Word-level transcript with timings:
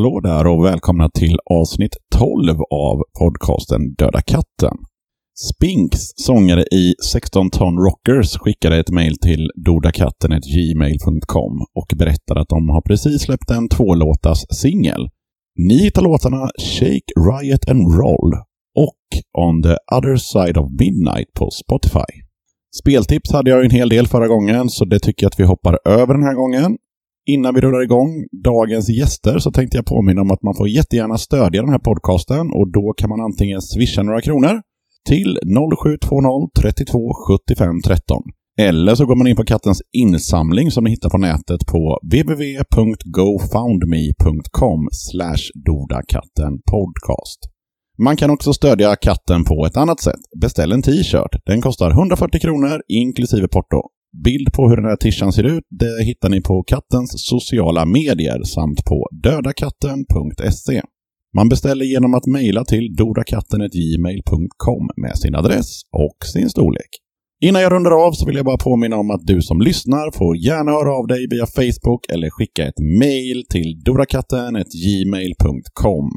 Hallå 0.00 0.20
där 0.20 0.46
och 0.46 0.64
välkomna 0.64 1.08
till 1.08 1.38
avsnitt 1.50 1.96
12 2.18 2.56
av 2.70 2.96
podcasten 3.20 3.94
Döda 3.98 4.20
katten. 4.20 4.76
Spinks, 5.50 6.00
sångare 6.16 6.62
i 6.62 6.94
16 7.12 7.50
Ton 7.50 7.78
Rockers, 7.78 8.38
skickade 8.38 8.78
ett 8.78 8.90
mejl 8.90 9.16
till 9.16 9.50
dodakatten.gmail.com 9.66 11.52
och 11.74 11.86
berättade 11.98 12.40
att 12.40 12.48
de 12.48 12.68
har 12.68 12.80
precis 12.80 13.22
släppt 13.22 13.50
en 13.50 13.68
tvålåtas 13.68 14.44
singel. 14.60 15.08
Ni 15.68 15.78
hittar 15.82 16.02
låtarna 16.02 16.50
Shake, 16.58 17.12
Riot 17.30 17.68
and 17.70 17.94
Roll 17.94 18.32
och 18.76 19.02
On 19.38 19.62
the 19.62 19.76
other 19.96 20.16
side 20.16 20.56
of 20.56 20.70
midnight 20.70 21.32
på 21.38 21.50
Spotify. 21.50 22.10
Speltips 22.82 23.32
hade 23.32 23.50
jag 23.50 23.64
en 23.64 23.70
hel 23.70 23.88
del 23.88 24.06
förra 24.06 24.28
gången, 24.28 24.68
så 24.68 24.84
det 24.84 24.98
tycker 24.98 25.24
jag 25.24 25.30
att 25.30 25.40
vi 25.40 25.44
hoppar 25.44 25.78
över 25.84 26.14
den 26.14 26.22
här 26.22 26.34
gången. 26.34 26.76
Innan 27.26 27.54
vi 27.54 27.60
rullar 27.60 27.82
igång 27.82 28.24
dagens 28.44 28.88
gäster 28.88 29.38
så 29.38 29.52
tänkte 29.52 29.76
jag 29.76 29.86
påminna 29.86 30.20
om 30.20 30.30
att 30.30 30.42
man 30.42 30.54
får 30.54 30.68
jättegärna 30.68 31.18
stödja 31.18 31.62
den 31.62 31.70
här 31.70 31.78
podcasten 31.78 32.50
och 32.50 32.72
då 32.72 32.94
kan 32.96 33.08
man 33.08 33.20
antingen 33.20 33.62
swisha 33.62 34.02
några 34.02 34.20
kronor 34.20 34.62
till 35.08 35.38
0720 35.88 36.48
32 36.60 36.98
75 37.28 37.80
13. 37.86 38.22
Eller 38.58 38.94
så 38.94 39.06
går 39.06 39.16
man 39.16 39.26
in 39.26 39.36
på 39.36 39.44
kattens 39.44 39.82
insamling 39.92 40.70
som 40.70 40.84
ni 40.84 40.90
hittar 40.90 41.10
på 41.10 41.18
nätet 41.18 41.66
på 41.66 41.98
www.gofoundme.com 42.02 44.88
dodakattenpodcast. 45.66 47.38
Man 47.98 48.16
kan 48.16 48.30
också 48.30 48.52
stödja 48.52 48.96
katten 48.96 49.44
på 49.44 49.66
ett 49.66 49.76
annat 49.76 50.00
sätt. 50.00 50.20
Beställ 50.40 50.72
en 50.72 50.82
t-shirt. 50.82 51.36
Den 51.46 51.62
kostar 51.62 51.90
140 51.90 52.40
kronor 52.40 52.82
inklusive 52.88 53.48
porto. 53.48 53.82
Bild 54.24 54.52
på 54.52 54.68
hur 54.68 54.76
den 54.76 54.84
här 54.84 54.96
tishan 54.96 55.32
ser 55.32 55.44
ut 55.44 55.64
det 55.70 56.04
hittar 56.04 56.28
ni 56.28 56.40
på 56.40 56.62
kattens 56.62 57.12
sociala 57.16 57.86
medier 57.86 58.42
samt 58.42 58.84
på 58.84 59.08
dödakatten.se. 59.22 60.82
Man 61.36 61.48
beställer 61.48 61.84
genom 61.84 62.14
att 62.14 62.26
mejla 62.26 62.64
till 62.64 62.94
dodakatten.gmail.com 62.96 64.90
med 64.96 65.18
sin 65.18 65.34
adress 65.34 65.82
och 65.92 66.16
sin 66.32 66.50
storlek. 66.50 66.88
Innan 67.42 67.62
jag 67.62 67.72
rundar 67.72 68.06
av 68.06 68.12
så 68.12 68.26
vill 68.26 68.36
jag 68.36 68.44
bara 68.44 68.56
påminna 68.56 68.96
om 68.96 69.10
att 69.10 69.26
du 69.26 69.42
som 69.42 69.60
lyssnar 69.60 70.18
får 70.18 70.36
gärna 70.36 70.70
höra 70.70 70.94
av 70.94 71.06
dig 71.06 71.26
via 71.30 71.46
Facebook 71.46 72.06
eller 72.12 72.30
skicka 72.30 72.66
ett 72.66 72.78
mejl 73.00 73.44
till 73.50 73.82
dorakatten.gmail.com. 73.84 76.08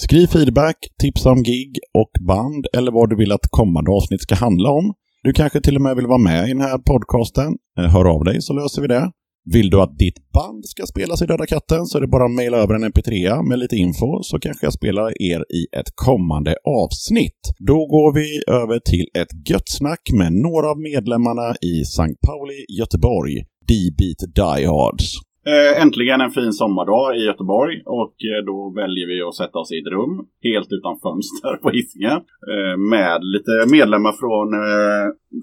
Skriv 0.00 0.26
feedback, 0.26 0.76
tipsa 1.02 1.30
om 1.30 1.42
gig 1.42 1.78
och 1.94 2.10
band 2.26 2.66
eller 2.76 2.92
vad 2.92 3.10
du 3.10 3.16
vill 3.16 3.32
att 3.32 3.50
kommande 3.50 3.90
avsnitt 3.90 4.22
ska 4.22 4.34
handla 4.34 4.70
om. 4.70 4.94
Du 5.22 5.32
kanske 5.32 5.60
till 5.60 5.76
och 5.76 5.82
med 5.82 5.96
vill 5.96 6.06
vara 6.06 6.18
med 6.18 6.44
i 6.44 6.52
den 6.52 6.60
här 6.60 6.78
podcasten. 6.78 7.56
Eh, 7.78 7.84
hör 7.84 8.04
av 8.04 8.24
dig 8.24 8.42
så 8.42 8.52
löser 8.52 8.82
vi 8.82 8.88
det. 8.88 9.10
Vill 9.44 9.70
du 9.70 9.80
att 9.80 9.98
ditt 9.98 10.32
band 10.32 10.64
ska 10.64 10.86
spelas 10.86 11.22
i 11.22 11.26
Döda 11.26 11.46
katten 11.46 11.86
så 11.86 11.98
är 11.98 12.02
det 12.02 12.08
bara 12.08 12.24
att 12.24 12.30
mejla 12.30 12.56
över 12.56 12.74
en 12.74 12.84
mp3 12.84 13.42
med 13.48 13.58
lite 13.58 13.76
info 13.76 14.22
så 14.22 14.38
kanske 14.38 14.66
jag 14.66 14.72
spelar 14.72 15.22
er 15.22 15.40
i 15.40 15.62
ett 15.80 15.90
kommande 15.94 16.56
avsnitt. 16.64 17.40
Då 17.58 17.86
går 17.86 18.14
vi 18.14 18.54
över 18.62 18.78
till 18.78 19.06
ett 19.20 19.48
gött 19.50 19.68
snack 19.68 20.00
med 20.12 20.32
några 20.32 20.70
av 20.70 20.78
medlemmarna 20.80 21.54
i 21.60 21.80
St. 21.80 22.14
Pauli, 22.26 22.64
Göteborg, 22.78 23.34
D-Beat 23.68 24.34
Diehards. 24.34 25.29
Eh, 25.46 25.82
äntligen 25.82 26.20
en 26.20 26.30
fin 26.30 26.52
sommardag 26.52 27.16
i 27.16 27.20
Göteborg 27.24 27.82
och 27.86 28.14
eh, 28.30 28.44
då 28.46 28.72
väljer 28.76 29.06
vi 29.06 29.22
att 29.22 29.34
sätta 29.34 29.58
oss 29.58 29.72
i 29.72 29.78
ett 29.78 29.92
rum 29.96 30.14
helt 30.42 30.70
utan 30.76 30.94
fönster 31.04 31.54
på 31.62 31.70
Hisingen 31.70 32.20
eh, 32.52 32.76
med 32.94 33.18
lite 33.34 33.54
medlemmar 33.76 34.12
från, 34.22 34.48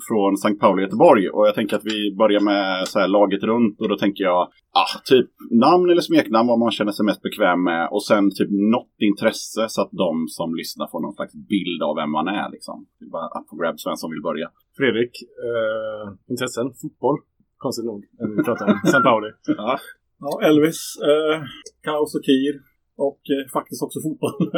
från 0.07 0.33
St. 0.33 0.59
Pauli 0.63 0.81
Göteborg. 0.83 1.29
Och 1.29 1.47
jag 1.47 1.55
tänker 1.55 1.75
att 1.75 1.85
vi 1.93 2.15
börjar 2.21 2.41
med 2.51 2.87
så 2.87 2.99
här, 2.99 3.07
laget 3.07 3.43
runt 3.43 3.81
och 3.81 3.89
då 3.89 3.97
tänker 3.97 4.23
jag 4.23 4.41
ah, 4.81 4.93
typ 5.05 5.29
namn 5.67 5.89
eller 5.89 6.01
smeknamn 6.01 6.47
vad 6.47 6.59
man 6.59 6.71
känner 6.71 6.91
sig 6.91 7.05
mest 7.05 7.21
bekväm 7.21 7.63
med 7.63 7.83
och 7.91 8.03
sen 8.03 8.23
typ 8.37 8.49
något 8.77 8.97
intresse 9.09 9.65
så 9.69 9.81
att 9.81 9.91
de 9.91 10.11
som 10.37 10.55
lyssnar 10.55 10.87
får 10.91 11.01
någon 11.01 11.17
slags 11.17 11.33
bild 11.53 11.79
av 11.87 11.95
vem 12.01 12.11
man 12.11 12.27
är 12.27 12.47
liksom. 12.55 12.85
Det 12.99 13.05
är 13.05 13.09
bara 13.17 13.29
up 13.37 13.45
for 13.49 13.57
grabs 13.61 13.87
vem 13.87 13.95
som 13.95 14.11
vill 14.11 14.27
börja. 14.29 14.47
Fredrik, 14.77 15.13
eh, 15.47 16.05
intressen, 16.31 16.67
fotboll. 16.81 17.19
Konstigt 17.57 17.85
nog, 17.85 18.01
när 18.19 18.27
vi 18.27 18.43
pratar 18.43 18.65
om 18.65 18.79
St. 18.85 19.03
Pauli. 19.09 19.29
Ja. 19.57 19.79
Ja, 20.19 20.41
Elvis, 20.47 20.97
eh, 21.01 21.41
Kaos 21.83 22.15
och 22.15 22.23
Kir 22.25 22.61
och 22.95 23.19
eh, 23.29 23.51
faktiskt 23.53 23.83
också 23.83 23.99
fotboll. 24.01 24.51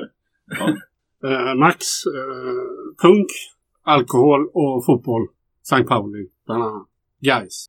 Eh, 1.24 1.56
Max, 1.56 1.86
eh, 2.06 2.64
punk, 3.02 3.28
alkohol 3.84 4.50
och 4.53 4.86
fotboll. 4.86 5.28
St. 5.62 5.84
Pauli, 5.84 6.30
bland 6.46 6.64
annat. 6.64 6.88
Guys. 7.22 7.66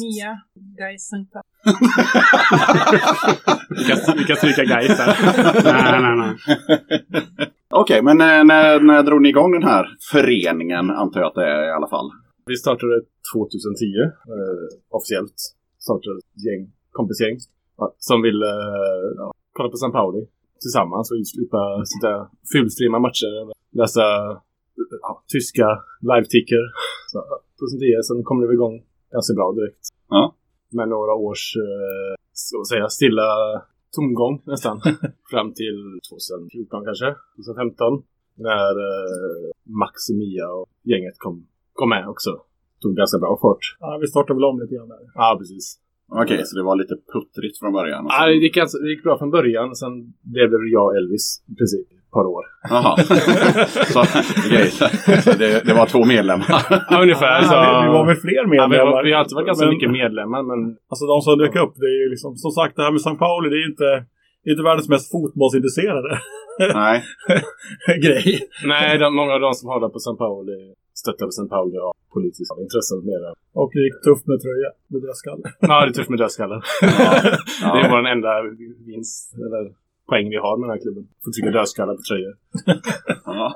Mia, 0.00 0.40
guys, 0.54 1.08
Sankt 1.08 1.32
Pauli. 1.32 1.44
Vi 3.76 3.84
kan, 3.84 3.96
vi 4.18 4.24
kan 4.24 4.36
stryka 4.36 4.64
Gais 4.64 4.96
där. 4.96 5.16
nej, 5.64 6.00
nej, 6.02 6.16
nej. 6.16 6.36
Okej, 7.70 8.02
men 8.02 8.20
eh, 8.20 8.44
när, 8.44 8.80
när 8.80 9.02
drog 9.02 9.22
ni 9.22 9.28
igång 9.28 9.52
den 9.52 9.62
här 9.62 9.86
föreningen 10.12 10.90
antar 10.90 11.20
jag 11.20 11.28
att 11.28 11.34
det 11.34 11.46
är 11.46 11.68
i 11.68 11.72
alla 11.72 11.88
fall? 11.88 12.10
Vi 12.46 12.56
startade 12.56 13.00
2010, 13.34 13.84
eh, 14.34 14.64
officiellt. 14.88 15.34
Startade 15.78 16.18
ett 16.18 16.44
gäng, 16.46 16.72
kompisgäng. 16.92 17.36
Som 17.98 18.22
ville 18.22 18.46
eh, 18.46 19.06
ja, 19.16 19.32
kolla 19.52 19.68
på 19.68 19.74
St. 19.74 19.92
Pauli 19.92 20.26
tillsammans 20.60 21.10
och 21.10 21.26
slippa 21.26 21.62
sitta 21.92 22.10
fulstreama 22.52 22.98
matcher. 22.98 23.32
Läsa 23.80 24.04
ja, 25.02 25.22
tyska 25.32 25.68
live-ticker. 26.10 26.64
2010, 27.60 28.02
sen 28.08 28.24
kom 28.24 28.40
det 28.40 28.52
igång 28.52 28.76
ganska 29.12 29.34
bra 29.34 29.52
direkt. 29.52 29.82
Ja. 30.08 30.34
Med 30.78 30.88
några 30.88 31.14
års, 31.14 31.56
eh, 31.56 32.12
ska 32.32 32.56
man 32.58 32.64
säga, 32.64 32.88
stilla 32.88 33.28
tomgång 33.96 34.42
nästan. 34.46 34.80
Fram 35.30 35.48
till 35.60 35.78
2014 36.10 36.84
kanske, 36.84 37.08
2015. 37.36 38.02
När 38.34 38.72
eh, 38.88 39.50
Max 39.82 39.94
och 40.10 40.16
Mia 40.16 40.46
och 40.48 40.68
gänget 40.82 41.16
kom, 41.18 41.46
kom 41.72 41.88
med 41.88 42.08
också. 42.08 42.30
Tog 42.80 42.96
ganska 42.96 43.18
bra 43.18 43.38
fart. 43.42 43.64
ja, 43.80 43.98
vi 44.00 44.06
startade 44.06 44.34
väl 44.34 44.44
om 44.44 44.60
lite 44.60 44.74
grann 44.74 44.88
där. 44.88 44.98
Ja, 45.14 45.36
precis. 45.40 45.78
Okej, 46.22 46.40
så 46.44 46.56
det 46.58 46.62
var 46.62 46.76
lite 46.76 46.94
puttrigt 47.12 47.58
från 47.58 47.72
början? 47.72 48.06
Ja, 48.08 48.26
det, 48.26 48.34
gick 48.34 48.54
ganska, 48.54 48.78
det 48.82 48.90
gick 48.90 49.02
bra 49.02 49.18
från 49.18 49.30
början. 49.30 49.74
Sen 49.76 49.92
blev 50.34 50.50
det 50.50 50.56
jag 50.76 50.84
och 50.86 50.96
Elvis 50.96 51.26
i 51.52 51.54
princip. 51.60 51.86
Ett 52.06 52.12
par 52.18 52.26
år. 52.36 52.44
Jaha. 52.70 52.92
så, 53.94 54.00
okej, 54.46 54.66
så, 54.78 54.84
så 55.24 55.30
det, 55.42 55.66
det 55.68 55.74
var 55.80 55.86
två 55.86 56.04
medlemmar? 56.04 56.46
Ja, 56.90 57.02
ungefär. 57.02 57.42
Så, 57.42 57.54
Ja, 57.54 57.80
vi, 57.80 57.86
vi 57.86 57.92
var 57.98 58.06
väl 58.06 58.16
fler 58.26 58.32
ja, 58.36 58.42
vi, 58.44 58.50
medlemmar. 58.50 58.92
har, 58.92 59.04
vi 59.04 59.12
har 59.12 59.18
alltid 59.20 59.34
varit 59.34 59.46
ganska 59.46 59.66
Men- 59.66 59.74
mycket 59.74 59.90
medlemmar, 59.90 60.42
men 60.50 60.60
Alltså 60.90 61.04
de 61.12 61.16
som 61.20 61.38
dök 61.38 61.56
upp, 61.64 61.74
det 61.82 61.88
är 61.94 61.98
ju 62.04 62.08
liksom, 62.14 62.30
som 62.44 62.50
sagt 62.58 62.76
det 62.76 62.82
här 62.82 62.92
med 62.96 63.00
St. 63.06 63.16
Pauli, 63.24 63.46
det 63.50 63.56
är 63.60 63.64
ju 63.66 63.70
inte, 63.74 63.90
det 64.42 64.46
är 64.50 64.52
inte 64.56 64.68
världens 64.70 64.88
mest 64.94 65.06
fotbollsintresserade 65.14 66.10
Nej. 66.74 66.96
grej. 68.04 68.26
nej, 68.72 68.98
de, 68.98 69.06
många 69.20 69.32
av 69.36 69.40
de 69.40 69.50
som 69.54 69.66
håller 69.72 69.88
på 69.94 69.98
St. 70.04 70.16
Pauli 70.24 70.58
stöttar 71.02 71.24
på 71.28 71.32
St. 71.36 71.48
Pauli 71.54 71.76
av 71.86 71.92
politiska 72.16 72.54
intressen 72.64 72.98
mer. 73.10 73.22
Och 73.60 73.70
det 73.74 73.82
gick 73.86 73.98
tufft 74.08 74.24
med 74.30 74.38
tröja, 74.44 74.70
med 74.92 75.00
dödskalle. 75.06 75.42
Ja, 75.70 75.76
det 75.84 75.90
är 75.92 75.96
tufft 75.98 76.10
med 76.14 76.18
dödskallar. 76.24 76.60
Ja. 77.62 77.72
Det 77.74 77.80
är 77.86 77.90
vår 77.94 78.04
enda 78.14 78.30
vinst, 78.90 79.34
eller 79.46 79.64
poäng 80.10 80.26
vi 80.34 80.36
har 80.46 80.54
med 80.58 80.64
den 80.68 80.74
här 80.74 80.82
klubben. 80.84 81.04
Får 81.24 81.30
trycka 81.32 81.50
dödskallar 81.58 81.94
på 81.98 82.02
tröjor. 82.08 82.34
Ja. 83.26 83.54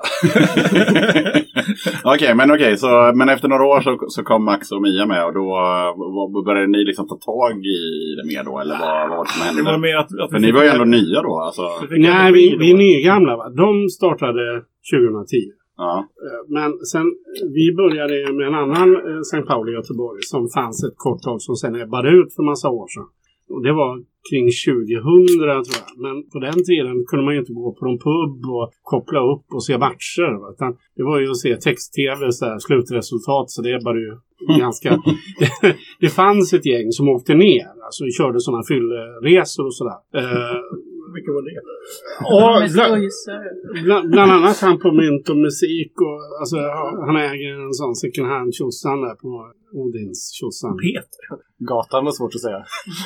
okej, 2.13 2.35
men 2.35 2.51
okej. 2.51 2.77
så, 2.77 3.11
men 3.15 3.29
efter 3.29 3.47
några 3.47 3.65
år 3.65 3.81
så, 3.81 3.91
så 4.07 4.23
kom 4.23 4.45
Max 4.45 4.71
och 4.71 4.81
Mia 4.81 5.05
med 5.05 5.25
och 5.25 5.33
då 5.33 5.47
eh, 5.55 5.91
vad- 6.33 6.45
började 6.45 6.67
ni 6.67 6.83
liksom 6.83 7.07
ta 7.07 7.15
tag 7.15 7.51
i 7.65 7.79
det 8.17 8.25
mer 8.33 8.43
då? 8.43 8.59
Eller 8.59 8.77
vad, 8.79 9.09
vad 9.09 9.27
som 9.27 9.55
Det 9.57 9.61
var 9.63 9.71
hände? 9.71 9.87
mer 9.87 9.95
att, 9.97 10.19
att 10.19 10.31
För 10.31 10.39
ni 10.39 10.51
var 10.51 10.63
ju 10.63 10.69
ändå 10.69 10.85
nya 10.85 11.21
då 11.21 11.39
alltså. 11.39 11.61
Nej, 11.89 12.31
vi, 12.33 12.57
vi 12.59 12.71
är 12.71 12.77
nygamla. 12.77 13.37
Va? 13.37 13.49
De 13.49 13.89
startade 13.89 14.61
2010. 14.93 15.35
Ja. 15.77 16.07
Eh, 16.25 16.41
Men 16.55 16.71
sen, 16.91 17.05
vi 17.57 17.75
började 17.81 18.33
med 18.33 18.47
en 18.47 18.55
annan 18.63 18.89
eh, 18.95 19.19
St. 19.19 19.41
Pauli 19.41 19.71
i 19.71 19.75
Göteborg 19.75 20.19
som 20.21 20.49
fanns 20.49 20.83
ett 20.83 20.97
kort 20.97 21.21
tag 21.21 21.41
som 21.41 21.55
sen 21.55 21.75
ebbade 21.75 22.09
ut 22.09 22.35
för 22.35 22.43
massa 22.43 22.69
år 22.69 22.87
sedan. 22.87 23.07
Och 23.49 23.63
det 23.63 23.73
var 23.73 23.91
kring 24.29 24.47
2000 24.65 25.37
tror 25.37 25.79
jag. 25.81 25.97
Men 26.05 26.15
på 26.33 26.39
den 26.47 26.59
tiden 26.69 26.95
kunde 27.09 27.25
man 27.25 27.33
ju 27.33 27.39
inte 27.39 27.53
gå 27.53 27.67
på 27.77 27.85
någon 27.85 27.99
pub 28.07 28.39
och 28.57 28.67
koppla 28.81 29.19
upp 29.33 29.45
och 29.55 29.63
se 29.65 29.77
matcher. 29.77 30.31
Utan 30.53 30.69
det 30.95 31.03
var 31.03 31.19
ju 31.19 31.29
att 31.29 31.37
se 31.37 31.55
text-tv, 31.55 32.31
slutresultat, 32.65 33.47
så 33.51 33.61
det 33.61 33.71
ebbade 33.79 33.99
ju 33.99 34.11
ganska... 34.63 34.89
det 35.99 36.09
fanns 36.09 36.53
ett 36.53 36.65
gäng 36.65 36.91
som 36.91 37.09
åkte 37.09 37.33
ner, 37.33 37.67
alltså 37.85 38.03
körde 38.17 38.39
sådana 38.39 38.63
fyllresor 38.63 39.65
och 39.65 39.75
sådär. 39.75 39.99
Eh, 40.19 40.59
Vilket 41.15 41.33
var 41.37 41.43
det? 41.49 41.57
och 42.35 42.49
bland, 42.75 42.93
bland, 43.85 44.11
bland 44.13 44.31
annat 44.31 44.57
han 44.61 44.79
på 44.79 44.91
mynt 44.91 45.29
och 45.29 45.37
musik 45.47 45.93
och 46.07 46.19
alltså, 46.41 46.57
han 47.07 47.15
äger 47.29 47.51
en 47.65 47.73
sån 47.73 47.95
second 47.95 48.27
hand 48.27 48.53
tjosan 48.53 49.01
där 49.01 49.15
på 49.23 49.31
Odins 49.81 50.31
tjosan. 50.37 50.77
Peter. 50.85 51.23
Gatan 51.69 52.05
var 52.05 52.11
svårt 52.11 52.35
att 52.35 52.41
säga. 52.41 52.61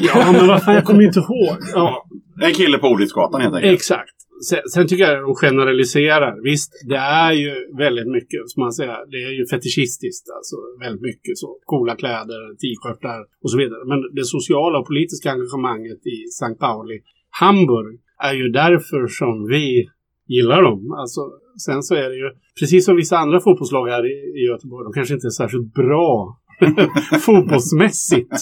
Ja, 0.07 0.31
men 0.31 0.47
vad 0.47 0.63
fan, 0.63 0.75
jag 0.75 0.85
kommer 0.85 1.03
inte 1.03 1.19
ihåg. 1.19 1.57
Ja, 1.73 2.05
En 2.47 2.53
kille 2.53 2.77
på 2.77 2.87
Odinsgatan 2.87 3.41
helt 3.41 3.55
enkelt. 3.55 3.73
exakt. 3.73 4.15
Sen, 4.49 4.59
sen 4.73 4.87
tycker 4.87 5.03
jag 5.03 5.13
att 5.19 5.25
de 5.29 5.35
generaliserar. 5.35 6.43
Visst, 6.49 6.71
det 6.91 7.01
är 7.25 7.33
ju 7.43 7.53
väldigt 7.77 8.07
mycket, 8.17 8.41
som 8.51 8.57
man 8.65 8.73
säger, 8.73 8.97
det 9.13 9.17
är 9.29 9.33
ju 9.39 9.43
fetischistiskt. 9.53 10.25
Alltså 10.37 10.55
väldigt 10.83 11.01
mycket 11.09 11.37
så. 11.37 11.49
Coola 11.65 11.95
kläder, 11.95 12.41
t-shirtar 12.61 13.19
och 13.43 13.51
så 13.51 13.57
vidare. 13.57 13.81
Men 13.91 13.99
det 14.17 14.25
sociala 14.37 14.79
och 14.79 14.87
politiska 14.91 15.27
engagemanget 15.31 16.01
i 16.15 16.17
St. 16.37 16.55
Pauli 16.65 16.97
Hamburg 17.29 17.99
är 18.23 18.33
ju 18.33 18.49
därför 18.49 19.07
som 19.07 19.47
vi 19.47 19.89
gillar 20.27 20.63
dem. 20.63 20.91
Alltså, 20.91 21.21
sen 21.65 21.83
så 21.83 21.95
är 21.95 22.09
det 22.09 22.15
ju, 22.15 22.31
precis 22.59 22.85
som 22.85 22.95
vissa 22.95 23.17
andra 23.17 23.39
fotbollslag 23.39 23.87
här 23.87 24.05
i, 24.05 24.39
i 24.39 24.45
Göteborg, 24.51 24.83
de 24.83 24.93
kanske 24.93 25.13
inte 25.13 25.27
är 25.27 25.29
särskilt 25.29 25.73
bra 25.73 26.37
fotbollsmässigt. 27.25 28.35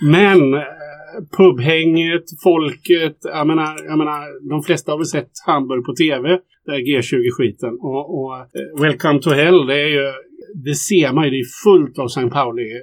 Men 0.00 0.38
pubhänget, 1.36 2.24
folket, 2.42 3.18
jag 3.22 3.46
menar, 3.46 3.70
jag 3.90 3.98
menar, 3.98 4.48
de 4.48 4.62
flesta 4.62 4.92
har 4.92 4.98
väl 4.98 5.06
sett 5.06 5.30
Hamburg 5.46 5.84
på 5.84 5.92
tv, 5.94 6.28
det 6.64 6.72
här 6.72 6.78
G20-skiten. 6.78 7.74
Och, 7.80 8.04
och 8.18 8.34
eh, 8.36 8.82
Welcome 8.82 9.18
to 9.20 9.30
Hell, 9.30 9.66
det 9.66 9.80
är 9.86 9.92
ju, 9.98 10.06
det 10.64 10.74
ser 10.74 11.12
man 11.12 11.24
ju, 11.24 11.30
det 11.30 11.40
är 11.46 11.50
fullt 11.64 11.98
av 11.98 12.06
St. 12.06 12.30
Pauli 12.36 12.62
eh, 12.62 12.78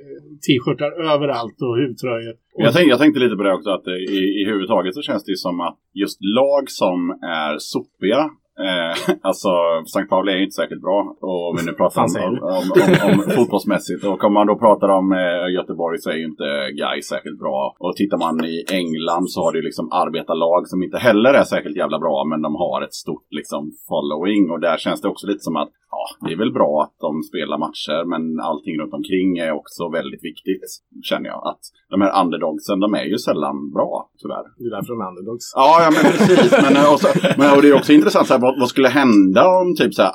t-shirtar 0.46 0.92
överallt 1.14 1.58
och 1.68 1.78
huvtröjor. 1.82 2.34
Jag 2.58 2.74
tänkte, 2.74 2.90
jag 2.90 3.00
tänkte 3.00 3.20
lite 3.20 3.36
på 3.36 3.44
det 3.44 3.54
också, 3.54 3.70
att 3.70 3.88
eh, 3.88 3.94
i, 3.94 4.20
i 4.42 4.46
huvudtaget 4.50 4.96
så 4.96 5.02
känns 5.02 5.24
det 5.26 5.32
ju 5.32 5.36
som 5.48 5.60
att 5.68 5.78
just 5.94 6.18
lag 6.40 6.64
som 6.82 7.00
är 7.42 7.56
sopiga 7.58 8.22
Eh, 8.60 9.16
alltså, 9.22 9.50
St. 9.86 10.06
Pauli 10.10 10.32
är 10.32 10.38
ju 10.38 10.44
inte 10.44 10.56
särskilt 10.56 10.82
bra. 10.82 11.16
Och 11.22 11.50
om 11.50 11.58
vi 11.58 11.66
nu 11.66 11.74
pratar 11.74 12.02
om, 12.02 12.40
om, 12.42 12.72
om, 13.06 13.14
om, 13.14 13.36
fotbollsmässigt. 13.36 14.04
Och 14.04 14.24
om 14.24 14.34
man 14.34 14.48
då 14.48 14.56
pratar 14.56 14.90
om 14.90 15.12
eh, 15.12 15.54
Göteborg 15.54 15.98
så 16.00 16.10
är 16.10 16.16
ju 16.16 16.26
inte 16.26 16.72
Gais 16.80 17.08
särskilt 17.08 17.40
bra. 17.40 17.76
Och 17.80 17.96
tittar 17.96 18.18
man 18.18 18.46
i 18.46 18.66
England 18.72 19.30
så 19.30 19.42
har 19.44 19.52
det 19.52 19.58
ju 19.58 19.64
liksom 19.64 19.92
arbetarlag 19.92 20.68
som 20.68 20.84
inte 20.84 20.98
heller 20.98 21.34
är 21.34 21.44
särskilt 21.44 21.78
jävla 21.78 22.00
bra. 22.00 22.26
Men 22.26 22.42
de 22.42 22.56
har 22.56 22.82
ett 22.82 22.94
stort 22.94 23.28
liksom 23.30 23.72
following. 23.90 24.52
Och 24.52 24.60
där 24.60 24.78
känns 24.78 25.02
det 25.02 25.08
också 25.08 25.28
lite 25.28 25.40
som 25.40 25.56
att 25.56 25.70
ja, 25.96 26.28
det 26.28 26.34
är 26.34 26.38
väl 26.38 26.54
bra 26.54 26.84
att 26.84 26.96
de 27.00 27.24
spelar 27.24 27.58
matcher. 27.58 28.00
Men 28.14 28.24
allting 28.40 28.80
runt 28.80 28.94
omkring 28.94 29.38
är 29.38 29.52
också 29.52 29.90
väldigt 29.90 30.24
viktigt. 30.24 30.66
Känner 31.10 31.28
jag. 31.34 31.42
Att 31.52 31.64
de 31.90 32.02
här 32.02 32.22
underdogsen, 32.22 32.80
de 32.80 32.94
är 32.94 33.06
ju 33.14 33.18
sällan 33.18 33.58
bra 33.78 34.10
tyvärr. 34.22 34.46
Det 34.58 34.66
är 34.70 34.74
därför 34.78 34.92
de 34.94 35.02
är 35.06 35.10
underdogs. 35.14 35.46
Ja, 35.56 35.70
ja 35.84 35.90
men 35.96 36.04
precis. 36.12 36.52
Men, 36.64 36.76
eh, 36.80 36.94
och, 36.94 37.00
så, 37.00 37.08
men, 37.40 37.48
och 37.56 37.62
det 37.62 37.70
är 37.70 37.76
också 37.82 37.94
intressant, 37.94 38.28
så 38.28 38.34
här, 38.34 38.42
vad, 38.46 38.54
vad 38.62 38.70
skulle 38.74 38.88
hända 39.02 39.42
om 39.60 39.68
typ, 39.80 39.92
så 39.98 40.02
här, 40.04 40.14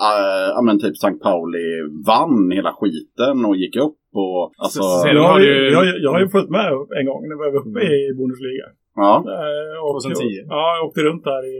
äh, 0.56 0.62
men 0.66 0.76
typ 0.82 0.94
St. 1.02 1.18
Pauli 1.26 1.66
vann 2.10 2.50
hela 2.58 2.72
skiten 2.80 3.36
och 3.48 3.56
gick 3.62 3.76
upp? 3.86 3.96
Och, 4.22 4.42
alltså, 4.64 4.80
Så- 4.82 4.98
så- 5.02 5.08
Jag 5.18 5.28
har, 5.32 5.40
ju, 5.46 5.52
jag, 5.76 5.82
jag 6.04 6.10
har 6.14 6.20
ju 6.24 6.28
följt 6.34 6.50
med 6.58 6.66
en 6.98 7.06
gång 7.08 7.20
när 7.28 7.36
vi 7.40 7.44
var 7.54 7.60
uppe 7.62 7.80
i 7.94 7.98
Bundesliga. 8.18 8.66
ja. 9.02 9.12
Eh, 9.38 9.76
och, 9.84 9.90
2010. 10.02 10.22
Ja, 10.54 10.62
jag 10.76 10.82
åkte 10.86 11.00
runt 11.08 11.24
där 11.32 11.42
i, 11.52 11.54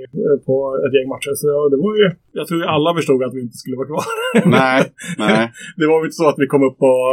på 0.49 0.57
ett 0.85 0.95
gäng 0.97 1.09
matcher. 1.15 1.33
Så 1.43 1.49
det 1.73 1.79
var 1.85 1.93
ju, 2.01 2.07
jag 2.39 2.45
tror 2.47 2.59
ju 2.61 2.67
alla 2.75 2.91
förstod 2.99 3.21
att 3.27 3.35
vi 3.37 3.41
inte 3.47 3.59
skulle 3.63 3.77
vara 3.81 3.91
kvar. 3.93 4.05
Nej, 4.61 4.81
nej. 5.25 5.43
det 5.81 5.87
var 5.91 5.97
ju 6.01 6.05
inte 6.09 6.21
så 6.23 6.27
att 6.33 6.41
vi 6.43 6.47
kom 6.55 6.63
upp 6.69 6.79
och, 6.93 7.05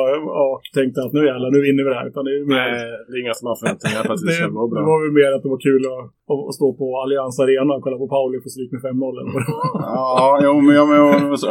och 0.43 0.59
tänkte 0.77 0.97
att 1.05 1.13
nu 1.17 1.21
jävlar, 1.31 1.49
nu 1.55 1.59
vinner 1.67 1.83
vi 1.85 1.89
det 1.93 1.99
här. 2.01 2.07
Utan 2.11 2.21
det 2.27 2.31
är 2.37 2.41
mer, 2.55 2.67
Nej, 2.71 2.85
det 3.07 3.13
är 3.17 3.19
inga 3.25 3.35
som 3.39 3.45
har 3.49 3.55
förväntningar 3.61 4.01
på 4.07 4.11
att 4.13 4.21
det 4.23 4.27
det, 4.31 4.37
ska 4.39 4.45
det 4.47 4.71
bra. 4.73 4.81
var 4.91 4.97
väl 5.03 5.13
mer 5.19 5.29
att 5.35 5.43
det 5.45 5.51
var 5.55 5.61
kul 5.69 5.81
att, 5.93 6.05
att 6.49 6.55
stå 6.59 6.67
på 6.81 6.85
Allians 7.03 7.39
Arena 7.39 7.71
och 7.75 7.83
kolla 7.83 7.97
på 8.03 8.07
Pauli 8.15 8.37
få 8.43 8.49
stryk 8.55 8.71
med 8.75 8.81
5-0 8.81 8.87
eller 9.19 9.31
vad 9.33 9.41
det 9.43 9.51
var. 9.57 9.67
Ja, 9.95 10.39
jo, 10.45 10.53
men, 10.65 10.75
ja, 10.79 10.85
men, 10.85 10.97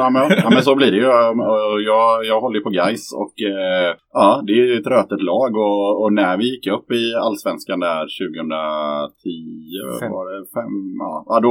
ja, 0.02 0.08
men, 0.14 0.23
ja, 0.44 0.49
men 0.55 0.62
så 0.69 0.75
blir 0.75 0.90
det 0.93 0.96
ju. 1.02 1.06
Och 1.06 1.81
Jag, 1.90 2.25
jag 2.31 2.40
håller 2.40 2.56
ju 2.58 2.64
på 2.69 2.70
Gais 2.70 3.12
och 3.23 3.34
eh, 3.52 3.90
ja, 4.12 4.43
det 4.46 4.52
är 4.52 4.56
ju 4.56 4.78
ett 4.81 4.87
rötet 4.87 5.23
lag. 5.23 5.56
Och, 5.56 6.02
och 6.02 6.12
när 6.12 6.37
vi 6.37 6.44
gick 6.50 6.67
upp 6.67 6.93
i 6.93 7.14
Allsvenskan 7.26 7.81
där 7.81 8.00
2010, 8.00 8.06
Fem. 10.00 10.12
var 10.12 10.25
det 10.31 10.38
fem? 10.56 10.75
Ja, 11.05 11.25
ja 11.31 11.40
då, 11.40 11.50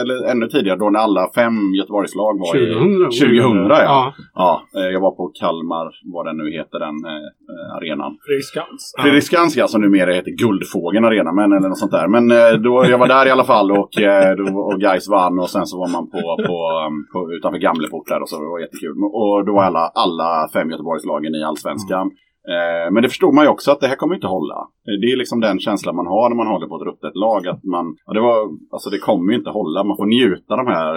eller 0.00 0.30
ännu 0.32 0.46
tidigare 0.48 0.78
då 0.78 0.90
när 0.90 1.00
alla 1.00 1.30
fem 1.34 1.56
Göteborgslag 1.78 2.34
var 2.44 2.56
i 2.56 2.74
2000. 2.74 3.04
2000 3.04 3.66
ja. 3.68 3.82
ja. 3.82 4.12
Ja, 4.34 4.62
eh, 4.76 4.88
jag 4.94 5.00
var 5.00 5.10
på 5.10 5.26
Kalmar, 5.40 5.88
vad 6.14 6.26
den 6.26 6.36
nu 6.36 6.50
heter, 6.58 6.78
den 6.78 6.96
eh, 7.12 7.26
eh, 7.52 7.76
arenan. 7.76 8.12
Fredrik 8.26 8.44
Skans. 8.44 8.94
Fredrik 9.02 9.22
Skanska 9.24 9.68
som 9.68 9.80
numera 9.80 10.12
heter 10.12 10.30
Guldfågeln 10.30 11.04
Arena, 11.04 11.32
men, 11.32 11.52
eller 11.52 11.68
något 11.68 11.78
sånt 11.78 11.92
där. 11.92 12.08
Men 12.08 12.30
eh, 12.30 12.57
då, 12.58 12.84
jag 12.90 12.98
var 12.98 13.08
där 13.08 13.26
i 13.26 13.30
alla 13.30 13.44
fall 13.44 13.70
och, 13.70 14.00
eh, 14.00 14.32
och 14.56 14.80
Gais 14.80 15.08
vann 15.08 15.38
och 15.38 15.50
sen 15.50 15.66
så 15.66 15.78
var 15.78 15.88
man 15.88 16.10
på, 16.10 16.20
på, 16.48 16.56
um, 16.86 17.06
på 17.12 17.32
utanför 17.32 17.58
Gamleport 17.58 18.06
där 18.08 18.22
och 18.22 18.28
så 18.28 18.40
det 18.40 18.48
var 18.48 18.60
jättekul. 18.60 18.96
Och 19.20 19.44
då 19.46 19.52
var 19.52 19.64
alla, 19.64 19.90
alla 19.94 20.48
fem 20.52 20.70
Göteborgslagen 20.70 21.34
i 21.34 21.44
Allsvenskan. 21.44 22.06
Eh, 22.54 22.90
men 22.92 23.02
det 23.02 23.08
förstod 23.08 23.34
man 23.34 23.44
ju 23.44 23.50
också 23.50 23.70
att 23.70 23.80
det 23.80 23.86
här 23.86 23.96
kommer 23.96 24.14
inte 24.14 24.26
hålla. 24.26 24.58
Eh, 24.88 24.96
Det 25.00 25.06
är 25.12 25.16
liksom 25.16 25.40
den 25.40 25.58
känslan 25.60 25.96
man 25.96 26.06
har 26.06 26.28
när 26.28 26.36
man 26.36 26.46
håller 26.46 26.66
på 26.66 26.76
ett 26.76 26.86
ruttet 26.90 27.16
lag. 27.16 27.46
Att 27.46 27.64
man, 27.64 27.96
ja, 28.06 28.12
det, 28.12 28.20
var, 28.20 28.38
alltså 28.72 28.90
det 28.90 28.98
kommer 28.98 29.32
ju 29.32 29.38
inte 29.38 29.50
hålla. 29.50 29.84
Man 29.84 29.96
får 29.96 30.06
njuta 30.06 30.56
de 30.56 30.66
här, 30.66 30.92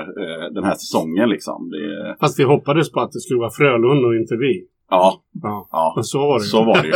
den 0.54 0.64
här 0.64 0.74
säsongen 0.74 1.30
liksom. 1.30 1.70
Det, 1.70 2.16
Fast 2.20 2.40
vi 2.40 2.44
hoppades 2.44 2.92
på 2.92 3.00
att 3.00 3.12
det 3.12 3.20
skulle 3.20 3.40
vara 3.40 3.58
Frölunda 3.60 4.08
och 4.08 4.16
inte 4.16 4.36
vi. 4.36 4.54
Ja, 4.98 5.06
Ja. 5.44 5.68
ja. 5.72 5.94
Men 5.96 6.04
så 6.04 6.20
var 6.20 6.38
det 6.40 6.44
ju. 6.46 6.50
Så 6.56 6.64
var 6.70 6.78
det 6.82 6.88
ju. 6.88 6.94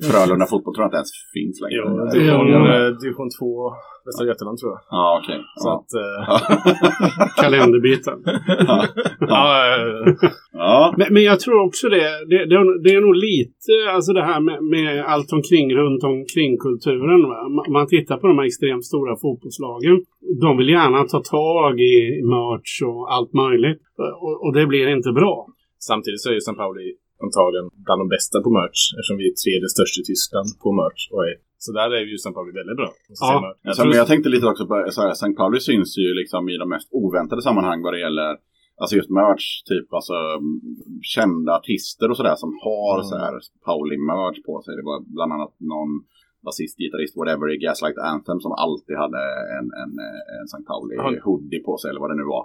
Frölunda 0.10 0.46
fotboll 0.52 0.74
tror 0.74 0.82
jag 0.84 0.88
inte 0.88 1.00
ens 1.02 1.12
finns 1.36 1.56
längre. 1.64 1.80
Jo, 1.80 2.10
division, 2.14 2.48
Ja. 2.48 2.86
eh, 2.86 2.90
division 3.02 3.28
2, 3.40 3.72
Västra 4.06 4.26
Götaland 4.30 4.58
tror 4.58 4.70
jag. 4.74 4.80
Ja, 4.98 5.06
okej. 5.22 5.38
Så 5.62 5.68
Ja. 5.68 5.74
att... 5.78 5.90
eh, 6.02 6.20
Kalenderbiten. 7.42 8.18
ja, 9.20 9.48
ja. 10.52 10.94
Men, 10.98 11.06
men 11.14 11.22
jag 11.22 11.40
tror 11.40 11.66
också 11.66 11.88
det, 11.88 12.04
det, 12.30 12.38
det, 12.50 12.54
är- 12.54 12.82
det 12.84 12.90
är 12.94 13.00
nog 13.00 13.16
lite, 13.16 13.72
alltså 13.94 14.12
det 14.12 14.22
här 14.30 14.40
med, 14.40 14.58
med 14.74 15.04
allt 15.04 15.32
omkring, 15.32 15.74
runt 15.74 16.04
omkring 16.04 16.58
kulturen. 16.58 17.20
Va? 17.30 17.38
Ma- 17.56 17.70
Man 17.72 17.86
tittar 17.86 18.16
på 18.16 18.26
de 18.26 18.38
här 18.38 18.46
extremt 18.46 18.84
stora 18.84 19.16
fotbollslagen. 19.22 19.96
De 20.40 20.56
vill 20.56 20.68
gärna 20.68 21.04
ta 21.04 21.20
tag 21.22 21.80
i 21.80 21.94
merch 22.34 22.82
och 22.88 23.12
allt 23.14 23.32
möjligt. 23.32 23.80
Och, 24.24 24.34
och 24.44 24.52
det 24.56 24.66
blir 24.66 24.88
inte 24.96 25.12
bra. 25.12 25.46
Samtidigt 25.78 26.20
så 26.22 26.28
är 26.28 26.32
ju 26.32 26.38
St. 26.38 26.52
Pauli 26.62 26.92
antagligen 27.26 27.66
bland 27.86 27.98
de 28.02 28.06
bästa 28.16 28.36
på 28.44 28.50
merch 28.58 28.80
eftersom 28.98 29.16
vi 29.20 29.24
är 29.30 29.34
tredje 29.44 29.68
störst 29.74 29.96
i 30.02 30.04
Tyskland 30.10 30.48
på 30.62 30.68
merch. 30.80 31.02
Och 31.12 31.22
är, 31.30 31.34
så 31.64 31.70
där 31.78 31.88
är 31.98 32.02
ju 32.12 32.16
St. 32.22 32.32
Pauli 32.36 32.52
väldigt 32.60 32.78
bra. 32.82 32.90
jag 33.08 33.16
Ja. 33.22 33.26
säga. 33.28 33.68
Alltså, 33.68 33.82
men 33.88 33.96
jag 34.02 34.08
tänkte 34.12 34.28
lite 34.34 34.46
också 34.52 34.64
på 34.70 34.74
så 34.96 35.00
här, 35.04 35.10
St. 35.18 35.34
Pauli 35.40 35.60
syns 35.70 35.90
ju 36.02 36.08
liksom 36.20 36.42
i 36.52 36.56
de 36.62 36.66
mest 36.74 36.88
oväntade 37.00 37.42
sammanhang 37.48 37.78
vad 37.86 37.92
det 37.96 38.02
gäller 38.08 38.30
Alltså 38.82 38.94
just 39.00 39.10
merch, 39.22 39.46
typ 39.70 39.86
alltså 39.98 40.16
mm, 40.42 40.60
kända 41.14 41.50
artister 41.60 42.06
och 42.10 42.16
sådär 42.20 42.36
som 42.44 42.50
har 42.66 42.94
Mm. 42.98 43.04
så 43.10 43.16
här 43.24 43.34
Pauli-merch 43.68 44.38
på 44.48 44.54
sig. 44.64 44.72
Det 44.78 44.86
var 44.90 44.98
bland 45.16 45.30
annat 45.36 45.54
någon 45.74 45.90
basist, 46.46 46.74
gitarrist, 46.82 47.14
whatever 47.20 47.46
i 47.54 47.56
Gaslight 47.64 47.98
Anthem 48.12 48.38
som 48.44 48.52
alltid 48.64 48.96
hade 49.04 49.22
en, 49.58 49.66
en, 49.82 49.92
en 50.38 50.46
St. 50.52 50.64
Pauli 50.70 50.94
Ja. 50.96 51.06
hoodie 51.26 51.60
på 51.68 51.72
sig 51.80 51.86
eller 51.90 52.02
vad 52.04 52.10
det 52.12 52.20
nu 52.22 52.26
var. 52.36 52.44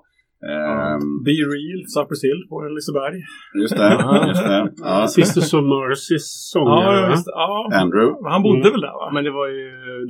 Ehm, 0.51 1.03
Be 1.25 1.35
Real, 1.53 1.79
Cypress 1.95 2.21
på 2.49 2.55
Liseberg. 2.75 3.15
just 3.63 3.75
det, 3.79 3.89
just 4.31 4.43
det. 4.51 4.61
Ja. 4.89 5.07
Sisters 5.17 5.53
of 5.57 5.63
Mercys 5.73 6.25
sångare. 6.53 6.95
Ja, 7.01 7.09
visst. 7.11 7.27
Ja. 7.27 7.69
Andrew. 7.81 8.07
Han 8.33 8.41
bodde 8.45 8.59
Mm. 8.67 8.71
väl 8.75 8.81
där 8.87 8.95
va? 9.01 9.07
Men 9.15 9.23
det 9.27 9.31
var 9.39 9.47
ju... 9.57 9.65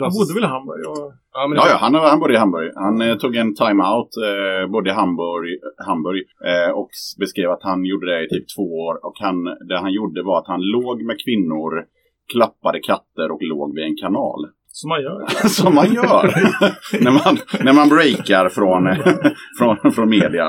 Han 0.05 0.13
bodde 0.17 0.33
väl 0.37 0.43
i 0.49 0.51
Hamburg? 0.55 0.81
Och... 0.91 0.97
Ja, 1.35 1.39
Ja, 1.41 1.47
var- 1.47 1.69
ja 1.71 1.77
han, 1.83 1.91
han 2.13 2.19
bodde 2.21 2.33
i 2.33 2.41
Hamburg. 2.43 2.67
Han 2.85 2.95
eh, 3.05 3.15
tog 3.21 3.33
en 3.43 3.51
time-out, 3.63 4.11
eh, 4.29 4.63
bodde 4.73 4.89
i 4.93 4.93
Hamburg, 5.01 5.47
Hamburg 5.87 6.19
eh, 6.51 6.71
och 6.79 6.91
beskrev 7.23 7.49
att 7.55 7.63
han 7.69 7.79
gjorde 7.89 8.05
det 8.11 8.19
i 8.25 8.27
typ 8.33 8.45
två 8.55 8.65
år. 8.87 8.95
Och 9.07 9.17
han, 9.25 9.37
det 9.69 9.77
han 9.85 9.93
gjorde 9.97 10.19
var 10.29 10.37
att 10.39 10.47
han 10.53 10.61
låg 10.75 10.97
med 11.09 11.17
kvinnor, 11.25 11.71
klappade 12.33 12.79
katter 12.89 13.27
och 13.33 13.41
låg 13.53 13.75
vid 13.75 13.83
en 13.89 13.97
kanal. 14.05 14.41
Som 14.79 14.87
man 14.93 15.01
gör. 15.07 15.19
Som 15.59 15.71
man 15.79 15.89
gör 15.99 16.23
när, 17.05 17.13
man, 17.19 17.33
när 17.67 17.75
man 17.79 17.87
breakar 17.95 18.45
från, 18.57 18.81
från, 19.59 19.75
från 19.95 20.09
media. 20.17 20.45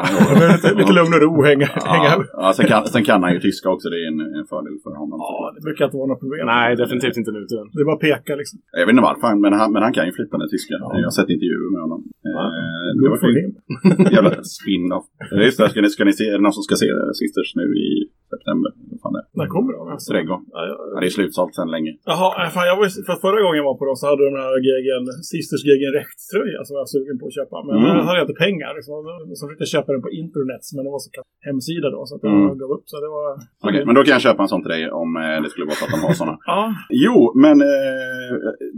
Lite, 0.53 0.69
lite 0.81 0.93
lugn 0.99 1.13
och 1.17 1.23
ro 1.27 1.35
hänga. 1.51 1.69
Ja, 1.91 2.25
ja, 2.43 2.53
sen, 2.57 2.67
kan, 2.73 2.81
sen 2.95 3.05
kan 3.09 3.21
han 3.25 3.33
ju 3.35 3.41
tyska 3.41 3.67
också, 3.75 3.87
det 3.93 3.99
är 4.05 4.07
en, 4.13 4.21
en 4.39 4.47
fördel 4.53 4.77
för 4.85 4.95
honom. 5.03 5.17
Ja, 5.25 5.53
det 5.57 5.63
brukar 5.67 5.83
inte 5.89 5.97
vara 6.01 6.11
något 6.13 6.23
problem. 6.25 6.47
Nej, 6.55 6.69
definitivt 6.83 7.17
inte 7.21 7.33
nu. 7.37 7.41
Det 7.75 7.81
är 7.83 7.89
bara 7.91 7.99
att 8.01 8.07
peka 8.11 8.33
liksom. 8.41 8.57
Jag 8.79 8.87
vet 8.87 8.95
inte 8.97 9.09
varför, 9.11 9.31
men 9.45 9.53
han, 9.61 9.69
men 9.75 9.83
han 9.87 9.93
kan 9.97 10.05
ju 10.09 10.13
flytande 10.19 10.47
tyska. 10.53 10.75
Jag 11.01 11.09
har 11.11 11.17
sett 11.19 11.31
intervjuer 11.35 11.71
med 11.75 11.81
honom. 11.87 12.01
Eh, 12.31 12.89
det 13.03 13.09
var 13.13 13.19
him. 13.41 13.51
Jävla 14.17 14.31
spin-off. 14.57 15.07
Ja, 15.31 15.37
Just 15.49 15.59
det, 15.59 15.71
ska 15.71 15.81
ni, 15.85 15.91
ska 15.95 16.05
ni 16.05 16.13
se, 16.19 16.25
är 16.25 16.37
det 16.39 16.45
någon 16.47 16.57
som 16.59 16.67
ska 16.69 16.75
se 16.83 16.89
Sisters 17.21 17.51
nu 17.61 17.67
i 17.87 17.91
september? 18.35 18.71
När 19.41 19.47
kommer 19.55 19.71
de? 19.77 19.81
Trädgård. 20.13 20.43
Ja, 20.57 20.61
ja. 20.71 20.75
Ja, 20.93 20.97
det 21.01 21.07
är 21.11 21.15
slutsålt 21.19 21.53
sedan 21.57 21.71
länge. 21.77 21.91
Jaha, 22.11 22.29
fan, 22.55 22.67
jag 22.71 22.77
var, 22.81 22.87
för 23.09 23.17
förra 23.27 23.39
gången 23.45 23.59
jag 23.63 23.69
var 23.71 23.77
på 23.81 23.85
dem 23.89 23.97
så 24.01 24.05
hade 24.11 24.23
de 24.27 24.31
den 24.37 24.43
här 24.47 24.55
gegen, 24.69 25.03
Sisters 25.33 25.63
Gegen 25.69 25.91
Rätt-tröja 25.99 26.59
som 26.67 26.73
jag 26.77 26.83
var 26.87 26.91
sugen 26.97 27.17
på 27.21 27.25
att 27.29 27.37
köpa. 27.39 27.57
Men 27.67 27.75
Mm. 27.81 27.91
jag 28.01 28.07
hade 28.11 28.21
inte 28.27 28.39
pengar. 28.47 28.71
Liksom. 28.79 28.95
Så 29.39 29.41
försökte 29.47 29.65
jag 29.67 29.73
köpa 29.77 29.89
den 29.95 30.03
på 30.07 30.13
internet, 30.23 30.63
men 30.75 30.83
det 30.87 30.91
var 30.97 31.03
så 31.07 31.11
kallad 31.17 31.31
hemsida 31.49 31.87
då. 31.97 32.01
Så 32.09 32.13
att 32.17 32.23
jag 32.27 32.33
Mm. 32.43 32.59
gav 32.63 32.71
upp. 32.77 32.87
Så 32.93 32.97
det 33.05 33.11
var... 33.19 33.29
Okej, 33.69 33.83
men 33.87 33.95
då 33.97 34.01
kan 34.07 34.15
jag 34.19 34.25
köpa 34.29 34.41
en 34.45 34.51
sån 34.53 34.63
till 34.65 34.75
dig 34.77 34.83
om 35.03 35.11
eh, 35.23 35.37
det 35.43 35.49
skulle 35.53 35.67
vara 35.71 35.79
så 35.81 35.85
att 35.87 35.95
de 35.97 36.01
har 36.09 36.15
såna. 36.23 36.35
Ja, 36.53 36.61
Jo, 37.05 37.17
men 37.45 37.57
eh, 37.73 38.31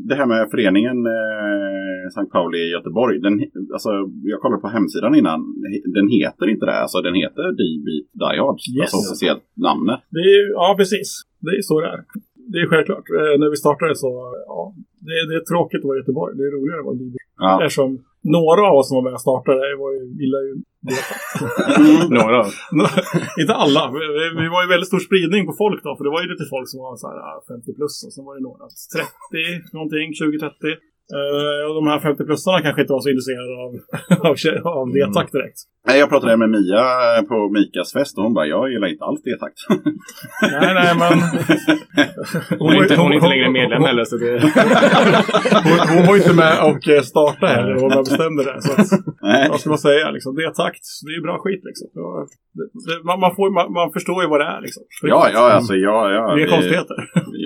det 0.08 0.14
här 0.20 0.26
med 0.32 0.40
föreningen 0.54 0.96
eh, 1.16 2.04
St. 2.14 2.26
Pauli 2.34 2.58
i 2.66 2.70
Göteborg. 2.76 3.14
Den, 3.26 3.34
alltså, 3.76 3.90
jag 4.32 4.38
kollade 4.42 4.60
på 4.66 4.68
hemsidan 4.78 5.12
innan. 5.20 5.40
Den 5.98 6.06
heter 6.18 6.46
inte 6.54 6.64
det. 6.70 6.76
Alltså, 6.84 6.98
den 7.08 7.14
heter 7.22 7.44
D-Beat 7.60 8.06
Die 8.22 8.36
Hard. 8.42 8.58
Yes. 8.68 8.80
Alltså 8.82 8.96
officiellt 9.04 9.44
namnet. 9.66 10.00
det 10.14 10.18
är, 10.28 10.32
ju- 10.38 10.52
ja, 10.60 10.74
precis. 10.80 11.08
Det 11.44 11.50
är 11.58 11.62
så 11.62 11.80
det 11.80 11.86
är. 11.94 12.00
Det 12.52 12.58
är 12.62 12.66
självklart. 12.72 13.06
Eh, 13.20 13.34
när 13.40 13.50
vi 13.54 13.56
startade 13.64 13.94
så, 14.04 14.10
ja, 14.52 14.60
det, 15.06 15.16
det 15.28 15.34
är 15.40 15.44
tråkigt 15.52 15.80
att 15.82 15.88
vara 15.90 15.96
i 15.96 16.00
Göteborg. 16.00 16.30
Det 16.38 16.44
är 16.48 16.52
roligare 16.58 16.80
att 16.80 16.86
vara 16.90 16.96
i 16.96 17.16
Ja. 17.38 17.52
Eftersom 17.64 17.90
några 18.38 18.62
av 18.70 18.74
oss 18.80 18.88
som 18.88 18.94
var 18.98 19.04
med 19.08 19.14
och 19.18 19.24
startade 19.28 19.60
var 19.82 19.90
ju, 19.96 20.02
gillar 20.22 20.42
ju. 20.48 20.52
Några. 22.18 22.38
inte 23.42 23.54
alla. 23.64 23.82
Vi, 23.94 23.98
vi- 24.42 24.52
var 24.54 24.62
ju 24.64 24.68
väldigt 24.74 24.90
stor 24.92 25.02
spridning 25.08 25.42
på 25.50 25.54
folk 25.62 25.80
då. 25.86 25.90
För 25.96 26.04
det 26.06 26.10
var 26.14 26.22
ju 26.24 26.28
lite 26.32 26.46
folk 26.54 26.66
som 26.72 26.78
var 26.86 26.96
så 27.02 27.06
här 27.10 27.18
ah, 27.28 27.36
50 27.48 27.74
plus 27.78 27.94
och 28.06 28.12
sen 28.14 28.24
var 28.28 28.34
det 28.36 28.42
några 28.48 28.64
30 28.94 29.76
någonting, 29.76 30.06
20-30. 30.20 30.50
Eh, 31.16 31.62
och 31.68 31.74
de 31.80 31.84
här 31.90 31.98
50-plussarna 32.08 32.58
kanske 32.64 32.80
inte 32.82 32.92
var 32.96 33.02
så 33.06 33.10
intresserade 33.12 33.52
av, 33.64 33.70
av, 34.28 34.34
av 34.80 34.86
D-takt 34.96 35.32
direkt. 35.36 35.58
Nej, 35.86 35.98
jag 35.98 36.08
pratade 36.08 36.36
med 36.36 36.50
Mia 36.50 36.82
på 37.28 37.48
Mikas 37.48 37.92
fest 37.92 38.18
och 38.18 38.24
hon 38.24 38.34
bara, 38.34 38.46
jag 38.46 38.70
gillar 38.72 38.88
inte 38.88 39.04
alls 39.04 39.20
det 39.24 39.38
takt. 39.38 39.58
Nej, 40.42 40.74
nej, 40.80 40.92
men... 41.02 41.14
Hon 42.58 42.72
är 42.74 42.82
inte, 42.82 42.96
hon 43.02 43.10
är 43.12 43.14
inte 43.14 43.28
längre 43.34 43.50
medlem 43.50 43.82
heller. 43.88 44.04
Så 44.04 44.16
det... 44.16 44.32
Hon, 45.68 45.78
hon 45.96 46.02
var 46.06 46.14
ju 46.16 46.20
inte 46.22 46.36
med 46.44 46.54
och 46.70 46.82
eh, 46.94 47.02
startade 47.12 47.52
heller. 47.52 47.74
Hon 47.82 47.88
bara 47.96 48.06
bestämde 48.10 48.42
det. 48.48 48.56
Så 48.62 48.70
att, 48.72 48.88
vad 49.50 49.60
ska 49.60 49.68
man 49.74 49.78
säga? 49.88 50.10
Liksom? 50.10 50.30
D-takt, 50.36 50.84
det 51.06 51.12
är 51.18 51.22
bra 51.28 51.36
skit 51.44 51.62
liksom. 51.68 51.86
Det 51.94 52.02
det, 52.58 52.66
det, 52.86 52.96
man, 53.08 53.16
man, 53.24 53.32
får, 53.36 53.48
man, 53.58 53.66
man 53.80 53.88
förstår 53.96 54.18
ju 54.22 54.28
vad 54.34 54.40
det 54.42 54.48
är 54.56 54.60
liksom. 54.66 54.82
För 55.00 55.08
Ja, 55.14 55.20
ja, 55.36 55.42
alltså 55.58 55.74
jag... 55.88 56.02
jag 56.16 56.24
Det 56.36 56.42
är 56.42 56.46
vi- 56.46 56.54
konstigheter. 56.56 56.96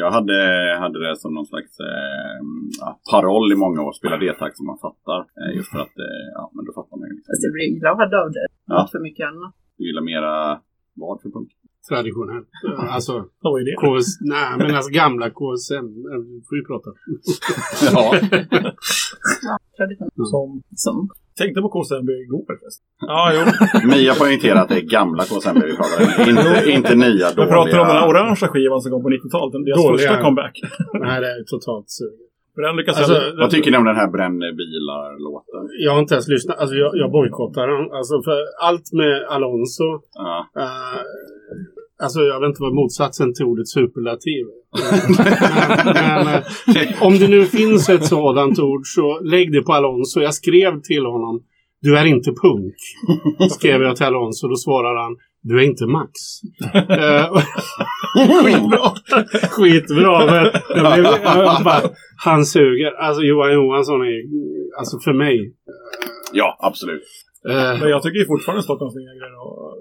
Jag 0.03 0.11
hade, 0.17 0.37
hade 0.85 0.99
det 1.07 1.17
som 1.23 1.31
någon 1.35 1.47
slags 1.53 1.73
eh, 1.91 2.37
ja, 2.83 2.89
paroll 3.13 3.49
i 3.55 3.57
många 3.65 3.81
år, 3.87 3.93
spela 4.01 4.17
D-takt 4.23 4.57
som 4.61 4.67
man 4.71 4.79
fattar. 4.87 5.21
Eh, 5.41 5.51
just 5.57 5.71
för 5.73 5.81
att, 5.87 5.97
eh, 6.07 6.25
ja, 6.39 6.45
men 6.55 6.63
då 6.67 6.71
fattar 6.79 6.97
man 7.01 7.07
ju. 7.11 7.15
Fast 7.29 7.43
jag 7.47 7.53
blir 7.57 7.69
glad 7.81 8.15
av 8.23 8.30
det. 8.33 8.47
Ja. 8.67 8.81
Inte 8.81 8.91
för 8.91 8.99
mycket 9.09 9.27
annat. 9.31 9.53
Du 9.79 9.87
gillar 9.87 10.03
mera 10.03 10.61
vad 10.95 11.23
för 11.23 11.31
punk? 11.31 11.51
Traditionellt. 11.89 12.49
Alltså, 12.97 13.13
Vad 13.43 13.61
är 13.61 13.65
det? 13.65 13.77
KS, 13.83 14.07
nej, 14.21 14.51
men 14.59 14.77
alltså 14.77 14.91
gamla 14.93 15.31
KSM. 15.31 15.75
eh, 16.13 16.19
Vi 16.31 16.37
får 16.49 16.57
ju 16.59 16.65
prata. 16.71 16.89
Ja, 17.95 18.05
Traditionellt. 19.79 20.15
Som 20.35 20.63
Som. 20.77 21.09
tänkte 21.41 21.61
på 21.65 21.69
KCMB 21.69 22.11
igår 22.27 22.43
förresten. 22.49 22.87
Ja, 23.13 23.23
jo. 23.37 23.43
Mia 23.93 24.15
poängterar 24.15 24.61
att 24.63 24.69
det 24.69 24.75
är 24.83 24.87
gamla 24.99 25.23
KSMB 25.25 25.61
vi 25.71 25.77
pratar 25.77 25.99
om. 26.03 26.31
Inte, 26.31 26.71
inte 26.77 26.95
nya 26.95 27.27
Jag 27.27 27.37
dåliga. 27.37 27.53
pratar 27.55 27.79
om 27.83 27.87
den 27.89 27.97
här 27.97 28.09
orangea 28.09 28.49
skivan 28.53 28.81
som 28.81 28.91
kom 28.93 29.03
på 29.03 29.09
90-talet. 29.11 29.53
den- 29.53 29.65
Deras 29.65 29.83
Dåliga. 29.83 30.09
första 30.09 30.23
comeback. 30.23 30.55
Nej, 31.07 31.21
det 31.21 31.27
är 31.27 31.45
totalt 31.55 31.91
sug. 31.91 32.17
Alltså, 32.99 33.15
jag... 33.15 33.37
Vad 33.37 33.51
tycker 33.51 33.71
ni 33.71 33.77
om 33.77 33.85
den 33.85 33.97
här 33.97 34.11
bränn 34.11 34.39
bilar-låten? 34.39 35.63
Jag 35.85 35.93
har 35.93 36.01
inte 36.01 36.15
ens 36.15 36.29
lyssnat. 36.29 36.59
Alltså, 36.59 36.77
jag, 36.77 36.97
jag 36.97 37.11
bojkottar 37.13 37.69
den. 37.69 37.93
Alltså, 37.93 38.23
för 38.23 38.39
allt 38.61 38.93
med 38.93 39.25
Alonso. 39.29 39.89
Ja. 40.15 40.47
eh, 40.57 41.01
alltså, 42.03 42.21
jag 42.21 42.41
vet 42.41 42.49
inte 42.49 42.63
vad 42.63 42.75
motsatsen 42.75 43.35
till 43.35 43.45
ordet 43.45 43.69
superlativ 43.69 44.47
men, 45.95 46.27
eh, 46.27 47.03
om 47.03 47.19
det 47.19 47.29
nu 47.29 47.45
finns 47.45 47.89
ett 47.89 48.07
sådant 48.07 48.59
ord 48.59 48.83
så 48.85 49.21
lägg 49.21 49.53
det 49.53 49.63
på 49.63 49.73
Alonso. 49.73 50.21
Jag 50.21 50.35
skrev 50.35 50.81
till 50.81 51.05
honom. 51.05 51.43
Du 51.83 51.99
är 51.99 52.05
inte 52.05 52.31
punk. 52.43 52.75
Skrev 53.51 53.83
jag 53.83 53.97
till 53.97 54.07
Alonso. 54.07 54.49
Då 54.49 54.57
svarar 54.57 55.03
han. 55.03 55.17
Du 55.43 55.59
är 55.61 55.65
inte 55.65 55.87
Max. 55.87 56.11
Eh, 56.75 57.43
Skitbra. 58.45 58.91
Skitbra. 59.51 60.27
Men 60.27 60.45
jag 60.85 60.93
blev, 60.95 61.05
jag 61.25 61.65
bara, 61.65 61.81
han 62.25 62.45
suger. 62.45 62.91
Alltså 62.93 63.23
Johan 63.23 63.53
Johansson 63.53 64.01
är, 64.03 64.21
alltså 64.79 64.99
för 65.05 65.13
mig. 65.13 65.55
ja, 66.33 66.57
absolut. 66.61 67.03
eh, 67.49 67.81
Men 67.81 67.89
jag 67.91 68.03
tycker 68.03 68.19
ju 68.19 68.27
fortfarande 68.27 68.63
Stockholms 68.63 68.95
Negrer 68.95 69.33
och... 69.47 69.77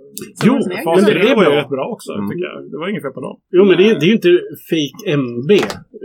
Jo, 0.45 0.53
men 0.95 1.05
det 1.05 1.11
3 1.11 1.31
är 1.31 1.35
var 1.35 1.43
ju 1.43 1.49
bra. 1.49 1.59
rätt 1.61 1.69
bra 1.69 1.85
också, 1.95 2.11
Mm. 2.13 2.29
tycker 2.29 2.43
jag. 2.45 2.71
Det 2.71 2.77
var 2.77 2.87
inget 2.89 3.03
fel 3.03 3.11
på 3.11 3.21
dem. 3.21 3.39
Jo, 3.51 3.65
men 3.65 3.77
det 3.77 3.83
är, 3.89 3.99
det 3.99 4.05
är 4.05 4.11
ju 4.13 4.13
inte 4.21 4.33
fake 4.69 5.11
MB. 5.13 5.51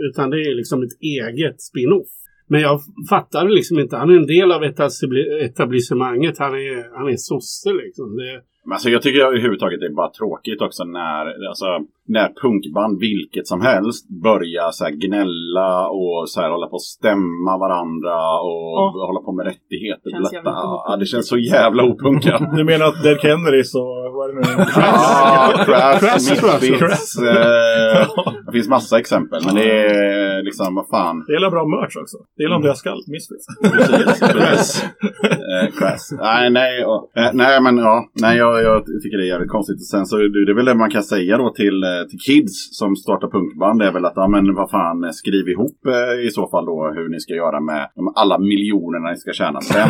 Utan 0.09 0.29
det 0.29 0.37
är 0.41 0.55
liksom 0.55 0.83
ett 0.83 0.95
eget 1.01 1.61
spin-off. 1.61 2.07
Men 2.47 2.61
jag 2.61 2.79
fattar 3.09 3.49
liksom 3.49 3.79
inte. 3.79 3.95
Han 3.97 4.09
är 4.09 4.15
en 4.17 4.27
del 4.27 4.51
av 4.51 4.61
etabli- 4.63 5.39
etablissemanget. 5.45 6.37
Han 6.37 6.53
är, 6.53 6.97
han 6.97 7.07
är 7.13 7.15
sosse 7.17 7.69
liksom. 7.73 8.15
Det, 8.17 8.41
men 8.65 8.73
alltså, 8.73 8.89
jag 8.89 9.01
tycker 9.01 9.19
överhuvudtaget 9.19 9.79
det 9.79 9.85
är 9.85 9.89
bara 9.89 10.11
tråkigt 10.11 10.61
också 10.61 10.83
när, 10.83 11.47
alltså, 11.49 11.65
när 12.07 12.29
punkband, 12.41 12.99
vilket 12.99 13.47
som 13.47 13.61
helst, 13.61 14.09
börjar 14.23 14.71
så 14.71 14.83
här 14.85 14.91
gnälla 14.91 15.87
och 15.89 16.29
så 16.29 16.41
här, 16.41 16.49
hålla 16.49 16.67
på 16.67 16.75
att 16.75 16.81
stämma 16.81 17.53
varandra 17.65 18.15
och 18.49 18.65
Ja. 18.75 19.05
hålla 19.09 19.19
på 19.27 19.31
med 19.37 19.45
rättigheter. 19.45 20.09
Känns 20.11 20.31
Ja, 20.43 20.95
det 20.99 21.05
känns 21.05 21.27
så 21.27 21.37
jävla 21.37 21.83
opunkat. 21.83 22.41
Du 22.55 22.63
menar 22.63 22.85
att 22.85 23.03
Dead 23.03 23.19
Kennedys 23.21 23.75
och 23.75 23.95
vad 24.15 24.29
är 24.29 24.33
det 24.33 24.39
nu? 24.41 24.63
Ah, 24.75 25.65
Crash, 25.65 25.99
Crash, 25.99 26.27
jag. 26.29 26.61
Misfits. 26.61 27.17
Eh, 27.21 28.07
det 28.45 28.51
finns 28.51 28.69
massa 28.69 28.99
exempel, 28.99 29.41
men 29.45 29.55
det 29.55 29.69
är 29.85 30.43
liksom, 30.43 30.75
vad 30.75 30.87
fan. 30.87 31.23
Det 31.27 31.33
gäller 31.33 31.49
bra 31.49 31.65
merch 31.67 31.97
också. 32.01 32.17
Det 32.37 32.43
gäller 32.43 32.55
om 32.55 32.61
deras 32.61 32.79
skall, 32.79 32.99
Misfits. 33.07 33.45
Precis, 33.61 34.19
precis. 34.33 34.83
Eh, 35.23 35.65
Crash. 35.79 36.05
Nej, 36.19 36.49
nej, 36.49 36.85
och, 36.85 37.11
eh, 37.17 37.29
nej, 37.33 37.61
men 37.61 37.77
ja, 37.77 38.05
nej, 38.21 38.37
jag, 38.37 38.63
jag 38.63 38.85
tycker 38.85 39.17
det 39.17 39.23
är 39.23 39.27
jävligt 39.27 39.51
konstigt. 39.51 39.75
Och 39.75 39.87
sen 39.93 40.05
så 40.05 40.17
det 40.17 40.23
är 40.51 40.55
väl 40.55 40.65
det 40.65 40.75
man 40.75 40.89
kan 40.89 41.03
säga 41.03 41.37
då 41.37 41.49
till, 41.49 41.83
eh, 41.83 41.89
till 42.09 42.19
kids 42.19 42.55
som 42.79 42.95
startar 42.95 43.27
punkband. 43.27 43.79
Det 43.79 43.87
är 43.87 43.91
väl 43.91 44.05
att, 44.05 44.13
ja 44.15 44.27
men 44.27 44.55
vad 44.55 44.69
fan, 44.69 45.13
skriv 45.13 45.49
ihop 45.49 45.79
eh, 45.85 46.27
i 46.27 46.29
så 46.31 46.47
fall 46.51 46.65
då 46.65 46.93
hur 46.95 47.09
ni 47.09 47.19
ska 47.19 47.33
göra 47.33 47.59
med 47.59 47.89
de 47.95 48.13
alla 48.15 48.37
miljonerna 48.39 49.09
ni 49.09 49.17
ska 49.17 49.33
tjäna 49.33 49.61
sen. 49.61 49.89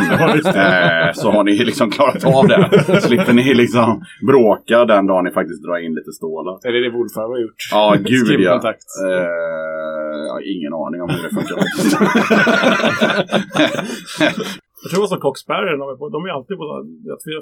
eh, 0.62 1.12
så 1.14 1.30
har 1.30 1.44
ni 1.44 1.64
liksom 1.70 1.90
klarat 1.90 2.24
av 2.24 2.48
det. 2.48 2.60
Slipper 3.00 3.32
ni 3.32 3.54
liksom 3.54 4.04
bråka 4.26 4.84
den 4.84 5.06
dagen 5.06 5.24
ni 5.24 5.30
faktiskt 5.30 5.62
drar 5.64 5.78
in 5.84 5.94
lite 5.94 6.12
stålar. 6.12 6.58
Är 6.68 6.72
det 6.72 6.80
det 6.84 6.90
Wolfram 6.96 7.30
har 7.30 7.38
gjort? 7.38 7.60
Ja, 7.70 7.96
gud 7.98 8.40
ja. 8.40 8.54
Eh, 8.54 8.72
jag 10.26 10.32
har 10.32 10.56
ingen 10.56 10.72
aning 10.74 11.02
om 11.02 11.08
hur 11.10 11.22
det 11.22 11.34
funkar. 11.34 11.56
Jag 14.86 14.90
tror 14.90 15.00
det 15.00 15.06
var 15.08 15.14
som 15.16 15.24
Coxberry, 15.26 15.70
de 15.82 15.86
de 16.16 16.18
är 16.28 16.32
alltid 16.36 16.56
på 16.60 16.64
så 16.70 16.76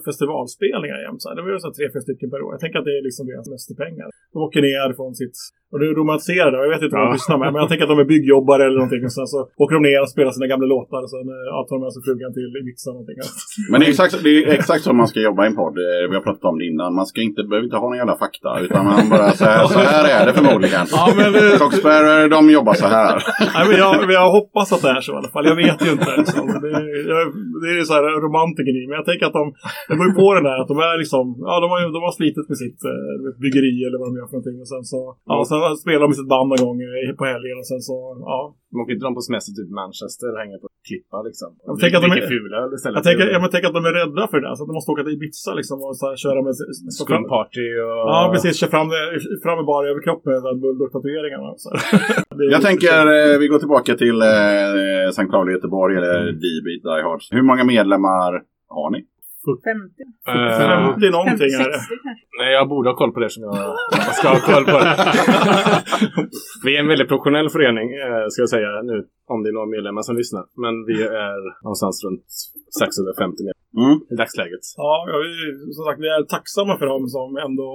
festivalspelningar 0.09 0.99
jämt. 1.07 1.21
Så 1.23 1.27
var 1.45 1.53
ju 1.57 1.59
så 1.67 1.71
tre, 1.79 1.85
fyra 1.93 2.05
stycken 2.07 2.29
per 2.33 2.41
år. 2.45 2.51
Jag 2.57 2.63
tänker 2.65 2.79
att 2.81 2.89
det 2.91 2.97
är 3.01 3.03
liksom 3.09 3.25
deras 3.31 3.47
mesta 3.55 3.73
pengar. 3.85 4.07
De 4.35 4.39
åker 4.47 4.61
ner 4.69 4.89
från 4.99 5.13
sitt... 5.21 5.37
Och 5.73 5.79
det 5.81 5.87
är 5.91 5.95
romantiserar 6.03 6.51
det. 6.53 6.59
Jag 6.67 6.73
vet 6.75 6.83
inte 6.87 6.97
vad 6.99 7.07
de 7.09 7.13
lyssnar 7.19 7.37
med. 7.43 7.49
Men 7.53 7.59
jag 7.63 7.69
tänker 7.71 7.85
att 7.87 7.95
de 7.97 7.99
är 8.07 8.11
byggjobbare 8.15 8.63
eller 8.67 8.79
någonting. 8.83 9.03
Och 9.09 9.15
sen 9.19 9.27
så 9.33 9.39
åker 9.63 9.75
de 9.79 9.83
ner 9.91 10.01
och 10.05 10.11
spelar 10.15 10.31
sina 10.37 10.47
gamla 10.53 10.67
låtar. 10.75 11.01
Och 11.07 11.11
sen 11.15 11.27
eh, 11.35 11.45
ja, 11.53 11.57
tar 11.67 11.75
de 11.77 11.81
med 11.85 11.93
sig 11.95 12.03
frugan 12.09 12.31
till 12.37 12.49
Ibiza 12.61 12.91
någonting. 12.97 13.17
Men 13.71 13.77
det 13.81 13.85
är, 13.87 13.93
exakt, 13.95 14.13
det 14.27 14.31
är 14.39 14.43
exakt 14.61 14.83
som 14.89 14.95
man 15.03 15.09
ska 15.13 15.19
jobba 15.29 15.41
i 15.45 15.49
en 15.51 15.57
podd. 15.63 15.75
Eh, 15.85 16.05
Vi 16.11 16.15
har 16.19 16.25
pratat 16.29 16.45
om 16.53 16.57
det 16.61 16.67
innan. 16.73 16.89
Man 17.01 17.07
ska 17.11 17.19
inte, 17.29 17.41
behöver 17.51 17.67
inte 17.69 17.79
ha 17.83 17.87
någon 17.91 18.01
jävla 18.03 18.17
fakta. 18.25 18.51
Utan 18.65 18.81
man 18.91 19.01
bara 19.15 19.31
så 19.41 19.45
här, 19.51 19.67
så 19.77 19.79
här 19.93 20.05
är 20.17 20.23
det 20.29 20.33
förmodligen. 20.41 20.85
Ja, 20.99 21.05
men, 21.19 21.31
eh, 21.41 21.53
Coxbearer, 21.63 22.29
de 22.37 22.41
jobbar 22.59 22.75
så 22.85 22.89
här. 22.97 23.15
Nej, 23.57 23.65
men 23.69 23.77
jag, 23.85 24.13
jag 24.21 24.27
hoppas 24.39 24.69
att 24.75 24.83
det 24.87 24.93
är 24.99 25.01
så 25.07 25.13
i 25.13 25.17
alla 25.21 25.33
fall. 25.35 25.45
Jag 25.53 25.57
vet 25.65 25.81
ju 25.87 25.91
inte. 25.97 26.11
Liksom. 26.21 26.47
Det, 26.65 26.71
jag, 27.13 27.25
det 27.63 27.69
är 27.81 27.85
så 27.89 27.95
här 27.97 28.05
romantiken 28.27 28.77
i 28.81 28.83
Men 28.89 28.99
jag 29.01 29.09
tänker 29.11 29.27
att 29.27 29.39
de, 29.41 29.45
de 29.89 29.93
går 29.99 30.09
ju 30.11 30.15
på 30.23 30.29
den 30.37 30.47
där 30.49 30.57
att 30.61 30.71
de 30.73 30.77
är 30.89 30.95
liksom, 31.03 31.25
ja 31.49 31.55
de 31.63 31.67
har, 31.73 31.79
de 31.97 32.01
har 32.07 32.15
slitit 32.19 32.47
med 32.51 32.59
sitt 32.65 32.81
eh, 32.93 33.17
byggeri 33.43 33.75
eller 33.87 33.99
vad 34.01 34.09
de 34.09 34.15
gör 34.19 34.29
för 34.31 34.37
någonting. 34.37 34.59
Och 34.65 34.71
sen 34.75 34.85
så, 34.93 35.01
ja, 35.31 35.37
sen 35.49 35.59
spelar 35.85 36.01
de 36.05 36.09
med 36.13 36.21
sitt 36.21 36.33
band 36.35 36.49
någon 36.51 36.65
gång 36.65 36.79
på 37.21 37.25
helgen 37.33 37.57
och 37.61 37.69
sen 37.71 37.83
så, 37.89 37.97
ja. 38.33 38.41
De 38.75 38.81
åker 38.83 38.93
inte 38.97 39.07
de 39.09 39.13
på 39.19 39.25
semester 39.31 39.53
typ 39.59 39.71
Manchester 39.83 40.27
och 40.33 40.39
hänger 40.43 40.59
på 40.63 40.67
klippa 40.89 41.19
liksom. 41.29 41.49
Jag 41.69 41.75
tänker 41.81 41.97
att 41.99 42.07
de 42.09 42.11
är- 42.23 42.29
fulöl 42.35 42.71
istället. 42.77 42.97
Jag 42.99 43.05
tänker, 43.09 43.25
jag 43.37 43.43
men, 43.43 43.51
tänker 43.53 43.69
att 43.71 43.79
de 43.81 43.85
är 43.91 43.95
rädda 44.01 44.23
för 44.33 44.39
det. 44.45 44.51
Så 44.57 44.61
att 44.63 44.69
de 44.71 44.75
måste 44.79 44.91
åka 44.93 45.03
till 45.05 45.17
Ibiza 45.19 45.53
liksom 45.61 45.77
och 45.89 45.95
så 46.01 46.05
här, 46.09 46.17
köra 46.25 46.41
med... 46.47 46.55
Skumparty 47.03 47.67
och... 47.89 48.03
ja, 48.13 48.21
precis. 48.35 48.53
Köra 48.61 48.71
fram, 48.77 48.89
fram 49.45 49.57
med 49.61 49.67
bara 49.73 49.85
överkropp 49.93 50.23
med 50.31 50.39
bulldog-tatueringarna. 50.63 51.49
är- 52.43 52.53
Jag 52.57 52.63
tänker, 52.71 52.97
eh, 53.17 53.35
vi 53.43 53.47
går 53.53 53.59
tillbaka 53.65 53.91
till 54.03 54.19
eh, 54.23 55.09
St. 55.15 55.27
Pauli, 55.35 55.51
Göteborg 55.57 55.93
eller 56.01 56.17
D-Beat, 56.43 56.83
Die 56.89 57.03
Hards. 57.07 57.27
Hur 57.37 57.43
många 57.51 57.65
medlemmar 57.75 58.31
har 58.79 58.91
ni? 58.95 59.01
50. 59.45 60.03
Eh, 60.29 60.59
50 60.59 61.11
någonting 61.17 61.39
50, 61.39 61.63
är 61.65 61.71
det. 61.73 61.79
60 61.79 61.95
kanske. 62.07 62.27
Nej, 62.41 62.51
jag 62.59 62.69
borde 62.69 62.89
ha 62.91 62.97
koll 62.97 63.13
på 63.13 63.21
det 63.21 63.31
som 63.35 63.43
jag, 63.47 63.57
jag 64.07 64.15
ska 64.19 64.29
ha 64.29 64.41
koll 64.53 64.65
på. 64.73 64.77
Det. 64.85 64.95
vi 66.65 66.71
är 66.77 66.81
en 66.81 66.91
väldigt 66.93 67.09
professionell 67.09 67.49
förening, 67.57 67.87
eh, 68.05 68.25
ska 68.31 68.39
jag 68.47 68.53
säga 68.57 68.71
nu, 68.91 68.97
om 69.33 69.39
det 69.43 69.49
är 69.51 69.57
några 69.59 69.71
medlemmar 69.77 70.03
som 70.09 70.17
lyssnar. 70.17 70.45
Men 70.65 70.75
vi 70.91 70.97
är 71.27 71.63
någonstans 71.67 72.05
runt 72.07 72.25
strax 72.77 72.91
över 73.03 73.13
50 73.25 73.43
medlemmar 73.47 73.65
Mm. 73.83 73.97
i 74.13 74.15
dagsläget. 74.23 74.65
Ja, 74.77 74.93
ja, 75.11 75.17
vi, 75.25 75.33
som 75.77 75.85
sagt, 75.85 76.01
vi 76.05 76.09
är 76.17 76.23
tacksamma 76.37 76.75
för 76.81 76.87
dem 76.95 77.03
som 77.17 77.29
ändå 77.47 77.69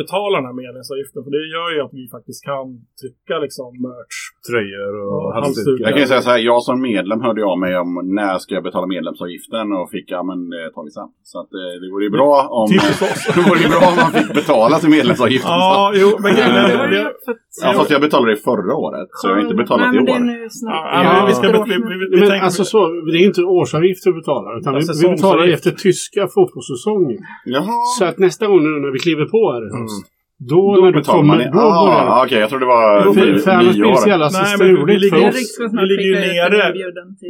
betalar 0.00 0.36
den 0.40 0.48
här 0.50 0.58
medlemsavgiften. 0.64 1.24
För 1.24 1.30
det 1.36 1.44
gör 1.54 1.68
ju 1.74 1.80
att 1.86 1.94
vi 2.00 2.04
faktiskt 2.16 2.40
kan 2.50 2.66
trycka 3.00 3.34
liksom 3.44 3.68
merch. 3.86 4.18
Tröjor 4.50 4.94
och 5.06 5.22
Ja, 5.34 5.40
halsdukar. 5.40 5.84
Jag 5.84 5.92
kan 5.94 6.00
ju 6.04 6.06
säga 6.12 6.22
så 6.22 6.30
här, 6.30 6.38
jag 6.50 6.62
som 6.62 6.76
medlem 6.90 7.20
hörde 7.26 7.44
av 7.52 7.58
mig 7.64 7.72
om 7.84 7.90
när 8.18 8.38
ska 8.38 8.50
jag 8.54 8.64
betala 8.68 8.86
medlemsavgiften 8.86 9.66
och 9.78 9.86
fick, 9.94 10.06
ja 10.16 10.22
men 10.28 10.38
det 10.54 10.70
tar 10.74 10.84
vi 10.86 10.90
sen. 10.98 11.08
Så 11.30 11.36
att 11.42 11.50
eh, 11.60 11.72
det 11.82 11.88
vore 11.92 12.04
ju 12.08 12.10
bra 12.18 12.32
om... 12.60 12.66
Typiskt 12.72 13.02
oss. 13.02 13.20
det 13.36 13.42
vore 13.50 13.60
ju 13.66 13.68
bra 13.74 13.82
om 13.92 13.96
man 14.04 14.10
fick 14.18 14.30
betala 14.40 14.74
sin 14.82 14.90
medlemsavgift. 14.98 15.44
Ja, 15.48 15.92
jo, 16.02 16.08
men 16.22 16.30
grejen 16.36 16.54
är... 16.56 16.88
det- 16.94 17.12
Ja, 17.62 17.72
fast 17.78 17.90
jag 17.90 18.00
betalade 18.00 18.30
det 18.34 18.36
förra 18.50 18.74
året, 18.84 19.08
så 19.18 19.28
jag 19.28 19.34
har 19.34 19.42
inte 19.42 19.54
betalat 19.54 19.86
Nej, 19.86 19.94
i 19.94 19.96
men 19.96 20.04
det 20.06 20.12
är 20.12 20.16
år. 20.16 20.24
nu 20.42 20.46
snart. 20.50 20.86
Ja, 20.94 21.00
men 21.16 21.26
vi 21.30 21.34
ska... 21.34 21.46
Ja. 21.46 21.64
Vi, 21.68 21.74
vi, 21.74 21.94
vi, 22.10 22.20
Men 22.20 22.28
tänker, 22.30 22.44
alltså 22.44 22.64
så, 22.64 22.78
det 23.12 23.18
är 23.22 23.24
inte 23.30 23.42
årsavgift 23.42 24.06
vi 24.06 24.12
betalar. 24.12 24.58
Utan 24.60 24.74
Ja, 24.74 24.80
vi, 25.02 25.08
betalar 25.16 25.48
efter 25.48 25.70
tyska 25.70 26.22
fotbollssäsonger. 26.34 27.18
Jaha. 27.44 27.80
Så 27.98 28.04
att 28.04 28.18
nästa 28.18 28.46
gång 28.46 28.60
nu 28.62 28.70
när 28.84 28.92
vi 28.92 28.98
kliver 28.98 29.24
på 29.34 29.52
här 29.52 29.62
i 29.68 29.70
höst. 29.80 29.98
Då, 30.00 30.06
Mm. 30.06 30.12
Då 30.50 30.62
när 30.80 30.92
du 30.92 30.98
betalar 30.98 31.18
kommer, 31.18 31.34
man 31.34 31.40
i... 31.40 31.44
då 31.44 31.50
börjar 31.52 32.06
Ah, 32.12 32.24
Okej, 32.24 32.38
jag 32.44 32.48
trodde 32.50 32.64
det 32.64 32.72
var 32.76 32.86
nio 33.04 33.12
blir 33.12 33.32
det 33.32 33.96
så 33.96 34.04
år. 34.04 34.08
jävla 34.12 34.28
Nej, 34.38 34.54
men 34.58 34.68
vi 34.68 34.74
struligt 34.76 35.10
för 35.14 35.20
Det 35.20 35.28
oss. 35.28 35.58
vi 35.80 35.84
ligger 35.92 36.08
ju 36.12 36.16
nere 36.28 36.58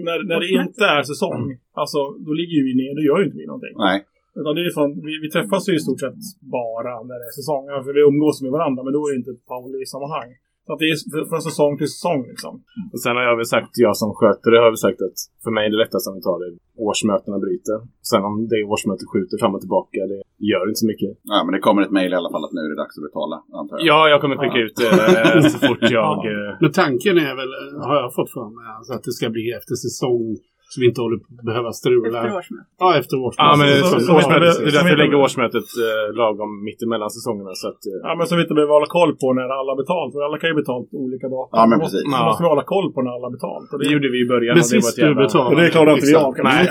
när, 0.09 0.16
när 0.31 0.38
det 0.45 0.49
inte 0.62 0.85
är 0.97 1.02
säsong, 1.12 1.42
alltså 1.81 1.99
då 2.26 2.31
ligger 2.40 2.54
ju 2.59 2.62
vi 2.69 2.75
ner, 2.83 2.92
då 2.99 3.02
gör 3.09 3.19
ju 3.21 3.25
inte 3.28 3.38
vi 3.42 3.47
någonting. 3.52 3.75
Nej. 3.88 3.99
Utan 4.40 4.52
det 4.57 4.61
är 4.69 4.71
sån, 4.81 4.90
vi, 5.07 5.12
vi 5.25 5.28
träffas 5.37 5.62
ju 5.69 5.73
i 5.78 5.83
stort 5.87 6.00
sett 6.04 6.21
bara 6.59 6.92
när 7.09 7.16
det 7.21 7.26
är 7.31 7.35
säsong. 7.40 7.62
Ja, 7.73 7.76
För 7.85 7.92
vi 7.97 8.00
umgås 8.12 8.37
med 8.45 8.50
varandra, 8.57 8.81
men 8.87 8.92
då 8.97 9.00
är 9.07 9.11
det 9.12 9.19
inte 9.23 9.35
Pauli 9.52 9.78
i 9.87 9.87
sammanhang. 9.95 10.28
Så 10.66 10.71
att 10.73 10.81
det 10.83 10.88
är 10.95 11.28
från 11.31 11.42
säsong 11.50 11.73
till 11.81 11.90
säsong 11.97 12.21
liksom. 12.33 12.54
Och 12.92 13.00
sen 13.04 13.14
har 13.16 13.25
jag 13.31 13.37
väl 13.40 13.50
sagt, 13.57 13.73
jag 13.87 13.95
som 14.02 14.11
sköter 14.21 14.49
det, 14.50 14.59
har 14.64 14.71
väl 14.75 14.85
sagt 14.87 15.00
att 15.09 15.19
för 15.45 15.50
mig 15.57 15.62
är 15.66 15.71
det 15.75 15.81
lättast 15.85 16.04
om 16.09 16.14
vi 16.19 16.23
tar 16.28 16.38
det 16.42 16.50
årsmötena 16.88 17.37
bryter. 17.45 17.78
Sen 18.11 18.23
om 18.28 18.35
det 18.52 18.59
årsmötet 18.73 19.07
skjuter 19.12 19.37
fram 19.42 19.54
och 19.57 19.62
tillbaka, 19.64 19.99
det 20.12 20.19
gör 20.50 20.64
inte 20.71 20.81
så 20.85 20.88
mycket. 20.92 21.11
Ja, 21.33 21.38
men 21.45 21.52
det 21.54 21.61
kommer 21.66 21.81
ett 21.87 21.95
mejl 21.99 22.12
i 22.14 22.19
alla 22.21 22.33
fall 22.35 22.45
att 22.47 22.54
nu 22.57 22.61
är 22.66 22.71
det 22.75 22.81
dags 22.85 22.95
att 22.99 23.07
betala, 23.11 23.37
antar 23.61 23.75
jag. 23.78 23.87
Ja, 23.92 24.00
jag 24.12 24.19
kommer 24.23 24.37
skicka 24.42 24.59
ut 24.66 24.76
det 24.83 24.90
eh, 25.21 25.40
så 25.54 25.59
fort 25.69 25.83
jag... 26.00 26.16
eh, 26.35 26.50
Men 26.62 26.73
tanken 26.83 27.14
är 27.28 27.35
väl, 27.40 27.50
har 27.88 27.97
jag 28.02 28.11
fått 28.19 28.31
för 28.38 28.47
mig, 28.57 28.66
alltså 28.78 28.92
att 28.97 29.04
det 29.09 29.14
ska 29.19 29.26
bli 29.37 29.45
efter 29.59 29.75
säsong. 29.87 30.26
Så 30.72 30.76
vi 30.82 30.86
inte 30.92 31.00
håller 31.06 31.18
på 31.22 31.26
att 31.38 31.46
behöva 31.50 31.70
strula. 31.82 32.18
Efter 32.20 32.32
årsmötet. 32.40 32.68
Ja, 32.82 32.88
efter 33.00 33.16
årsmötet. 33.26 33.46
Ja, 33.50 33.52
men 33.60 33.66
det, 33.70 33.76
så- 33.78 33.86
så, 33.92 34.00
så- 34.06 34.12
årsmötet, 34.18 34.52
så- 34.54 34.62
det 34.64 34.70
är 34.72 34.76
därför 34.78 34.94
så- 34.96 35.02
lägger 35.02 35.16
årsmötet 35.26 35.66
eh, 35.86 36.04
lagom 36.22 36.50
mitt 36.68 36.80
emellan 36.86 37.10
säsongerna. 37.18 37.52
Så 37.62 37.66
att, 37.72 37.80
eh, 37.90 37.98
Ja, 38.08 38.12
men 38.18 38.24
som 38.28 38.34
vi 38.38 38.42
inte 38.46 38.56
behöver 38.58 38.74
hålla 38.78 38.90
koll 38.98 39.12
på 39.22 39.26
när 39.38 39.46
alla 39.58 39.70
har 39.74 39.80
betalt. 39.84 40.10
För 40.14 40.20
alla 40.26 40.36
kan 40.42 40.48
ju 40.52 40.56
betalt 40.62 40.88
olika 41.04 41.26
datum. 41.36 41.54
Ja, 41.58 41.62
men 41.70 41.76
precis. 41.84 42.02
Så 42.18 42.24
måste 42.28 42.42
vi 42.44 42.48
hålla 42.54 42.64
koll 42.74 42.88
på 42.94 42.98
när 43.04 43.10
alla 43.16 43.26
har 43.28 43.34
betalt. 43.38 43.66
Och 43.72 43.78
det 43.82 43.88
gjorde 43.94 44.08
vi 44.14 44.18
i 44.24 44.26
början. 44.34 44.52
Men 44.56 44.64
det 44.72 44.76
var 44.78 44.84
sist 44.90 44.96
du 45.08 45.14
betalade. 45.24 45.50
Och 45.52 45.56
det 45.60 45.68
klarade 45.76 45.92
inte 45.98 46.08
vi 46.12 46.16
av. 46.26 46.30
kan 46.36 46.44
Nej. 46.52 46.64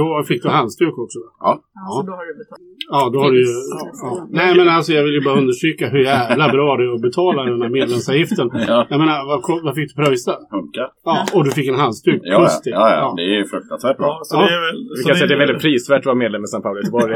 Då 0.00 0.06
fick 0.30 0.40
du 0.44 0.48
halsduk 0.58 0.94
också. 1.04 1.18
va? 1.24 1.28
Ja. 1.46 1.50
Ja, 1.78 1.86
så 1.96 2.02
då 2.08 2.12
har 2.18 2.24
du 2.30 2.34
betalt. 2.42 2.62
Ja, 2.94 3.00
då 3.12 3.18
har 3.22 3.30
du 3.34 3.38
ju... 3.46 3.50
Ja. 3.74 3.80
Ja. 4.02 4.26
Nej, 4.40 4.50
men 4.58 4.68
alltså 4.76 4.90
jag 4.96 5.02
vill 5.06 5.14
ju 5.18 5.22
bara 5.28 5.38
understryka 5.42 5.84
hur 5.94 5.98
jävla 6.14 6.46
bra 6.56 6.68
det 6.78 6.84
är 6.88 6.94
att 6.94 7.00
betala 7.08 7.40
den 7.50 7.62
här 7.62 7.68
medlemsavgiften. 7.78 8.46
Ja. 8.68 8.86
Jag 8.92 8.98
menar, 9.02 9.18
vad, 9.30 9.40
vad 9.66 9.74
fick 9.74 9.86
du 9.96 10.04
pröjsa? 10.04 10.32
Hunka. 10.50 10.84
Ja, 11.04 11.14
och 11.34 11.44
du 11.44 11.50
fick 11.50 11.68
en 11.68 11.74
halsduk. 11.84 12.20
Ja, 12.24 12.32
ja, 12.32 12.48
det. 12.64 12.70
Ja, 12.90 13.00
ja. 13.04 13.14
Det 13.16 13.22
är 13.22 13.34
ju 13.40 13.44
fruktansvärt 13.54 13.96
bra. 13.96 14.06
Ja, 14.06 14.20
så 14.24 14.36
Ja. 14.36 14.40
det 14.46 14.54
är 14.58 14.60
väl... 14.66 14.76
Vi 14.90 14.96
så 15.02 15.08
kan 15.08 15.14
säga 15.16 15.24
att 15.24 15.28
det 15.32 15.34
är 15.38 15.44
väldigt 15.46 15.62
prisvärt 15.66 15.98
att 15.98 16.06
vara 16.12 16.20
medlem 16.24 16.42
i 16.44 16.46
San 16.52 16.62
Paolo 16.62 16.78
Göteborg. 16.80 17.12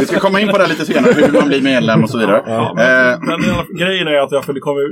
Vi 0.00 0.06
ska 0.10 0.16
komma 0.26 0.38
in 0.42 0.48
på 0.48 0.58
det 0.58 0.66
lite 0.72 0.84
senare, 0.90 1.12
hur 1.12 1.32
man 1.40 1.48
blir 1.50 1.62
medlem 1.72 1.98
och 2.04 2.10
så 2.10 2.18
vidare. 2.18 2.40
Ja, 2.46 2.72
men, 2.76 2.86
Eh, 2.86 3.18
men 3.28 3.38
grejen 3.82 4.06
är 4.08 4.18
att 4.24 4.32
jag, 4.32 4.42
kommer, 4.66 4.82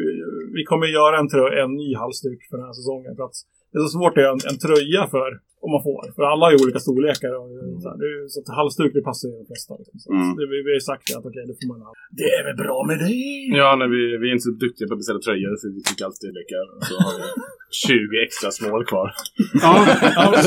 vi 0.59 0.63
kommer 0.71 0.87
göra 0.87 1.15
en, 1.23 1.29
en 1.63 1.73
ny 1.83 1.89
halsduk 2.03 2.41
för 2.51 2.57
den 2.59 2.67
här 2.69 2.77
säsongen. 2.81 3.13
För 3.17 3.25
att 3.29 3.37
det 3.75 3.79
är 3.81 3.85
så 3.89 3.95
svårt 3.99 4.15
att 4.17 4.25
göra 4.25 4.35
en, 4.39 4.45
en 4.53 4.59
tröja 4.67 5.03
för, 5.15 5.29
om 5.65 5.71
man 5.75 5.83
får. 5.89 6.03
För 6.17 6.23
alla 6.33 6.43
har 6.47 6.53
ju 6.55 6.59
olika 6.65 6.81
storlekar. 6.87 7.33
Och, 7.41 7.49
så, 7.83 7.87
här, 7.91 7.97
det 8.01 8.07
är, 8.11 8.13
ju- 8.17 8.29
så 8.33 8.39
att 8.43 8.49
halsduk 8.61 8.91
det 8.99 9.03
passar 9.11 9.25
ju 9.31 9.35
de 9.43 9.47
flesta. 9.51 9.73
Liksom. 9.81 9.95
Så 10.03 10.07
att 10.11 10.17
Mm. 10.21 10.31
det, 10.39 10.45
vi, 10.53 10.57
vi 10.67 10.71
har 10.73 10.79
ju 10.83 10.87
sagt 10.93 11.07
att 11.17 11.25
okej, 11.31 11.43
det 11.51 11.57
får 11.61 11.69
man 11.73 11.81
ha. 11.87 11.91
Det 12.21 12.29
är 12.39 12.43
väl 12.49 12.57
bra 12.65 12.79
med 12.91 12.97
det. 13.05 13.13
Ja, 13.61 13.69
nej, 13.81 13.89
vi, 13.95 14.01
vi 14.21 14.25
är 14.29 14.33
inte 14.37 14.47
så 14.51 14.55
duktiga 14.65 14.85
på 14.89 14.93
att 14.97 15.03
beställa 15.03 15.21
tröjor 15.27 15.53
för 15.61 15.69
vi 15.77 15.81
tycker 15.89 16.03
alltid 16.09 16.27
det 16.31 16.35
lekar. 16.41 16.63
Så 16.89 16.95
har 17.05 17.13
vi 17.21 17.25
20 17.87 18.25
extra 18.27 18.49
smål 18.59 18.83
kvar. 18.91 19.09
Ja, 19.67 19.73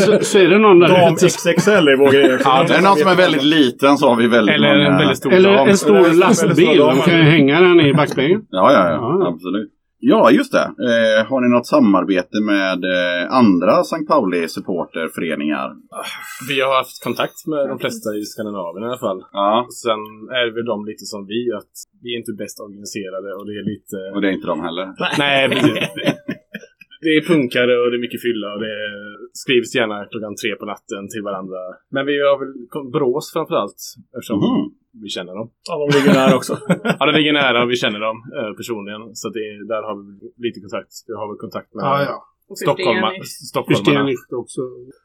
så, 0.05 0.11
så 0.29 0.35
är 0.43 0.47
det 0.53 0.59
någon 0.65 0.79
där 0.79 0.87
Dam 0.87 1.13
ute. 1.13 1.25
XXL 1.29 1.85
är 1.93 1.97
vår 2.03 2.11
grej 2.15 2.25
ja, 2.43 2.65
det 2.67 2.73
är 2.79 2.81
någon 2.87 2.97
som 3.03 3.09
är 3.15 3.15
väldigt 3.25 3.43
liten 3.57 3.91
så 3.97 4.03
har 4.09 4.15
vi 4.23 4.27
väldigt 4.27 4.55
Eller 4.55 4.73
många... 4.75 4.87
en 4.91 4.97
väldigt 4.97 5.17
stor 5.17 5.33
Eller 5.33 5.53
dam. 5.55 5.67
en 5.73 5.77
stor 5.77 6.13
lastbil. 6.23 6.77
De 6.77 6.97
kan 7.07 7.17
ju 7.17 7.23
hänga 7.35 7.55
den 7.61 7.79
i 7.81 7.93
backspegeln. 7.93 8.41
Ja, 8.49 8.65
ja, 8.73 8.81
ja. 8.89 8.95
Ja. 9.21 9.27
Absolut. 9.33 9.71
Ja, 9.99 10.31
just 10.31 10.51
det. 10.51 10.65
Eh, 10.89 11.25
har 11.29 11.41
ni 11.41 11.49
något 11.49 11.67
samarbete 11.67 12.37
med 12.41 12.79
eh, 12.95 13.31
andra 13.41 13.79
St. 13.81 14.05
Pauli-supporterföreningar? 14.07 15.75
Vi 16.49 16.61
har 16.61 16.77
haft 16.77 17.03
kontakt 17.03 17.47
med 17.47 17.69
de 17.69 17.79
flesta 17.79 18.09
i 18.19 18.21
Skandinavien 18.25 18.83
i 18.83 18.87
alla 18.87 19.03
fall. 19.07 19.19
Ja, 19.31 19.67
Sen 19.83 20.01
är 20.39 20.55
väl 20.55 20.65
de 20.65 20.85
lite 20.85 21.05
som 21.05 21.21
vi, 21.31 21.51
att 21.59 21.73
vi 22.03 22.07
är 22.13 22.17
inte 22.21 22.33
bäst 22.43 22.59
organiserade 22.59 23.29
och 23.37 23.45
det 23.49 23.55
är 23.61 23.65
lite... 23.73 23.95
och 24.13 24.21
det 24.21 24.27
är 24.29 24.33
inte 24.37 24.47
de 24.53 24.59
heller. 24.67 24.85
Nej, 25.17 25.49
precis. 25.49 25.89
Det 27.05 27.11
är 27.17 27.21
punkare 27.33 27.73
och 27.81 27.87
det 27.91 27.97
är 27.99 28.03
mycket 28.07 28.21
fylla 28.27 28.47
och 28.53 28.61
det 28.67 28.75
skrivs 29.43 29.75
gärna 29.75 30.05
klockan 30.11 30.35
tre 30.41 30.51
på 30.59 30.65
natten 30.73 31.03
till 31.13 31.23
varandra. 31.29 31.59
Men 31.95 32.05
vi 32.09 32.15
har 32.27 32.35
väl 32.41 32.51
Borås 32.93 33.25
framförallt 33.35 33.79
eftersom 34.15 34.39
Mhm. 34.39 34.63
vi 35.03 35.09
känner 35.17 35.33
dem. 35.39 35.47
Ja, 35.69 35.73
de 35.83 35.87
ligger 35.97 36.13
nära 36.21 36.35
också. 36.39 36.53
Ja, 36.99 37.05
det 37.05 37.17
ligger 37.19 37.33
nära 37.33 37.63
och 37.63 37.69
vi 37.71 37.75
känner 37.83 37.99
dem 38.07 38.17
eh, 38.37 38.51
personligen. 38.59 39.01
Så 39.21 39.29
det, 39.29 39.45
där 39.73 39.81
har 39.87 39.95
vi 40.03 40.07
lite 40.47 40.59
kontakt. 40.59 40.91
Vi 41.07 41.13
har 41.19 41.27
väl 41.31 41.37
kontakt 41.45 41.69
med 41.75 41.83
Ja, 41.85 42.03
ja. 42.09 42.17
Stockholmarna. 42.55 43.11
Försteligt 43.67 44.33
också. 44.41 44.61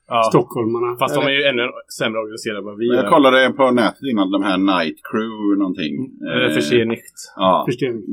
Ja. 0.09 0.23
Stockholmarna. 0.33 0.89
Fast 1.03 1.15
de 1.19 1.23
är 1.31 1.35
ju 1.39 1.43
ännu 1.51 1.63
sämre 1.99 2.19
organiserade 2.25 2.59
än 2.63 2.69
vad 2.71 2.79
vi 2.83 2.87
Men 2.89 2.99
är. 2.99 3.03
jag 3.03 3.11
kollade 3.17 3.39
på 3.61 3.65
nätet 3.81 4.05
innan, 4.13 4.27
de 4.37 4.41
här 4.49 4.59
Night 4.73 4.99
Crew 5.09 5.41
någonting. 5.63 5.95
Eh, 6.31 6.49
För 6.55 6.61
sig 6.71 6.85
nicht. 6.95 7.17
Ja, 7.37 7.67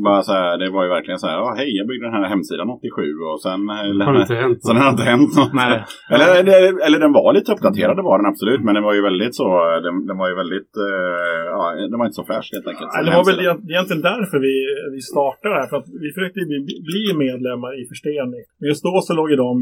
bara 0.07 0.21
så 0.27 0.33
här, 0.39 0.57
det 0.61 0.69
var 0.75 0.81
ju 0.85 0.89
verkligen 0.97 1.19
så 1.23 1.27
här, 1.29 1.37
ja, 1.43 1.47
hej, 1.59 1.69
jag 1.79 1.85
byggde 1.89 2.05
den 2.07 2.15
här 2.19 2.29
hemsidan 2.35 2.69
87 2.69 3.01
och 3.31 3.39
sen... 3.45 3.61
Eller, 3.69 4.05
Har 4.05 4.13
det 4.13 4.21
inte 4.27 4.39
hänt 4.43 4.57
Sen 4.67 4.77
har 4.81 4.89
inte 4.95 5.07
hänt 5.13 5.31
något. 5.39 5.53
Nej. 5.61 5.75
Eller, 6.13 6.27
eller, 6.39 6.57
eller 6.85 6.99
den 7.05 7.13
var 7.19 7.29
lite 7.37 7.49
uppdaterad, 7.55 7.95
det 7.99 8.05
var 8.11 8.17
den 8.21 8.29
absolut. 8.33 8.61
Men 8.65 8.73
den 8.77 8.83
var 8.87 8.93
ju 8.97 9.01
väldigt 9.09 9.35
så, 9.41 9.45
den, 9.85 9.95
den 10.09 10.17
var 10.21 10.27
ju 10.31 10.35
väldigt, 10.41 10.73
eh, 10.87 11.41
ja, 11.55 11.61
den 11.91 11.97
var 11.99 12.05
inte 12.09 12.19
så 12.21 12.25
fräsch 12.31 12.49
helt 12.55 12.67
enkelt. 12.71 12.89
Nej, 12.93 13.03
det 13.05 13.11
var 13.19 13.25
väl 13.29 13.39
egent- 13.45 13.65
egentligen 13.73 14.03
därför 14.11 14.37
vi, 14.47 14.53
vi 14.95 15.01
startade 15.13 15.51
det 15.55 15.59
här. 15.61 15.69
För 15.71 15.77
att 15.81 15.89
vi 16.03 16.07
försökte 16.15 16.39
bli, 16.51 16.59
bli 16.89 17.03
medlemmar 17.25 17.71
i 17.81 17.81
Förstening. 17.91 18.41
Men 18.59 18.65
just 18.71 18.83
då 18.87 18.93
så 19.07 19.13
låg 19.19 19.27
ju 19.33 19.37
de 19.47 19.55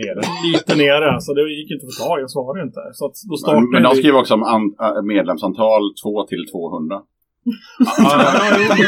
Nere. 0.00 0.20
lite 0.52 0.72
nere. 0.84 1.20
Så 1.20 1.34
det 1.34 1.42
gick 1.60 1.70
inte 1.70 1.86
att 1.86 1.94
få 1.94 2.04
tag 2.04 2.18
i. 2.18 2.20
Jag 2.20 2.30
svarade 2.30 2.62
inte. 2.68 2.80
Så 2.92 3.02
att 3.06 3.16
då 3.30 3.36
startade 3.36 3.60
Men, 3.60 3.70
men 3.74 3.82
de 3.82 3.90
skriver 4.00 4.18
också 4.22 4.34
om 4.34 4.44
an, 4.54 4.64
äh, 4.86 5.02
medlemsantal 5.02 5.82
2 6.02 6.26
till 6.30 6.44
200. 6.52 7.00
Ja, 7.98 8.18
jo, 8.58 8.84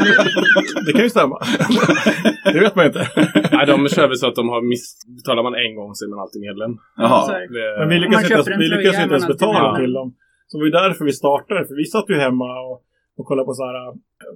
men 0.74 0.84
det 0.86 0.92
kan 0.92 1.02
ju 1.02 1.10
stämma. 1.10 1.38
det 2.52 2.60
vet 2.60 2.76
man 2.76 2.86
inte. 2.86 3.02
Nej, 3.52 3.66
de 3.66 3.88
kör 3.88 4.08
väl 4.08 4.16
så 4.16 4.26
att 4.28 4.34
de 4.34 4.48
har 4.48 4.62
miss... 4.72 4.86
Betalar 5.18 5.42
man 5.42 5.54
en 5.64 5.72
gång 5.78 5.90
så 5.94 6.04
är 6.04 6.08
man 6.08 6.18
alltid 6.24 6.40
medlem. 6.48 6.72
Jaha. 6.96 7.20
Men 7.78 7.88
vi 7.88 7.98
lyckas 7.98 8.22
inte 8.22 8.34
ens, 8.34 8.48
vi 8.48 8.68
lyckas 8.74 8.96
inte 9.02 9.14
ens 9.14 9.26
betala 9.26 9.76
till 9.80 9.92
dem. 9.92 10.14
Så 10.46 10.52
det 10.56 10.62
var 10.62 10.66
ju 10.66 10.76
därför 10.82 11.04
vi 11.04 11.12
startade. 11.12 11.60
För 11.68 11.74
vi 11.82 11.84
satt 11.84 12.10
ju 12.12 12.16
hemma 12.26 12.48
och, 12.68 12.76
och 13.18 13.26
kollade 13.28 13.46
på 13.48 13.54
så 13.58 13.64
här, 13.68 13.76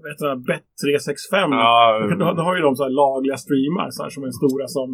vet 0.06 0.18
du, 0.22 0.26
Bet365. 0.48 1.34
Ja, 1.62 1.74
Då, 2.20 2.26
då 2.38 2.42
har 2.46 2.54
ju 2.56 2.62
de 2.68 2.72
så 2.76 2.82
här 2.86 2.94
lagliga 3.02 3.36
streamar 3.44 3.88
så 3.94 4.00
här, 4.02 4.10
som 4.14 4.22
är 4.26 4.30
stora 4.40 4.66
som... 4.78 4.88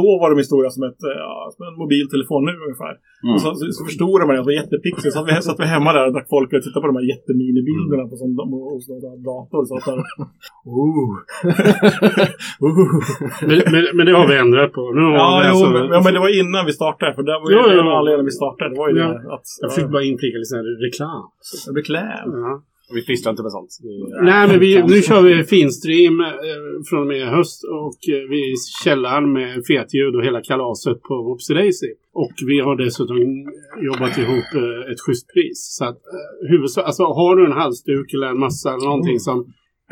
Då 0.00 0.06
var 0.20 0.28
de 0.30 0.36
ju 0.42 0.46
stora 0.52 0.68
som, 0.74 0.82
ett, 0.90 1.02
eh, 1.10 1.20
ja, 1.26 1.36
som 1.54 1.62
en 1.68 1.76
mobiltelefon 1.82 2.42
nu 2.48 2.54
ungefär. 2.66 2.94
Mm. 3.24 3.32
Och 3.34 3.40
så, 3.44 3.48
så, 3.58 3.64
så 3.76 3.82
förstorar 3.88 4.24
man 4.26 4.32
det, 4.34 4.40
det 4.42 4.48
var 4.50 4.60
jättepixel. 4.62 5.10
Så 5.14 5.20
vi 5.28 5.32
satt 5.46 5.62
vi 5.64 5.68
hemma 5.76 5.90
där 5.96 6.04
och 6.06 6.14
drack 6.16 6.28
folk 6.36 6.48
och 6.54 6.62
tittade 6.64 6.82
på 6.84 6.90
de 6.92 6.96
här 7.00 7.08
jätteminibilderna 7.12 8.04
på 8.10 8.14
sån, 8.20 8.32
hos 8.74 8.84
någon 8.90 9.02
där 9.06 9.16
dator. 9.30 9.60
Så 9.68 9.72
att 9.76 9.86
där, 9.88 9.98
oh. 10.78 11.08
oh. 12.66 12.76
Men, 13.48 13.58
men, 13.72 13.82
men 13.96 14.04
det 14.06 14.14
har 14.20 14.26
vi 14.32 14.36
ändrat 14.44 14.70
på. 14.78 14.82
Nu 14.98 15.02
har 15.08 15.14
Ja, 15.22 15.26
jo, 15.44 15.50
alltså- 15.50 15.70
men, 15.74 15.84
ja, 15.94 15.98
men 16.04 16.12
det 16.14 16.20
var 16.26 16.32
innan 16.42 16.62
vi 16.70 16.74
startade. 16.80 17.10
För 17.16 17.22
det 17.28 17.36
var 17.42 17.48
ju 17.50 17.56
Jo, 17.56 17.62
en 17.80 17.86
jo. 17.86 17.92
anledning 17.98 18.24
vi 18.32 18.36
startade. 18.40 18.68
Det 18.74 18.78
var 18.82 18.88
ju 18.90 18.94
Ja. 19.04 19.08
det 19.14 19.34
att... 19.34 19.46
Jag 19.64 19.70
fick 19.76 19.88
bara 19.94 20.04
inflika 20.12 20.34
lite 20.38 20.50
sån 20.52 20.60
här 20.60 20.68
reklam. 20.86 21.22
Kläm. 21.88 22.30
Ja. 22.46 22.52
Vi 22.94 23.04
pysslar 23.06 23.30
inte 23.32 23.42
med 23.42 23.52
sånt. 23.52 23.70
Vi... 23.82 23.92
Nej, 24.30 24.48
men 24.48 24.60
vi, 24.60 24.82
nu 24.82 25.02
kör 25.02 25.22
vi 25.22 25.44
finstream 25.44 26.20
eh, 26.20 26.28
från 26.88 27.00
och 27.00 27.06
med 27.06 27.26
höst 27.28 27.64
och 27.64 27.98
eh, 28.14 28.22
vi 28.30 28.36
är 28.46 28.48
i 28.52 28.56
källaren 28.84 29.32
med 29.32 29.62
fetljud 29.70 30.16
och 30.16 30.24
hela 30.24 30.40
kalaset 30.40 31.02
på 31.02 31.14
Whoopsie 31.26 31.54
Daisy. 31.56 31.90
Och 32.12 32.32
vi 32.46 32.60
har 32.60 32.76
dessutom 32.76 33.16
jobbat 33.88 34.18
ihop 34.18 34.48
eh, 34.62 34.92
ett 34.92 35.00
schysst 35.06 35.26
pris. 35.34 35.58
Så 35.78 35.84
att 35.84 35.96
eh, 36.16 36.48
huvudsak, 36.50 36.84
alltså 36.86 37.02
har 37.04 37.36
du 37.36 37.46
en 37.46 37.52
halsduk 37.62 38.12
eller 38.14 38.26
en 38.26 38.38
massa 38.40 38.68
eller 38.74 38.84
någonting 38.86 39.18
som 39.20 39.38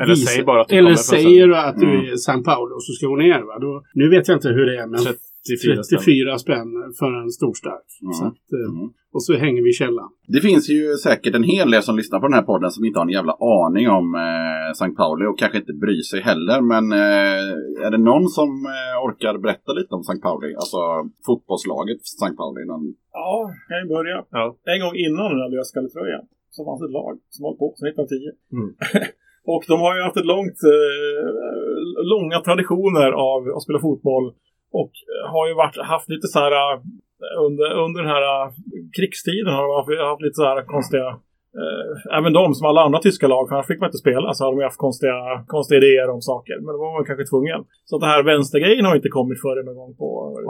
Eller 0.01 0.13
visar- 0.15 0.31
säg 0.31 0.43
bara 0.43 0.61
att 0.61 0.67
du 0.67 0.75
eller 0.75 0.93
säger 0.95 1.47
du 1.47 1.55
att 1.57 1.79
du 1.79 1.85
Mm. 1.85 1.99
är 2.05 2.13
i 2.13 2.17
San 2.17 2.43
Paulo 2.43 2.75
och 2.75 2.83
så 2.83 2.91
ska 2.93 3.07
gå 3.07 3.15
ner. 3.15 3.41
Va? 3.49 3.59
Då, 3.59 3.83
nu 3.93 4.09
vet 4.09 4.27
jag 4.27 4.37
inte 4.37 4.49
hur 4.49 4.65
det 4.65 4.77
är, 4.81 4.87
men 4.87 4.99
34 4.99 5.83
spänn. 5.83 5.99
34 5.99 6.37
spänn 6.39 6.69
för 6.99 7.21
en 7.23 7.29
storstark. 7.31 7.87
Mm. 8.01 8.13
Så 8.13 8.23
att, 8.25 8.45
eh, 8.59 8.69
Mm. 8.73 8.89
Och 9.15 9.23
så 9.23 9.33
hänger 9.33 9.61
vi 9.65 9.69
i 9.69 9.79
källaren. 9.83 10.11
Det 10.35 10.41
finns 10.47 10.65
ju 10.69 10.81
säkert 11.07 11.35
en 11.35 11.49
hel 11.53 11.71
del 11.71 11.83
som 11.83 11.97
lyssnar 11.99 12.19
på 12.19 12.27
den 12.27 12.39
här 12.39 12.49
podden 12.51 12.71
som 12.71 12.85
inte 12.85 12.99
har 12.99 13.05
en 13.05 13.17
jävla 13.19 13.35
aning 13.57 13.85
om 13.99 14.07
eh, 14.15 14.69
St. 14.77 14.95
Pauli 15.01 15.25
och 15.29 15.39
kanske 15.39 15.57
inte 15.63 15.73
bryr 15.83 16.03
sig 16.11 16.19
heller. 16.29 16.59
Men 16.73 16.85
eh, 17.03 17.85
är 17.85 17.91
det 17.91 18.01
någon 18.11 18.25
som 18.37 18.49
eh, 18.77 18.95
orkar 19.05 19.33
berätta 19.45 19.71
lite 19.79 19.91
om 19.97 20.03
St. 20.07 20.21
Pauli? 20.27 20.49
Alltså 20.61 20.79
fotbollslaget 21.27 22.01
St. 22.01 22.35
Pauli. 22.39 22.61
Någon... 22.71 22.85
Ja, 23.19 23.31
kan 23.67 23.77
jag 23.81 23.89
börja? 23.97 24.17
Ja. 24.37 24.45
En 24.73 24.79
gång 24.83 24.95
innan 25.05 25.27
den 25.33 25.41
här 25.43 25.51
löskalletröjan 25.55 26.23
så 26.55 26.59
fanns 26.65 26.81
ett 26.87 26.97
lag 26.99 27.13
som 27.33 27.41
hållit 27.45 27.59
på 27.63 27.67
sedan 27.77 27.87
1910. 27.89 28.15
Mm. 28.57 28.69
och 29.53 29.63
de 29.71 29.75
har 29.85 29.91
ju 29.95 30.01
haft 30.07 30.21
ett 30.21 30.31
långt, 30.35 30.59
eh, 30.75 31.27
långa 32.13 32.37
traditioner 32.47 33.09
av 33.31 33.39
att 33.55 33.65
spela 33.65 33.79
fotboll. 33.87 34.27
Och 34.79 34.93
har 35.33 35.45
ju 35.49 35.53
varit, 35.63 35.77
haft 35.93 36.09
lite 36.09 36.27
så 36.33 36.39
här 36.43 36.53
eh, 36.59 36.77
under, 37.47 37.67
under 37.85 37.99
den 38.03 38.11
här 38.15 38.25
eh, 38.29 38.49
krigstiden 38.95 39.53
har 39.55 39.63
de 39.67 39.71
haft, 39.79 40.09
haft 40.11 40.25
lite 40.25 40.39
så 40.41 40.45
här 40.49 40.59
konstiga 40.75 41.07
eh, 41.59 42.17
även 42.17 42.33
de 42.39 42.45
som 42.57 42.65
alla 42.69 42.81
andra 42.87 42.99
tyska 42.99 43.27
lag, 43.33 43.43
för 43.47 43.55
annars 43.55 43.69
fick 43.71 43.81
man 43.81 43.89
inte 43.91 44.05
spela, 44.05 44.27
så 44.33 44.39
har 44.43 44.51
de 44.51 44.63
haft 44.69 44.85
konstiga, 44.87 45.17
konstiga 45.53 45.77
idéer 45.81 46.09
om 46.15 46.21
saker. 46.31 46.55
Men 46.63 46.71
då 46.73 46.77
var 46.83 46.91
man 46.97 47.05
kanske 47.09 47.25
tvungen. 47.31 47.61
Så 47.87 47.91
att 47.95 48.03
det 48.03 48.11
här 48.13 48.23
vänstergrejen 48.31 48.85
har 48.89 48.95
inte 48.99 49.15
kommit 49.17 49.39
förrän 49.45 49.65
någon 49.65 49.79
gång 49.81 49.93
på 50.01 50.07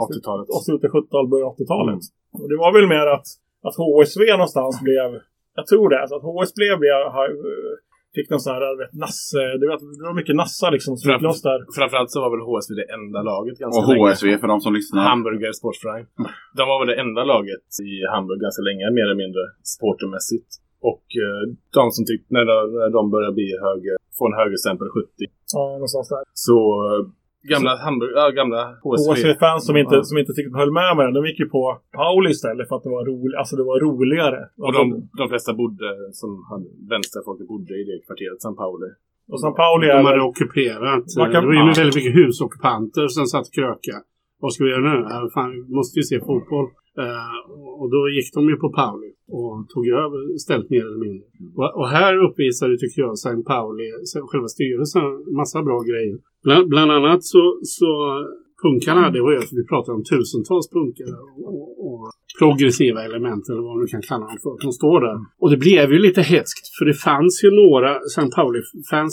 80-talet. 0.08 0.46
80 0.48 0.88
70-tal, 0.96 1.24
början 1.32 1.48
av 1.50 1.56
80-talet. 1.56 2.02
Och 2.40 2.48
det 2.50 2.58
var 2.64 2.70
väl 2.76 2.88
mer 2.94 3.06
att, 3.16 3.26
att 3.66 3.76
HSV 3.82 4.22
någonstans 4.32 4.74
blev, 4.86 5.08
jag 5.58 5.66
tror 5.70 5.86
det, 5.92 5.98
alltså 6.02 6.16
att 6.16 6.26
HSB 6.30 6.62
blev, 6.82 6.98
har, 7.16 7.28
fick 8.16 8.30
någon 8.30 8.42
sån 8.44 8.52
här, 8.54 8.62
vet, 8.82 8.92
nasse, 9.04 9.42
vet, 9.70 9.82
det 9.98 10.04
var 10.10 10.16
mycket 10.20 10.36
nassar 10.42 10.70
liksom 10.76 10.90
som 10.96 11.04
fick 11.10 11.22
loss 11.28 11.42
där. 11.50 11.60
Framförallt 11.78 12.10
så 12.14 12.18
var 12.24 12.30
väl 12.34 12.42
HSV 12.48 12.70
det 12.82 12.88
enda 12.98 13.20
laget 13.32 13.56
ganska 13.62 13.80
Och 13.80 13.88
länge. 13.88 14.10
HSV 14.10 14.26
för 14.42 14.48
de 14.52 14.58
som 14.64 14.72
lyssnar. 14.78 15.02
Hamburger 15.10 15.52
Sportverein. 15.60 16.06
De 16.58 16.62
var 16.70 16.76
väl 16.80 16.88
det 16.92 16.98
enda 17.04 17.22
laget 17.34 17.66
i 17.90 17.92
Hamburg 18.14 18.40
ganska 18.46 18.62
länge, 18.68 18.84
mer 18.96 19.04
eller 19.08 19.20
mindre 19.24 19.42
sportermässigt. 19.74 20.50
Och 20.90 21.06
eh, 21.24 21.42
de 21.78 21.84
som 21.96 22.02
tyckte, 22.10 22.28
när 22.36 22.44
de, 22.50 22.56
när 22.80 22.90
de 22.98 23.02
började 23.14 23.34
bli 23.40 23.48
höger 23.66 23.94
få 24.18 24.24
en 24.30 24.36
högerstämpel 24.42 24.88
70. 24.88 25.06
Ja, 25.56 25.64
någonstans 25.80 26.08
där. 26.14 26.22
Så 26.46 26.58
eh, 26.86 27.00
gamla 27.42 27.76
Hamburg, 27.84 28.12
ja, 28.14 28.30
gamla 28.30 28.62
HSV. 28.82 29.10
HSV-fans 29.10 29.66
som 29.66 29.76
inte, 29.76 30.04
som 30.04 30.18
inte 30.18 30.32
riktigt 30.32 30.56
höll 30.56 30.72
med 30.72 30.96
mig, 30.96 31.12
de 31.12 31.26
gick 31.26 31.38
ju 31.40 31.48
på 31.48 31.78
Pauli 31.92 32.30
istället 32.30 32.68
för 32.68 32.76
att 32.76 32.82
det 32.82 32.90
var, 32.98 33.04
roligt, 33.12 33.36
alltså 33.40 33.56
det 33.56 33.64
var 33.64 33.80
roligare. 33.80 34.40
Och 34.64 34.72
de, 34.72 35.08
de 35.20 35.28
flesta 35.28 35.52
bodde, 35.54 35.88
som 36.12 36.30
hade 36.50 36.68
vänsterfolket 36.94 37.46
bodde 37.48 37.74
i 37.80 37.84
det 37.88 37.96
kvarteret, 38.06 38.42
San 38.42 38.56
Pauli. 38.56 38.88
och 39.32 39.40
San 39.40 39.54
Pauli 39.54 39.86
är 39.88 39.96
De 39.96 40.04
hade 40.06 40.22
ockuperat. 40.22 41.04
Man 41.18 41.32
kan- 41.32 41.42
det 41.42 41.46
var 41.46 41.54
ju 41.54 41.72
väldigt 41.82 41.94
mycket 42.00 42.14
husockupanter 42.20 43.08
som 43.08 43.26
satt 43.26 43.46
kröka. 43.56 43.96
Vad 44.40 44.52
ska 44.52 44.64
vi 44.64 44.70
göra 44.70 44.86
nu? 44.94 44.98
Ja, 45.12 45.30
fan, 45.34 45.50
vi 45.68 45.74
måste 45.78 45.98
ju 46.00 46.02
se 46.02 46.18
fotboll. 46.28 46.66
Eh, 47.02 47.34
och- 47.80 47.90
då 47.94 48.00
gick 48.16 48.28
de 48.36 48.42
ju 48.52 48.56
på 48.64 48.68
Pauli 48.80 49.10
och 49.38 49.54
tog 49.72 49.84
över 50.02 50.38
ställt 50.46 50.70
mer 50.74 50.84
eller 50.88 51.00
mindre. 51.06 51.26
Och, 51.60 51.70
och 51.80 51.88
här 51.88 52.12
uppvisade, 52.26 52.72
tycker 52.78 52.98
jag, 53.02 53.12
St. 53.12 53.42
Pauli, 53.52 53.86
själva 54.30 54.48
styrelsen, 54.56 55.08
massa 55.40 55.58
bra 55.68 55.78
grejer. 55.90 56.16
Bland, 56.44 56.68
bland 56.72 56.90
annat 56.96 57.20
så, 57.24 57.42
så 57.78 57.88
punkarna, 58.62 59.10
det 59.14 59.22
var 59.26 59.32
ju, 59.32 59.40
vi 59.60 59.64
pratade 59.72 59.96
om 59.98 60.04
tusentals 60.12 60.66
punkare 60.76 61.16
och, 61.50 61.66
och 61.86 62.00
progressiva 62.40 63.00
element 63.08 63.44
eller 63.50 63.62
vad 63.68 63.76
man 63.76 63.86
kan 63.94 64.02
kalla 64.10 64.26
dem 64.30 64.38
för, 64.44 64.54
som 64.66 64.72
står 64.80 64.98
där. 65.00 65.18
Och 65.42 65.50
det 65.50 65.56
blev 65.66 65.86
ju 65.92 65.98
lite 65.98 66.22
hetskt 66.22 66.66
för 66.78 66.84
det 66.90 66.94
fanns 67.08 67.34
ju 67.44 67.50
några 67.62 67.90
St. 68.12 68.28
Pauli-fans 68.36 69.12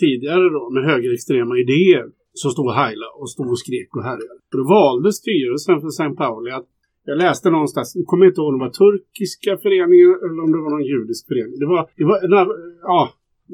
tidigare 0.00 0.44
då 0.56 0.62
med 0.74 0.82
högerextrema 0.90 1.54
idéer 1.64 2.04
som 2.32 2.50
stod 2.50 2.66
och 2.66 2.78
heilade 2.82 3.12
och 3.20 3.30
stod 3.30 3.48
och 3.50 3.58
skrek 3.58 3.96
och 3.96 4.04
härjade. 4.08 4.34
Och 4.52 4.58
då 4.60 4.64
valde 4.78 5.12
styrelsen 5.12 5.80
för 5.80 5.88
St. 5.88 6.10
Pauli 6.22 6.50
att 6.50 6.68
jag 7.04 7.18
läste 7.18 7.50
någonstans, 7.50 7.92
jag 7.96 8.06
kommer 8.06 8.26
inte 8.26 8.40
ihåg 8.40 8.52
om 8.52 8.58
det 8.58 8.64
var 8.66 8.76
turkiska 8.84 9.52
föreningar 9.64 10.10
eller 10.24 10.40
om 10.44 10.50
det 10.52 10.60
var 10.64 10.70
någon 10.76 10.90
judisk 10.94 11.22
förening. 11.28 11.56
Det 11.62 11.68
var, 11.72 11.82
det 12.30 12.34
var, 12.38 12.46
ja, 12.82 13.00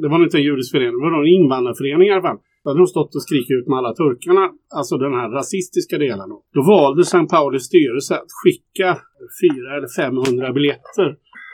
det 0.03 0.09
var 0.09 0.19
inte 0.25 0.39
en 0.39 0.49
judisk 0.51 0.71
förening, 0.75 0.97
det 0.99 1.07
var 1.09 1.17
någon 1.19 1.35
invandrarförening 1.39 2.09
i 2.09 2.13
alla 2.13 2.29
fall. 2.29 2.41
Då 2.63 2.71
hade 2.71 2.81
de 2.81 2.87
stått 2.87 3.15
och 3.15 3.23
skrikit 3.29 3.57
ut 3.59 3.67
med 3.69 3.79
alla 3.79 3.95
turkarna, 3.95 4.45
alltså 4.79 4.95
den 5.05 5.15
här 5.19 5.29
rasistiska 5.39 5.99
delen. 5.99 6.29
då. 6.33 6.39
Då 6.57 6.63
valde 6.75 7.03
St. 7.03 7.27
Paulis 7.35 7.65
styrelse 7.71 8.15
att 8.23 8.33
skicka 8.41 8.89
400 9.41 9.77
eller 9.77 9.91
500 9.97 10.53
biljetter 10.53 11.09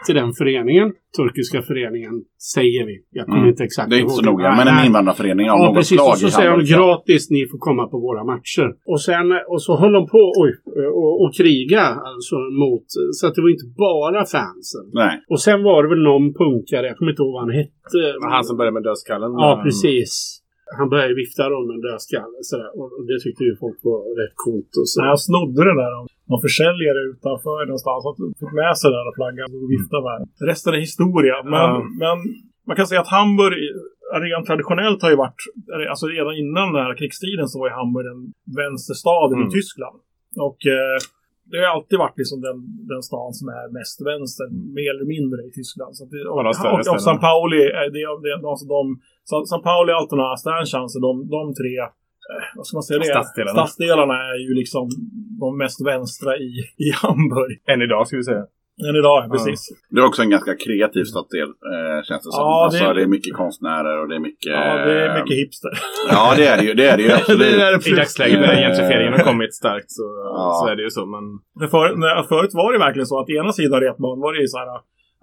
till 0.07 0.15
den 0.15 0.33
föreningen. 0.33 0.93
Turkiska 1.17 1.63
föreningen, 1.63 2.15
säger 2.55 2.87
vi. 2.87 2.95
Jag 3.11 3.25
kommer 3.27 3.39
Mm. 3.39 3.51
inte 3.51 3.65
exakt 3.65 3.91
Det 3.91 3.97
är 3.97 4.01
inte 4.01 4.13
så 4.13 4.25
ihåg. 4.25 4.33
noga. 4.33 4.55
Men 4.57 4.69
en 4.69 4.85
invandrarförening 4.87 5.51
av 5.51 5.59
Ja, 5.59 5.65
något 5.67 5.77
precis. 5.77 5.99
slag 5.99 6.11
Och 6.13 6.19
så 6.19 6.29
säger 6.29 6.51
de 6.51 6.65
gratis, 6.75 7.31
ni 7.31 7.47
får 7.51 7.59
komma 7.59 7.87
på 7.93 7.99
våra 7.99 8.25
matcher. 8.25 8.69
Och 8.93 9.01
sen 9.09 9.27
och 9.53 9.63
så 9.63 9.77
höll 9.77 9.93
de 9.93 10.07
på 10.15 10.23
oj, 10.43 10.53
och, 11.01 11.23
och 11.23 11.31
kriga 11.35 11.83
alltså 12.11 12.37
mot, 12.63 12.85
så 13.17 13.27
att 13.27 13.35
det 13.35 13.43
var 13.43 13.51
inte 13.57 13.69
bara 13.87 14.21
fansen. 14.37 14.85
Nej. 14.93 15.15
Och 15.33 15.41
sen 15.41 15.63
var 15.63 15.83
det 15.83 15.89
väl 15.89 16.03
någon 16.03 16.35
punkare, 16.35 16.87
jag 16.87 16.97
kommer 16.97 17.11
inte 17.13 17.23
ihåg 17.23 17.33
vad 17.33 17.43
han 17.43 17.55
hette. 17.61 17.99
Han 18.31 18.45
som 18.45 18.57
började 18.57 18.75
med 18.75 18.83
dödskallen. 18.83 19.31
Ja, 19.33 19.53
Mm. 19.53 19.65
precis. 19.65 20.42
Han 20.79 20.89
började 20.93 21.15
vifta 21.25 21.43
dem 21.55 21.63
med 21.69 21.75
en 21.79 21.85
dödskalle 21.89 22.39
sådär. 22.51 22.71
Och 22.79 22.89
det 23.09 23.17
tyckte 23.25 23.43
ju 23.49 23.53
folk 23.65 23.79
var 23.91 24.01
rätt 24.23 24.37
coolt. 24.45 24.73
Och 24.81 24.87
så. 24.91 24.95
Nej, 25.01 25.09
jag 25.15 25.21
snodde 25.29 25.61
den 25.71 25.79
där 25.83 25.93
av 25.99 26.05
någon 26.31 26.43
försäljare 26.49 27.01
utanför 27.13 27.59
någonstans. 27.71 28.01
Han 28.09 28.15
fick 28.41 28.53
med 28.63 28.75
sig 28.81 28.89
den 28.97 29.05
där 29.09 29.15
flaggan 29.21 29.49
och 29.57 29.71
viftade 29.75 30.03
med 30.07 30.15
den. 30.19 30.25
Resten 30.51 30.71
är 30.77 30.81
historia. 30.89 31.37
Men, 31.55 31.69
Ja. 31.71 31.79
men 32.03 32.17
man 32.69 32.75
kan 32.79 32.87
säga 32.91 33.01
att 33.05 33.15
Hamburg 33.19 33.55
rent 34.27 34.47
traditionellt 34.51 35.01
har 35.05 35.11
ju 35.15 35.19
varit, 35.25 35.41
alltså 35.93 36.07
redan 36.17 36.35
innan 36.43 36.67
den 36.75 36.83
här 36.87 36.95
krigstiden 37.01 37.47
så 37.51 37.55
var 37.61 37.67
ju 37.71 37.75
Hamburg 37.81 38.07
den 38.11 38.21
vänsterstaden 38.61 39.37
Mm. 39.39 39.49
i 39.49 39.51
Tyskland. 39.59 39.97
Och 40.49 40.61
eh, 40.77 40.99
det 41.51 41.59
har 41.63 41.71
alltid 41.77 41.99
varit 42.05 42.19
liksom 42.23 42.39
den, 42.49 42.59
den 42.93 43.03
stan 43.09 43.31
som 43.39 43.47
är 43.59 43.65
mest 43.79 43.97
vänster, 44.11 44.47
mer 44.79 44.91
eller 44.95 45.09
mindre 45.17 45.39
i 45.49 45.51
Tyskland. 45.59 45.93
Så 45.97 46.01
att 46.05 46.11
det, 46.15 46.21
och, 46.33 46.41
och, 46.41 46.95
och. 46.95 47.03
San 47.09 47.21
Pauli, 47.27 47.63
är 47.83 47.89
det, 47.97 48.03
det, 48.25 48.33
alltså 48.53 48.67
de, 48.77 48.83
San, 49.31 49.63
Pauli, 49.63 49.93
Altona, 49.93 50.37
Sternchance, 50.37 50.95
de, 51.07 51.11
de 51.37 51.55
tre 51.61 51.75
eh, 51.79 51.91
vad 52.57 52.67
ska 52.67 52.77
man 52.77 52.83
säga 52.83 52.99
det? 52.99 53.05
Stadsdelarna. 53.05 53.53
Stadsdelarna 53.59 54.15
är 54.15 54.39
ju 54.49 54.55
liksom 54.55 54.89
de 55.41 55.59
mest 55.59 55.87
vänstra 55.87 56.37
i, 56.37 56.51
i 56.87 56.89
Hamburg. 57.03 57.53
Än 57.73 57.83
idag 57.83 58.07
ska 58.07 58.17
vi 58.17 58.25
säga. 58.25 58.45
Än 58.89 58.97
idag, 58.97 59.31
precis. 59.33 59.61
Det 59.91 60.01
är 60.01 60.05
också 60.07 60.23
en 60.23 60.31
ganska 60.31 60.55
kreativ 60.65 61.05
stadsdel, 61.05 61.49
eh, 61.73 61.99
känns 62.09 62.23
det 62.25 62.31
som. 62.33 62.41
Ja, 62.41 62.65
alltså, 62.65 62.85
det- 62.85 62.95
det... 62.95 63.03
är 63.03 63.07
mycket 63.07 63.35
konstnärer 63.37 63.95
och 64.01 64.09
det 64.09 64.15
är 64.15 64.19
mycket... 64.31 64.53
Ja, 64.53 64.75
det 64.87 64.93
är 65.05 65.09
eh, 65.09 65.15
mycket 65.23 65.37
hipster. 65.37 65.71
Ja, 66.11 66.35
det 66.37 66.47
är 66.47 66.57
det 66.59 66.65
ju. 66.65 66.75
Det 66.75 66.87
är 66.89 66.97
det 66.97 67.03
ju 67.03 67.13
absolut. 67.19 67.41
det 67.41 67.63
är 67.63 67.89
I 67.93 67.97
dagsläget 67.97 68.41
när 68.41 68.53
Eh, 68.53 68.59
gentrifieringen 68.69 69.13
har 69.13 69.25
kommit 69.25 69.55
starkt 69.55 69.91
så, 69.99 70.03
Ja. 70.37 70.61
så 70.61 70.71
är 70.73 70.77
det 70.77 70.83
ju 70.83 70.91
så. 70.91 71.07
Men 71.07 71.25
för, 71.71 71.97
när, 71.97 72.23
förut 72.23 72.51
var 72.55 72.73
det 72.73 72.79
verkligen 72.79 73.07
så 73.07 73.21
att 73.21 73.31
ena 73.31 73.53
sidan 73.53 73.81
repbanan 73.81 74.21
var 74.21 74.33
det 74.35 74.41
ju 74.41 74.49
så 74.49 74.59
här 74.59 74.69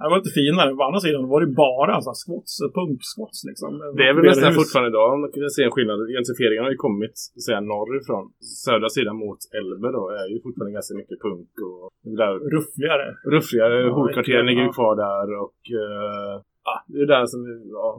det 0.06 0.12
var 0.14 0.22
lite 0.22 0.38
finare. 0.42 0.70
På 0.80 0.84
andra 0.90 1.02
sidan 1.06 1.22
var 1.34 1.40
det 1.46 1.52
bara 1.66 1.94
så 2.02 2.10
här 2.12 2.20
squats, 2.24 2.54
punksquats 2.78 3.40
liksom. 3.50 3.72
det 3.98 4.04
är 4.10 4.14
väl 4.14 4.24
Ockuperade 4.24 4.30
nästan 4.30 4.60
fortfarande 4.62 4.90
idag 4.94 5.08
man 5.24 5.32
kan 5.32 5.56
se 5.58 5.64
en 5.68 5.76
skillnad. 5.76 5.98
Gentrifieringen 6.18 6.64
har 6.66 6.74
ju 6.76 6.82
kommit 6.88 7.16
så 7.46 7.50
norrifrån. 7.74 8.26
Södra 8.66 8.90
sidan 8.98 9.16
mot 9.24 9.42
Elbe 9.60 9.88
då 9.98 10.04
är 10.20 10.26
ju 10.34 10.38
fortfarande 10.46 10.74
ganska 10.78 10.94
mycket 11.02 11.18
punk 11.26 11.52
och 11.68 11.84
där 12.22 12.34
Ruffligare. 12.56 13.08
ruffligare 13.36 13.76
Ja, 13.86 13.94
horkvarteren 13.98 14.46
ligger 14.50 14.64
ju 14.68 14.72
kvar 14.80 14.94
där 15.08 15.28
och 15.44 15.60
uh, 15.82 16.36
ja, 16.68 16.74
det 16.92 17.00
är 17.06 17.10
där 17.16 17.26
som 17.34 17.40
ja, 17.78 17.90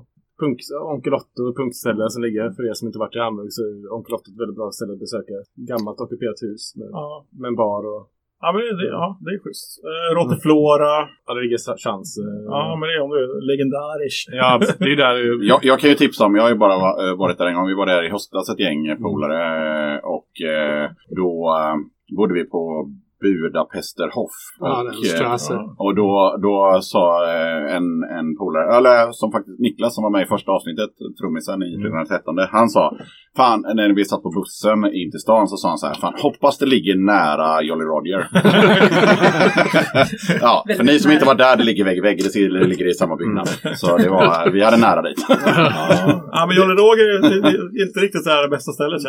punk, 0.41 0.59
Onkel 0.93 1.15
Otto 1.15 1.43
och 1.49 1.57
punkställen 1.61 2.11
som 2.15 2.23
ligger. 2.27 2.45
För 2.57 2.63
er 2.69 2.75
som 2.79 2.87
inte 2.89 3.03
varit 3.05 3.17
i 3.17 3.19
Hamburg 3.19 3.53
så 3.57 3.63
är 3.69 3.93
Onkel 3.97 4.15
Otto 4.15 4.29
ett 4.31 4.41
väldigt 4.41 4.59
bra 4.61 4.69
ställe 4.77 4.93
att 4.93 5.05
besöka. 5.07 5.35
Gammalt 5.71 6.01
ockuperat 6.01 6.43
hus 6.43 6.63
med, 6.79 6.89
Ja, 6.93 7.27
med 7.41 7.49
en 7.49 7.57
bar 7.63 7.83
och 7.93 8.03
ja 8.41 8.53
men 8.53 8.61
det, 8.79 8.87
ja, 8.87 9.19
det 9.25 9.31
är 9.35 9.39
schysst. 9.45 9.69
Uh, 9.89 10.09
Rotteflora. 10.17 11.09
ja, 11.27 11.35
det 11.35 11.41
ligger 11.43 11.59
chans. 11.87 12.19
eh, 12.19 12.45
Ja, 12.47 12.77
men 12.79 12.89
det 12.89 12.95
är 12.95 13.01
om 13.01 13.11
du 13.11 13.19
är 13.25 13.47
legendariskt. 13.51 14.29
Ja, 14.33 14.61
det 14.79 14.93
är 14.93 14.97
där 14.97 15.15
Jag, 15.53 15.61
jag 15.65 15.81
kan 15.81 15.91
ju 15.91 15.97
tipsa 15.97 16.25
om, 16.27 16.35
jag 16.37 16.43
har 16.43 16.51
ju 16.51 16.55
bara 16.67 16.75
eh, 17.09 17.15
varit 17.17 17.39
där 17.39 17.47
en 17.47 17.55
gång. 17.55 17.67
Vi 17.69 17.75
var 17.75 17.87
där 17.87 18.03
i 18.07 18.11
höstas 18.11 18.49
ett 18.49 18.61
gäng 18.61 18.97
polare. 19.07 19.39
eh, 19.95 19.99
Och 20.17 20.31
eh, 20.55 20.91
då 21.21 21.31
eh, 21.61 21.77
bodde 22.17 22.35
vi 22.35 22.45
på 22.45 22.91
Budapesterhof. 23.21 24.35
Ja, 24.61 24.83
och, 24.83 25.51
eh. 25.51 25.61
Och 25.85 25.95
då, 25.95 26.37
då 26.43 26.81
sa 26.83 27.05
eh, 27.35 27.77
en, 27.77 27.89
en 28.19 28.37
polare, 28.39 28.77
eller 28.77 29.13
som 29.13 29.33
faktiskt 29.33 29.59
Niklas 29.59 29.95
som 29.95 30.05
var 30.05 30.11
med 30.11 30.23
i 30.23 30.27
första 30.35 30.53
avsnittet, 30.53 30.91
trummisen 31.19 31.63
i 31.63 31.71
2013, 31.77 32.39
han 32.51 32.69
sa 32.69 32.97
Fan, 33.37 33.61
när 33.61 33.95
vi 33.95 34.05
satt 34.05 34.23
på 34.23 34.31
bussen 34.31 34.95
in 34.95 35.11
till 35.11 35.21
stan 35.21 35.49
så 35.49 35.57
sa 35.57 35.69
han 35.69 35.79
så 35.79 35.87
här, 35.87 35.95
fan 35.95 36.15
hoppas 36.17 36.59
det 36.59 36.67
ligger 36.67 36.95
nära 36.97 37.63
Jolly 37.63 37.85
Roger. 37.85 38.21
ja, 40.41 40.65
för 40.77 40.85
ni 40.85 40.99
som 40.99 41.13
inte 41.13 41.25
var 41.25 41.35
där, 41.35 41.57
det 41.57 41.65
ligger 41.65 41.85
vägg 41.85 41.99
i 41.99 42.01
vägg, 42.01 42.19
det 42.35 42.67
ligger 42.67 42.91
i 42.91 42.95
samma 42.95 43.17
byggnad. 43.17 43.49
Så 43.77 43.97
det 43.97 44.09
var, 44.09 44.51
vi 44.51 44.63
hade 44.63 44.77
nära 44.77 45.03
dit. 45.03 45.25
Ja, 46.37 46.45
men 46.49 46.57
Jolly 46.57 46.75
Roger 46.85 47.07
är 47.15 47.87
inte 47.87 48.01
riktigt 48.01 48.25
så 48.25 48.31
här 48.31 48.43
det 48.43 48.49
bästa 48.49 48.73
stället. 48.73 49.03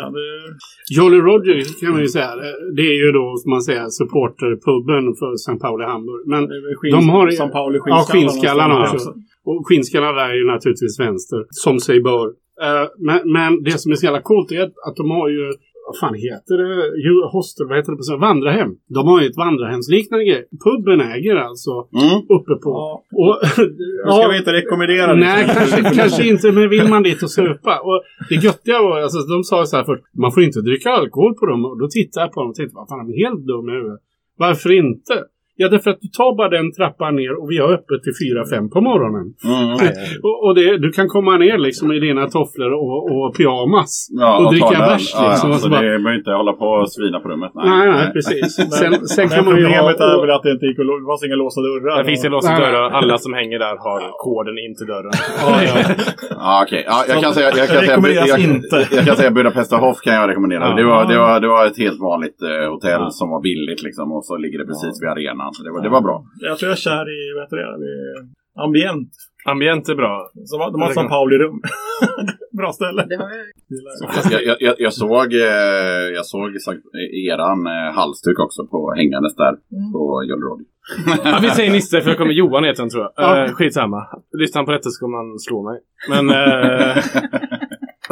Jolly 0.90 1.18
Roger 1.28 1.80
kan 1.80 1.90
man 1.92 2.00
ju 2.00 2.08
säga. 2.08 2.30
Det 2.76 2.82
är 2.82 3.06
ju 3.06 3.12
då, 3.12 3.36
som 3.36 3.50
man 3.50 3.62
säger, 3.62 3.86
supporterpubben 4.02 5.14
för 5.20 5.32
St. 5.34 5.58
Pauli 5.64 5.84
Hamburg. 5.84 6.22
Men 6.26 6.42
skins, 6.76 6.94
De 6.94 7.08
har- 7.08 7.30
San 7.30 7.50
Pauli 7.50 7.78
Ja, 7.86 8.04
skinnskallarna. 8.08 8.74
skinnskallarna 8.74 8.92
också. 8.94 9.14
Och 9.44 9.66
skinnskallarna 9.68 10.12
där 10.12 10.28
är 10.28 10.34
ju 10.34 10.46
naturligtvis 10.46 11.00
vänster, 11.00 11.40
som 11.50 11.80
sig 11.80 12.00
bör. 12.02 12.26
Eh, 12.62 12.86
men, 12.98 13.32
men 13.32 13.62
det 13.62 13.70
som 13.80 13.92
är 13.92 13.96
så 13.96 14.04
jävla 14.06 14.22
coolt 14.22 14.52
är 14.52 14.62
att 14.62 14.96
de 14.96 15.10
har 15.10 15.28
ju, 15.28 15.52
vad 15.86 15.96
fan 16.00 16.14
heter 16.14 16.54
det? 16.58 17.30
Hostel, 17.32 17.66
vad 17.68 17.76
heter 17.78 17.92
det 17.92 17.96
på 17.96 18.02
svenska? 18.02 18.26
Vandrarhem. 18.26 18.70
De 18.96 19.06
har 19.08 19.20
ju 19.20 19.26
ett 19.26 19.36
vandrarhemsliknande 19.36 20.24
grej. 20.24 20.42
Pubben 20.64 21.00
äger 21.00 21.36
alltså 21.36 21.70
Mm. 22.02 22.18
uppe 22.36 22.54
på. 22.64 22.70
Ja. 22.70 23.02
Och, 23.22 23.36
Nu 24.06 24.12
ska 24.12 24.28
vi 24.28 24.38
inte 24.38 24.52
rekommendera 24.52 25.14
det. 25.14 25.20
Nej, 25.20 25.44
kanske, 25.56 25.94
kanske 26.00 26.28
inte, 26.28 26.52
men 26.52 26.68
vill 26.68 26.88
man 26.88 27.02
dit 27.02 27.22
och 27.22 27.30
supa. 27.30 27.74
Och 27.80 28.02
det 28.28 28.34
göttiga 28.34 28.82
var, 28.82 29.00
alltså, 29.00 29.18
de 29.34 29.44
sa 29.44 29.66
så 29.66 29.76
här 29.76 29.84
först, 29.84 30.02
man 30.24 30.32
får 30.32 30.42
inte 30.42 30.60
dricka 30.60 30.90
alkohol 30.90 31.34
på 31.34 31.46
dem. 31.46 31.64
Och 31.64 31.78
då 31.78 31.88
tittade 31.88 32.26
jag 32.26 32.32
på 32.32 32.40
dem 32.40 32.50
och 32.50 32.56
tänkte, 32.56 32.74
vad 32.76 32.88
fan, 32.88 33.06
de 33.06 33.12
är 33.12 33.18
helt 33.28 33.46
dumma 33.46 33.72
i 33.72 33.74
huvudet. 33.74 34.00
Varför 34.38 34.72
inte? 34.72 35.14
Ja, 35.60 35.66
därför 35.74 35.90
att 35.90 36.00
du 36.04 36.08
tar 36.20 36.30
bara 36.40 36.50
den 36.58 36.66
trappan 36.78 37.12
ner 37.20 37.32
och 37.40 37.46
vi 37.52 37.56
har 37.62 37.68
öppet 37.78 38.00
till 38.04 38.16
4-5 38.22 38.70
på 38.74 38.80
morgonen. 38.88 39.26
Mm. 39.52 39.72
Och, 40.26 40.36
och 40.44 40.52
det, 40.58 40.78
du 40.84 40.88
kan 40.98 41.08
komma 41.16 41.32
ner 41.44 41.58
liksom 41.66 41.86
i 41.96 41.98
dina 42.06 42.24
tofflor 42.36 42.70
och, 42.82 43.00
och 43.14 43.26
pyjamas. 43.36 43.92
Ja, 44.22 44.30
och 44.38 44.44
dricka 44.52 44.74
en 44.78 44.82
öl. 44.82 44.88
bärs 44.90 45.06
liksom. 45.28 45.48
Ja, 45.50 45.54
och 45.54 45.60
så 45.60 45.64
så 45.64 45.68
bara, 45.70 45.80
det 45.80 45.86
behöver 45.98 46.18
inte 46.20 46.30
hålla 46.40 46.52
på 46.62 46.66
och 46.80 46.92
svina 46.96 47.16
på 47.22 47.28
rummet. 47.32 47.52
nej, 47.54 47.86
nej, 47.96 48.06
precis. 48.16 48.48
Sen, 48.80 48.92
sen 49.16 49.26
kan 49.34 49.42
man 49.48 49.54
ju 49.56 49.64
ha... 49.66 49.70
problemet 49.72 50.00
är 50.00 50.20
väl 50.22 50.30
att 50.36 50.42
det 50.46 50.50
inte 50.56 50.66
gick 50.68 50.78
lå- 50.88 50.98
det 51.02 51.06
fanns 51.10 51.24
inga 51.26 51.38
låsta 51.44 51.60
dörrar. 51.66 51.98
Det 52.02 52.08
finns 52.10 52.24
ju 52.26 52.28
låsta 52.36 52.50
Nej, 52.52 52.60
nej. 52.60 52.72
dörrar. 52.72 52.90
Alla 52.98 53.16
som 53.24 53.32
hänger 53.40 53.58
där 53.66 53.74
har 53.86 54.00
koden 54.24 54.56
in 54.64 54.72
till 54.78 54.88
dörren. 54.92 55.14
Ja, 56.44 56.62
okej. 56.64 56.82
Ja, 56.92 56.98
jag, 57.08 57.16
kan 57.24 57.32
säga, 57.36 57.46
jag, 57.46 57.56
kan 57.56 57.66
säga, 57.66 57.82
rekommenderas 57.90 58.28
jag, 58.28 58.40
inte. 58.50 58.76
jag 58.96 59.04
kan 59.08 59.16
säga 59.20 59.30
Budapest 59.38 59.72
Hof 59.84 59.98
kan 60.06 60.14
jag 60.18 60.24
rekommendera. 60.30 60.62
Ja. 60.68 60.74
Det, 60.80 60.84
var, 60.92 61.00
det, 61.10 61.18
var, 61.24 61.40
det 61.44 61.48
var 61.56 61.62
ett 61.70 61.78
helt 61.84 62.00
vanligt 62.10 62.38
eh, 62.50 62.70
hotell 62.74 63.02
Ja. 63.06 63.10
som 63.20 63.26
var 63.34 63.40
billigt 63.48 63.82
liksom. 63.88 64.06
Och 64.16 64.24
så 64.28 64.36
ligger 64.36 64.58
det 64.58 64.66
precis 64.72 64.94
vid 65.02 65.08
arenan. 65.14 65.51
Så 65.52 65.62
det 65.62 65.70
var, 65.72 65.82
det 65.82 65.88
var 65.88 66.00
bra. 66.00 66.24
Jag 66.40 66.58
tror 66.58 66.68
jag 66.68 66.76
är 66.76 66.80
kär 66.80 67.06
i, 67.16 67.32
vad 67.34 67.42
heter 67.44 67.56
det? 67.56 67.62
I 67.62 67.92
Ambient. 68.64 69.10
Ambient 69.44 69.88
är 69.88 69.94
bra. 69.94 70.30
Så 70.44 70.70
de 70.70 70.82
har 70.82 70.92
San 70.92 71.08
Pauli-rum. 71.08 71.60
Bra 72.58 72.72
ställe. 72.72 73.06
Jag 74.78 74.92
såg, 74.92 75.32
eh, 75.34 75.40
jag 76.14 76.26
såg 76.26 76.54
eran 77.28 77.66
eh, 77.66 77.94
halsduk 77.94 78.38
också 78.38 78.66
på 78.66 78.94
hängandes 78.96 79.36
där 79.36 79.48
Mm. 79.48 79.92
på 79.92 80.24
Jollerod. 80.28 80.60
Ja, 81.24 81.38
vi 81.42 81.50
säger 81.50 81.72
Nisse 81.72 82.00
för 82.00 82.08
jag 82.10 82.18
kommer 82.18 82.32
Johan 82.32 82.64
heter 82.64 82.82
han 82.82 82.90
tror 82.90 83.02
jag. 83.02 83.12
Ja. 83.16 83.44
Eh, 83.44 83.52
skitsamma. 83.52 84.06
Lyssnar 84.38 84.58
han 84.58 84.66
på 84.66 84.72
detta 84.72 84.90
så 84.90 85.00
kommer 85.04 85.16
han 85.16 85.38
slå 85.38 85.62
mig. 85.70 85.80
Men... 86.08 86.30
Eh, 86.30 86.96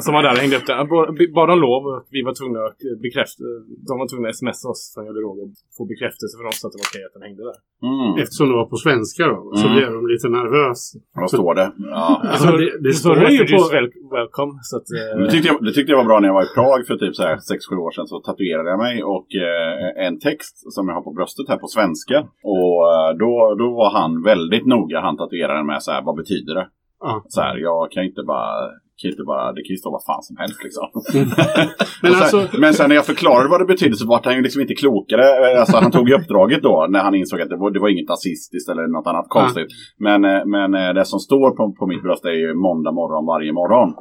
som 0.04 0.12
var 0.16 0.22
där 0.26 0.32
och 0.36 0.42
hängde 0.42 0.56
upp 0.58 0.66
det. 0.68 0.74
Han 0.80 0.88
bad- 1.36 1.50
om 1.54 1.60
lov 1.68 1.82
och 1.90 2.00
vi 2.16 2.20
var 2.28 2.34
tvungna 2.40 2.58
att 2.68 2.80
bekräfta. 3.06 3.42
De 3.88 3.92
var 4.00 4.06
tvungna 4.10 4.28
att 4.32 4.38
smsa 4.42 4.66
oss 4.72 4.82
från 4.94 5.04
Roger 5.24 5.42
och 5.46 5.52
få 5.76 5.82
bekräftelse 5.92 6.34
från 6.38 6.48
oss 6.52 6.60
att 6.64 6.72
det 6.74 6.80
var 6.82 6.88
okej 6.90 7.02
att 7.08 7.14
den 7.16 7.24
hängde 7.26 7.42
där. 7.50 7.58
Mm. 7.90 8.10
Eftersom 8.22 8.46
det 8.50 8.56
var 8.60 8.68
på 8.74 8.78
svenska 8.86 9.22
då, 9.32 9.38
så 9.60 9.64
Mm. 9.66 9.72
blev 9.76 9.88
de 9.96 10.02
lite 10.14 10.28
nervös. 10.38 10.80
Vad 11.20 11.30
står 11.36 11.52
det? 11.60 11.68
Ja. 11.96 12.06
Alltså, 12.32 12.48
det, 12.60 12.68
det 12.84 12.92
så 12.94 13.00
står 13.02 13.12
ju 13.16 13.22
refugees 13.24 13.62
på... 13.68 13.74
wel 13.76 13.88
welcome. 14.16 14.52
Så 14.68 14.74
att, 14.78 14.88
eh, 14.98 15.12
Det 15.22 15.30
tyckte, 15.32 15.48
jag, 15.52 15.56
det 15.66 15.72
tyckte 15.76 15.90
jag 15.92 16.00
var 16.02 16.08
bra 16.10 16.18
när 16.20 16.28
jag 16.30 16.36
var 16.40 16.46
i 16.48 16.52
Prag 16.58 16.80
för 16.88 16.96
typ 17.02 17.14
6-7 17.18 17.76
år 17.86 17.90
sedan. 17.94 18.06
Så 18.12 18.16
tatuerade 18.28 18.68
jag 18.74 18.80
mig 18.86 18.94
och 19.14 19.28
eh, 19.46 20.06
en 20.06 20.16
text 20.28 20.54
som 20.74 20.82
jag 20.88 20.94
har 20.98 21.04
på 21.08 21.12
bröstet 21.18 21.46
här 21.50 21.58
på 21.64 21.68
svenska. 21.76 22.18
Och 22.54 22.76
eh, 22.94 23.10
då, 23.22 23.32
då 23.62 23.66
var 23.80 23.90
han 24.00 24.12
väldigt 24.32 24.66
noga, 24.74 24.96
han 25.06 25.16
tatueraren 25.22 25.66
med 25.72 25.78
så 25.82 25.90
här, 25.94 26.02
vad 26.08 26.16
betyder 26.22 26.54
det? 26.60 26.66
Ja. 27.00 27.22
Så 27.28 27.40
här, 27.40 27.56
jag 27.56 27.90
kan 27.92 28.04
inte 28.04 28.22
bara, 28.32 28.52
kan 29.00 29.10
inte 29.10 29.22
bara, 29.32 29.52
det 29.52 29.62
kan 29.62 29.72
ju 29.76 29.76
stå 29.76 29.90
vad 29.90 30.04
fan 30.10 30.22
som 30.22 30.36
helst 30.42 30.60
liksom. 30.66 30.86
Men 32.02 32.12
sen, 32.12 32.22
alltså, 32.22 32.40
men 32.58 32.74
sen 32.74 32.88
när 32.88 32.96
jag 32.96 33.06
förklarade 33.06 33.48
vad 33.48 33.60
det 33.60 33.64
betydde 33.74 33.96
så 33.96 34.06
var 34.06 34.20
han 34.24 34.36
ju 34.36 34.42
liksom 34.42 34.60
inte 34.62 34.74
klokare. 34.74 35.24
Alltså 35.60 35.76
han 35.76 35.90
tog 35.90 36.08
ju 36.08 36.14
uppdraget 36.14 36.62
då 36.62 36.86
när 36.90 37.00
han 37.00 37.14
insåg 37.14 37.40
att 37.40 37.48
det 37.48 37.56
var, 37.56 37.70
det 37.70 37.80
var 37.80 37.88
inget 37.88 38.08
nazistiskt 38.08 38.68
eller 38.70 38.86
något 38.86 39.06
annat 39.06 39.28
konstigt. 39.28 39.68
Men, 39.98 40.24
eh, 40.24 40.44
men 40.46 40.74
eh, 40.74 40.94
det 40.94 41.04
som 41.04 41.20
står 41.20 41.50
på, 41.50 41.72
på 41.78 41.86
mitt 41.86 42.02
bröst 42.02 42.24
är 42.24 42.36
ju 42.44 42.54
måndag 42.54 42.92
morgon 42.92 43.26
varje 43.26 43.52
morgon. 43.52 43.88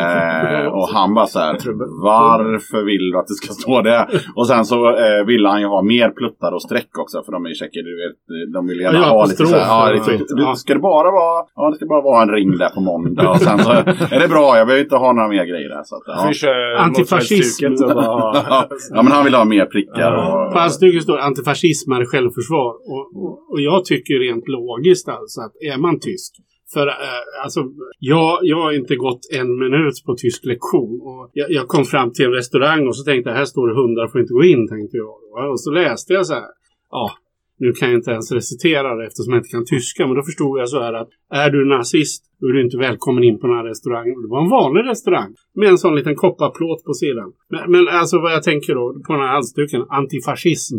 eh, 0.00 0.66
och 0.78 0.88
han 0.88 1.14
bara 1.14 1.26
så 1.26 1.38
här, 1.38 1.54
varför 2.02 2.84
vill 2.84 3.10
du 3.10 3.18
att 3.18 3.26
det 3.26 3.34
ska 3.34 3.52
stå 3.52 3.82
det? 3.82 4.08
Och 4.36 4.46
sen 4.46 4.64
så 4.64 4.78
eh, 4.88 5.24
ville 5.26 5.48
han 5.48 5.60
ju 5.60 5.66
ha 5.66 5.82
mer 5.82 6.08
pluttar 6.10 6.52
och 6.52 6.62
streck 6.62 6.98
också 6.98 7.22
för 7.24 7.32
de 7.32 7.44
är 7.44 7.48
ju 7.48 7.54
tjecker, 7.54 7.82
du 7.82 7.92
vet, 8.02 8.52
de 8.54 8.66
vill 8.66 8.80
gärna 8.80 8.98
Ja, 8.98 9.04
ha 9.04 9.24
lite 9.26 9.46
så 9.46 9.56
här, 9.56 9.66
ja, 9.66 9.92
lite, 9.92 10.24
Ja. 10.36 10.54
ska 10.54 10.74
det 10.74 10.80
bara 10.80 11.10
vara, 11.10 11.44
ja 11.56 11.70
det 11.70 11.76
ska 11.76 11.86
bara 11.86 12.02
vara 12.02 12.22
en 12.22 12.30
ring 12.30 12.58
där 12.58 12.70
på 12.70 12.80
måndag 12.80 13.30
och 13.30 13.40
sen 13.40 13.58
så 13.58 13.70
är 14.14 14.18
det 14.20 14.25
bra, 14.28 14.56
jag 14.58 14.66
behöver 14.66 14.84
inte 14.84 14.96
ha 14.96 15.12
några 15.12 15.28
mer 15.28 15.44
grejer 15.44 15.68
där. 15.68 15.82
Så 15.84 15.96
att, 15.96 16.02
ja. 16.42 16.78
Antifascism. 16.78 17.74
bara, 17.80 18.34
ja, 18.90 19.02
men 19.02 19.12
han 19.12 19.24
vill 19.24 19.34
ha 19.34 19.44
mer 19.44 19.66
prickar. 19.66 20.12
Och, 20.12 20.52
på 20.52 20.70
stycke 20.70 21.00
står 21.00 21.18
antifascism 21.18 21.92
är 21.92 22.04
självförsvar. 22.04 22.70
Och, 22.92 23.04
och, 23.22 23.52
och 23.52 23.60
jag 23.60 23.84
tycker 23.84 24.14
rent 24.14 24.48
logiskt 24.48 25.08
alltså 25.08 25.40
att 25.40 25.52
är 25.72 25.78
man 25.78 26.00
tysk 26.00 26.32
för 26.74 26.86
eh, 26.86 27.42
alltså, 27.42 27.60
jag, 27.98 28.38
jag 28.42 28.56
har 28.56 28.72
inte 28.72 28.96
gått 28.96 29.20
en 29.32 29.58
minut 29.58 30.04
på 30.06 30.14
tysk 30.14 30.44
lektion. 30.44 31.00
Och 31.00 31.30
jag, 31.32 31.50
jag 31.50 31.68
kom 31.68 31.84
fram 31.84 32.12
till 32.12 32.24
en 32.24 32.32
restaurang 32.32 32.86
och 32.86 32.96
så 32.96 33.04
tänkte 33.04 33.30
jag 33.30 33.36
här 33.36 33.44
står 33.44 33.68
det 33.68 33.74
hundar 33.74 34.08
får 34.08 34.20
inte 34.20 34.32
gå 34.32 34.44
in, 34.44 34.68
tänkte 34.68 34.96
jag. 34.96 35.50
Och 35.50 35.60
så 35.60 35.70
läste 35.70 36.12
jag 36.12 36.26
så 36.26 36.34
här. 36.34 36.46
Ja, 36.90 37.10
nu 37.58 37.72
kan 37.72 37.88
jag 37.88 37.98
inte 37.98 38.10
ens 38.10 38.32
recitera 38.32 38.94
det 38.94 39.06
eftersom 39.06 39.32
jag 39.32 39.40
inte 39.40 39.48
kan 39.48 39.64
tyska. 39.64 40.06
Men 40.06 40.16
då 40.16 40.22
förstod 40.22 40.58
jag 40.60 40.68
så 40.68 40.82
här 40.82 40.92
att 40.92 41.08
är 41.30 41.50
du 41.50 41.64
nazist 41.64 42.24
då 42.40 42.48
är 42.48 42.52
du 42.52 42.64
inte 42.64 42.78
välkommen 42.78 43.24
in 43.24 43.38
på 43.38 43.46
den 43.46 43.56
här 43.56 43.64
restaurangen. 43.64 44.22
Det 44.22 44.28
var 44.28 44.42
en 44.42 44.50
vanlig 44.50 44.82
restaurang 44.90 45.34
med 45.54 45.68
en 45.68 45.78
sån 45.78 45.96
liten 45.96 46.14
kopparplåt 46.14 46.84
på 46.84 46.92
sidan. 46.92 47.32
Men, 47.50 47.70
men 47.70 47.88
alltså 47.88 48.18
vad 48.20 48.32
jag 48.32 48.42
tänker 48.42 48.74
då 48.74 49.02
på 49.06 49.12
den 49.12 49.22
här 49.22 49.28
halsduken, 49.28 49.84
antifascism. 49.88 50.76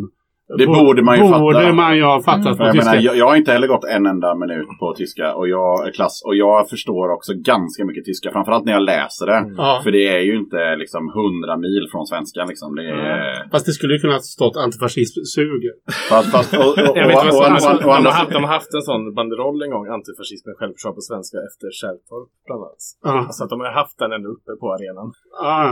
Det 0.57 0.65
borde 0.67 1.01
man 1.03 1.15
ju 1.17 1.23
fatta. 1.23 1.39
Borde 1.39 1.73
man 1.73 1.91
ju 1.97 2.03
ha 2.03 2.21
fattat 2.21 2.57
på 2.57 2.63
jag, 2.63 2.73
tyska. 2.73 2.89
menar, 2.91 3.03
jag, 3.03 3.15
jag 3.17 3.27
har 3.31 3.35
inte 3.35 3.51
heller 3.51 3.67
gått 3.67 3.85
en 3.95 4.05
enda 4.05 4.35
minut 4.35 4.67
på 4.79 4.93
tyska 4.97 5.33
och 5.39 5.47
jag 5.47 5.87
är 5.87 5.91
klass 5.91 6.15
och 6.27 6.35
jag 6.35 6.69
förstår 6.69 7.05
också 7.15 7.31
ganska 7.51 7.85
mycket 7.85 8.05
tyska. 8.05 8.31
Framförallt 8.31 8.65
när 8.65 8.73
jag 8.73 8.85
läser 8.93 9.25
det. 9.31 9.41
Ja. 9.57 9.81
För 9.83 9.91
det 9.97 10.07
är 10.17 10.19
ju 10.29 10.33
inte 10.43 10.75
liksom 10.83 11.01
hundra 11.19 11.53
mil 11.65 11.83
från 11.91 12.05
svenskan. 12.11 12.45
Liksom. 12.51 12.75
Det 12.75 12.83
är, 12.89 13.49
Fast 13.51 13.65
det 13.65 13.71
skulle 13.77 13.93
ju 13.95 13.99
kunna 13.99 14.13
ha 14.13 14.19
stått 14.37 14.57
antifascism 14.65 15.19
suger. 15.35 15.73
fast, 16.11 16.27
fast, 16.35 16.53
och, 16.53 16.59
och, 16.59 16.89
och, 16.89 16.97
Jag 16.99 17.07
vet 17.07 17.15
vad 17.15 17.33
som 17.33 17.39
och- 17.41 17.51
alltså, 17.51 17.69
och- 17.69 17.75
och- 17.75 18.03
de, 18.03 18.05
har 18.11 18.17
haft, 18.21 18.31
de 18.37 18.43
har 18.47 18.53
haft 18.57 18.71
en 18.77 18.85
sån 18.89 19.01
banderoll 19.19 19.59
en 19.65 19.71
gång, 19.75 19.85
antifascism 19.97 20.43
med 20.49 20.55
självförsvar 20.59 20.91
på 20.97 21.01
svenska 21.09 21.37
efter 21.49 21.67
Kärrtorp 21.79 22.29
bland 22.47 22.61
annat. 22.65 22.81
Ja. 23.09 23.17
Så 23.35 23.39
att 23.43 23.49
de 23.53 23.57
har 23.63 23.71
haft 23.81 23.97
den 24.03 24.11
ändå 24.17 24.29
uppe 24.37 24.51
på 24.61 24.65
arenan. 24.75 25.07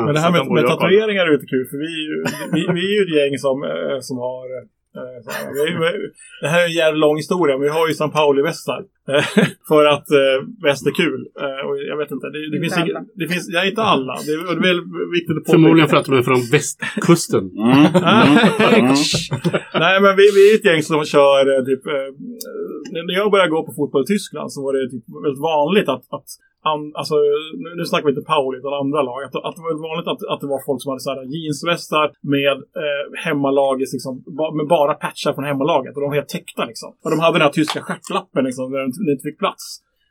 Men 0.06 0.14
det 0.16 0.22
här 0.24 0.32
de 0.32 0.38
med, 0.38 0.48
borde 0.48 0.62
med 0.62 0.70
tatueringar 0.72 1.24
är 1.28 1.32
lite 1.38 1.50
kul 1.54 1.66
för 1.72 1.78
vi, 1.86 1.90
är 2.00 2.06
ju- 2.12 2.24
vi, 2.56 2.62
vi 2.78 2.84
är 2.90 2.94
ju 2.98 3.02
ett 3.08 3.14
gäng 3.20 3.34
som, 3.46 3.56
eh, 3.72 3.98
som 4.10 4.16
har 4.28 4.46
Eh, 4.96 6.12
det 6.42 6.48
här 6.48 6.62
är 6.62 6.66
en 6.66 6.74
jävla 6.74 6.98
lång 6.98 7.18
historia, 7.18 7.58
men 7.58 7.64
vi 7.64 7.70
har 7.70 7.88
ju 7.88 7.94
San 7.94 8.12
Pauli-västar. 8.12 8.84
För 9.70 9.86
att 9.86 10.10
eh, 10.12 10.38
väst 10.64 10.88
är 10.88 10.92
kul. 11.02 11.22
Eh, 11.44 11.62
Och 11.68 11.76
jag 11.92 11.98
vet 11.98 12.12
inte, 12.12 12.28
det, 12.34 12.40
det 12.40 12.58
Inte 12.58 12.60
finns 12.66 12.78
alla. 12.78 13.02
det 13.16 13.28
finns, 13.28 13.46
ja, 13.56 13.66
inte 13.66 13.82
alla. 13.82 14.14
Det 14.26 14.32
är, 14.32 14.62
det 14.64 14.70
är 14.70 15.12
viktigt 15.18 15.38
att 15.38 15.52
Förmodligen 15.56 15.90
för 15.90 15.98
att 15.98 16.06
de 16.06 16.14
är 16.18 16.24
från 16.32 16.42
västkusten. 16.52 17.44
Mm, 17.66 17.86
mm. 17.86 18.96
Nej, 19.84 19.96
men 20.04 20.14
vi, 20.20 20.26
vi 20.38 20.42
är 20.52 20.56
ett 20.56 20.66
gäng 20.66 20.82
som 20.84 21.06
kör 21.06 21.42
eh, 21.54 21.66
typ... 21.70 21.84
Eh, 21.88 22.10
när 23.08 23.14
jag 23.22 23.32
började 23.32 23.50
gå 23.52 23.66
på 23.66 23.74
fotboll 23.74 24.04
i 24.04 24.06
Tyskland 24.14 24.52
så 24.54 24.60
var 24.66 24.74
det 24.74 24.90
typ 24.92 25.06
väldigt 25.26 25.42
vanligt 25.42 25.90
att... 25.90 26.04
att 26.16 26.28
an, 26.72 26.82
alltså, 27.00 27.16
nu, 27.64 27.70
nu 27.80 27.84
snackar 27.86 28.06
vi 28.08 28.14
inte 28.16 28.30
Pauli 28.34 28.56
utan 28.60 28.74
andra 28.84 29.02
lag. 29.10 29.20
Att, 29.24 29.36
att 29.48 29.56
det 29.56 29.62
var 29.64 29.70
väldigt 29.72 29.88
vanligt 29.90 30.10
att, 30.14 30.22
att 30.32 30.42
det 30.44 30.50
var 30.54 30.62
folk 30.70 30.80
som 30.82 30.90
hade 30.92 31.04
så 31.08 31.12
här 31.14 31.22
jeansvästar 31.36 32.08
med 32.36 32.58
eh, 32.84 33.04
hemmalagets 33.26 33.94
liksom, 33.98 34.14
ba, 34.38 34.46
med 34.58 34.68
bara 34.78 34.94
patchar 35.06 35.32
från 35.36 35.46
hemmalaget. 35.52 35.92
Och 35.96 36.02
de 36.02 36.08
var 36.12 36.20
helt 36.22 36.34
täckta 36.38 36.62
liksom. 36.72 36.90
Och 37.04 37.10
de 37.14 37.18
hade 37.24 37.36
den 37.40 37.46
här 37.48 37.56
tyska 37.60 37.80
stjärtlappen 37.86 38.44
liksom, 38.50 38.66
där 38.72 38.80
de 38.86 38.92
inte 39.00 39.28
fick 39.30 39.40
plats. 39.40 39.64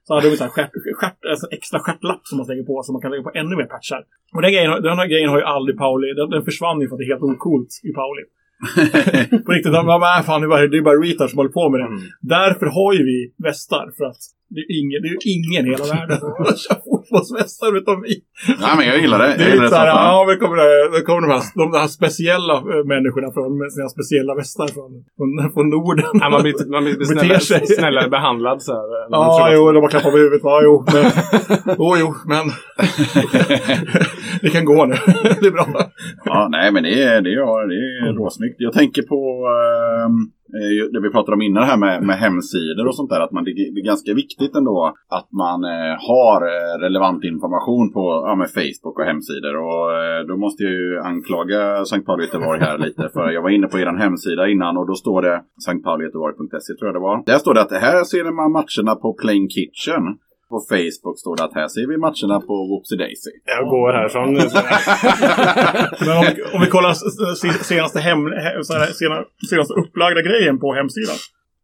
Så 0.07 0.14
hade 0.14 0.27
de 0.29 0.33
en 0.33 0.40
här 0.40 0.49
stjärt, 0.49 0.73
stjärt, 1.01 1.20
alltså 1.33 1.47
extra 1.57 1.79
stjärtlapp 1.85 2.23
som 2.29 2.38
man 2.38 2.47
lägger 2.47 2.64
på 2.70 2.83
så 2.83 2.92
man 2.92 3.03
kan 3.03 3.11
lägga 3.11 3.23
på 3.23 3.35
ännu 3.35 3.57
mer 3.57 3.68
patchar. 3.75 4.03
Och 4.35 4.42
den, 4.42 4.53
grejen, 4.53 4.70
den 4.88 4.99
här 4.99 5.09
grejen 5.12 5.31
har 5.31 5.38
ju 5.38 5.47
aldrig 5.57 5.79
Pauli, 5.79 6.09
den, 6.18 6.31
den 6.31 6.44
försvann 6.44 6.81
ju 6.81 6.88
för 6.88 6.94
att 6.94 7.01
det 7.01 7.05
är 7.05 7.12
helt 7.14 7.23
ocoolt 7.23 7.73
i 7.88 7.92
Pauli 8.01 8.23
på 9.46 9.53
riktigt, 9.53 9.72
de 9.72 9.87
bara, 9.87 9.98
"Nej, 9.98 10.22
fan, 10.27 10.40
det 10.40 10.46
är 10.46 10.48
bara, 10.48 10.66
det 10.66 10.77
är 10.79 10.83
bara 10.83 10.94
retards 11.07 11.31
som 11.33 11.38
håller 11.38 11.50
på 11.61 11.70
med 11.70 11.81
det. 11.81 11.88
Därför 12.20 12.66
har 12.66 12.92
ju 12.92 13.03
vi 13.05 13.33
västar, 13.44 13.87
för 13.98 14.05
att 14.05 14.16
det 14.55 14.61
är 14.61 14.70
ingen, 14.81 14.98
det 15.03 15.09
är 15.14 15.18
ingen 15.37 15.62
i 15.66 15.70
hela 15.74 15.87
världen 15.94 16.16
som 16.20 16.31
kör 16.64 16.79
fotbollsvästar 16.88 17.77
utom 17.81 17.96
vi. 18.07 18.14
Nej, 18.64 18.72
men 18.79 18.87
jag 18.90 18.96
gillar 19.03 19.18
det. 19.18 19.27
Det 19.38 19.42
Jag 19.42 19.46
är 19.48 19.53
gillar 19.53 19.62
det 19.64 19.68
som 19.70 19.79
fan. 19.79 19.87
ja, 19.87 20.24
men 20.29 20.37
kommer, 20.42 20.57
det, 20.62 20.98
det 20.98 21.03
kommer 21.09 21.20
de, 21.27 21.31
här, 21.35 21.42
de 21.62 21.66
här 21.81 21.87
speciella 21.98 22.55
eh, 22.72 22.83
människorna 22.94 23.29
från 23.37 23.50
med 23.61 23.68
sina 23.77 23.88
speciella 23.96 24.33
västar 24.40 24.66
från, 24.77 24.90
från, 25.16 25.31
från 25.55 25.66
Norden. 25.74 26.05
Ja, 26.22 26.27
man 26.35 26.42
blir, 26.42 26.55
man 26.77 26.85
blir 26.85 27.05
snällare, 27.05 27.40
sig. 27.40 27.66
snällare 27.66 28.09
behandlad 28.09 28.62
så 28.62 28.72
här. 28.72 28.87
man 29.11 29.20
Ja, 29.20 29.50
jo, 29.55 29.72
de 29.72 29.81
har 29.85 29.90
klappat 29.94 30.12
på 30.12 30.18
huvudet. 30.18 30.40
Ja, 30.42 30.61
jo, 30.66 30.74
men, 30.94 31.05
jo, 31.81 31.88
jo, 32.03 32.09
men 32.33 32.44
det 34.42 34.50
kan 34.50 34.64
gå 34.64 34.87
nu. 34.87 34.94
det 35.40 35.46
är 35.46 35.50
bra. 35.50 35.66
Ja, 36.24 36.48
nej, 36.50 36.72
men 36.72 36.83
det 36.83 37.03
är, 37.03 37.20
det 37.27 37.31
är, 37.33 37.68
det 37.72 38.09
är 38.09 38.12
råsnyggt. 38.12 38.53
Jag 38.58 38.72
tänker 38.72 39.02
på 39.02 39.20
ehm, 39.56 40.16
eh, 40.58 40.92
det 40.92 41.00
vi 41.00 41.10
pratade 41.10 41.34
om 41.34 41.42
innan 41.42 41.64
här 41.70 41.76
med, 41.76 42.02
med 42.02 42.16
hemsidor 42.16 42.86
och 42.88 42.96
sånt 42.96 43.10
där. 43.10 43.20
Att 43.20 43.32
man, 43.32 43.44
det 43.44 43.50
är 43.50 43.84
ganska 43.84 44.14
viktigt 44.14 44.56
ändå 44.56 44.94
att 45.18 45.28
man 45.32 45.64
eh, 45.64 45.94
har 46.10 46.40
eh, 46.52 46.74
relevant 46.86 47.24
information 47.24 47.92
på 47.92 48.04
ja, 48.26 48.34
med 48.34 48.50
Facebook 48.50 48.98
och 48.98 49.04
hemsidor. 49.04 49.54
Och 49.56 49.86
eh, 50.02 50.20
då 50.28 50.36
måste 50.36 50.62
jag 50.62 50.72
ju 50.72 50.98
anklaga 51.00 51.84
Sankt 51.84 52.06
Pauli 52.06 52.24
Göteborg 52.24 52.60
här 52.60 52.78
lite. 52.78 53.08
För 53.12 53.30
jag 53.30 53.42
var 53.42 53.50
inne 53.50 53.66
på 53.66 53.78
er 53.78 53.86
hemsida 53.86 54.48
innan 54.48 54.76
och 54.76 54.86
då 54.86 54.94
står 54.94 55.22
det 55.22 55.42
sanktpauligöteborg.se 55.64 56.74
tror 56.74 56.88
jag 56.88 56.94
det 56.94 57.06
var. 57.10 57.22
Där 57.26 57.38
står 57.38 57.54
det 57.54 57.62
att 57.62 57.72
här 57.72 58.04
ser 58.04 58.24
man 58.40 58.52
matcherna 58.52 58.94
på 58.94 59.08
Plain 59.22 59.48
Kitchen. 59.48 60.04
På 60.54 60.60
Facebook 60.72 61.16
står 61.22 61.34
det 61.36 61.44
att 61.44 61.54
här 61.60 61.68
ser 61.74 61.86
vi 61.92 61.96
matcherna 62.06 62.36
på 62.48 62.54
Whoopsie 62.70 62.98
Daisy. 63.02 63.30
Jag 63.56 63.64
går 63.74 63.88
härifrån 63.98 64.28
nu. 64.36 64.40
Men 66.06 66.16
om, 66.20 66.24
vi- 66.36 66.42
om 66.54 66.60
vi 66.64 66.68
kollar 66.76 66.92
senaste, 67.72 67.98
hem, 68.08 68.20
senaste 69.50 69.74
upplagda 69.82 70.20
grejen 70.28 70.56
på 70.62 70.68
hemsidan. 70.80 71.18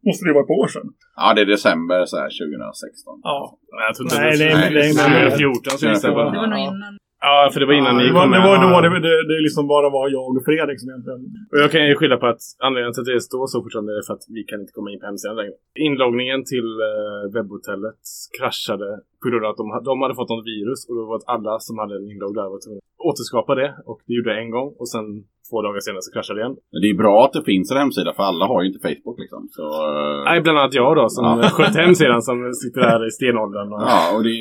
Måste 0.07 0.22
det 0.26 0.33
vara 0.37 0.44
ett 0.46 0.53
par 0.53 0.61
år 0.64 0.70
sedan. 0.76 0.88
Ja, 1.20 1.26
det 1.35 1.40
är 1.40 1.46
december 1.57 2.00
så 2.12 2.16
här 2.22 2.31
2016. 2.31 3.20
Ja. 3.22 3.59
Nej, 3.76 3.85
jag 3.88 3.94
tror 3.96 4.05
inte 4.07 4.16
Nej, 4.20 4.38
det 4.38 4.44
det 4.44 4.50
är- 4.50 4.70
det 4.76 4.81
är- 4.87 5.24
är 5.24 5.29
nej. 5.29 5.38
14 5.38 5.79
så 5.79 5.87
gissar 5.88 6.09
jag 6.09 6.16
på. 6.16 6.22
Det 6.35 6.38
var 6.44 6.46
nog 6.55 6.59
innan. 6.68 6.92
Ja, 7.27 7.51
för 7.53 7.61
det 7.61 7.67
var 7.67 7.75
innan 7.81 7.97
ni 7.97 8.07
det, 8.07 8.13
var, 8.13 8.23
kom 8.23 8.31
det 8.31 8.41
var 8.49 8.57
då 8.83 8.89
det, 8.89 9.01
det, 9.09 9.17
det 9.31 9.39
liksom 9.47 9.65
bara 9.75 9.89
var 9.97 10.07
jag 10.17 10.37
och 10.37 10.45
Fredrik 10.49 10.81
som 10.81 10.89
egentligen... 10.91 11.21
Och 11.53 11.59
jag 11.65 11.71
kan 11.73 11.87
ju 11.89 11.95
skylla 11.99 12.17
på 12.23 12.27
att 12.33 12.43
anledningen 12.67 12.93
till 12.95 13.05
att 13.05 13.13
det 13.15 13.21
står 13.31 13.47
så 13.47 13.57
fortfarande 13.63 13.93
är 13.99 14.03
för 14.07 14.15
att 14.15 14.27
vi 14.37 14.43
kan 14.51 14.61
inte 14.63 14.73
komma 14.77 14.89
in 14.93 15.01
på 15.01 15.07
hemsidan 15.07 15.37
längre. 15.41 15.57
Inloggningen 15.89 16.41
till 16.53 16.69
eh, 16.89 17.23
webbhotellet 17.35 18.03
kraschade 18.39 18.89
på 19.23 19.27
grund 19.31 19.45
av 19.47 19.51
att 19.53 19.61
de, 19.63 19.67
de 19.91 19.95
hade 20.03 20.15
fått 20.21 20.33
något 20.35 20.47
virus 20.55 20.81
och 20.89 20.95
då 20.99 21.03
var 21.11 21.17
att 21.21 21.29
alla 21.35 21.55
som 21.67 21.75
hade 21.83 21.95
en 21.99 22.07
inlogg 22.13 22.35
där 22.41 22.49
var 22.55 22.61
tvungna 22.65 22.81
att 22.85 23.07
återskapa 23.11 23.53
det. 23.63 23.71
Och 23.91 23.99
det 24.07 24.13
gjorde 24.17 24.31
jag 24.35 24.41
en 24.45 24.51
gång 24.57 24.69
och 24.81 24.89
sen 24.95 25.07
två 25.51 25.59
dagar 25.67 25.81
senare 25.87 26.03
så 26.07 26.13
kraschade 26.15 26.37
det 26.39 26.43
igen. 26.45 26.57
Det 26.83 26.89
är 26.95 26.99
bra 27.05 27.17
att 27.27 27.35
det 27.39 27.45
finns 27.53 27.67
en 27.73 27.79
hemsida 27.83 28.11
för 28.17 28.23
alla 28.31 28.45
har 28.53 28.59
ju 28.63 28.67
inte 28.71 28.83
Facebook 28.89 29.19
liksom. 29.25 29.41
Så, 29.57 29.65
eh, 29.89 30.19
Nej, 30.29 30.37
bland 30.45 30.59
annat 30.59 30.75
jag 30.83 30.91
då 31.01 31.05
som 31.17 31.25
Ja. 31.27 31.49
skötte 31.57 31.79
hemsidan 31.87 32.21
som 32.29 32.37
sitter 32.65 32.81
där 32.91 33.01
i 33.09 33.11
stenåldern. 33.19 33.69
Och... 33.75 33.83
Ja, 33.93 34.01
och 34.15 34.23
det, 34.29 34.37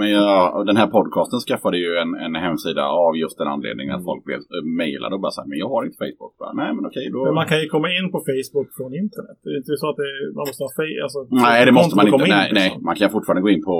men 0.00 0.08
ja, 0.18 0.34
och 0.56 0.64
den 0.70 0.76
här 0.80 0.88
podcasten 0.98 1.38
skaffade 1.48 1.76
ju 1.84 1.90
en, 2.02 2.10
en 2.26 2.34
hemsida 2.46 2.84
av 3.04 3.12
just 3.22 3.36
den 3.40 3.48
anledningen 3.54 3.92
att 3.96 4.04
folk 4.10 4.22
blev 4.28 4.38
äh, 4.56 4.64
mejlade 4.82 5.12
och 5.16 5.22
bara 5.26 5.34
såhär, 5.36 5.48
men 5.50 5.58
jag 5.62 5.68
har 5.74 5.80
inte 5.86 5.98
Facebook. 6.04 6.32
Bara, 6.42 6.52
Nej, 6.62 6.70
men 6.76 6.82
okej 6.90 7.06
då. 7.14 7.20
Men 7.28 7.34
man 7.40 7.46
kan 7.50 7.58
ju 7.62 7.66
komma 7.74 7.88
in 7.98 8.06
på 8.14 8.18
Facebook 8.28 8.68
från 8.78 8.90
internet. 9.02 9.36
Det 9.44 9.50
är 9.54 9.56
inte 9.62 9.74
så 9.82 9.86
att 9.92 9.98
det, 10.02 10.10
man 10.38 10.44
måste 10.48 10.62
ha 10.66 10.70
fe- 10.78 11.00
alltså, 11.06 11.18
Nej, 11.46 11.58
det 11.68 11.72
måste 11.80 11.94
man 11.98 12.04
inte. 12.08 12.18
Nej, 12.18 12.48
in, 12.48 12.54
nej, 12.60 12.68
liksom. 12.68 12.82
man 12.88 12.96
kan 13.00 13.08
fortfarande 13.16 13.42
gå 13.46 13.50
in 13.56 13.62
på, 13.70 13.76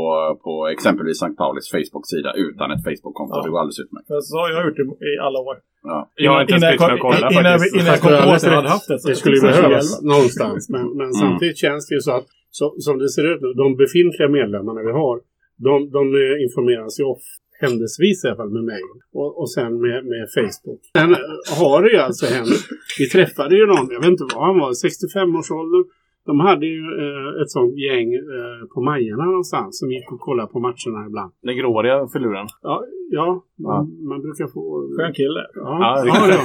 på 0.47 0.53
exempelvis 0.75 1.17
St. 1.23 1.35
Paulis 1.41 1.67
Facebook-sida 1.77 2.31
utan 2.47 2.67
ett 2.75 2.85
Facebook-konto. 2.89 3.33
Ja. 3.37 3.43
Det 3.45 3.51
går 3.53 3.59
alldeles 3.63 3.81
utmärkt. 3.85 4.07
Så 4.31 4.35
har 4.41 4.49
jag 4.55 4.61
gjort 4.67 4.77
det 4.81 4.87
i 5.13 5.19
alla 5.27 5.39
år. 5.49 5.57
Ja. 5.91 5.99
Jag 6.27 6.31
har 6.33 6.41
inte 6.45 6.53
ens 6.57 6.67
brytt 6.71 6.81
mig 6.81 6.93
att 6.97 7.01
kolla 7.07 7.27
innan, 7.33 7.45
faktiskt. 7.59 7.75
innan 7.79 7.87
jag 7.95 8.01
kom 8.05 8.13
det 8.13 8.23
på 8.29 8.31
att 8.37 8.43
jag 8.43 8.57
hade 8.63 8.75
haft 8.77 8.89
det. 8.89 8.99
Det 9.11 9.17
skulle 9.21 9.37
ju 9.37 9.41
2011. 9.41 9.69
behövas 9.69 10.03
någonstans. 10.13 10.61
Men, 10.75 10.85
men 10.99 11.09
Mm. 11.13 11.21
samtidigt 11.25 11.59
känns 11.65 11.83
det 11.89 11.95
ju 11.99 12.01
så 12.09 12.13
att 12.19 12.27
så, 12.59 12.65
som 12.87 12.95
det 13.03 13.09
ser 13.17 13.25
ut 13.33 13.41
nu, 13.45 13.49
de 13.63 13.67
befintliga 13.85 14.29
medlemmarna 14.39 14.81
vi 14.89 14.93
har, 15.03 15.17
de, 15.67 15.73
de 15.97 16.03
eh, 16.23 16.35
informeras 16.47 17.01
ju 17.01 17.05
off 17.05 17.25
händelsevis 17.65 18.25
i 18.25 18.29
alla 18.29 18.37
fall 18.37 18.51
med 18.59 18.65
mig 18.73 18.83
och, 19.21 19.31
och 19.41 19.51
sen 19.57 19.73
med, 19.85 19.99
med 20.13 20.25
Facebook. 20.37 20.81
Sen 20.99 21.11
eh, 21.15 21.59
har 21.61 21.83
det 21.83 21.91
ju 21.91 21.99
alltså 22.07 22.27
hänt. 22.27 22.49
Vi 22.99 23.09
träffade 23.15 23.55
ju 23.61 23.65
någon, 23.67 23.87
jag 23.95 24.01
vet 24.01 24.11
inte 24.17 24.25
vad 24.35 24.45
han 24.49 24.59
var, 24.65 24.71
65-årsåldern. 24.87 25.85
De 26.27 26.41
hade 26.41 26.67
ju 26.67 26.81
eh, 27.03 27.43
ett 27.43 27.51
sånt 27.51 27.75
gäng 27.87 28.09
eh, 28.15 28.61
på 28.75 28.81
Majerna 28.83 29.25
någonstans 29.25 29.79
som 29.79 29.91
gick 29.93 30.13
och 30.13 30.21
kollade 30.21 30.49
på 30.53 30.59
matcherna 30.61 31.07
ibland. 31.09 31.33
Den 31.43 31.57
gråriga 31.57 32.07
filuren. 32.13 32.47
Ja, 32.63 32.85
ja, 33.11 33.43
Ja. 33.57 33.69
Man, 33.69 34.09
man 34.09 34.21
brukar 34.23 34.47
få... 34.55 34.63
Skön 34.99 35.13
kille. 35.13 35.41
Ja, 35.55 35.79
Ja, 36.07 36.29
ja, 36.29 36.35
ja. 36.35 36.39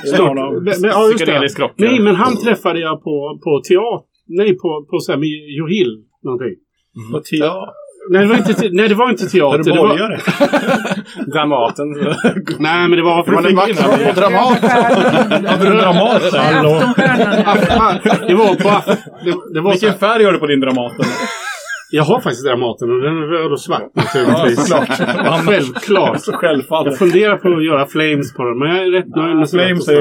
Men- 0.52 0.90
ja, 0.90 1.00
just 1.06 1.18
det. 1.26 1.40
Nej, 1.78 2.00
men 2.00 2.14
han 2.14 2.36
träffade 2.44 2.80
jag 2.80 3.02
på, 3.04 3.38
på 3.44 3.60
teater. 3.68 4.06
Nej, 4.26 4.58
på, 4.58 4.86
på 4.90 4.98
så 4.98 5.12
här, 5.12 5.18
med 5.18 5.28
Johill 5.58 6.04
någonting. 6.22 6.54
På 7.12 7.18
TA. 7.18 7.54
Nej, 8.12 8.22
det 8.22 8.28
var 8.28 8.36
inte, 8.36 8.54
te- 8.54 8.68
nej, 8.72 8.88
det 8.88 8.94
var 8.94 9.10
inte 9.10 9.26
teater. 9.26 9.64
Det 9.64 9.70
var? 9.70 10.20
Dramaten. 11.32 11.88
nej, 12.58 12.88
men 12.88 12.90
det 12.90 13.02
var... 13.02 13.24
Det 13.24 13.30
var 13.30 13.48
en 13.48 13.54
match 13.54 14.14
på 14.14 14.20
Dramat. 14.20 14.58
Hade 15.50 15.70
du 15.70 15.76
Dramat? 15.76 16.22
Nej, 16.32 16.54
Hallå? 16.54 16.82
Aftonstjärnan. 17.46 17.98
Det 18.26 18.34
var 18.34 18.64
bara... 18.64 18.82
Det, 19.24 19.34
det 19.54 19.60
var 19.60 19.70
Vilken 19.70 19.94
färg 19.94 20.24
har 20.24 20.32
du 20.32 20.38
på 20.38 20.46
din 20.46 20.60
Dramaten? 20.60 21.04
Jag 21.98 22.04
har 22.10 22.18
faktiskt 22.20 22.44
Dramaten 22.46 22.86
och 22.94 23.00
den 23.06 23.16
är 23.22 23.26
röd 23.34 23.52
och 23.56 23.60
svart 23.60 23.90
naturligtvis. 24.02 24.58
såklart. 24.68 25.44
Självklart. 25.48 26.20
Självfallet. 26.42 26.90
Jag 26.92 26.98
funderar 27.04 27.36
på 27.44 27.48
att 27.58 27.64
göra 27.70 27.86
flames 27.94 28.28
på 28.36 28.42
den, 28.48 28.56
men 28.58 28.68
jag 28.76 28.78
är 28.86 28.90
rätt 28.98 29.10
nöjd 29.20 29.36
med 29.40 29.48
Flames 29.50 29.88
är 29.88 29.94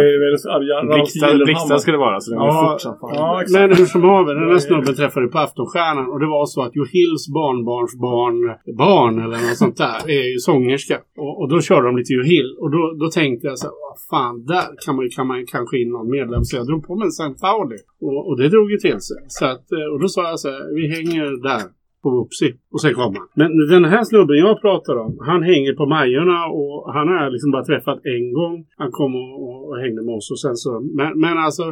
väldigt. 1.27 1.45
Blixtar, 1.49 1.77
ska 1.83 1.91
det 1.91 1.97
vara. 2.07 2.19
Så 2.19 2.27
den 2.31 2.39
Ja, 2.43 2.51
fort 2.71 2.81
som 2.81 2.93
fan. 3.01 3.11
Ja. 3.15 3.43
Men 3.57 3.67
hur 3.77 3.85
som 3.95 4.01
haver, 4.03 4.33
den 4.41 4.49
här 4.53 4.57
snubben 4.69 4.93
träffade 5.01 5.27
på 5.33 5.37
Aftonstjärnan 5.45 6.05
och 6.13 6.19
det 6.23 6.29
var 6.37 6.45
så 6.53 6.59
att 6.65 6.73
Johills 6.79 7.23
barnbarns 7.39 7.93
barn, 8.07 8.37
barn 8.85 9.15
eller 9.23 9.37
något 9.47 9.57
sånt 9.63 9.77
där, 9.85 9.99
är 10.17 10.25
ju 10.33 10.37
sångerska. 10.49 10.97
Och, 11.23 11.33
och 11.41 11.47
då 11.53 11.57
körde 11.67 11.85
de 11.89 11.93
lite 11.97 12.13
Johill. 12.17 12.49
Och 12.61 12.69
då, 12.75 12.81
då 13.01 13.07
tänkte 13.19 13.43
jag 13.49 13.57
så 13.61 13.65
här, 13.67 13.75
vad 13.85 13.97
fan, 14.11 14.35
där 14.53 14.67
kan 14.85 14.95
man, 14.95 15.03
ju- 15.05 15.09
kan 15.17 15.27
man 15.31 15.37
kanske 15.55 15.75
in 15.81 15.89
någon 15.97 16.09
medlem. 16.17 16.41
Så 16.47 16.51
jag 16.59 16.65
drog 16.69 16.81
på 16.87 16.93
mig 16.99 17.05
en 17.09 17.15
St. 17.19 17.33
Pauli. 17.45 17.77
Och, 18.07 18.19
och 18.27 18.35
det 18.39 18.47
drog 18.55 18.67
ju 18.73 18.77
till 18.77 18.99
sig. 19.09 19.19
Så 19.37 19.45
att, 19.53 19.65
eh, 19.77 19.87
och 19.93 19.99
då 20.03 20.07
sa 20.15 20.21
jag 20.31 20.39
så 20.43 20.49
här, 20.53 20.61
vi 20.79 20.83
hänger 20.95 21.27
där. 21.49 21.63
På 22.03 22.09
Whoopsie. 22.09 22.53
Och 22.73 22.81
sen 22.81 22.93
kom 22.93 23.15
han. 23.15 23.27
Men 23.35 23.49
den 23.67 23.85
här 23.85 24.03
snubben 24.03 24.37
jag 24.37 24.61
pratar 24.61 24.95
om, 25.05 25.17
han 25.29 25.43
hänger 25.43 25.73
på 25.73 25.85
Majorna 25.85 26.39
och 26.59 26.93
han 26.93 27.07
har 27.07 27.29
liksom 27.29 27.51
bara 27.51 27.65
träffat 27.65 27.99
en 28.15 28.33
gång. 28.33 28.65
Han 28.77 28.91
kom 28.91 29.15
och, 29.15 29.31
och, 29.43 29.69
och 29.69 29.77
hängde 29.83 30.01
med 30.05 30.15
oss 30.15 30.31
och 30.31 30.39
sen 30.39 30.55
så. 30.55 30.71
Men, 30.97 31.19
men 31.19 31.37
alltså 31.37 31.65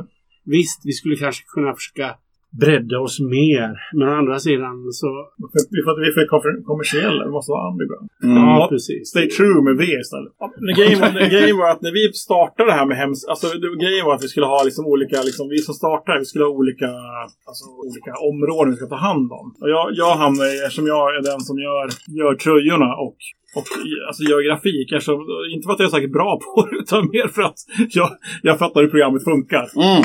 Visst, 0.55 0.81
vi 0.83 0.91
skulle 0.91 1.15
kanske 1.15 1.43
kunna 1.55 1.73
försöka 1.73 2.15
bredda 2.51 2.99
oss 2.99 3.19
mer. 3.19 3.69
Men 3.97 4.07
å 4.09 4.11
andra 4.21 4.39
sidan 4.39 4.75
så... 5.01 5.09
För, 5.51 5.59
vi 5.75 5.81
får, 5.85 5.93
vi 6.05 6.11
får 6.15 6.25
kommer- 6.33 6.61
kommersiella. 6.71 7.21
Det 7.25 7.31
måste 7.37 7.51
vara 7.51 7.71
underground. 7.71 8.07
Mm. 8.23 8.37
Ja, 8.37 8.67
precis. 8.73 9.09
Stay 9.13 9.27
true 9.37 9.61
med 9.67 9.75
V 9.81 9.83
istället. 10.03 10.33
Ja, 10.39 10.45
grejen, 10.79 10.99
var, 10.99 11.09
grejen 11.35 11.57
var 11.57 11.69
att 11.73 11.81
när 11.81 11.93
vi 11.99 12.03
startade 12.13 12.69
det 12.69 12.77
här 12.79 12.85
med 12.91 12.97
hems... 12.97 13.19
Alltså 13.31 13.47
grejen 13.83 14.05
var 14.05 14.13
att 14.15 14.23
vi 14.23 14.31
skulle 14.33 14.49
ha 14.55 14.59
liksom 14.63 14.85
olika... 14.93 15.17
Liksom, 15.29 15.45
vi 15.49 15.59
som 15.67 15.73
startade, 15.83 16.19
vi 16.19 16.29
skulle 16.31 16.45
ha 16.49 16.51
olika, 16.61 16.89
alltså, 17.49 17.65
olika 17.89 18.13
områden 18.31 18.69
vi 18.73 18.77
ska 18.79 18.87
ta 18.95 19.01
hand 19.09 19.29
om. 19.39 19.45
Och 19.61 19.69
jag, 19.75 19.85
jag 20.01 20.13
hamnar 20.23 20.45
i, 20.53 20.55
eftersom 20.65 20.87
jag 20.95 21.03
är 21.15 21.21
den 21.31 21.41
som 21.49 21.55
gör, 21.67 21.85
gör 22.19 22.33
tröjorna 22.43 22.89
och 23.05 23.17
och 23.55 23.67
alltså, 24.07 24.23
gör 24.23 24.41
grafik. 24.47 24.91
Eftersom, 24.91 25.19
inte 25.53 25.65
för 25.65 25.73
att 25.73 25.79
jag 25.79 25.87
är 25.87 25.95
säkert 25.97 26.11
bra 26.11 26.39
på 26.45 26.67
det, 26.71 26.77
utan 26.77 27.09
mer 27.13 27.27
för 27.27 27.41
att 27.41 27.59
jag, 27.89 28.09
jag 28.41 28.59
fattar 28.59 28.81
hur 28.81 28.89
programmet 28.89 29.23
funkar. 29.23 29.65
Mm. 29.75 30.03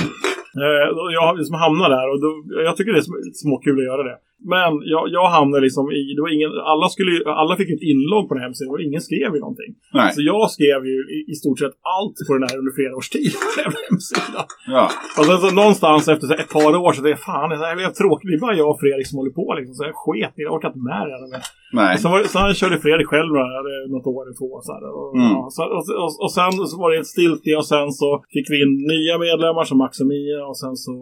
Eh, 0.63 0.89
jag 1.19 1.39
liksom 1.39 1.57
hamnar 1.65 1.89
där 1.97 2.07
och 2.13 2.21
då, 2.21 2.29
jag 2.65 2.77
tycker 2.77 2.93
det 2.93 2.99
är 2.99 3.09
sm- 3.11 3.33
småkul 3.43 3.79
att 3.79 3.85
göra 3.85 4.03
det. 4.03 4.17
Men 4.55 4.71
jag, 4.95 5.05
jag 5.17 5.27
hamnade 5.37 5.63
liksom 5.67 5.85
i, 6.01 6.03
det 6.17 6.23
var 6.27 6.33
ingen, 6.39 6.51
alla, 6.73 6.87
skulle, 6.95 7.13
alla 7.43 7.57
fick 7.57 7.71
ett 7.77 7.83
inlogg 7.93 8.25
på 8.29 8.35
den 8.35 8.41
här 8.41 8.49
hemsidan 8.49 8.73
och 8.75 8.81
ingen 8.89 9.01
skrev 9.09 9.31
ju 9.37 9.41
någonting. 9.47 9.71
Nej. 9.99 10.11
Så 10.15 10.21
jag 10.33 10.51
skrev 10.57 10.81
ju 10.91 10.97
i, 11.17 11.19
i 11.33 11.35
stort 11.43 11.59
sett 11.63 11.75
allt 11.97 12.17
på 12.27 12.33
den 12.37 12.45
här 12.49 12.57
under 12.61 12.73
flera 12.79 12.93
års 12.99 13.11
tid 13.17 13.33
på 13.43 13.49
den 13.57 13.65
här 13.65 13.73
hemsidan. 13.91 14.47
Ja. 14.77 14.85
Och 15.19 15.25
sen 15.29 15.39
så 15.45 15.49
någonstans 15.63 16.03
efter 16.13 16.27
så 16.31 16.35
ett 16.43 16.53
par 16.57 16.73
år 16.85 16.91
så 16.93 16.99
tänkte 17.03 17.17
jag 17.19 17.27
fan, 17.33 17.49
det 17.51 17.67
här 17.67 17.77
är 17.89 17.93
tråkigt. 18.03 18.29
Det 18.31 18.37
är 18.41 18.45
bara 18.47 18.57
jag 18.63 18.71
och 18.73 18.81
Fredrik 18.83 19.07
som 19.11 19.17
håller 19.21 19.35
på 19.41 19.47
liksom. 19.59 19.73
Så 19.75 19.83
jag 19.89 19.95
sket 20.05 20.33
i 20.35 20.39
det, 20.41 20.43
jag 20.49 20.55
orkar 20.57 20.69
inte 20.73 20.85
med 20.93 21.03
det. 21.09 21.41
Nej. 21.81 21.93
Sen, 21.99 22.11
var, 22.13 22.21
sen 22.35 22.55
körde 22.61 22.77
Fredrik 22.85 23.09
själv 23.15 23.33
eh, 23.43 23.91
något 23.95 24.07
år 24.15 24.21
eller 24.25 24.37
två. 24.41 24.51
Så 24.67 24.71
här, 24.75 24.83
och, 24.99 25.11
Mm. 25.17 25.31
ja, 25.37 25.49
så, 25.57 25.63
och, 25.77 25.85
och, 26.05 26.13
och 26.25 26.33
sen 26.39 26.53
så 26.71 26.75
var 26.83 26.89
det 26.91 26.99
ett 26.99 27.13
stiltje 27.17 27.53
och 27.61 27.67
sen 27.75 27.89
så 28.01 28.09
fick 28.35 28.47
vi 28.53 28.57
in 28.65 28.73
nya 28.95 29.15
medlemmar 29.27 29.65
som 29.71 29.79
Max 29.79 30.01
och 30.03 30.07
Mia 30.15 30.39
och 30.51 30.59
sen 30.63 30.77
så 30.85 30.93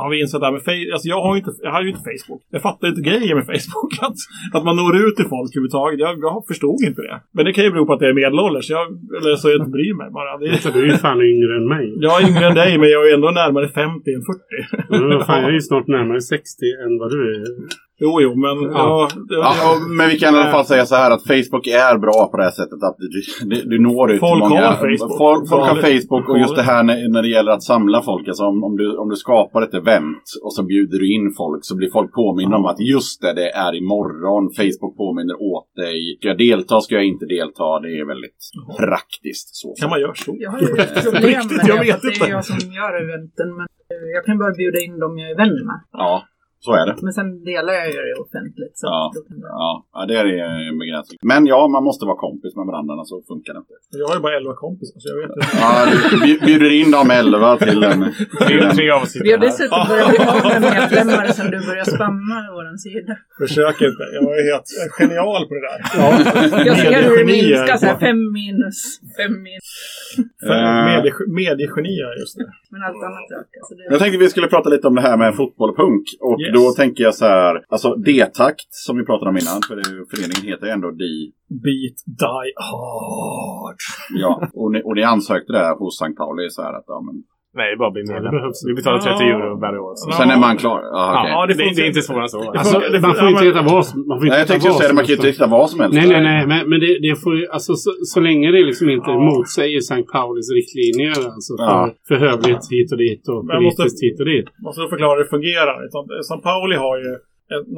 har 0.00 0.08
vi 0.10 0.20
insett 0.22 0.40
det 0.40 0.46
här 0.46 0.56
med 0.58 0.64
Facebook. 0.70 0.92
Alltså 0.94 1.08
jag 1.14 1.20
har 1.24 1.32
ju 1.34 1.38
inte, 1.42 1.52
jag 1.66 1.72
har 1.76 1.82
ju 1.82 1.88
inte 1.92 2.04
Facebook. 2.10 2.42
Jag 2.50 2.62
fattar 2.62 2.85
inte 2.88 3.08
grejen 3.10 3.36
med 3.38 3.46
Facebook. 3.52 3.92
Att, 4.06 4.18
att 4.56 4.64
man 4.68 4.76
når 4.76 4.92
ut 5.04 5.16
till 5.16 5.28
folk 5.34 5.50
överhuvudtaget. 5.52 5.98
Jag, 6.00 6.12
jag 6.26 6.46
förstod 6.50 6.78
inte 6.88 7.02
det. 7.08 7.16
Men 7.36 7.44
det 7.44 7.52
kan 7.52 7.64
ju 7.64 7.70
bero 7.70 7.86
på 7.86 7.92
att 7.92 8.00
jag 8.00 8.10
är 8.10 8.14
medelålders. 8.22 8.70
Jag, 8.70 8.86
eller 9.16 9.36
så 9.36 9.48
jag 9.50 9.58
inte 9.60 9.76
bryr 9.78 9.94
mig 10.02 10.08
bara. 10.18 10.30
Det, 10.38 10.58
Så 10.62 10.70
du 10.70 10.80
är 10.84 10.88
ju 10.92 10.98
fan 11.06 11.20
yngre 11.32 11.52
än 11.58 11.66
mig. 11.74 11.86
jag 12.06 12.22
är 12.22 12.28
yngre 12.30 12.46
än 12.46 12.54
dig 12.62 12.78
men 12.78 12.88
jag 12.90 13.02
är 13.08 13.14
ändå 13.14 13.30
närmare 13.30 13.68
50 13.68 14.10
än 14.16 14.22
40. 14.22 14.90
Men 14.90 15.18
vad 15.18 15.26
fan, 15.26 15.40
jag 15.42 15.50
är 15.50 15.58
ju 15.60 15.66
snart 15.70 15.86
närmare 15.86 16.20
60 16.20 16.64
än 16.84 16.92
vad 17.00 17.10
du 17.14 17.20
är. 17.34 17.44
Jo, 17.98 18.20
jo, 18.20 18.30
men 18.34 18.62
ja. 18.62 18.70
Ja. 18.72 19.08
det, 19.28 19.34
Ja, 19.34 19.78
men 19.98 20.08
vi 20.08 20.18
kan 20.18 20.34
i 20.34 20.38
alla 20.38 20.50
fall 20.50 20.64
säga 20.64 20.86
så 20.86 20.94
här 20.94 21.10
att 21.10 21.22
Facebook 21.22 21.66
är 21.66 21.98
bra 21.98 22.28
på 22.30 22.36
det 22.36 22.42
här 22.42 22.50
sättet 22.50 22.80
att 22.82 22.96
du, 22.98 23.08
du, 23.50 23.56
du 23.70 23.78
når 23.82 24.12
ut 24.12 24.20
Folk 24.20 24.40
många. 24.44 24.66
har 24.66 24.74
Facebook. 24.74 25.18
Folk, 25.18 25.48
folk 25.48 25.62
har. 25.70 25.76
Facebook 25.76 26.28
och 26.28 26.38
just 26.38 26.56
det 26.56 26.62
här 26.62 26.82
när, 26.82 27.08
när 27.08 27.22
det 27.22 27.28
gäller 27.28 27.52
att 27.52 27.62
samla 27.62 28.02
folk. 28.02 28.28
Alltså 28.28 28.44
om, 28.44 28.64
om, 28.64 28.76
du, 28.76 28.96
om 28.96 29.08
du 29.08 29.16
skapar 29.16 29.62
ett 29.62 29.74
event 29.74 30.22
och 30.44 30.52
så 30.54 30.62
bjuder 30.62 30.98
du 30.98 31.14
in 31.14 31.34
folk 31.36 31.60
så 31.64 31.76
blir 31.76 31.90
folk 31.90 32.12
påminna 32.12 32.56
om 32.56 32.64
att 32.66 32.80
just 32.80 33.22
det, 33.22 33.32
det 33.32 33.50
är 33.50 33.74
imorgon. 33.74 34.44
Facebook 34.58 34.96
påminner 34.96 35.36
åt 35.54 35.68
dig. 35.76 36.16
Ska 36.18 36.28
jag 36.28 36.38
delta, 36.38 36.80
ska 36.80 36.94
jag 36.94 37.04
inte 37.04 37.26
delta? 37.26 37.80
Det 37.80 37.88
är 38.00 38.06
väldigt 38.06 38.40
praktiskt. 38.78 39.56
Så. 39.56 39.74
kan 39.80 39.90
man 39.90 40.00
göra 40.00 40.14
så? 40.14 40.36
Jag 40.38 40.50
har 40.50 40.60
ju 40.60 40.66
ett 40.66 40.94
problem 41.12 41.40
med 41.50 41.64
jag 41.68 41.78
det. 41.78 41.84
vet 41.86 42.00
för 42.00 42.10
Det 42.24 42.30
är 42.30 42.30
jag 42.30 42.44
som 42.44 42.58
gör 42.78 42.92
eventen. 43.04 43.48
Men 43.56 43.66
jag 44.14 44.24
kan 44.26 44.38
bara 44.38 44.52
bjuda 44.52 44.78
in 44.86 44.98
dem 44.98 45.18
jag 45.18 45.30
är 45.30 45.36
vän 45.36 45.56
med. 45.68 45.78
Ja, 45.92 46.22
så 46.64 46.70
är 46.80 46.84
det. 46.86 46.94
Men 47.06 47.12
sen 47.18 47.28
delar 47.44 47.72
jag 47.72 47.86
ju 47.86 47.92
det 48.08 48.14
offentligt. 48.26 48.74
Så 48.80 48.86
Ja. 48.86 49.12
det... 49.14 49.20
Ja, 49.42 49.86
ja, 49.94 50.00
det 50.08 50.14
är 50.20 50.24
en 50.70 50.78
begränsning. 50.82 51.18
Men 51.32 51.46
ja, 51.52 51.60
man 51.76 51.82
måste 51.88 52.04
vara 52.10 52.16
kompis 52.26 52.52
med 52.58 52.66
varandra, 52.70 53.04
så 53.10 53.14
funkar 53.30 53.52
det 53.54 53.58
inte. 53.64 53.74
Jag 54.00 54.06
har 54.08 54.14
ju 54.18 54.22
bara 54.26 54.36
11 54.36 54.54
kompisar 54.64 54.96
så 55.02 55.06
jag 55.12 55.18
vet 55.22 55.30
inte. 55.34 55.46
Ja, 55.62 55.70
du 55.90 56.16
bju- 56.26 56.40
bjuder 56.48 56.70
in 56.80 56.90
dem 56.96 57.08
elva 57.20 57.50
till 57.66 57.82
en... 57.90 58.00
Till 58.46 58.46
Tre, 58.46 58.60
en 58.66 58.76
tre 58.76 58.90
avsnitt 58.98 59.22
Vi 59.26 59.30
har 59.34 59.38
dessutom 59.48 59.80
börjat 59.90 60.08
bli 60.10 60.18
av 60.32 60.38
med 60.52 60.60
medlemmar 60.76 61.26
sen 61.38 61.46
du 61.54 61.58
började 61.68 61.90
spamma 61.96 62.36
vår 62.56 62.66
sida. 62.86 63.12
Försök 63.42 63.76
inte. 63.88 64.02
Jag 64.16 64.24
är 64.40 64.44
helt 64.52 64.68
genial 64.98 65.42
på 65.48 65.52
det 65.58 65.64
där. 65.68 65.78
Jag 66.68 66.76
ser 66.78 67.02
hur 67.08 67.16
det 67.18 67.24
minskar 67.24 67.76
så 67.82 67.86
här 67.86 67.98
fem 68.06 68.20
minus, 68.38 68.78
fem 69.18 69.32
minus. 69.46 69.68
Eh. 70.50 70.84
Medie, 70.90 71.12
mediegeni 71.40 71.92
är 72.00 72.02
jag 72.08 72.14
just 72.22 72.36
nu. 72.40 72.46
Men 72.76 72.82
allt 72.88 73.02
annat 73.10 73.28
ökar. 73.40 73.60
Så 73.68 73.74
det... 73.74 73.82
Jag 73.90 73.98
tänkte 74.00 74.18
vi 74.18 74.28
skulle 74.28 74.48
prata 74.54 74.68
lite 74.74 74.86
om 74.88 74.94
det 74.94 75.00
här 75.08 75.16
med 75.16 75.36
fotboll 75.36 75.70
och 75.70 75.76
punk. 75.76 76.04
Och 76.20 76.40
Yes. 76.40 76.54
då 76.58 76.64
tänker 76.82 77.04
jag 77.04 77.14
så 77.14 77.24
här, 77.26 77.64
alltså 77.68 77.88
D-takt 77.94 78.70
som 78.86 78.96
vi 78.98 79.04
pratade 79.04 79.28
om 79.30 79.36
innan, 79.42 79.60
för 79.68 79.74
det, 79.76 79.84
föreningen 80.10 80.44
heter 80.50 80.66
ju 80.66 80.72
ändå 80.72 80.90
D. 80.90 81.04
Beat, 81.64 81.98
die 82.22 82.52
hard. 82.70 83.80
Ja, 84.22 84.32
och 84.60 84.72
ni, 84.72 84.82
och 84.84 84.94
ni 84.96 85.02
ansökte 85.02 85.52
där 85.52 85.74
hos 85.78 86.02
St. 86.02 86.14
Pauli 86.20 86.50
så 86.50 86.62
här 86.62 86.72
att, 86.78 86.84
ja 86.86 87.00
men. 87.06 87.16
Nej, 87.60 87.76
bara 87.82 87.90
bli 87.96 88.02
medlem. 88.12 88.34
Vi 88.68 88.74
betalar 88.78 88.98
30 88.98 89.24
Ja. 89.24 89.26
euro 89.34 89.48
varje 89.66 89.78
år. 89.86 89.92
Så. 90.00 90.04
Sen 90.18 90.30
är 90.34 90.40
man 90.46 90.56
klar. 90.62 90.78
Ja, 90.96 91.02
okej. 91.20 91.30
Ja, 91.34 91.40
Det, 91.48 91.54
det, 91.54 91.64
det, 91.76 91.82
är 91.86 91.90
inte 91.92 92.04
svårare 92.08 92.26
än 92.28 92.34
så. 92.36 92.40
Alltså, 92.60 92.76
det 92.94 93.00
man 93.04 93.10
får- 93.14 93.20
får 93.20 93.28
inte 93.34 93.44
heta 93.50 93.62
vad 93.72 93.82
som 93.88 93.96
får 94.08 94.14
inte 94.14 94.24
Nej, 94.24 94.28
jag 94.32 94.38
heta 94.44 94.52
tänkte 94.52 94.70
säga 94.80 94.88
det, 94.90 94.96
man 95.00 95.04
kan 95.06 95.12
ju 95.12 95.16
inte 95.18 95.26
helst. 95.28 95.40
rikta 95.40 95.54
vad 95.58 95.66
som 95.72 95.78
helst. 95.82 95.94
Nej, 95.98 96.06
nej, 96.14 96.22
nej. 96.30 96.40
Men, 96.52 96.60
men 96.70 96.78
det, 96.84 96.90
det 97.06 97.12
får 97.24 97.32
ju, 97.38 97.42
alltså, 97.56 97.72
så, 97.84 97.90
så 98.12 98.18
länge 98.28 98.46
det 98.56 98.60
liksom 98.70 98.86
inte 98.96 99.10
Ja. 99.16 99.20
motsäger 99.30 99.78
St. 99.88 100.02
Paulis 100.14 100.48
riktlinjer. 100.58 101.16
Alltså 101.36 101.52
för, 101.60 101.70
Ja. 101.74 101.80
för 102.08 102.16
hövligt 102.26 102.64
hit 102.74 102.88
och 102.94 103.00
dit 103.06 103.22
och 103.32 103.40
jag 103.54 103.62
måste- 103.66 103.82
politiskt 103.82 104.02
hit 104.06 104.18
och 104.22 104.28
dit. 104.32 104.46
måste 104.66 104.80
förklara 104.94 105.12
hur 105.16 105.22
det 105.24 105.30
fungerar. 105.36 105.76
Utan 105.86 106.02
St. 106.28 106.40
Pauli 106.48 106.76
har 106.86 106.96
ju 107.04 107.10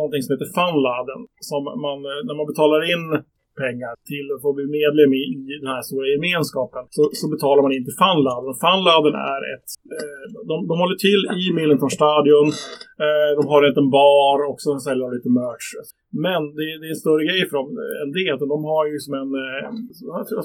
någonting 0.00 0.20
som 0.24 0.30
heter 0.34 0.48
Funladen. 0.59 1.20
Som 1.50 1.61
man, 1.84 1.96
när 2.28 2.34
man 2.40 2.46
betalar 2.52 2.80
in 2.94 3.05
pengar 3.64 3.92
till 4.11 4.26
att 4.34 4.42
få 4.44 4.50
bli 4.59 4.66
medlem 4.78 5.11
i, 5.20 5.22
i 5.52 5.54
den 5.62 5.70
här 5.74 5.82
stora 5.88 6.06
gemenskapen 6.14 6.82
så, 6.96 7.02
så 7.20 7.26
betalar 7.34 7.61
man 7.66 7.74
in 7.76 7.84
till 7.86 8.00
Funladen. 8.04 8.52
Funladen 8.66 9.14
är 9.34 9.40
ett... 9.54 9.68
Eh, 9.96 10.26
de, 10.50 10.54
de 10.70 10.74
håller 10.82 10.98
till 11.06 11.22
i 11.42 11.44
Millenton 11.59 11.92
Stadion. 11.98 12.48
Eh, 13.04 13.30
de 13.38 13.42
har 13.50 13.59
en 13.61 13.68
liten 13.70 13.90
bar 13.98 14.38
och 14.50 14.59
så 14.64 14.70
säljer 14.86 15.04
de 15.06 15.11
lite 15.18 15.32
merch. 15.40 15.66
Men 16.26 16.40
det, 16.56 16.64
det 16.80 16.86
är 16.90 16.94
en 16.96 17.02
större 17.06 17.22
grej 17.28 17.42
för 17.48 17.56
dem 17.61 17.68
än 18.02 18.11
det. 18.18 18.30
De 18.54 18.59
har 18.72 18.84
ju 18.90 18.96
som 19.06 19.12
en... 19.22 19.30
Eh, 19.44 19.68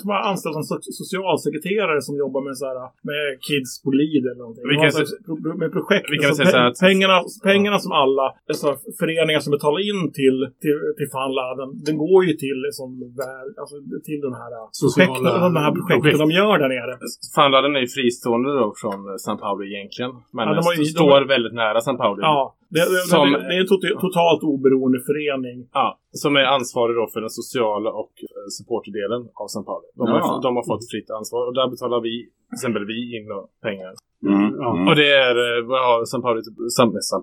som 0.02 0.08
har 0.14 0.22
anställt 0.32 0.56
en 0.62 0.68
so- 0.72 0.92
socialsekreterare 1.02 2.00
som 2.08 2.14
jobbar 2.24 2.42
med, 2.48 2.54
så 2.62 2.66
här, 2.70 2.78
med 3.10 3.24
kids 3.48 3.72
på 3.84 3.90
Lid 4.00 4.24
eller 4.30 4.42
någonting. 4.46 4.64
Vi 4.72 4.76
De 4.76 4.82
kan 4.84 4.92
så- 4.92 5.58
med 5.62 5.70
projekt. 5.78 6.06
vi 6.14 6.18
kan 6.24 6.30
Så 6.32 6.36
säga 6.40 6.50
så 6.54 6.58
här 6.58 6.66
pe- 6.66 6.72
att- 6.72 6.80
pengarna, 6.88 7.18
pengarna 7.50 7.78
som 7.86 7.92
alla 8.04 8.26
alltså, 8.52 8.68
föreningar 9.02 9.40
som 9.46 9.52
betalar 9.58 9.80
in 9.92 10.02
till, 10.20 10.38
till, 10.64 10.78
till 10.98 11.10
Funladen, 11.16 11.70
den 11.88 11.96
går 12.04 12.20
ju 12.28 12.34
till, 12.44 12.58
liksom, 12.68 12.88
väl, 13.22 13.48
alltså, 13.62 13.76
till 14.08 14.20
den 14.28 14.36
här 14.42 14.52
Sociala 14.72 15.14
projekten, 15.14 15.42
de 15.48 15.62
här 15.66 15.72
projekten 15.78 16.02
projekt. 16.02 16.20
de 16.26 16.30
gör 16.40 16.56
där 16.64 16.70
nere. 16.78 16.94
Fanladen 17.38 17.72
är 17.78 17.82
ju 17.86 17.90
fristående 17.98 18.50
då 18.62 18.66
från 18.82 19.00
eh, 19.10 19.16
San 19.26 19.38
Paolo 19.42 19.62
egentligen. 19.72 20.12
Men 20.38 20.44
Ja, 20.48 20.52
de 20.58 20.62
har 20.68 20.76
de 20.82 20.86
står 20.98 21.20
väldigt 21.36 21.56
nära 21.64 21.80
San 21.88 21.98
Paolo. 22.02 22.20
Ja, 22.30 22.40
det, 22.76 22.80
det, 22.94 23.02
Som- 23.14 23.32
det, 23.32 23.40
det 23.50 23.54
är 23.58 23.62
en 23.66 23.72
tot- 23.74 24.00
totalt 24.06 24.42
oberoende 24.54 25.00
förening. 25.10 25.58
Ja, 25.80 25.88
som 26.24 26.32
är 26.42 26.46
ansvarig 26.58 26.94
då 27.00 27.06
för 27.14 27.22
den 27.26 27.34
sociala 27.42 27.90
och 28.02 28.14
eh, 28.30 28.48
supporterdelen 28.58 29.22
av 29.42 29.48
San 29.54 29.66
Paolo. 29.68 29.86
De, 30.00 30.04
har, 30.14 30.20
Ja. 30.20 30.40
de 30.46 30.50
har 30.60 30.66
fått 30.72 30.84
fritt 30.92 31.10
ansvar 31.20 31.42
och 31.48 31.54
där 31.60 31.68
betalar 31.74 32.00
vi, 32.08 32.14
till 32.50 32.56
exempel 32.60 32.84
vi, 32.92 32.98
in 33.18 33.26
då 33.34 33.40
pengar. 33.68 33.92
Mm. 34.28 34.50
Ja. 34.64 34.70
Mm. 34.76 34.88
Och 34.90 34.96
det 35.02 35.10
är, 35.28 35.36
eh, 35.48 35.60
vad 35.72 35.80
har 35.88 35.98
San 36.12 36.22
Paolo, 36.26 36.40
San, 36.78 36.88
San 37.10 37.22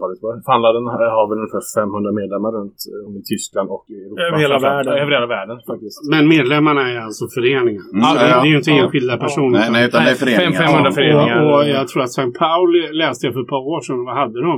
Fanladen 0.49 0.85
har 1.17 1.25
väl 1.31 1.39
ungefär 1.43 1.65
500 1.81 2.13
medlemmar 2.21 2.51
runt 2.59 2.79
eh, 2.93 3.19
i 3.21 3.23
Tyskland 3.33 3.67
och 3.75 3.85
i 3.95 3.97
Europa. 4.05 4.21
Över 4.27 4.39
hela 4.45 4.59
världen. 4.69 4.93
Över 5.03 5.13
hela 5.17 5.29
världen 5.37 5.57
faktiskt. 5.71 5.99
Men 6.13 6.23
medlemmarna 6.37 6.83
är 6.95 6.99
alltså 7.09 7.25
föreningar. 7.37 7.85
Mm, 7.95 8.03
det, 8.17 8.29
ja, 8.31 8.41
det 8.43 8.47
är 8.49 8.53
ju 8.55 8.57
inte 8.61 8.71
ja. 8.71 8.79
enskilda 8.85 9.15
Ja. 9.17 9.23
personer. 9.27 9.59
Nej, 9.63 9.69
nej, 9.77 9.83
utan 9.89 9.99
det 10.05 10.11
är 10.15 10.19
föreningar. 10.25 10.51
fem- 10.53 10.67
500 10.67 10.91
Ja. 10.91 10.95
föreningar. 10.99 11.37
Och, 11.45 11.55
och 11.57 11.69
jag 11.77 11.85
tror 11.91 12.01
att 12.07 12.13
St. 12.19 12.31
Pauli 12.45 12.83
läste 13.03 13.23
jag 13.27 13.33
för 13.37 13.43
ett 13.47 13.53
par 13.57 13.65
år 13.75 13.81
sedan. 13.87 14.05
Vad 14.09 14.15
hade 14.23 14.39
de? 14.49 14.55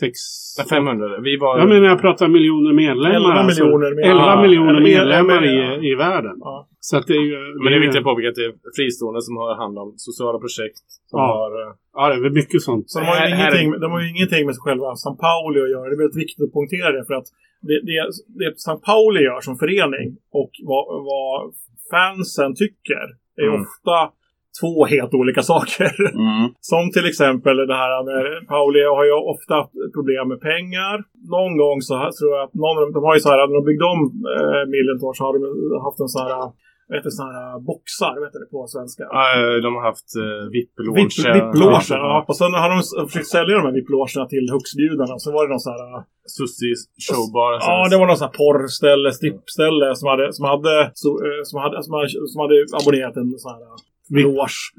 Sex... 0.00 0.14
Nej, 0.58 0.66
500. 0.68 1.06
Vi 1.28 1.32
var... 1.42 1.58
Jag 1.62 1.68
menar 1.68 1.86
jag 1.94 2.00
pratar 2.06 2.28
miljoner 2.28 2.72
medlemmar. 2.84 3.16
11 3.16 3.28
alltså. 3.32 3.64
miljoner 3.64 3.90
medlemmar. 3.98 4.22
11 4.22 4.34
Ja, 4.34 4.42
miljoner 4.42 4.70
eller- 4.74 4.90
medlemmar 4.92 5.40
i, 5.52 5.90
i 5.90 5.94
världen. 5.94 6.36
Ja. 6.40 6.66
Så 6.88 6.92
att 6.98 7.06
det 7.10 7.16
är 7.22 7.26
ju... 7.32 7.38
Men 7.62 7.68
det 7.72 7.76
är 7.78 7.84
viktigt 7.86 8.02
att 8.02 8.10
påpeka 8.10 8.28
att 8.32 8.40
det 8.40 8.46
är 8.50 8.54
fristående 8.78 9.20
som 9.26 9.34
har 9.40 9.48
hand 9.62 9.76
om 9.82 9.88
sociala 10.08 10.38
projekt. 10.44 10.84
Som 11.10 11.16
Ja. 11.20 11.26
har... 11.38 11.50
eh, 11.62 11.72
Ja, 11.96 12.02
det 12.08 12.14
är 12.18 12.22
väl 12.26 12.38
mycket 12.42 12.60
sånt. 12.68 12.84
Så 12.90 12.94
de 13.00 13.04
har, 13.06 13.14
ju 13.14 13.20
Här- 13.20 13.28
här 13.42 13.50
är- 13.52 13.60
ingenting, 13.62 13.80
de 13.84 13.88
har 13.94 14.00
ju 14.04 14.08
ingenting 14.14 14.42
med 14.48 14.56
själva 14.66 14.88
San 15.04 15.16
Pauli 15.26 15.58
att 15.64 15.70
göra. 15.74 15.86
Det 15.88 15.94
är 15.98 16.02
väldigt 16.04 16.22
viktigt 16.24 16.44
att 16.46 16.52
poängtera 16.56 16.88
det. 16.96 17.02
För 17.08 17.14
att 17.20 17.28
det, 17.68 17.76
det, 17.88 17.98
det 18.40 18.48
San 18.66 18.80
Pauli 18.88 19.20
gör 19.28 19.40
som 19.48 19.54
förening 19.62 20.06
och 20.40 20.50
vad, 20.70 20.84
vad 21.10 21.34
fansen 21.94 22.50
tycker 22.62 23.02
är 23.42 23.48
Mm. 23.48 23.60
ofta 23.62 23.96
två 24.60 24.74
helt 24.94 25.12
olika 25.20 25.42
saker. 25.52 25.90
Mm. 26.24 26.46
Som 26.70 26.82
till 26.94 27.06
exempel 27.12 27.54
det 27.72 27.78
här 27.84 27.94
med 28.08 28.22
Pauli 28.54 28.80
har 28.96 29.04
ju 29.08 29.14
ofta 29.34 29.52
haft 29.60 29.74
problem 29.96 30.24
med 30.32 30.40
pengar. 30.52 30.94
Någon 31.36 31.52
gång 31.62 31.78
så 31.88 31.94
här, 32.00 32.10
tror 32.18 32.30
jag 32.36 32.42
att 32.46 32.54
någon 32.64 32.76
av 32.78 32.82
dem, 32.84 32.92
de 32.96 33.02
har 33.08 33.14
ju 33.16 33.20
så 33.24 33.28
här, 33.32 33.38
när 33.48 33.54
de 33.60 33.64
byggde 33.70 33.86
om 33.94 34.00
eh, 34.36 34.62
Millentor 34.74 35.12
så 35.16 35.20
har 35.26 35.32
de 35.36 35.40
haft 35.86 36.00
en 36.04 36.12
sån 36.14 36.22
här, 36.26 36.36
vad 36.90 36.96
heter 36.98 37.12
sån 37.18 37.26
här 37.30 37.38
eh, 37.48 37.58
boxar, 37.70 38.12
vet 38.24 38.34
du 38.38 38.44
på 38.54 38.58
svenska? 38.74 39.02
eh, 39.38 39.56
de 39.64 39.68
har 39.76 39.84
haft 39.90 40.10
uh, 40.24 40.42
VIP-loger. 40.54 40.98
Vipp- 41.00 41.34
Vipp-loger, 41.38 41.98
ja. 42.08 42.14
Och 42.28 42.36
sen 42.40 42.52
har 42.62 42.68
de 42.74 42.78
försökt 43.08 43.32
sälja 43.36 43.52
de 43.58 43.64
här 43.68 43.76
vipp-logerna 43.78 44.24
till 44.34 44.46
högstbjudarna. 44.54 45.14
Så 45.24 45.28
var 45.36 45.40
det 45.44 45.50
någon 45.54 45.64
sån 45.66 45.74
här... 45.76 45.84
äh, 45.96 46.02
Sussi 46.36 46.70
showbar. 47.08 47.50
Ja, 47.68 47.76
det 47.90 47.96
var 48.00 48.06
någon 48.10 48.20
sån 48.20 48.28
här 48.30 48.36
porrställe, 48.42 49.08
strippställe 49.18 49.86
som 49.98 50.06
hade, 50.12 50.24
som 50.36 50.44
hade, 50.52 50.74
så, 51.02 51.08
eh, 51.26 51.40
som 51.48 51.56
hade, 51.64 51.76
som 51.86 51.92
hade, 51.96 52.08
som 52.32 52.38
hade 52.44 52.56
abonnerat 52.80 53.14
en 53.20 53.28
sån 53.44 53.52
här 53.54 53.62
äh, 53.70 53.78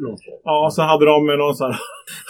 loge. 0.01 0.27
Ja, 0.49 0.57
så 0.75 0.81
hade 0.91 1.05
de 1.11 1.17
någon 1.43 1.55
sån 1.59 1.71
här... 1.71 1.79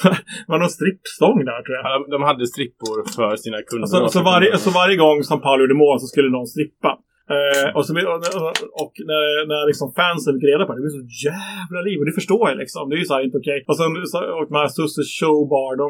var 0.50 0.58
någon 0.64 0.70
strippstång 0.78 1.38
där 1.50 1.60
tror 1.64 1.74
jag. 1.78 1.84
Ja, 1.86 1.92
de- 2.00 2.10
De 2.16 2.20
hade 2.30 2.44
strippor 2.54 2.98
för 3.16 3.36
sina 3.46 3.58
kunder. 3.70 3.88
Så, 3.88 3.98
så, 4.16 4.20
varje, 4.32 4.58
så 4.66 4.70
varje 4.82 4.98
gång 5.04 5.18
som 5.30 5.38
Paolo 5.42 5.62
gjorde 5.64 5.74
mål 5.86 6.00
så 6.00 6.08
skulle 6.14 6.30
någon 6.38 6.48
strippa. 6.56 6.92
Eh, 7.36 7.68
och, 7.78 7.84
så, 7.86 7.92
och, 8.48 8.54
och 8.84 8.94
när, 9.10 9.24
när 9.52 9.62
liksom 9.72 9.88
fansen 10.02 10.34
fick 10.36 10.46
reda 10.52 10.64
på 10.66 10.72
det, 10.72 10.78
det 10.80 10.86
blev 10.86 10.98
så 11.02 11.08
jävla 11.30 11.80
liv. 11.88 11.98
Och 12.00 12.08
det 12.10 12.16
förstår 12.20 12.44
jag 12.50 12.58
liksom. 12.64 12.82
Det 12.90 12.96
är 12.98 13.02
ju 13.04 13.10
så 13.10 13.16
här 13.16 13.24
inte 13.28 13.38
okej. 13.42 13.60
Och 13.70 13.78
sen 13.80 13.90
så, 14.14 14.18
och 14.38 14.46
de 14.50 14.54
här 14.62 14.70
Susses 14.78 15.10
showbar, 15.20 15.72
de, 15.84 15.90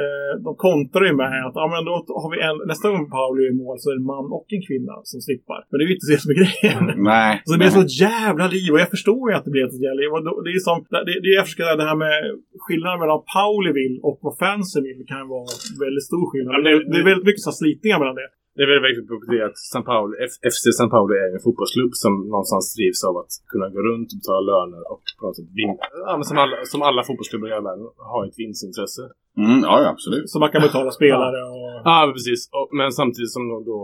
eh, 0.00 0.32
de 0.46 0.50
kontrar 0.68 1.04
ju 1.10 1.14
med 1.22 1.36
att 1.46 1.56
ja, 1.60 1.66
men 1.74 1.82
då 1.88 1.92
har 2.22 2.30
vi 2.34 2.38
en, 2.48 2.56
nästa 2.72 2.86
gång 2.92 3.04
Paolo 3.16 3.38
gör 3.44 3.54
mål 3.64 3.76
så 3.80 3.86
är 3.90 3.94
det 3.96 4.02
en 4.04 4.10
man 4.14 4.26
och 4.38 4.46
en 4.56 4.62
kvinna 4.68 4.94
som 5.10 5.18
strippar. 5.26 5.60
Men 5.68 5.74
det 5.76 5.82
är 5.84 5.88
ju 5.90 5.94
inte 5.96 6.10
det 6.12 6.20
som 6.24 6.30
är 6.34 6.38
grejen. 6.42 6.82
Nej. 7.12 7.32
Så 7.44 7.48
det 7.52 7.58
blir 7.62 7.72
nej. 7.74 7.78
så 7.80 7.86
jävla 8.06 8.46
liv 8.56 8.68
och 8.74 8.80
jag 8.84 8.90
förstår 8.96 9.22
ju 9.28 9.32
att 9.36 9.44
det 9.46 9.52
blir 9.56 9.64
ett 9.68 9.82
jävla 9.86 10.00
liv. 10.02 10.10
Och 10.16 10.22
då- 10.26 10.40
Det 10.44 10.50
är 10.58 10.60
som, 10.68 10.76
det, 11.08 11.14
det 11.24 11.32
jag 11.38 11.44
försöker 11.46 11.76
det 11.82 11.88
här 11.90 11.98
med 12.06 12.16
skillnaden 12.64 12.98
mellan 13.02 13.20
Pauli 13.36 13.70
vill 13.80 13.94
och 14.08 14.16
vad 14.26 14.34
fansen 14.44 14.82
vill 14.88 15.00
kan 15.12 15.24
vara 15.34 15.46
väldigt 15.84 16.06
stor 16.10 16.24
skillnad. 16.30 16.50
Ja, 16.54 16.58
men 16.60 16.66
det, 16.68 16.72
det- 16.78 16.88
det 16.92 16.98
är 17.04 17.08
väldigt 17.10 17.28
mycket 17.28 17.44
så 17.46 17.50
här 17.52 17.60
slitningar 17.62 17.98
mellan 18.02 18.18
det. 18.22 18.28
Det 18.60 18.64
är 18.66 18.72
väldigt 18.74 18.90
viktigt 18.90 19.10
att 19.10 19.50
att 19.50 19.58
San 19.72 19.84
Paolo, 19.90 20.12
FC 20.54 20.64
San 20.80 20.90
Paolo 20.94 21.12
är 21.24 21.28
en 21.36 21.42
fotbollsklubb 21.46 21.92
som 22.04 22.12
någonstans 22.34 22.64
drivs 22.76 23.00
av 23.08 23.14
att 23.22 23.32
kunna 23.52 23.66
gå 23.74 23.80
runt 23.88 24.08
och 24.12 24.18
betala 24.20 24.42
löner 24.50 24.82
och 24.92 25.04
på 25.18 25.22
något 25.26 25.36
sätt 25.38 25.50
vinna. 25.60 25.84
Ja, 26.08 26.12
men 26.18 26.24
som, 26.30 26.36
alla, 26.42 26.56
som 26.72 26.80
alla 26.88 27.00
fotbollsklubbar 27.08 27.46
i 27.48 27.50
hela 27.52 27.66
världen 27.68 27.86
har 28.12 28.20
ett 28.26 28.36
vinstintresse. 28.42 29.02
Mm, 29.44 29.60
ja, 29.66 29.74
absolut. 29.94 30.26
Så 30.30 30.36
man 30.42 30.50
kan 30.52 30.62
betala 30.68 30.90
spelare 30.98 31.38
och... 31.52 31.68
Ja, 31.88 31.96
precis. 32.16 32.40
Och, 32.56 32.68
men 32.78 32.88
samtidigt 33.00 33.32
som 33.36 33.42
då, 33.52 33.56
då 33.70 33.78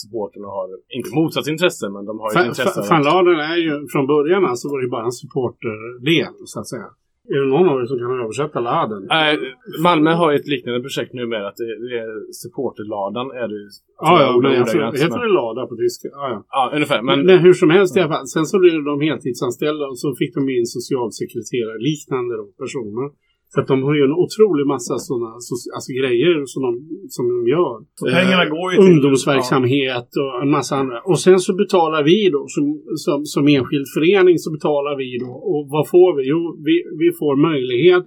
supporterna 0.00 0.48
har, 0.56 0.66
inte 0.98 1.10
motsatt 1.18 1.46
intresse, 1.54 1.84
men 1.94 2.02
de 2.08 2.12
har 2.20 2.28
ju 2.30 2.34
ett 2.40 2.46
intresse 2.52 2.82
Fanladen 2.82 3.38
är 3.52 3.58
ju 3.66 3.72
från 3.92 4.06
början 4.14 4.42
alltså 4.50 4.64
var 4.70 4.78
det 4.78 4.84
ju 4.88 4.92
bara 4.96 5.06
en 5.10 5.18
supporterdel 5.22 6.34
så 6.52 6.56
att 6.60 6.68
säga. 6.72 6.88
Är 7.28 7.40
det 7.40 7.50
någon 7.54 7.68
av 7.68 7.80
er 7.80 7.86
som 7.86 7.98
kan 7.98 8.20
översätta 8.20 8.60
laden? 8.60 9.02
Nej, 9.08 9.38
Malmö 9.82 10.10
har 10.20 10.28
ju 10.32 10.36
ett 10.38 10.46
liknande 10.54 10.80
projekt 10.80 11.12
nu 11.12 11.26
med 11.26 11.46
att 11.48 11.56
det, 11.56 11.70
det 11.88 11.98
är 12.06 12.32
supporterladan 12.42 13.26
är 13.42 13.48
det 13.48 13.58
ju. 13.62 13.68
Ja, 13.98 14.12
ja, 14.22 14.40
men 14.42 14.60
alltså, 14.60 14.78
heter 15.04 15.20
det 15.26 15.32
lada 15.42 15.66
på 15.66 15.76
tyska? 15.76 16.08
Ja, 16.12 16.24
ja. 16.32 16.38
Ja, 16.56 16.62
ungefär. 16.74 17.02
Men, 17.02 17.18
Men, 17.18 17.26
men 17.26 17.38
hur 17.38 17.52
som 17.52 17.70
helst 17.70 17.96
i 17.96 18.00
alla 18.00 18.12
fall. 18.14 18.26
Sen 18.26 18.46
så 18.46 18.58
blev 18.58 18.84
de 18.84 19.00
heltidsanställda 19.00 19.84
och 19.86 19.98
så 19.98 20.14
fick 20.20 20.34
de 20.34 20.42
in 20.58 20.66
socialsekreterare, 20.66 21.78
liknande 21.90 22.36
då, 22.36 22.44
personer. 22.62 23.06
Så 23.54 23.60
att 23.60 23.66
de 23.72 23.82
har 23.82 23.94
ju 23.94 24.02
en 24.08 24.12
otrolig 24.24 24.66
massa 24.66 24.94
sådana 24.98 25.30
alltså 25.76 25.90
grejer 26.00 26.34
som 26.52 26.60
de, 26.66 26.70
som 27.08 27.24
de 27.32 27.38
gör. 27.54 27.74
Så 28.00 28.04
pengarna 28.18 28.44
går 28.54 28.72
ju 28.72 28.76
till- 28.78 28.86
Ungdomsverksamhet 28.92 30.08
och 30.22 30.42
en 30.42 30.50
massa 30.50 30.76
andra. 30.76 31.00
Och 31.10 31.20
sen 31.20 31.38
så 31.40 31.54
betalar 31.54 32.02
vi 32.10 32.30
då, 32.36 32.44
som, 32.48 32.64
som, 33.04 33.24
som 33.24 33.48
enskild 33.48 33.86
förening 33.96 34.38
så 34.38 34.50
betalar 34.52 34.96
vi 34.96 35.18
då. 35.24 35.30
Och 35.52 35.62
vad 35.74 35.84
får 35.88 36.16
vi? 36.16 36.22
Jo, 36.32 36.38
vi, 36.66 36.74
vi 37.02 37.08
får 37.20 37.36
möjlighet 37.50 38.04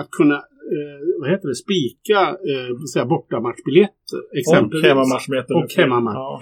att 0.00 0.10
kunna 0.10 0.34
eh, 0.74 0.98
vad 1.20 1.30
heter 1.30 1.48
det, 1.48 1.54
spika 1.66 2.20
eh, 2.50 3.06
bortamatchbiljetter 3.12 4.18
Och 4.78 4.82
hemmamatch 4.88 5.28
Och 5.64 5.70
hemmamatch. 5.82 6.14
Ja. 6.14 6.38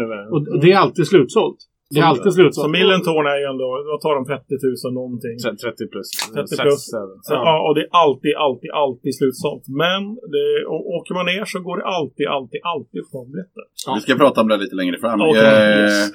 hemma. 0.00 0.28
Och 0.34 0.60
det 0.62 0.72
är 0.72 0.76
alltid 0.76 1.06
slutsålt. 1.06 1.58
Det 1.94 2.00
är 2.00 2.04
alltid 2.12 2.32
slutsålt. 2.38 2.64
Så 2.66 2.70
Millentorn 2.78 3.26
är 3.34 3.38
ju 3.42 3.46
ändå, 3.52 3.68
vad 3.90 4.00
tar 4.04 4.14
de 4.18 4.24
30 4.24 4.54
000 4.84 4.94
någonting? 5.00 5.36
30 5.38 5.86
plus. 5.92 6.08
30 6.34 6.46
Sex, 6.48 6.62
plus. 6.64 6.82
Så, 7.26 7.32
ja. 7.34 7.54
och 7.66 7.72
det 7.76 7.82
är 7.86 7.90
alltid, 8.04 8.34
alltid, 8.46 8.70
alltid 8.84 9.12
slutsålt. 9.20 9.64
Men 9.82 10.00
det, 10.34 10.46
och, 10.72 10.82
åker 10.96 11.12
man 11.18 11.26
ner 11.32 11.44
så 11.52 11.58
går 11.68 11.76
det 11.80 11.86
alltid, 11.98 12.26
alltid, 12.36 12.60
alltid 12.74 13.00
få 13.12 13.18
biljetter. 13.30 13.64
Vi 13.96 14.00
ska 14.04 14.14
prata 14.24 14.40
om 14.42 14.48
det 14.48 14.56
lite 14.64 14.76
längre 14.80 14.96
fram. 15.04 15.20
Okej, 15.20 15.38
Eh, 15.40 15.80
yes. 15.80 16.10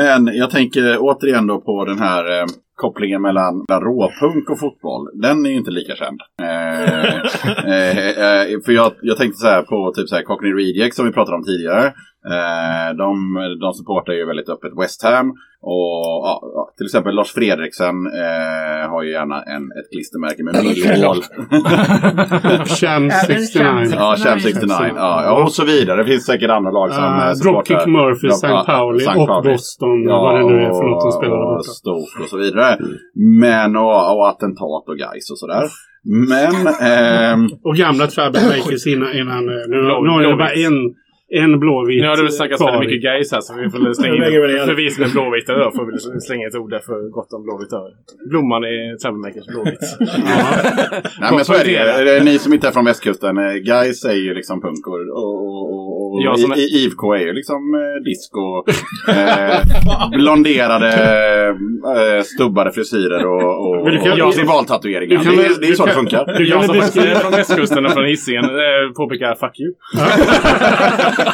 Men 0.00 0.20
jag 0.42 0.50
tänker 0.50 0.96
återigen 1.00 1.46
då 1.46 1.56
på 1.60 1.84
den 1.84 1.98
här 1.98 2.24
eh, 2.40 2.46
kopplingen 2.76 3.22
mellan, 3.22 3.64
mellan 3.68 3.82
råpunk 3.82 4.50
och 4.50 4.58
fotboll. 4.58 5.10
Den 5.14 5.46
är 5.46 5.50
ju 5.50 5.56
inte 5.56 5.70
lika 5.70 5.96
känd. 5.96 6.20
Eh, 6.42 7.14
eh, 7.72 8.08
eh, 8.08 8.60
för 8.64 8.72
jag, 8.72 8.92
jag 9.02 9.16
tänkte 9.16 9.38
så 9.38 9.46
här 9.46 9.62
på 9.62 9.92
typ 9.96 10.08
så 10.08 10.16
här 10.16 10.22
Cockney 10.22 10.52
Rejects 10.52 10.96
som 10.96 11.06
vi 11.06 11.12
pratade 11.12 11.36
om 11.36 11.44
tidigare. 11.44 11.92
Eh, 12.34 12.96
de, 12.96 13.34
de 13.60 13.72
supportar 13.74 14.12
ju 14.12 14.26
väldigt 14.26 14.48
öppet 14.48 14.72
West 14.82 15.02
Ham. 15.02 15.30
Och 15.60 16.22
ja, 16.26 16.40
ja, 16.54 16.72
till 16.76 16.86
exempel 16.86 17.14
Lars 17.14 17.32
Fredriksen 17.32 17.96
eh, 18.06 18.90
har 18.90 19.02
ju 19.02 19.10
gärna 19.12 19.42
en, 19.42 19.62
ett 19.78 19.88
klistermärke 19.92 20.42
med 20.44 20.54
Millwall. 20.64 21.22
Sham 22.80 23.04
Även 23.10 23.46
69. 23.46 23.62
Sham 23.62 23.84
Ja, 23.92 24.16
Champ 24.24 24.42
69. 24.42 24.76
Ja, 24.96 25.22
ja, 25.24 25.44
och 25.44 25.52
så 25.52 25.64
vidare. 25.64 25.96
Det 26.02 26.08
finns 26.10 26.26
säkert 26.26 26.50
andra 26.50 26.70
lag 26.70 26.92
som 26.92 27.04
Uh, 27.04 27.32
Dropkick 27.42 27.86
Murphy, 27.86 28.28
St. 28.28 28.48
Pauli 28.66 29.04
St. 29.04 29.18
och. 29.18 29.44
Boston. 29.44 30.06
vad 30.06 30.34
det 30.34 30.44
nu 30.46 30.62
är 30.62 30.72
för 30.78 30.84
något 30.90 31.04
de 31.04 31.12
spelar 31.12 31.36
där 31.36 31.44
och 31.44 31.56
borta. 31.56 31.70
Stoke 31.80 32.22
och 32.22 32.28
så 32.28 32.36
vidare. 32.36 32.78
Men, 33.14 33.76
och, 33.76 34.16
och 34.16 34.28
attentat 34.28 34.84
och 34.90 34.96
guys 35.04 35.30
och 35.32 35.38
sådär. 35.38 35.64
Men, 36.32 36.54
ehm, 36.90 37.48
Och 37.62 37.76
gamla 37.76 38.06
Troublemakers 38.06 38.86
innan... 38.86 39.10
innan 39.20 39.48
eh, 39.48 39.64
nu, 39.68 39.76
nu 39.76 40.10
har 40.10 40.22
det 40.22 40.36
bara 40.36 40.52
en, 40.52 40.94
en 41.28 41.58
blåvit 41.58 42.02
Nu 42.02 42.08
har 42.08 42.28
snackats 42.28 42.62
kvar. 42.62 42.72
väldigt 42.72 42.90
mycket 42.90 43.02
guys 43.02 43.32
här 43.32 43.40
så 43.40 43.54
vi 43.54 43.70
får 43.70 43.94
slänga 44.00 44.14
in 44.14 44.20
det. 44.20 44.66
för 44.66 44.74
vi 44.74 44.90
som 44.90 45.04
är 45.04 45.08
blåvita 45.08 45.52
då 45.64 45.70
får 45.70 45.84
vi 45.92 46.20
slänga 46.20 46.46
ett 46.48 46.56
ord 46.56 46.70
där 46.70 46.78
för 46.78 47.10
gott 47.10 47.32
om 47.32 47.42
blåvitt 47.42 47.72
över. 47.72 47.90
Blomman 48.30 48.64
är 48.64 48.96
Troublemakers 48.96 49.46
blåvitt. 49.46 49.86
nej 51.20 51.30
men 51.36 51.44
så 51.44 51.52
är 51.52 51.64
det. 51.64 52.04
det 52.04 52.16
är 52.16 52.24
Ni 52.24 52.38
som 52.38 52.52
inte 52.52 52.68
är 52.68 52.72
från 52.72 52.84
västkusten, 52.84 53.38
eh, 53.38 53.54
guys 53.54 54.04
är 54.04 54.12
ju 54.26 54.34
liksom 54.34 54.60
punk 54.60 54.86
och, 54.86 55.00
och, 55.22 55.72
och, 55.72 55.95
och 56.16 56.20
Och 56.20 56.24
Jag 56.24 56.38
som 56.40 56.52
är- 56.52 56.56
i, 56.56 56.60
i 56.60 56.84
IFK 56.84 57.14
är 57.14 57.18
ju 57.20 57.32
liksom 57.32 57.74
eh, 57.74 58.02
disco. 58.04 58.64
Eh, 59.16 60.08
blonderade, 60.10 60.92
eh, 61.96 62.22
stubbade 62.22 62.72
frisyrer 62.72 63.26
och, 63.26 63.68
och, 63.82 63.90
du 63.90 63.98
kan- 63.98 64.12
och 64.12 64.18
jag- 64.18 64.28
festivaltatueringar. 64.34 65.18
du 65.18 65.24
kan 65.24 65.36
Det, 65.36 65.44
är- 65.46 65.60
det 65.60 65.66
är 65.68 65.74
så 65.74 65.86
det 65.86 65.92
kan- 65.92 65.98
funkar. 66.00 66.26
Du 66.26 66.46
kan 66.46 66.46
Jag 66.46 66.64
som 66.64 66.74
beskriva, 66.78 67.06
är 67.10 67.14
från 67.14 67.32
västkusten 67.32 67.86
och 67.86 67.92
från 67.92 68.04
Hisingen 68.04 68.44
eh, 68.44 68.92
påpekar 68.96 69.34
fuck 69.34 69.60
you. 69.60 69.72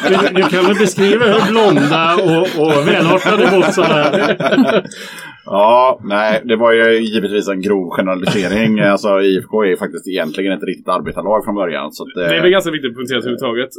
du, 0.09 0.41
du 0.41 0.49
kan 0.49 0.65
väl 0.65 0.75
beskriva 0.75 1.25
hur 1.25 1.51
blonda 1.51 2.15
och, 2.15 2.47
och 2.63 2.87
välartade 2.87 3.49
gossarna 3.57 4.03
är? 4.03 4.83
Ja, 5.45 5.99
nej, 6.03 6.41
det 6.45 6.55
var 6.55 6.71
ju 6.73 6.85
givetvis 7.13 7.47
en 7.47 7.61
grov 7.61 7.89
generalisering. 7.97 8.79
Alltså 8.93 9.21
IFK 9.21 9.53
är 9.63 9.69
ju 9.73 9.77
faktiskt 9.77 10.07
egentligen 10.07 10.51
ett 10.57 10.63
riktigt 10.71 10.87
arbetarlag 10.97 11.39
från 11.45 11.55
början. 11.55 11.91
Så 11.91 12.03
eh, 12.03 12.09
Det 12.15 12.35
är 12.37 12.41
väl 12.41 12.51
ganska 12.57 12.71
viktigt 12.71 12.91
att 12.91 12.95
poängtera 12.97 13.17
överhuvudtaget. 13.17 13.69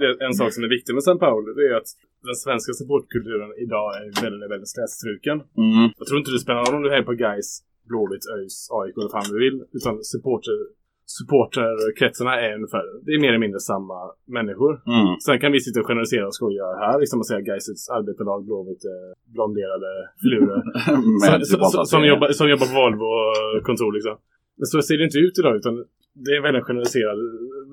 Det 0.00 0.24
en 0.26 0.34
sak 0.40 0.50
som 0.54 0.64
är 0.64 0.68
viktig 0.76 0.92
med 0.94 1.02
San 1.08 1.18
Paolo 1.18 1.48
det 1.58 1.64
är 1.72 1.74
att 1.80 1.90
den 2.28 2.34
svenska 2.44 2.72
supportkulturen 2.80 3.50
idag 3.64 3.86
är 4.00 4.04
väldigt, 4.24 4.50
väldigt 4.52 4.72
slätstruken. 4.76 5.36
mm, 5.64 5.86
Jag 5.98 6.06
tror 6.06 6.18
inte 6.20 6.30
det 6.36 6.42
spelar 6.46 6.60
någon 6.60 6.72
roll 6.72 6.80
om 6.80 6.82
du 6.88 6.90
är 6.98 7.02
på 7.10 7.14
Gais, 7.22 7.48
Blåvitt, 7.88 8.24
ÖIS, 8.36 8.56
AIK 8.78 8.92
eller 8.96 9.08
vad 9.08 9.14
fan 9.16 9.32
du 9.34 9.38
vill. 9.44 9.56
Utan 9.78 9.94
supporter, 10.12 10.56
supporterkretsarna 11.06 12.40
är 12.40 12.54
ungefär, 12.54 12.84
det 13.04 13.12
är 13.12 13.20
mer 13.20 13.28
eller 13.28 13.38
mindre 13.46 13.60
samma 13.60 13.98
människor. 14.26 14.72
mm, 14.86 15.16
Sen 15.26 15.40
kan 15.40 15.52
vi 15.52 15.60
sitta 15.60 15.80
och 15.80 15.86
generalisera 15.86 16.26
och 16.26 16.34
skoja 16.34 16.64
här, 16.64 17.00
liksom 17.00 17.18
och 17.20 17.26
säga 17.26 17.40
Gaisets 17.40 17.90
arbetarlag, 17.90 18.44
Blåvitt, 18.46 18.84
eh, 18.84 19.10
blonderade 19.34 19.90
filurer. 20.22 20.60
med 21.22 21.46
som, 21.46 21.60
som, 21.60 21.84
som, 21.86 22.04
jobbar, 22.06 22.28
som 22.38 22.46
jobbar 22.50 22.66
på 22.66 22.74
Volvo-kontor 22.80 23.92
liksom. 23.92 24.16
Men 24.58 24.66
så 24.66 24.82
ser 24.82 24.96
det 24.98 25.04
inte 25.04 25.18
ut 25.18 25.38
idag 25.38 25.56
utan 25.56 25.74
det 26.24 26.32
är 26.36 26.40
väldigt 26.48 26.66
generaliserad, 26.68 27.18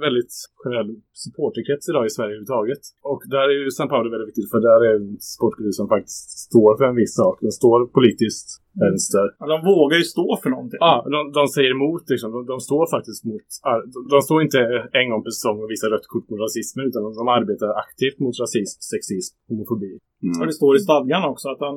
väldigt 0.05 0.33
generell 0.61 0.89
supporterkrets 1.23 1.85
idag 1.91 2.05
i 2.05 2.11
Sverige 2.17 2.33
överhuvudtaget. 2.33 2.83
Och 3.11 3.21
där 3.35 3.45
är 3.51 3.57
ju 3.63 3.71
San 3.77 3.89
Paolo 3.91 4.09
väldigt 4.13 4.29
viktigt 4.31 4.49
för 4.53 4.59
där 4.69 4.79
är 4.87 4.93
en 4.99 5.09
sportkultur 5.33 5.75
som 5.79 5.87
faktiskt 5.95 6.29
står 6.47 6.71
för 6.77 6.85
en 6.91 6.97
viss 7.01 7.15
sak. 7.21 7.35
Den 7.47 7.55
står 7.61 7.77
politiskt 7.97 8.47
vänster. 8.85 9.25
Ja, 9.39 9.45
de 9.53 9.57
vågar 9.73 9.97
ju 10.01 10.05
stå 10.15 10.27
för 10.43 10.49
någonting. 10.55 10.81
Ja, 10.87 10.93
de, 11.15 11.19
de 11.39 11.43
säger 11.55 11.71
emot 11.77 12.03
liksom. 12.13 12.29
De, 12.35 12.39
de 12.53 12.57
står 12.69 12.83
faktiskt 12.95 13.21
mot... 13.31 13.47
De, 13.93 13.99
de 14.13 14.17
står 14.27 14.37
inte 14.45 14.59
en 14.99 15.07
gång 15.09 15.21
per 15.23 15.33
säsong 15.37 15.57
och 15.63 15.69
visar 15.73 15.87
rött 15.95 16.07
kort 16.13 16.29
mot 16.29 16.39
rasismen 16.45 16.83
utan 16.89 17.01
de, 17.05 17.09
de 17.21 17.25
arbetar 17.37 17.69
aktivt 17.85 18.17
mot 18.23 18.35
rasism, 18.43 18.77
sexism, 18.91 19.31
homofobi. 19.49 19.93
Mm. 20.25 20.33
Och 20.39 20.45
det 20.49 20.55
står 20.61 20.71
i 20.77 20.79
stadgarna 20.87 21.27
också 21.33 21.45
att, 21.53 21.61
han, 21.67 21.75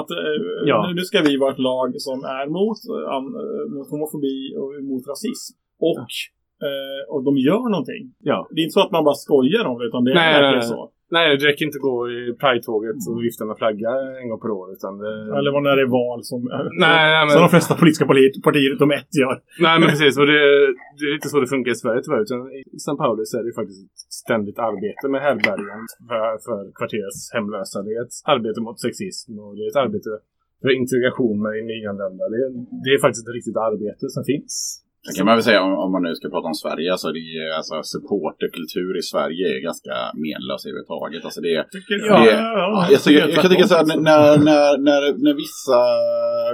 att 0.00 0.10
eh, 0.10 0.36
Ja. 0.72 0.92
nu 0.98 1.02
ska 1.10 1.18
vi 1.28 1.36
vara 1.42 1.52
ett 1.54 1.64
lag 1.70 1.88
som 2.06 2.18
är 2.38 2.46
mot, 2.58 2.80
eh, 2.94 3.14
an, 3.16 3.24
eh, 3.42 3.64
mot 3.74 3.88
homofobi 3.92 4.36
och 4.60 4.70
mot 4.90 5.04
rasism. 5.12 5.54
Och, 5.88 6.08
eh, 6.66 7.02
och 7.12 7.20
de 7.28 7.32
gör 7.48 7.64
någonting. 7.74 8.02
Ja. 8.30 8.38
Det 8.52 8.60
är 8.60 8.64
inte 8.66 8.78
så 8.78 8.84
att 8.86 8.94
man 8.96 9.04
bara 9.08 9.18
skojar 9.26 9.64
om 9.70 9.76
det 9.78 9.84
utan 9.90 10.00
det 10.04 10.10
är 10.10 10.14
Nej, 10.14 10.32
nej, 10.32 10.42
verkligen 10.42 10.68
så. 10.76 10.80
Nej, 11.16 11.24
det 11.38 11.44
räcker 11.48 11.64
inte 11.68 11.78
att 11.82 11.88
gå 11.92 11.96
i 12.18 12.18
Pride-tåget 12.42 13.00
och 13.10 13.16
vifta 13.28 13.42
med 13.50 13.56
flagga 13.62 13.90
en 14.20 14.26
gång 14.30 14.40
per 14.44 14.50
år 14.60 14.66
utan 14.76 14.92
det... 15.02 15.12
Eller 15.38 15.50
när 15.68 15.74
det 15.78 15.84
är 15.88 15.92
val 16.02 16.18
som, 16.30 16.38
Nej, 16.86 17.08
men- 17.24 17.32
som 17.34 17.40
de 17.46 17.50
flesta 17.56 17.74
politiska 17.82 18.04
partier, 18.48 18.70
utom 18.76 18.90
ett 18.98 19.12
gör. 19.22 19.34
Nej 19.66 19.74
men 19.80 19.86
precis, 19.92 20.14
och 20.20 20.26
det, 20.32 20.40
det 20.98 21.04
är 21.10 21.14
inte 21.18 21.28
så 21.32 21.36
det 21.44 21.50
funkar 21.54 21.70
i 21.76 21.80
Sverige 21.84 22.00
tyvärr. 22.04 22.22
Utan 22.26 22.38
I 22.76 22.78
San 22.86 22.96
Paulo 23.02 23.20
så 23.30 23.34
är 23.40 23.44
det 23.48 23.52
faktiskt 23.60 23.80
ett 23.86 23.98
ständigt 24.22 24.58
arbete 24.68 25.04
med 25.12 25.20
härbärgen 25.26 25.80
för, 26.08 26.20
för 26.46 26.60
kvarterets 26.78 27.20
hemlösa. 27.36 27.76
Det 27.86 27.92
är 27.98 28.02
ett 28.06 28.16
arbete 28.34 28.58
mot 28.66 28.78
sexism 28.86 29.30
och 29.44 29.52
det 29.56 29.62
är 29.66 29.70
ett 29.74 29.82
arbete 29.86 30.10
för 30.62 30.70
integration 30.82 31.36
med 31.44 31.52
nyanlända. 31.70 32.24
Det, 32.32 32.38
är- 32.46 32.54
det 32.84 32.90
är 32.96 33.00
faktiskt 33.06 33.24
ett 33.28 33.34
riktigt 33.38 33.58
arbete 33.68 34.04
som 34.16 34.22
finns. 34.32 34.54
Det 35.08 35.18
kan 35.18 35.26
man 35.26 35.36
väl 35.38 35.44
säga 35.44 35.62
om, 35.62 35.92
man 35.92 36.02
nu 36.02 36.14
ska 36.14 36.28
prata 36.28 36.48
om 36.52 36.54
Sverige. 36.64 36.92
Alltså, 36.92 37.08
det 37.16 37.18
är, 37.18 37.56
alltså 37.58 37.74
supporterkultur 37.82 38.92
i 38.98 39.02
Sverige 39.02 39.44
är 39.56 39.60
ganska 39.68 39.94
menlös 40.24 40.62
överhuvudtaget. 40.66 41.24
Alltså 41.24 41.40
det 41.40 41.54
ja, 42.08 42.86
Alltså, 42.92 43.10
jag, 43.10 43.30
jag 43.30 43.40
kan 43.42 43.50
tycka 43.50 43.68
så 43.68 43.76
här, 43.78 43.86
när, 43.86 44.38
när, 44.48 44.78
när, 44.88 45.02
när 45.24 45.34
vissa, 45.44 45.80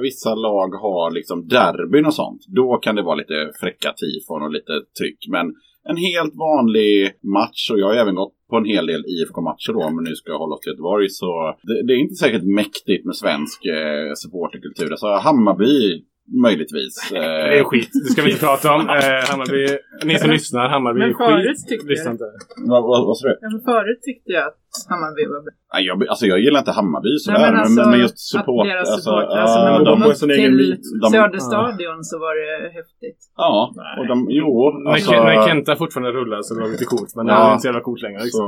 vissa 0.07 0.35
lag 0.35 0.71
har 0.85 1.11
liksom 1.11 1.49
derbyn 1.49 2.07
och 2.07 2.15
sånt, 2.15 2.43
då 2.59 2.79
kan 2.85 2.95
det 2.97 3.03
vara 3.03 3.21
lite 3.23 3.39
fräcka 3.61 3.89
tifon 4.01 4.43
och 4.43 4.53
lite 4.59 4.73
tryck. 4.99 5.21
Men 5.37 5.47
en 5.89 5.97
helt 5.97 6.35
vanlig 6.49 7.13
match, 7.39 7.71
och 7.71 7.79
jag 7.79 7.87
har 7.87 7.95
även 7.95 8.15
gått 8.15 8.35
på 8.51 8.57
en 8.57 8.65
hel 8.65 8.87
del 8.87 9.05
IFK-matcher 9.07 9.73
då, 9.73 9.81
om 9.83 9.97
vi 9.99 10.11
nu 10.11 10.15
ska 10.17 10.37
hålla 10.37 10.55
oss 10.55 10.61
till 10.61 10.73
Göteborg, 10.73 11.09
så 11.09 11.55
det, 11.63 11.87
det 11.87 11.93
är 11.93 11.97
inte 11.97 12.15
säkert 12.15 12.45
mäktigt 12.61 13.05
med 13.07 13.17
svensk 13.17 13.65
eh, 13.65 14.13
supporterkultur. 14.23 14.91
Alltså 14.91 15.07
Hammarby, 15.07 16.05
möjligtvis. 16.43 16.95
Det 17.11 17.59
är 17.59 17.65
skit, 17.65 17.91
det 18.05 18.13
ska 18.13 18.23
vi 18.23 18.31
inte 18.31 18.45
prata 18.45 18.75
om. 18.75 18.81
Eh, 18.81 19.31
Hammarby, 19.31 19.79
ni 20.05 20.19
som 20.19 20.31
lyssnar, 20.37 20.69
Hammarby 20.69 20.99
Men 21.01 21.15
förut 21.15 21.47
skit. 21.59 21.69
tyckte 21.69 21.87
Lyssna 21.87 22.11
inte. 22.11 22.25
vad, 22.57 22.83
vad, 22.83 23.07
vad 23.07 23.17
sa 23.19 23.29
du? 23.29 23.39
Ja, 23.41 23.49
men 23.51 23.61
förut 23.61 24.01
tyckte 24.03 24.33
jag 24.33 24.47
att 24.47 24.59
Hammarby 24.91 25.23
var 25.33 25.41
bra. 25.45 25.53
Nej, 25.75 25.83
jag, 25.89 25.97
alltså 26.13 26.27
jag 26.33 26.39
gillar 26.45 26.59
inte 26.65 26.73
Hammarby 26.81 27.13
sådär, 27.25 27.39
Nej, 27.39 27.51
men 27.51 27.61
alltså, 27.61 27.81
men, 27.81 27.91
men 27.91 28.01
just 28.05 28.19
support. 28.35 28.67
att 28.67 28.73
deras 28.73 28.91
alltså, 28.91 29.11
support, 29.11 29.29
ja, 29.35 29.41
alltså 29.45 29.59
när 29.65 29.73
man 29.77 29.85
de, 29.85 30.03
kom 30.03 30.29
till. 30.41 30.57
De- 31.03 31.11
Söderstadion 31.17 31.99
så 32.11 32.17
var 32.25 32.35
det 32.43 32.73
häftigt. 32.79 33.21
ja, 33.37 33.53
och 33.99 34.07
de, 34.13 34.17
jo, 34.31 34.49
När, 34.85 34.91
alltså, 34.93 35.11
Ken- 35.11 35.25
när 35.25 35.47
Kenta 35.47 35.77
fortfarande 35.83 36.11
rullar 36.19 36.43
så 36.43 36.55
var 36.55 36.63
det 36.67 36.73
lite 36.77 36.85
coolt, 36.93 37.13
men 37.17 37.27
det 37.27 37.33
Ja. 37.33 37.39
är 37.49 37.53
inte 37.53 37.63
så 37.63 37.69
jävla 37.69 37.81
coolt 37.89 38.03
längre. 38.03 38.19
så, 38.21 38.25
Liksom. 38.25 38.47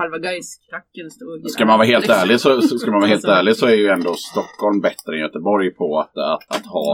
Halva 0.00 0.18
Gais-klacken 0.18 1.10
stod 1.16 1.50
Ska 1.50 1.62
man 1.70 1.78
vara 1.78 1.86
helt 1.94 2.08
ärlig 2.20 2.40
så, 2.40 2.60
så, 2.68 2.78
ska 2.78 2.90
man 2.90 3.00
vara 3.00 3.08
helt 3.14 3.24
Alltså- 3.24 3.38
ärlig 3.40 3.56
så 3.56 3.66
är 3.66 3.74
ju 3.84 3.88
ändå 3.88 4.12
Stockholm 4.30 4.80
bättre 4.80 5.10
än 5.14 5.20
Göteborg 5.26 5.70
på 5.70 5.98
att, 6.00 6.16
att, 6.34 6.56
att 6.56 6.66
ha 6.66 6.90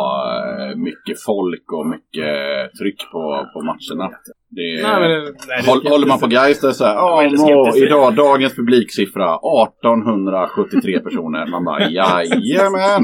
eh, 0.70 0.76
mycket 0.76 1.16
folk 1.30 1.66
och 1.72 1.86
mycket 1.86 2.30
tryck 2.80 3.00
på, 3.12 3.22
på 3.52 3.58
matcherna. 3.70 4.06
Det, 4.56 4.82
Nej, 4.82 5.00
men, 5.00 5.10
nej, 5.48 5.62
det- 5.64 5.70
håll, 5.70 5.86
håller 5.92 6.06
man 6.06 6.18
på 6.20 6.26
Gais 6.26 6.60
det 6.60 6.74
så 6.74 6.84
här, 6.84 6.94
ja, 6.94 7.22
lite 7.22 7.94
dagens 8.10 8.56
publiksiffra 8.56 9.34
1873 9.34 11.00
personer. 11.00 11.46
Man 11.46 11.64
bara 11.64 11.90
jajamän! 11.90 13.02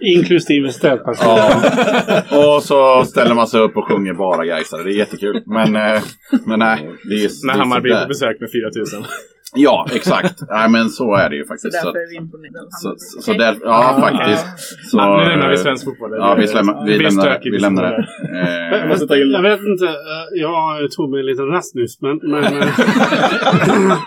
Inklusive 0.00 0.72
städpaket. 0.72 1.22
Ja. 1.24 2.56
Och 2.56 2.62
så 2.62 3.04
ställer 3.04 3.34
man 3.34 3.46
sig 3.46 3.60
upp 3.60 3.76
och 3.76 3.88
sjunger 3.88 4.14
bara 4.14 4.44
Gaisare. 4.44 4.82
Det 4.82 4.90
är 4.90 4.94
jättekul. 4.98 5.42
Men, 5.46 5.76
eh, 5.76 6.02
men 6.46 6.58
nej, 6.58 6.90
det 7.04 7.14
är, 7.14 7.46
När 7.46 7.52
det 7.52 7.58
är 7.58 7.58
Hammarby 7.58 7.90
är 7.90 8.02
på 8.02 8.08
besök 8.08 8.40
med 8.40 8.50
4000. 8.50 9.04
Ja, 9.54 9.86
exakt. 9.94 10.34
Nej, 10.48 10.70
men 10.70 10.88
så 10.88 11.14
är 11.14 11.30
det 11.30 11.36
ju 11.36 11.46
faktiskt. 11.46 11.74
Så, 11.80 11.86
därför 11.86 11.98
är 11.98 12.10
vi 12.10 12.16
imponerade 12.16 12.68
så, 12.70 12.94
så, 12.98 13.22
så 13.22 13.32
där, 13.32 13.56
ja, 13.62 13.98
faktiskt. 14.00 14.46
Så, 14.90 14.98
Ja, 14.98 15.22
nu 15.22 15.30
lämnar 15.30 15.48
vi 15.48 15.54
eh, 15.54 15.60
svensk 15.60 15.84
fotboll. 15.84 16.10
Ja, 16.16 16.34
vi 16.34 16.46
lämnar, 16.46 16.86
vi 16.86 16.98
lämnar, 16.98 17.40
vi 17.44 17.58
lämnar 17.58 17.82
det. 17.82 18.08
Jag 18.30 18.90
Eh, 18.90 19.32
Jag 19.32 19.42
vet 19.42 19.60
inte, 19.60 19.86
eh, 19.86 20.40
jag 20.40 20.90
tog 20.90 21.10
mig 21.10 21.20
en 21.20 21.26
liten 21.26 21.46
rast 21.46 21.74
nyss, 21.74 22.00
men... 22.00 22.16
men 22.22 22.44
eh, 22.44 22.68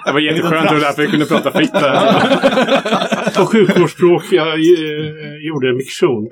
Det 0.05 0.11
var 0.13 0.19
jätteskönt, 0.19 0.69
det 0.69 0.73
var 0.73 0.81
därför 0.81 1.01
vi 1.01 1.07
kunde 1.07 1.25
prata 1.25 1.51
fritt 1.51 1.73
där. 1.73 2.03
på 3.37 3.45
sjukvårdsspråk 3.45 4.23
jag 4.31 4.47
eh, 4.47 5.35
gjorde 5.47 5.69
en 5.69 5.77
miktion. 5.77 6.29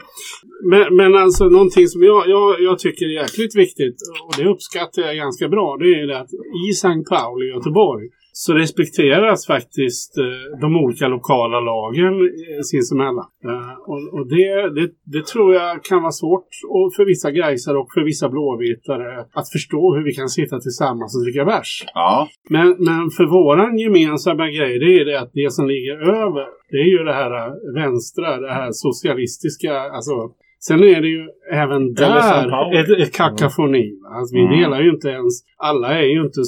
Men, 0.71 0.95
men 0.95 1.15
alltså 1.15 1.45
någonting 1.45 1.87
som 1.87 2.03
jag, 2.03 2.29
jag, 2.29 2.61
jag 2.61 2.79
tycker 2.79 3.05
är 3.05 3.21
jäkligt 3.21 3.55
viktigt 3.55 3.95
och 4.27 4.33
det 4.37 4.45
uppskattar 4.49 5.01
jag 5.01 5.15
ganska 5.15 5.47
bra. 5.49 5.77
Det 5.79 5.85
är 6.01 6.07
det 6.07 6.19
att 6.19 6.31
i 6.67 6.69
St. 6.71 7.03
Pauli 7.09 7.45
i 7.45 7.49
Göteborg 7.49 8.07
så 8.31 8.53
respekteras 8.53 9.47
faktiskt 9.47 10.17
eh, 10.17 10.59
de 10.61 10.75
olika 10.75 11.07
lokala 11.07 11.59
lagen 11.59 12.13
eh, 12.13 12.61
sinsemellan. 12.71 13.25
Eh, 13.45 13.73
och 14.17 14.27
det, 14.27 14.69
det, 14.75 14.91
det 15.05 15.25
tror 15.25 15.53
jag 15.53 15.83
kan 15.83 16.01
vara 16.01 16.11
svårt 16.11 16.49
för 16.95 17.05
vissa 17.05 17.31
Gaisare 17.31 17.77
och 17.77 17.89
för 17.93 18.01
vissa 18.01 18.29
blåvitare 18.29 19.25
att 19.33 19.49
förstå 19.51 19.95
hur 19.95 20.03
vi 20.03 20.13
kan 20.13 20.29
sitta 20.29 20.59
tillsammans 20.59 21.15
och 21.15 21.23
dricka 21.23 21.45
bärs. 21.45 21.83
ja, 21.93 22.27
Men, 22.49 22.67
men 22.79 23.09
för 23.09 23.25
våran 23.25 23.77
gemensamma 23.77 24.47
grej, 24.47 24.79
det 24.79 24.99
är 24.99 25.05
det 25.05 25.19
att 25.19 25.31
det 25.33 25.53
som 25.53 25.67
ligger 25.67 25.95
över, 26.23 26.45
det 26.71 26.77
är 26.77 26.89
ju 26.97 27.03
det 27.03 27.13
här 27.13 27.33
vänstra, 27.73 28.37
det 28.37 28.53
här 28.53 28.69
socialistiska, 28.71 29.73
alltså. 29.79 30.31
Sen 30.67 30.79
är 30.83 31.01
det 31.01 31.07
ju 31.07 31.27
även 31.53 31.93
där 31.93 32.79
ett, 32.79 32.89
ett 33.01 33.13
kakafoni. 33.15 33.91
Alltså, 34.15 34.35
vi 34.35 34.41
Mm. 34.45 34.59
delar 34.59 34.81
ju 34.81 34.89
inte 34.89 35.09
ens, 35.09 35.33
alla 35.57 35.99
är 35.99 36.03
ju 36.15 36.21
inte 36.21 36.41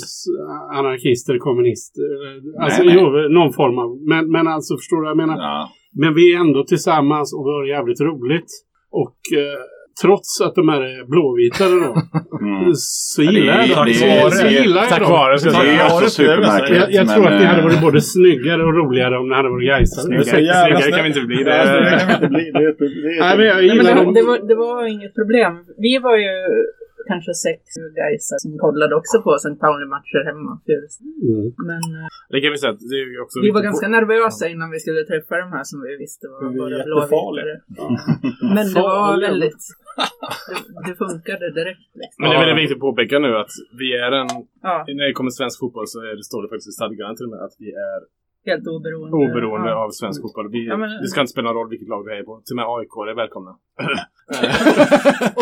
anarkister, 0.77 1.37
kommunister. 1.37 2.03
Alltså, 2.63 2.83
Nej, 2.83 2.95
nej. 2.95 3.03
Jo, 3.03 3.29
någon 3.39 3.53
form 3.53 3.77
av, 3.79 3.89
men, 4.11 4.31
men 4.31 4.47
alltså 4.47 4.77
förstår 4.77 4.97
du 4.97 5.01
vad 5.01 5.09
jag 5.09 5.17
menar? 5.17 5.37
ja. 5.37 5.69
Men 5.95 6.13
vi 6.13 6.33
är 6.33 6.39
ändå 6.39 6.63
tillsammans 6.63 7.33
och 7.33 7.43
det 7.45 7.69
jävligt 7.69 8.01
roligt. 8.01 8.51
Och 8.91 9.17
eh, 9.37 9.61
trots 10.01 10.41
att 10.41 10.55
de 10.55 10.69
här 10.69 10.81
är 10.81 11.05
blåvitare 11.13 11.69
då, 11.85 11.91
Mm. 12.47 12.71
så 12.75 13.21
gillar 13.23 13.53
jag 13.67 13.69
dem. 13.77 13.93
Så- 13.93 14.47
gillar 14.47 14.83
jag 14.89 14.99
dem. 14.99 15.11
vare, 15.11 15.39
ska 15.39 15.49
jag 15.49 15.65
Det 15.65 15.71
är 15.71 15.85
också 15.85 16.09
supermärkligt. 16.09 16.79
Jag, 16.81 16.91
jag 16.91 17.05
tror 17.13 17.27
att 17.27 17.39
det 17.39 17.45
hade 17.45 17.59
eh, 17.59 17.65
varit 17.67 17.81
både 17.81 18.01
snyggare 18.01 18.63
och 18.67 18.73
roligare 18.81 19.17
om 19.17 19.29
det 19.29 19.35
hade 19.35 19.49
varit 19.49 19.67
Gaisare. 19.67 20.03
Snyggare, 20.03 20.25
snyggare 20.25 20.81
snyggt. 20.81 20.95
kan 20.95 21.03
vi 21.03 21.09
inte 21.09 21.21
bli. 21.21 21.37
Kan 21.43 23.37
vi 23.37 23.69
inte 23.71 24.47
det 24.47 24.55
var 24.55 24.85
inget 24.85 25.13
problem. 25.19 25.53
Vi 25.77 25.97
var 25.97 26.17
ju 26.17 26.33
kanske 27.11 27.33
sex 27.47 27.59
guys 27.99 28.25
som 28.43 28.51
kollade 28.65 28.93
också 28.99 29.15
på 29.25 29.31
St. 29.35 29.55
Pauli-matcher 29.65 30.21
hemma. 30.29 30.53
Mm. 31.29 31.45
Men 31.69 31.81
eh, 31.99 32.07
Det 32.33 32.39
kan 32.41 32.51
vi 32.53 32.57
säga 32.63 32.73
det 32.91 32.97
är 33.01 33.21
också 33.25 33.35
vi 33.45 33.51
var 33.57 33.61
ganska 33.69 33.85
på- 33.87 33.91
nervösa 33.97 34.43
innan 34.53 34.67
vi 34.75 34.79
skulle 34.83 35.01
träffa 35.11 35.33
de 35.43 35.49
här 35.57 35.63
som 35.71 35.77
vi 35.87 35.91
visste 36.03 36.25
var 36.27 36.39
våra 36.61 36.77
blåvitare. 36.87 37.53
Men 38.55 38.65
det 38.73 38.81
var 38.81 39.21
väldigt... 39.27 39.63
Det, 40.49 40.89
det 40.89 40.95
funkade 41.03 41.45
direkt. 41.59 41.89
Liksom. 42.01 42.17
Men 42.19 42.29
det 42.29 42.35
är 42.35 42.39
väldigt 42.45 42.61
viktigt 42.63 42.77
att 42.77 42.87
påpeka 42.89 43.15
nu 43.19 43.31
att 43.43 43.53
vi 43.81 43.87
är 44.05 44.11
en... 44.21 44.27
Ja, 44.61 44.75
När 44.87 45.05
det 45.07 45.13
kommer 45.17 45.31
till 45.31 45.41
svensk 45.41 45.59
fotboll 45.59 45.87
så 45.87 45.99
är 46.09 46.15
det, 46.17 46.23
står 46.31 46.41
det 46.43 46.49
faktiskt 46.53 46.69
i 46.73 46.75
stadgarna 46.79 47.15
till 47.15 47.25
och 47.27 47.33
med 47.35 47.41
att 47.47 47.55
vi 47.63 47.69
är 47.89 47.99
helt 48.51 48.67
oberoende. 48.75 49.13
oberoende 49.23 49.69
ja. 49.69 49.75
av 49.85 49.89
svensk 49.99 50.21
fotboll. 50.23 50.47
Vi, 50.55 50.61
Ja, 50.67 50.77
men- 50.77 51.01
det 51.01 51.07
ska 51.07 51.19
inte 51.21 51.31
spela 51.35 51.47
någon 51.47 51.55
roll 51.59 51.69
vilket 51.73 51.89
lag 51.93 52.01
vi 52.07 52.11
är 52.19 52.23
på. 52.29 52.33
Till 52.45 52.53
och 52.55 52.59
med 52.61 52.65
AIK 52.75 52.93
är 53.11 53.15
välkomna. 53.23 53.51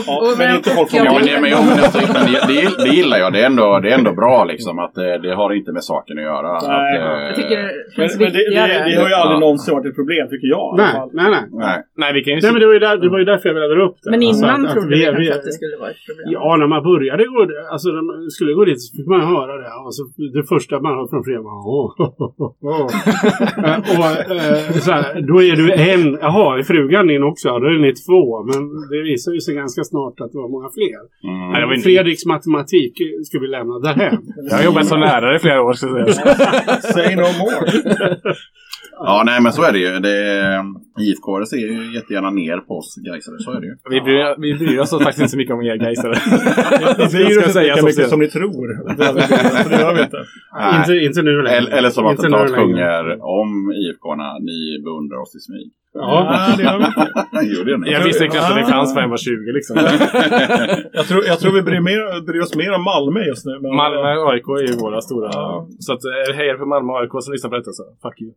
Ja, 0.08 0.14
Och- 0.22 0.38
men 0.40 0.56
inte 0.58 0.70
folk 0.78 0.88
från 0.92 1.00
Ja, 1.06 1.14
men, 1.14 1.14
jag- 1.14 1.36
det, 1.38 1.42
men, 1.44 1.50
ja, 1.56 1.60
men, 1.68 1.78
alltså, 1.86 2.00
men 2.16 2.24
det, 2.32 2.40
det, 2.52 2.84
det 2.86 2.92
gillar 3.00 3.18
jag. 3.24 3.30
Det 3.34 3.40
är 3.44 3.46
ändå, 3.54 3.68
det 3.84 3.90
är 3.94 3.98
ändå 4.02 4.14
bra 4.24 4.36
liksom. 4.52 4.74
Att 4.86 4.94
det, 5.00 5.18
det 5.26 5.34
har 5.40 5.50
inte 5.60 5.72
med 5.78 5.84
saken 5.92 6.14
att 6.20 6.24
göra. 6.32 6.50
Nej, 6.54 6.98
att, 6.98 7.20
eh, 7.20 7.28
Jag 7.28 7.36
tycker 7.40 7.58
det 7.64 7.72
Men, 7.98 8.08
men 8.22 8.30
det, 8.36 8.42
det, 8.56 8.84
det 8.90 8.96
har 9.04 9.10
ju 9.14 9.16
aldrig 9.24 9.38
Ja. 9.38 9.46
någonsin 9.46 9.72
varit 9.76 9.88
ett 9.92 9.96
problem, 10.02 10.24
tycker 10.34 10.48
jag. 10.58 10.68
Nej, 10.82 10.94
nej, 11.20 11.30
nej. 11.36 11.44
Nej. 11.66 11.78
Nej, 12.02 12.10
vi 12.16 12.20
kan 12.24 12.32
ju... 12.34 12.40
Nej, 12.44 12.52
men 12.54 12.60
det 12.62 12.68
var 12.72 12.76
ju, 12.80 12.84
där, 12.88 12.96
det 13.04 13.10
var 13.14 13.20
ju 13.24 13.26
därför 13.32 13.46
jag 13.50 13.54
ville 13.58 13.68
dra 13.76 13.84
upp 13.88 13.98
det. 14.04 14.10
Men 14.14 14.20
Alltså, 14.24 14.46
innan 14.46 14.60
att 14.66 14.72
trodde 14.74 14.96
vi, 14.96 15.04
kanske 15.06 15.34
att 15.38 15.46
det 15.50 15.54
skulle 15.60 15.76
vara 15.82 15.90
ett 15.94 16.02
problem. 16.08 16.26
Ja, 16.36 16.48
när 16.62 16.68
man 16.76 16.82
började 16.92 17.24
gå, 17.34 17.40
alltså 17.74 17.88
när 17.98 18.06
man 18.10 18.18
skulle 18.36 18.54
gå 18.60 18.64
dit 18.70 18.80
så 18.86 18.90
fick 18.98 19.08
man 19.14 19.22
höra 19.36 19.54
det. 19.64 19.70
Alltså, 19.88 20.02
det 20.38 20.44
första 20.54 20.74
man 20.86 20.94
hör 20.98 21.06
från 21.14 21.24
flera 21.28 21.42
var 21.48 21.56
åh, 21.76 21.88
åh. 22.72 22.86
Eh, 22.86 22.91
Och 23.98 24.36
eh, 24.36 24.72
så 24.86 24.92
här, 24.92 25.22
då 25.30 25.44
är 25.44 25.56
du 25.56 25.74
en. 25.74 26.18
Jaha, 26.22 26.60
är 26.60 26.64
frugan 26.64 27.08
din 27.08 27.24
också? 27.24 27.48
Ja, 27.48 27.60
Då 27.60 27.66
är 27.66 27.80
ni 27.80 27.94
två. 27.94 28.44
Men 28.50 28.62
det 28.92 29.02
visar 29.12 29.32
ju 29.32 29.42
sig 29.42 29.56
ganska 29.56 29.84
snart 29.84 30.16
att 30.22 30.32
det 30.32 30.38
var 30.38 30.50
många 30.56 30.70
fler. 30.78 31.02
Mm. 31.30 31.52
Nej, 31.52 31.62
det 31.62 31.68
var 31.68 31.74
inte... 31.74 31.84
Fredriks 31.90 32.26
matematik 32.26 32.94
ska 33.28 33.40
vi 33.40 33.48
lämna 33.48 33.80
därhän. 33.80 34.18
Jag 34.50 34.58
har 34.58 34.64
jobbat 34.64 34.88
som 34.88 35.00
lärare 35.00 35.36
i 35.36 35.40
flera 35.40 35.62
år. 35.62 35.74
Säga. 35.74 36.14
Say 36.96 37.16
no 37.16 37.22
more. 37.42 37.64
Ja, 39.04 39.24
nej 39.26 39.42
men 39.42 39.52
så 39.52 39.64
är 39.64 39.72
det 39.72 39.80
ju. 39.80 40.00
Det, 40.00 40.18
IFK 41.00 41.46
ser 41.46 41.58
ju 41.58 41.94
jättegärna 41.94 42.30
ner 42.30 42.58
på 42.58 42.74
oss 42.78 42.96
Gaisare, 43.08 43.40
så 43.40 43.52
är 43.52 43.60
det 43.62 43.68
ju. 43.68 43.76
Vi 43.90 44.02
bryr, 44.02 44.42
vi 44.42 44.54
bryr 44.60 44.80
oss 44.80 44.90
faktiskt 44.90 45.20
inte 45.20 45.32
så 45.32 45.38
mycket 45.38 45.54
om 45.54 45.62
er 45.62 45.76
Gaisare. 45.76 46.14
Vi 46.98 47.06
bryr 47.14 47.38
oss 47.40 47.48
inte 47.48 47.64
lika 47.64 47.86
mycket 47.86 48.10
som 48.10 48.20
ni 48.20 48.28
tror. 48.28 48.68
Det, 48.98 49.80
gör 49.80 49.94
vi 49.96 50.02
inte. 50.02 50.26
Nej. 50.54 50.80
Inte, 50.80 50.94
inte 50.94 51.22
nu 51.22 51.42
längre. 51.42 51.58
Eller, 51.58 51.72
eller 51.78 51.90
som 51.90 52.06
Inte 52.06 52.30
nu 52.30 52.36
Attentat 52.36 52.58
sjunger 52.60 53.04
om 53.40 53.74
IFK-arna, 53.82 54.40
ni 54.40 54.60
beundrar 54.86 55.18
oss 55.18 55.36
i 55.36 55.40
smyg. 55.40 55.72
Ja. 55.94 56.54
Det 56.58 56.64
gör 56.64 56.78
vi 57.66 57.74
inte. 57.74 57.86
Det 57.86 57.92
Jag 57.92 58.04
visste 58.04 58.28
knappt 58.28 58.50
att 58.50 58.56
det 58.56 58.66
fanns 58.66 58.94
förrän 58.94 59.04
jag 59.04 59.10
var 59.10 59.18
20 59.18 59.52
liksom. 59.58 59.76
Jag 60.94 61.06
tror, 61.08 61.26
jag 61.26 61.40
tror 61.40 61.52
vi 61.52 61.62
bryr, 61.62 61.80
mer, 61.80 62.26
bryr 62.26 62.42
oss 62.42 62.56
mer 62.56 62.74
om 62.74 62.84
Malmö 62.84 63.20
just 63.24 63.46
nu. 63.46 63.60
Men, 63.62 63.76
Malmö 63.76 64.16
och 64.16 64.32
AIK 64.34 64.48
är 64.48 64.68
ju 64.68 64.78
våra 64.78 65.02
stora. 65.02 65.30
Ja. 65.34 65.68
Så 65.80 65.94
att 65.94 66.00
eh, 66.06 66.36
hejar 66.36 66.58
för 66.58 66.66
Malmö 66.66 66.94
och 66.94 67.00
AIK 67.00 67.12
som 67.20 67.34
lyssnar 67.34 67.50
på 67.50 67.58
detta 67.58 67.72
så 67.72 67.84
fuck 68.04 68.22
you. 68.22 68.32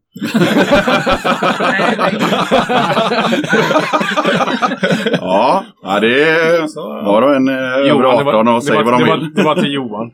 Ja, 5.21 5.65
ja 5.83 6.01
det 6.01 6.23
är... 6.23 6.61
Var 7.07 7.21
då 7.21 7.29
en 7.29 7.49
eh, 7.49 7.55
över 7.55 7.89
Johan, 7.89 8.29
18 8.29 8.49
och 8.49 8.65
säger 8.65 8.79
det 8.79 8.85
var, 8.85 8.93
vad 8.93 9.01
de 9.01 9.11
det 9.11 9.17
vill. 9.17 9.35
det 9.35 9.43
var 9.43 9.55
till 9.55 9.73
Johan. 9.73 10.11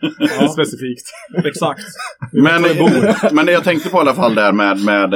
Specifikt. 0.53 1.07
Exakt. 1.45 1.81
Men, 2.33 2.63
men 3.33 3.47
det 3.47 3.53
jag 3.53 3.65
tänkte 3.65 3.89
på 3.89 3.97
i 3.97 4.01
alla 4.01 4.15
fall 4.15 4.35
där 4.35 4.53
med, 4.53 4.85
med 4.85 5.15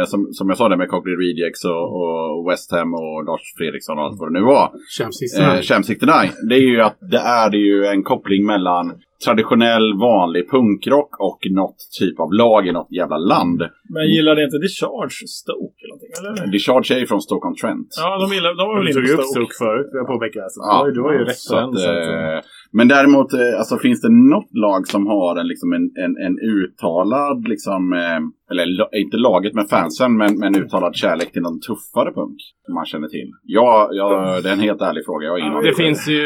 eh, 0.00 0.04
som, 0.04 0.28
som 0.32 0.48
jag 0.48 0.58
sa 0.58 0.68
där 0.68 0.76
med 0.76 0.88
Cockney 0.88 1.16
Rejects 1.46 1.64
och, 1.64 1.86
och 2.00 2.50
West 2.50 2.72
Ham 2.72 2.94
och 2.94 3.24
Lars 3.24 3.54
Fredriksson 3.58 3.98
och 3.98 4.04
allt 4.04 4.18
vad 4.20 4.28
det 4.32 4.38
nu 4.40 4.44
var. 4.44 4.72
Champs 4.98 5.18
League. 5.22 5.56
Eh, 5.56 5.62
Champs 5.62 5.86
69. 5.86 6.12
Det 6.48 6.54
är 6.54 6.58
ju 6.60 6.80
att 6.80 6.98
det 7.00 7.18
är 7.18 7.52
ju 7.54 7.86
en 7.86 8.02
koppling 8.02 8.46
mellan 8.46 8.92
traditionell 9.24 9.94
vanlig 10.00 10.50
punkrock 10.50 11.10
och 11.20 11.38
något 11.50 11.76
typ 12.00 12.20
av 12.20 12.32
lag 12.32 12.66
i 12.66 12.72
något 12.72 12.92
jävla 12.92 13.18
land. 13.18 13.62
Men 13.94 14.06
gillade 14.06 14.44
inte 14.44 14.58
Discharge 14.58 15.26
Stoke 15.40 15.78
eller 15.82 15.94
någonting? 15.94 16.42
Eller? 16.42 16.52
Discharge 16.52 16.94
är 16.94 16.98
ju 16.98 17.06
från 17.06 17.22
Stoke-on-Trent. 17.22 17.88
Ja, 17.96 18.18
de, 18.22 18.34
gillar, 18.34 18.54
de 18.60 18.68
var 18.68 18.76
väl 18.76 18.84
Du 18.84 18.90
inne 18.90 19.00
tog 19.00 19.08
ju 19.10 19.16
på 19.16 19.22
upp 19.22 19.26
Stoke. 19.26 19.54
Stoke 19.54 19.64
förut, 19.64 19.86
vill 19.92 19.98
jag 20.02 20.06
påpeka. 20.06 20.40
Så 20.48 20.60
Ja, 20.70 20.90
du 20.94 21.00
var 21.02 21.12
ju 21.12 21.24
rätt 21.24 21.38
så 21.38 21.54
på 21.54 21.60
den. 21.60 21.68
att, 21.70 21.80
Så 21.80 21.90
att, 21.90 22.44
men 22.78 22.88
däremot, 22.88 23.32
eh, 23.32 23.58
alltså, 23.60 23.74
finns 23.86 24.00
det 24.00 24.12
något 24.36 24.52
lag 24.66 24.82
som 24.88 25.02
har 25.06 25.36
en, 25.40 25.48
liksom 25.52 25.72
en, 25.72 25.86
en, 26.04 26.14
en 26.26 26.36
uttalad, 26.54 27.48
liksom, 27.48 27.92
eh, 27.92 28.20
eller 28.50 28.64
inte 29.02 29.16
laget 29.28 29.54
med 29.54 29.66
fansen, 29.68 30.16
men, 30.16 30.38
men 30.38 30.50
uttalad 30.62 30.94
kärlek 31.02 31.32
till 31.32 31.42
någon 31.42 31.60
tuffare 31.60 32.10
punk 32.18 32.38
som 32.64 32.74
man 32.74 32.86
känner 32.92 33.08
till? 33.08 33.30
Ja, 33.42 33.88
ja, 33.92 34.40
det 34.42 34.48
är 34.48 34.52
en 34.52 34.68
helt 34.68 34.82
ärlig 34.88 35.04
fråga. 35.04 35.24
Jag 35.26 35.40
aning. 35.40 35.62
det 35.68 35.74
finns 35.82 36.08
ju, 36.08 36.22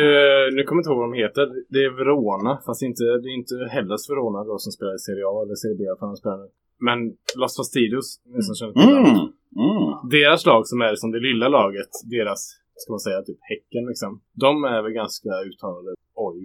nu 0.54 0.60
kommer 0.62 0.78
jag 0.78 0.82
inte 0.82 0.90
ihåg 0.90 1.00
vad 1.04 1.10
de 1.12 1.22
heter. 1.24 1.44
Det 1.74 1.80
är 1.88 1.92
Verona, 2.00 2.52
fast 2.66 2.82
inte, 2.88 3.04
det 3.22 3.28
är 3.32 3.36
inte 3.42 3.56
Hellas 3.74 4.10
Verona 4.10 4.40
då 4.50 4.54
som 4.64 4.70
spelar 4.76 4.94
i 4.94 5.02
Serie 5.08 5.24
A 5.32 5.36
eller 5.44 5.56
Serie 5.62 5.78
B. 5.80 5.82
För 5.98 6.06
han 6.06 6.16
spelar 6.22 6.38
nu. 6.44 6.48
Men 6.88 6.98
Los 7.40 7.56
Fastidios, 7.58 8.08
ni 8.34 8.42
som 8.42 8.54
känner 8.58 8.72
till. 8.72 8.96
Mm, 8.96 9.20
mm. 9.64 9.88
Deras 10.16 10.42
lag 10.50 10.62
som 10.70 10.78
är 10.88 10.94
som 11.02 11.10
det 11.14 11.20
lilla 11.28 11.48
laget, 11.58 11.92
deras, 12.14 12.40
ska 12.80 12.88
man 12.92 13.04
säga, 13.06 13.18
typ 13.22 13.40
Häcken 13.50 13.84
liksom. 13.90 14.10
De 14.44 14.52
är 14.74 14.80
väl 14.82 14.92
ganska 15.02 15.30
uttalade, 15.48 15.90
oj, 16.26 16.36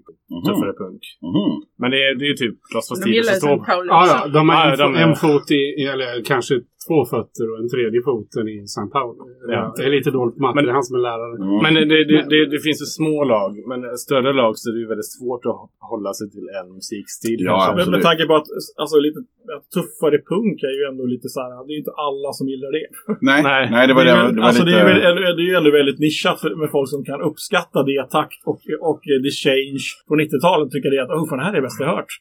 tuffare 0.47 0.73
punk. 0.81 1.01
Mhm. 1.29 1.51
Men 1.81 1.91
det 1.91 1.97
är, 2.05 2.11
det 2.19 2.25
är 2.25 2.31
ju 2.33 2.37
typ 2.43 2.55
De 2.73 2.81
Fastidios 2.89 3.27
som 3.29 3.35
står 3.39 3.55
St. 3.55 3.65
Pauli 3.71 3.87
Ja, 3.89 4.01
ja, 4.11 4.27
de 4.27 4.49
har 4.49 4.55
Ja, 4.65 4.71
en, 4.71 4.77
de 4.79 4.95
är- 4.95 5.07
en 5.07 5.15
fot 5.15 5.51
i, 5.51 5.63
eller 5.93 6.23
kanske 6.25 6.53
två 6.87 6.97
fötter 7.13 7.45
och 7.51 7.57
en 7.63 7.69
tredje 7.75 7.99
foten 8.09 8.45
i 8.55 8.57
San 8.75 8.89
Paulo. 8.95 9.21
Ja. 9.55 9.73
Det 9.77 9.83
är 9.87 9.91
lite 9.97 10.11
dåligt 10.17 10.35
på 10.37 10.41
matte, 10.41 10.55
Men- 10.55 10.63
det 10.65 10.71
är 10.73 10.77
han 10.79 10.87
som 10.89 10.95
är 10.99 11.03
lärare. 11.09 11.35
Mm. 11.47 11.57
Men 11.65 11.71
det, 11.91 12.03
det, 12.11 12.19
det, 12.33 12.41
det 12.53 12.59
finns 12.65 12.79
ju 12.83 12.87
små 12.99 13.17
lag, 13.33 13.51
men 13.69 13.79
större 14.05 14.31
lag 14.41 14.51
så 14.59 14.63
är 14.69 14.73
det 14.75 14.81
ju 14.85 14.89
väldigt 14.93 15.11
svårt 15.17 15.43
att 15.51 15.59
hålla 15.91 16.11
sig 16.19 16.25
till 16.35 16.47
en 16.59 16.67
musikstil. 16.77 17.39
Ja. 17.49 17.73
Men 17.77 17.85
med 17.95 18.01
tanke 18.09 18.23
på 18.29 18.35
att 18.39 18.47
alltså, 18.81 18.95
lite, 19.05 19.19
att 19.57 19.65
tuffare 19.75 20.17
punk 20.31 20.57
är 20.71 20.75
ju 20.79 20.83
ändå 20.91 21.03
lite 21.13 21.27
så 21.33 21.39
här. 21.43 21.49
Det 21.65 21.71
är 21.73 21.77
ju 21.77 21.83
inte 21.85 21.95
alla 22.07 22.29
som 22.37 22.45
gillar 22.53 22.71
det. 22.77 22.87
Nej, 23.29 23.39
Nej. 23.49 23.63
nej, 23.75 23.83
det 23.87 23.93
var, 23.97 24.03
det, 24.05 24.11
det, 24.11 24.17
är, 24.17 24.23
väl- 24.23 24.35
det 24.35 24.41
var 24.41 24.47
alltså, 24.47 24.63
lite... 24.65 24.77
det, 24.77 25.07
är 25.09 25.13
väl, 25.15 25.35
det 25.37 25.43
är 25.45 25.49
ju 25.51 25.55
ändå 25.61 25.71
väldigt 25.81 25.99
nischat 26.05 26.37
för, 26.41 26.49
med 26.61 26.69
folk 26.75 26.89
som 26.95 27.01
kan 27.09 27.19
uppskatta 27.29 27.79
det 27.91 28.01
takt 28.17 28.39
och, 28.51 28.61
och 28.91 29.01
eh, 29.11 29.17
The 29.25 29.31
Change 29.43 29.85
på 30.07 30.13
90-talet. 30.23 30.67
Tycker 30.73 30.89
det 30.93 30.99
att 31.05 31.13
oh, 31.17 31.25
fan, 31.29 31.37
det 31.39 31.45
här 31.47 31.53
är 31.55 31.59
det 31.61 31.67
bästa 31.69 31.83
jag 31.83 31.95
hört. 31.99 32.13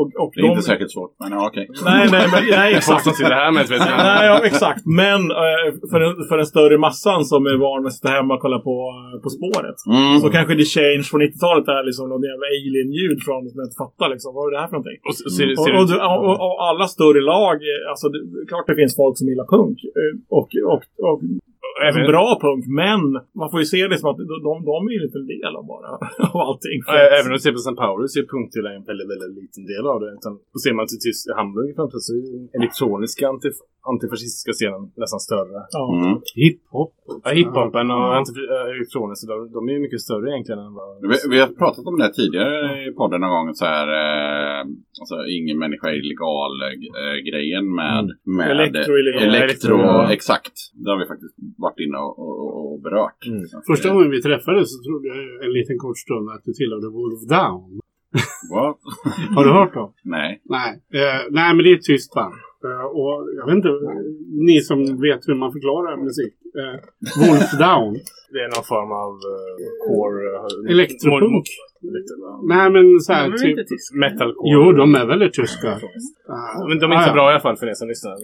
Och, 0.00 0.06
och 0.22 0.32
Det 0.34 0.40
är 0.40 0.50
inte 0.54 0.68
säkert 0.72 0.90
svårt, 0.96 1.12
men 1.20 1.30
ja, 1.36 1.40
okej. 1.50 1.66
Nej, 1.90 2.08
nej, 2.14 2.26
men, 2.32 2.40
nej, 2.60 2.70
Folk 2.72 2.76
exakt. 2.76 3.04
som 3.04 3.12
sitter 3.18 3.36
här 3.42 3.52
med 3.56 3.64
Nej, 3.70 4.22
ja, 4.30 4.36
exakt. 4.50 4.82
Men 5.02 5.20
eh, 5.44 5.66
för, 5.90 5.98
den, 6.04 6.12
för 6.28 6.36
den 6.40 6.48
större 6.54 6.76
massan 6.86 7.20
som 7.30 7.40
är 7.52 7.56
van 7.64 7.82
med 7.82 7.88
att 7.90 7.98
sitta 7.98 8.12
hemma 8.18 8.34
och 8.34 8.42
kolla 8.44 8.58
på, 8.68 8.74
eh, 8.98 9.16
på 9.24 9.30
spåret. 9.36 9.78
Mm. 9.94 10.20
Så 10.22 10.26
kanske 10.36 10.52
The 10.62 10.68
Change 10.76 11.04
på 11.12 11.16
90-talet 11.24 11.66
är 11.76 11.82
liksom 11.88 12.04
någon 12.12 12.24
jävla 12.30 12.46
alien-ljud 12.56 13.18
från 13.26 13.40
som 13.50 13.56
jag 13.60 13.66
inte 13.68 13.80
fattar 13.84 14.08
liksom. 14.14 14.30
Vad 14.36 14.44
är 14.48 14.52
det 14.54 14.60
här 14.62 14.68
för 14.70 14.76
någonting? 14.78 14.98
Och, 15.08 15.14
ser, 15.36 15.48
ser, 15.64 15.72
och, 15.78 15.84
och, 16.12 16.22
och, 16.28 16.36
och 16.44 16.54
alla 16.68 16.86
större 16.96 17.20
lag, 17.34 17.56
eh, 17.70 17.90
alltså 17.90 18.06
det, 18.12 18.18
klart 18.50 18.66
det 18.70 18.76
finns 18.80 18.94
folk 19.02 19.14
som 19.20 19.26
gillar 19.30 19.46
punk. 19.54 19.78
Och, 20.38 20.50
och, 20.72 20.82
och, 21.08 21.20
även, 21.88 22.00
bra 22.14 22.26
punk, 22.44 22.62
men 22.82 23.02
man 23.40 23.48
får 23.52 23.58
ju 23.62 23.66
se 23.74 23.80
det 23.92 23.98
som 24.00 24.08
att 24.10 24.18
de, 24.20 24.24
de, 24.48 24.52
de 24.70 24.78
är 24.88 24.92
ju 24.94 24.98
en 25.00 25.06
liten 25.08 25.26
del 25.34 25.52
av 25.58 25.64
bara 25.74 25.88
av 26.34 26.36
allting. 26.48 26.78
Ä- 26.98 27.10
Även 27.18 27.28
om 27.30 27.34
du 27.36 27.42
ser 27.44 27.54
på 27.58 27.62
St. 27.66 27.76
Pauli 27.82 28.04
så 28.12 28.16
är 28.22 28.26
punk 28.34 28.46
till 28.54 28.66
en 28.74 28.84
väldigt, 28.90 29.08
väldigt 29.12 29.36
liten 29.42 29.64
del 29.72 29.84
av 29.92 29.96
det. 30.02 30.10
Utan, 30.18 30.32
och 30.54 30.60
ser 30.64 30.74
man 30.78 30.84
till 30.90 31.00
Tysk 31.06 31.20
Hamburg 31.40 31.70
framför 31.78 31.98
så 32.06 32.10
är 32.18 32.22
den 32.38 32.46
elektroniska 32.58 33.24
antif 33.32 33.56
antifascistiska 33.90 34.52
scenen 34.52 34.82
nästan 35.02 35.20
större. 35.28 35.58
Ja. 35.70 35.84
Mm. 35.96 36.14
Hiphop. 36.34 36.92
Ja, 37.24 37.30
hiphopen 37.30 37.90
och 37.90 38.08
äh, 38.14 38.70
elektroniska, 38.74 39.26
de, 39.32 39.52
de 39.56 39.68
är 39.68 39.72
ju 39.72 39.80
mycket 39.86 40.00
större 40.00 40.26
egentligen 40.32 40.60
än 40.66 40.74
vad... 40.78 40.88
Vi, 41.10 41.16
vi 41.32 41.38
har 41.40 41.48
pratat 41.62 41.84
om 41.86 41.94
det 41.98 42.04
här 42.04 42.16
tidigare 42.20 42.58
i 42.88 42.92
podden 43.00 43.20
någon 43.20 43.30
gång. 43.30 43.54
Så 43.54 43.64
här, 43.64 43.88
eh, 44.00 44.60
alltså, 45.00 45.16
ingen 45.38 45.58
människa 45.58 45.86
är 45.92 45.96
illegal 46.04 46.52
eh, 46.62 47.16
grejen 47.30 47.74
med, 47.80 48.04
med 48.36 48.50
Elektro 48.50 48.92
elektro 48.96 49.76
Ja. 49.78 50.12
Exakt. 50.12 50.56
Det 50.72 50.90
har 50.90 50.98
vi 50.98 51.06
faktiskt 51.12 51.34
varit 51.58 51.80
inne 51.84 51.98
och, 51.98 52.18
och, 52.18 52.72
och 52.72 52.80
berört. 52.80 53.20
Mm. 53.26 53.44
Första 53.70 53.88
eh, 53.88 53.94
gången 53.94 54.10
vi 54.10 54.22
träffades 54.22 54.66
så 54.74 54.78
trodde 54.86 55.08
jag 55.08 55.18
en 55.46 55.52
liten 55.58 55.78
kort 55.78 55.98
stund 55.98 56.30
att 56.30 56.44
du 56.44 56.52
tillhörde 56.52 56.88
Wolf 56.88 57.22
Down. 57.36 57.80
What? 58.52 58.78
Har 59.36 59.44
du 59.44 59.50
hört 59.50 59.74
dem? 59.74 59.92
Nej. 60.04 60.42
Nej. 60.44 60.70
Eh, 60.92 61.20
nej, 61.30 61.54
men 61.54 61.64
det 61.64 61.70
är 61.70 61.76
ett 61.76 61.82
tyst 61.82 62.14
band. 62.14 62.34
Eh, 62.68 62.84
och 62.98 63.14
jag 63.38 63.46
vet 63.46 63.56
inte, 63.60 63.72
ni 64.48 64.60
som 64.60 64.78
vet 65.00 65.28
hur 65.28 65.34
man 65.34 65.52
förklarar 65.52 65.96
musik. 65.96 66.34
Eh, 66.60 66.76
Wolf 67.20 67.50
Down. 67.66 67.92
Det 68.32 68.40
är 68.46 68.48
någon 68.56 68.68
form 68.74 68.92
av 69.04 69.12
uh, 69.32 69.64
core... 69.84 70.22
Uh, 70.64 70.72
Elektropunk. 70.72 71.46
Nej, 72.52 72.70
men 72.70 73.00
så 73.00 73.12
här 73.12 73.28
är 73.28 73.36
typ. 73.36 73.50
inte 73.50 73.64
tyska. 73.64 73.96
Metalcore. 73.96 74.52
Jo, 74.52 74.72
de 74.72 74.94
är 74.94 75.06
väldigt 75.06 75.34
tyska. 75.34 75.70
Ah, 76.28 76.68
Men 76.68 76.78
de 76.78 76.86
är 76.92 76.96
ah, 76.96 76.98
inte 76.98 77.10
ja. 77.10 77.18
bra 77.18 77.30
i 77.30 77.32
alla 77.32 77.40
fall 77.40 77.56
för 77.56 77.66
er 77.66 77.74
som 77.74 77.88
lyssnar. 77.88 78.14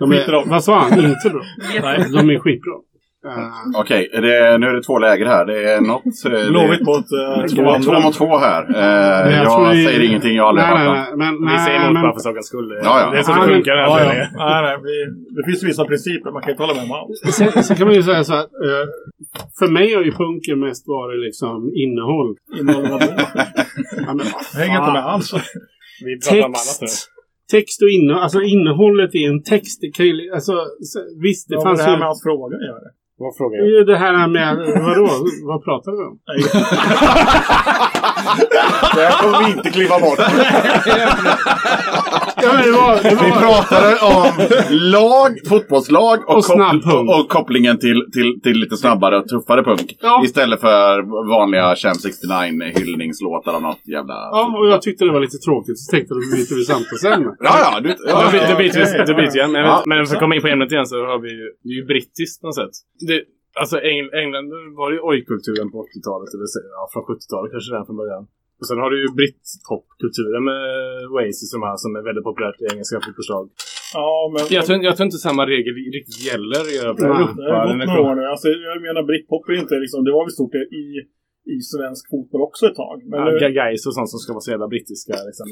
De 0.00 0.12
är, 0.12 0.48
vad 0.50 0.64
sa 0.64 0.78
han? 0.78 0.98
Inte 0.98 1.30
bra? 1.30 1.42
Nej. 1.82 2.06
De 2.12 2.30
är 2.30 2.38
skitbra. 2.38 2.74
Eh, 3.26 3.80
Okej, 3.80 4.08
det- 4.12 4.58
nu 4.58 4.66
är 4.66 4.74
det 4.74 4.82
två 4.82 4.98
läger 4.98 5.26
här. 5.26 5.46
Det 5.46 5.72
är 5.72 5.80
något... 5.80 6.04
eh, 6.26 6.30
det- 6.30 6.50
Blåvitt 6.50 6.80
mot 6.90 6.96
uh, 6.96 7.46
två 7.54 7.82
Två, 7.84 8.00
mot 8.00 8.14
två 8.14 8.36
här. 8.38 8.62
Eh, 8.76 9.36
jag 9.36 9.44
jag 9.44 9.70
vi- 9.70 9.84
säger 9.84 10.00
ingenting, 10.08 10.36
jag 10.36 10.42
har 10.42 10.48
aldrig 10.48 10.66
nej, 10.66 10.86
hört 10.86 10.96
nej, 10.96 11.04
nej, 11.16 11.32
men, 11.40 11.52
Vi 11.52 11.58
säger 11.58 11.78
emot 11.80 11.92
men, 11.92 12.02
bara 12.02 12.12
för 12.12 12.20
sakens 12.20 12.46
skull. 12.46 12.68
Ja, 12.84 13.00
ja. 13.00 13.10
Det 13.12 13.18
är 13.18 13.22
så 13.22 13.32
Ja, 13.32 13.46
det 13.46 13.52
funkar. 13.54 13.76
här 13.76 13.82
Ja, 13.88 13.98
ja. 14.14 14.26
Nej, 14.44 14.62
nej, 14.66 14.76
vi, 14.86 14.94
det 15.36 15.42
finns 15.50 15.62
vissa 15.70 15.84
principer 15.84 16.30
man 16.32 16.42
kan 16.42 16.50
inte 16.50 16.62
hålla 16.62 16.74
med 16.74 16.84
om 16.88 16.92
allt. 16.98 17.34
sen, 17.34 17.62
sen 17.64 17.76
kan 17.76 17.86
man 17.86 17.96
ju 17.96 18.02
säga 18.02 18.24
så 18.24 18.34
att 18.34 18.52
eh, 18.68 18.84
för 19.58 19.68
mig 19.78 19.94
har 19.94 20.02
ju 20.02 20.12
punken 20.12 20.60
mest 20.60 20.84
varit 20.88 21.20
liksom 21.26 21.56
innehåll. 21.84 22.30
Innehåller 22.60 22.90
vad 22.90 23.00
det 23.00 23.06
Ja, 24.06 24.12
men, 24.18 24.26
Jag 24.54 24.60
hänger 24.64 24.78
inte 24.82 24.92
med 24.92 25.04
alls. 25.12 25.28
Vi 26.04 26.12
pratar 26.20 26.38
om 26.38 26.44
annat 26.44 26.78
nu. 26.80 26.86
text, 26.86 27.08
text 27.56 27.82
och 27.82 27.88
innehåll, 27.96 28.22
alltså 28.22 28.40
innehållet 28.42 29.14
i 29.14 29.24
en 29.24 29.42
text. 29.42 29.76
Det 29.80 29.90
kan 29.96 30.06
ju, 30.06 30.12
alltså, 30.36 30.52
så- 30.90 31.06
visst, 31.26 31.48
det 31.48 31.54
Vad 31.56 31.64
har 31.64 31.70
fanns 31.70 31.80
det 31.80 31.84
här 31.84 31.92
ju... 31.92 31.98
med 31.98 32.06
hans 32.06 32.22
fråga 32.22 32.56
att 32.56 32.62
göra? 32.70 32.88
Vad 33.18 33.36
frågar 33.36 33.58
Det 33.58 33.64
är 33.64 33.70
jag? 33.70 33.78
ju 33.78 33.84
det 33.84 33.96
här 33.98 34.28
med, 34.28 34.56
vadå, 34.56 35.08
vad 35.42 35.64
pratar 35.64 35.92
vi 35.92 35.98
om? 36.08 36.18
Det 38.94 39.00
här 39.00 39.22
kommer 39.22 39.44
vi 39.46 39.52
inte 39.52 39.70
kliva 39.70 39.98
bort. 40.00 40.18
Ja, 42.42 42.52
men 42.54 42.62
det 42.64 42.72
var, 42.72 42.94
det 43.02 43.10
Vi 43.24 43.30
pratade 43.44 43.90
om 44.14 44.26
lag, 44.70 45.30
fotbollslag 45.48 46.18
och, 46.28 46.36
Och 46.36 46.44
snabb 46.44 46.76
koppl- 46.76 46.90
punk. 46.90 47.10
och, 47.10 47.28
kopplingen 47.28 47.78
till, 47.78 48.02
till, 48.14 48.40
till 48.42 48.56
lite 48.60 48.76
snabbare 48.76 49.18
och 49.18 49.28
tuffare 49.28 49.62
punk. 49.64 49.96
Ja. 50.00 50.22
Istället 50.24 50.60
för 50.60 51.02
vanliga 51.38 51.76
Champ 51.76 51.96
69 52.00 52.72
hyllningslåtar 52.78 53.52
av 53.52 53.62
något 53.62 53.88
jävla... 53.94 54.14
ja, 54.14 54.54
och 54.58 54.68
jag 54.68 54.82
tyckte 54.82 55.04
det 55.04 55.12
var 55.12 55.20
lite 55.20 55.38
tråkigt. 55.38 55.78
Så 55.78 55.90
tänkte 55.90 56.14
jag, 56.14 56.22
då 56.22 56.36
byter 56.36 56.54
vi 56.56 56.64
samtalsämne. 56.64 57.30
Ja, 57.38 57.54
ja. 57.64 57.80
Du, 57.80 57.88
ja, 57.88 57.94
Ja, 58.06 58.48
det, 58.48 58.54
byter, 58.56 59.14
vi- 59.14 59.38
igen. 59.38 59.52
Men, 59.52 59.64
Ja. 59.64 59.82
men 59.86 60.06
för 60.06 60.14
att 60.14 60.20
komma 60.20 60.34
in 60.34 60.42
på 60.42 60.48
ämnet 60.48 60.72
igen 60.72 60.86
så 60.86 60.96
har 60.96 61.18
vi 61.22 61.28
ju, 61.30 61.46
det 61.64 61.70
är 61.74 61.78
ju 61.80 61.84
brittiskt 61.92 62.40
på 62.40 62.46
något 62.46 62.54
sätt. 62.62 62.74
Det, 63.08 63.18
alltså 63.60 63.76
Eng, 63.90 64.08
England 64.22 64.48
var 64.80 64.88
ju 64.94 64.98
oj-kulturen 65.10 65.68
på 65.72 65.78
80-talet, 65.86 66.28
eller 66.34 66.48
ja, 66.76 66.82
från 66.92 67.04
70-talet 67.10 67.48
kanske 67.52 67.68
redan 67.72 67.86
från 67.88 68.00
början. 68.02 68.24
Och 68.60 68.66
sen 68.68 68.78
har 68.82 68.90
du 68.92 68.98
ju 69.04 69.08
britpopkulturen 69.20 70.42
med 70.50 70.62
Oasis 71.12 71.50
som, 71.54 71.60
här, 71.68 71.76
som 71.84 71.90
är 71.98 72.02
väldigt 72.08 72.26
populärt 72.30 72.58
i 72.62 72.66
engelska 72.72 72.96
fotbollslag. 73.04 73.44
Ja, 73.98 74.10
men... 74.32 74.40
Jag 74.56 74.62
tror, 74.66 74.74
jag 74.88 74.94
tror 74.96 75.06
inte 75.10 75.22
samma 75.28 75.44
regel 75.54 75.72
riktigt 75.98 76.20
gäller 76.30 76.62
i 76.72 76.74
övriga 76.78 76.80
Europa. 76.84 77.02
Det 77.02 77.08
har 77.12 77.66
gått 77.66 77.78
Den 77.78 77.88
några 77.90 78.04
år 78.10 78.14
nu. 78.20 78.24
Alltså, 78.34 78.48
jag 78.68 78.76
menar, 78.86 79.02
britpop 79.10 79.42
är 79.48 79.58
inte 79.64 79.76
liksom... 79.84 79.98
Det 80.06 80.12
var 80.16 80.24
väl 80.26 80.36
stort 80.38 80.54
i, 80.82 80.86
i 81.56 81.58
svensk 81.72 82.02
fotboll 82.12 82.42
också 82.48 82.62
ett 82.70 82.78
tag. 82.84 82.96
Men 83.10 83.18
nu, 83.24 83.30
Ja, 83.44 83.48
Guys 83.60 83.82
och 83.86 83.94
sånt 83.96 84.10
som 84.12 84.18
ska 84.22 84.30
vara 84.36 84.46
så 84.46 84.50
jävla 84.54 84.68
brittiska. 84.74 85.14
Liksom. 85.28 85.46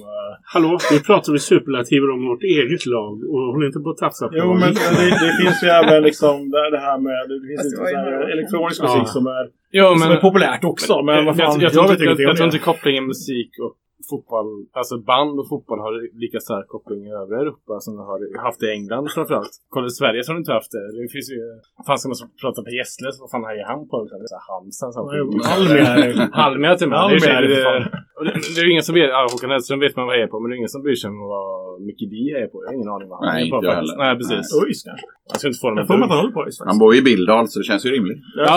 Hallå, 0.55 0.72
nu 0.92 0.99
pratar 1.09 1.30
vi 1.36 1.38
superlativer 1.53 2.09
om 2.14 2.20
vårt 2.30 2.44
eget 2.59 2.84
lag 2.97 3.14
och 3.32 3.42
håller 3.53 3.66
inte 3.70 3.80
på 3.84 3.90
att 3.94 4.03
tafsa 4.07 4.24
på 4.28 4.34
jo, 4.42 4.49
men 4.62 4.70
det, 4.78 5.07
det 5.24 5.32
finns 5.42 5.59
ju 5.64 5.68
även 5.80 6.03
liksom 6.09 6.34
det, 6.74 6.80
här 6.88 6.99
med... 7.07 7.20
Det 7.30 7.38
finns 7.49 7.62
var 7.80 7.88
ju 7.90 7.94
så 7.94 8.32
elektronisk 8.34 8.78
musik 8.86 9.07
Ja. 9.09 9.16
som 9.16 9.26
är, 9.26 9.44
Jo, 9.78 9.86
som 10.03 10.11
är 10.12 10.20
populärt 10.28 10.64
också. 10.72 11.03
Men 11.09 11.24
vad 11.24 11.36
fan, 11.36 11.44
jag, 11.44 11.55
jag, 11.55 11.62
jag, 11.62 11.72
tror 11.72 11.92
inte, 11.92 12.22
jag, 12.22 12.38
jag 12.38 12.47
inte 12.47 12.59
kopplingen 12.70 13.05
musik 13.12 13.51
och 13.64 13.72
fotboll, 14.11 14.50
alltså 14.80 14.94
band 15.11 15.34
och 15.40 15.48
fotboll 15.52 15.80
har 15.86 15.92
lika 16.24 16.38
stark 16.48 16.66
koppling 16.74 17.00
i 17.09 17.12
övriga 17.22 17.40
Europa 17.44 17.72
som 17.84 17.92
det 17.98 18.04
har 18.11 18.18
haft 18.46 18.61
i 18.66 18.68
England 18.76 19.04
framförallt. 19.16 19.52
Kolla 19.74 19.86
i 19.86 19.96
Sverige 20.00 20.20
så 20.22 20.28
har 20.30 20.34
det 20.38 20.42
inte 20.44 20.57
haft 20.61 20.72
det. 20.76 20.84
Det 20.96 21.09
finns 21.14 21.28
ju, 21.34 21.38
fan 21.86 21.98
ska 21.98 22.07
man 22.12 22.18
prata 22.42 22.59
på 22.66 22.70
Gessle 22.76 23.09
så 23.12 23.18
vad 23.24 23.30
fan 23.34 23.44
är 23.61 23.64
han 23.72 23.80
på? 23.90 23.96
Utan 24.04 24.16
det 24.20 24.24
är 24.28 24.32
så 24.34 24.38
här 24.40 24.46
Halmstad. 24.52 24.90
Så 24.94 24.98
här. 25.00 25.18
Almia. 25.54 26.28
Halmia 26.42 26.72
till 26.78 26.86
och 26.86 26.90
med. 26.90 27.00
Det 28.54 28.61
är, 28.61 28.64
ju 28.64 28.70
ingen 28.74 28.82
som 28.88 28.94
vet, 28.94 29.11
ja, 29.16 29.20
Håkan 29.32 29.50
Hellström 29.50 29.80
vet 29.86 29.96
man 29.96 30.07
vad 30.09 30.14
jag 30.16 30.22
är 30.22 30.30
på 30.32 30.40
men 30.40 30.46
det 30.50 30.54
är 30.57 30.59
ingen 30.62 30.74
som 30.76 30.82
bryr 30.86 30.98
sig 31.02 31.09
om 31.12 31.18
vad 31.34 31.46
Mickey 31.86 32.07
D 32.12 32.16
är 32.42 32.46
på. 32.52 32.57
Jag 32.62 32.68
har 32.70 32.74
ingen 32.78 32.88
aning 32.94 33.09
vad 33.12 33.18
han 33.18 33.26
Nej, 33.34 33.40
är 33.46 33.50
på 33.50 33.57
inte 33.57 33.66
faktiskt. 33.68 33.92
heller. 33.92 34.04
Nej, 34.04 34.12
precis. 34.20 34.44
ÖIS 34.61 34.80
kanske. 34.88 35.07
Jag 35.30 35.36
ska 35.38 35.44
inte 35.50 35.61
få 35.62 35.68
dem 35.70 35.76
Jag 35.80 35.86
får 35.90 35.98
mig 36.00 36.09
han 36.09 36.18
håller 36.22 36.36
på 36.38 36.42
ÖIS 36.46 36.57
Han 36.70 36.78
bor 36.82 36.90
ju 36.94 36.98
i 37.02 37.04
Billdal 37.11 37.44
så 37.48 37.54
det 37.61 37.66
känns 37.70 37.82
ju 37.86 37.90
rimligt. 37.96 38.20
Ja. 38.46 38.57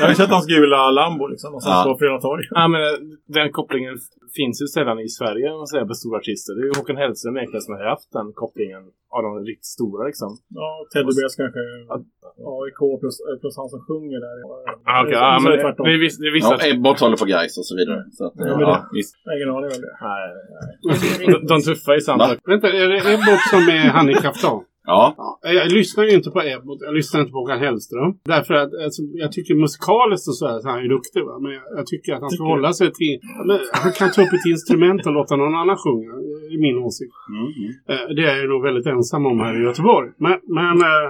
Jag 0.00 0.04
har 0.06 0.12
ju 0.14 0.18
sett 0.22 0.30
hans 0.36 0.46
gula 0.54 0.80
Lambo 0.98 1.24
liksom. 1.34 1.50
Och 1.54 1.62
sen 1.62 1.72
Ja. 1.72 1.84
på 1.88 1.98
Freda 2.00 2.18
torg. 2.28 2.44
Ja, 2.58 2.68
men 2.72 2.80
eh, 2.86 2.94
den 3.38 3.48
kopplingen 3.58 3.94
finns 4.40 4.56
ju 4.62 4.66
sällan 4.76 4.98
i 5.06 5.08
Sverige 5.18 5.46
om 5.52 5.58
man 5.62 5.70
säger 5.72 5.86
på 5.90 5.94
stora 6.02 6.16
artister. 6.22 6.52
Det 6.56 6.60
är 6.64 6.68
ju 6.70 6.74
Håkan 6.78 6.96
Hellström 7.02 7.36
egentligen 7.36 7.64
som 7.66 7.72
har 7.74 7.84
haft 7.94 8.08
den 8.18 8.26
kopplingen 8.42 8.82
av 9.16 9.20
de 9.26 9.30
riktigt 9.50 9.72
stora 9.78 10.02
liksom. 10.10 10.30
Ja, 10.60 10.68
Teddy 10.92 11.12
Bears 11.16 11.34
kanske. 11.42 11.62
AIK 12.58 12.80
plus, 13.00 13.16
plus 13.40 13.54
han 13.60 13.68
som 13.74 13.80
sjunger 13.88 14.18
där. 14.26 14.36
Ah, 14.90 14.98
okay. 15.02 15.14
Ja, 15.18 15.26
så 15.38 15.42
men 15.42 15.48
det 15.52 15.58
det, 15.62 15.84
det, 15.86 15.92
är 15.96 16.00
viss, 16.06 16.16
det 16.22 16.26
är 16.32 16.34
vissa... 16.40 16.54
Ja, 16.60 16.66
Ebbot 16.72 17.00
håller 17.04 17.16
på 17.22 17.26
Gais 17.32 17.54
och 17.60 17.66
så 17.70 17.74
vidare. 17.80 18.00
Så 18.16 18.22
att, 18.26 18.32
Ja, 18.36 18.46
ja, 18.64 18.68
det- 18.70 18.96
visst. 18.98 19.12
Ingen 19.36 19.50
aning 19.56 19.70
om 19.76 19.80
det. 19.86 19.92
Nej, 20.08 20.24
nej. 20.54 21.26
De, 21.32 21.46
de 21.52 21.56
tuffa 21.68 21.92
i 21.96 22.00
samma... 22.08 22.24
Vänta, 22.52 22.66
är 22.82 22.88
det 22.94 23.00
Ebbot 23.14 23.40
som 23.52 23.62
är 23.78 23.88
han 23.96 24.06
i 24.10 24.14
kaftan? 24.14 24.58
Ja, 24.88 25.14
Ja, 25.42 25.52
jag 25.52 25.72
lyssnar 25.72 26.04
ju 26.04 26.12
inte 26.18 26.30
på 26.30 26.40
Ebbot, 26.42 26.78
jag 26.80 26.94
lyssnar 26.94 27.20
inte 27.20 27.32
på 27.32 27.38
Håkan 27.38 27.58
Hellström. 27.58 28.10
Därför 28.34 28.54
att 28.54 28.70
alltså, 28.84 29.02
jag 29.24 29.32
tycker 29.32 29.54
musikaliskt 29.54 30.28
och 30.30 30.36
så 30.40 30.46
här 30.50 30.58
så 30.60 30.68
är 30.68 30.72
han 30.72 30.82
ju 30.86 30.88
duktig. 30.96 31.22
Va? 31.28 31.34
Men 31.44 31.52
jag, 31.58 31.64
jag 31.78 31.86
tycker 31.92 32.10
att 32.14 32.20
han 32.20 32.30
ska 32.30 32.44
hålla 32.44 32.72
sig 32.72 32.88
till... 32.92 33.14
Men 33.48 33.58
han 33.82 33.92
kan 33.98 34.08
ta 34.14 34.22
upp 34.24 34.32
ett 34.38 34.46
instrument 34.54 35.06
och 35.06 35.12
låta 35.18 35.36
någon 35.36 35.56
annan 35.62 35.78
sjunga. 35.84 36.12
Det 36.48 36.54
är 36.54 36.62
min 36.68 36.78
åsikt. 36.86 37.14
mm, 37.28 37.48
mm. 37.60 37.70
Eh, 37.90 38.14
Det 38.16 38.22
är 38.30 38.36
jag 38.40 38.48
nog 38.48 38.62
väldigt 38.62 38.86
ensam 38.86 39.26
om 39.26 39.40
här 39.40 39.60
i 39.60 39.64
Göteborg. 39.64 40.08
Men... 40.18 40.36
men 40.58 40.74
eh, 40.90 41.06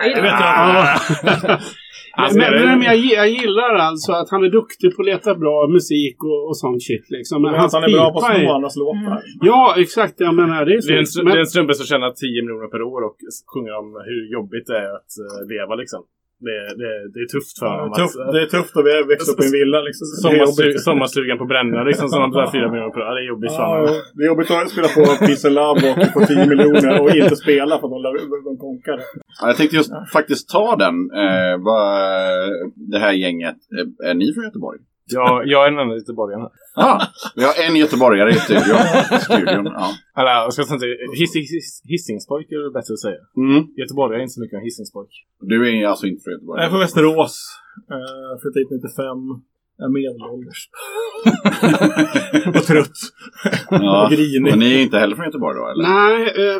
Nej, 0.00 0.14
Det 0.14 0.22
vet 0.22 0.40
jag 0.40 1.58
men, 2.36 2.52
det- 2.52 2.66
men 2.66 2.82
jag, 2.82 2.96
jag 2.96 3.28
gillar 3.28 3.74
alltså 3.74 4.12
att 4.12 4.30
han 4.30 4.44
är 4.44 4.48
duktig 4.50 4.96
på 4.96 5.02
att 5.02 5.06
leta 5.06 5.34
bra 5.34 5.68
musik 5.68 6.16
och, 6.24 6.48
och 6.48 6.56
sånt 6.58 6.82
shit 6.82 7.06
liksom. 7.10 7.42
Men 7.42 7.50
Men 7.52 7.60
han 7.60 7.84
är 7.84 7.92
bra 7.98 8.12
på 8.12 8.18
att 8.18 8.34
är- 8.38 8.54
andras 8.54 8.76
låtar. 8.76 9.22
Ja, 9.40 9.74
exakt. 9.78 10.14
Jag 10.20 10.34
menar 10.34 10.64
det 10.64 10.74
är 10.74 10.80
så. 10.80 10.88
Det 10.92 10.94
är, 10.98 10.98
en, 10.98 11.24
Men- 11.24 11.32
det 11.34 11.38
är 11.38 11.40
en 11.40 11.46
snubbe 11.56 11.74
som 11.74 11.86
tjänar 11.86 12.10
10 12.10 12.42
miljoner 12.42 12.68
per 12.74 12.82
år 12.82 13.00
och 13.08 13.16
sjunger 13.54 13.72
om 13.80 13.88
hur 14.10 14.32
jobbigt 14.36 14.66
det 14.66 14.78
är 14.86 14.90
att 14.98 15.10
eh, 15.24 15.38
leva 15.54 15.74
liksom. 15.74 16.02
Det, 16.46 16.58
det, 16.80 16.90
det 17.14 17.20
är 17.24 17.28
tufft 17.36 17.54
för 17.60 17.66
Ja, 17.66 17.74
honom. 17.80 17.94
tufft, 18.00 18.16
att, 18.22 18.32
det 18.34 18.40
är 18.46 18.50
tufft 18.56 18.74
att 18.78 18.84
vi 18.88 18.92
växa 19.12 19.28
upp 19.32 19.40
i 19.44 19.46
en 19.50 19.54
villa 19.58 19.78
liksom. 19.88 20.04
Är 20.30 20.78
sommarstugan 20.88 21.38
på 21.42 21.46
Bränna 21.52 21.80
liksom 21.90 22.06
som 22.12 22.18
betalar 22.30 22.50
4 22.58 22.70
miljoner 22.72 22.92
per 22.94 23.00
år. 23.00 23.06
Ja, 23.08 23.14
Det 23.16 23.22
är 23.24 23.28
jobbigt 23.32 23.52
för 23.58 23.62
Ja, 23.62 23.68
honom. 23.74 23.94
det 24.16 24.22
är 24.24 24.28
jobbigt 24.32 24.50
att 24.50 24.70
spela 24.74 24.88
på 24.96 25.02
Peace 25.26 25.44
and 25.48 25.56
Love 25.60 25.80
och 25.90 25.96
få 26.14 26.20
10 26.32 26.46
miljoner 26.52 26.92
och 27.02 27.10
inte 27.20 27.36
spela 27.44 27.74
för 27.80 27.86
att 27.96 28.02
de, 28.06 28.10
de 28.50 28.52
konkar. 28.66 28.96
Ja, 29.40 29.44
Jag 29.50 29.56
tänkte 29.58 29.76
just 29.80 29.92
faktiskt 30.16 30.44
ta 30.56 30.66
den. 30.84 30.96
Eh, 31.22 31.54
vad, 31.68 31.86
det 32.92 32.98
här 33.04 33.12
gänget. 33.24 33.58
Eh, 33.76 34.08
Är 34.10 34.14
ni 34.20 34.26
från 34.34 34.44
Göteborg? 34.48 34.78
Jag, 35.16 35.32
jag 35.52 35.60
är 35.66 35.70
den 35.70 35.80
enda 35.84 35.94
göteborgaren 36.02 36.42
här. 36.46 36.52
Ja, 36.82 37.02
vi 37.36 37.42
har 37.44 37.54
en 37.66 37.76
göteborgare 37.76 38.30
i 38.30 38.34
studion. 38.34 38.78
studion 39.26 39.64
ja. 39.80 39.88
Eller 40.18 40.30
jag 40.30 40.52
ska 40.52 40.64
säga 40.64 40.96
hiss, 41.20 41.34
hiss, 41.36 41.82
Hisingspojk 41.92 42.46
är 42.52 42.58
det 42.64 42.70
bättre 42.78 42.92
att 42.96 43.00
säga. 43.06 43.20
mm. 43.36 43.60
Göteborg 43.80 44.16
är 44.16 44.20
inte 44.26 44.36
så 44.36 44.40
mycket 44.40 44.56
en 44.58 44.64
Hisingspojk. 44.68 45.12
Du 45.40 45.56
är 45.68 45.86
alltså 45.86 46.06
inte 46.06 46.22
från 46.24 46.32
Göteborg? 46.34 46.56
Jag 46.60 46.66
är 46.66 46.70
från 46.70 46.80
Västerås. 46.80 47.34
Uh, 47.94 48.32
flyttade 48.40 48.60
hit 48.62 48.70
95. 48.70 49.18
Är 49.84 49.88
medelålders. 49.98 50.60
och 52.58 52.64
trött. 52.70 52.98
ja. 53.70 54.04
och 54.04 54.10
grinig. 54.12 54.42
Men 54.50 54.58
ni 54.58 54.74
är 54.74 54.82
inte 54.82 54.98
heller 54.98 55.16
från 55.16 55.24
Göteborg 55.24 55.56
då? 55.60 55.64
Eller? 55.70 55.84
Nej, 55.88 56.22
eh, 56.42 56.58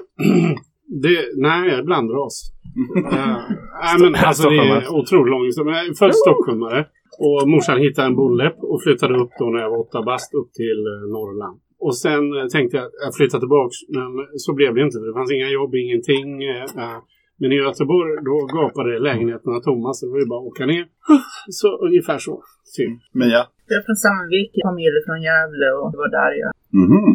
det, 1.02 1.16
nej, 1.36 1.68
jag 1.68 1.78
är 1.78 1.82
blandras. 1.82 2.52
uh, 2.96 3.12
nej, 3.82 3.94
men 4.00 4.14
alltså 4.14 4.48
det 4.50 4.56
är 4.56 4.88
otroligt 4.88 5.30
lång 5.30 5.44
historia. 5.44 5.76
Jag 5.76 5.86
är 5.86 5.94
född 5.94 6.14
stockholmare. 6.14 6.86
Och 7.24 7.48
morsan 7.52 7.78
hittade 7.86 8.06
en 8.08 8.16
bolläpp 8.22 8.58
och 8.72 8.82
flyttade 8.84 9.14
upp 9.22 9.32
då 9.38 9.44
när 9.50 9.60
jag 9.64 9.70
var 9.70 9.80
åtta 9.86 10.02
bast 10.10 10.30
upp 10.40 10.50
till 10.60 10.80
eh, 10.92 11.02
Norrland. 11.14 11.56
Och 11.86 11.94
sen 12.04 12.24
eh, 12.38 12.46
tänkte 12.54 12.76
jag 12.76 12.84
att 12.86 12.92
jag 13.04 13.14
flyttar 13.18 13.38
tillbaks. 13.44 13.76
Men 13.96 14.10
så 14.44 14.50
blev 14.58 14.70
det 14.74 14.82
inte. 14.86 14.98
Det 15.06 15.12
fanns 15.18 15.32
inga 15.36 15.48
jobb, 15.58 15.72
ingenting. 15.74 16.28
eh. 16.52 16.96
Men 17.40 17.52
i 17.52 17.56
Göteborg 17.64 18.10
då 18.28 18.36
gapade 18.56 18.92
lägenheterna 19.08 19.58
tomma. 19.68 19.88
Så 19.96 20.00
det 20.06 20.12
var 20.14 20.20
ju 20.24 20.28
bara 20.32 20.40
att 20.44 20.50
åka 20.52 20.64
ner. 20.72 20.84
Så 21.60 21.68
ungefär 21.86 22.18
så. 22.26 22.34
Typ. 22.76 22.94
Mia? 23.20 23.42
Jag 23.68 23.76
är 23.80 23.82
från 23.88 23.96
Sandvik, 24.04 24.50
familj 24.68 24.96
från 25.06 25.20
Gävle 25.28 25.68
och 25.80 25.88
det 25.92 25.98
var 26.04 26.10
där 26.20 26.30
jag... 26.42 26.50
Mhm. 26.82 27.08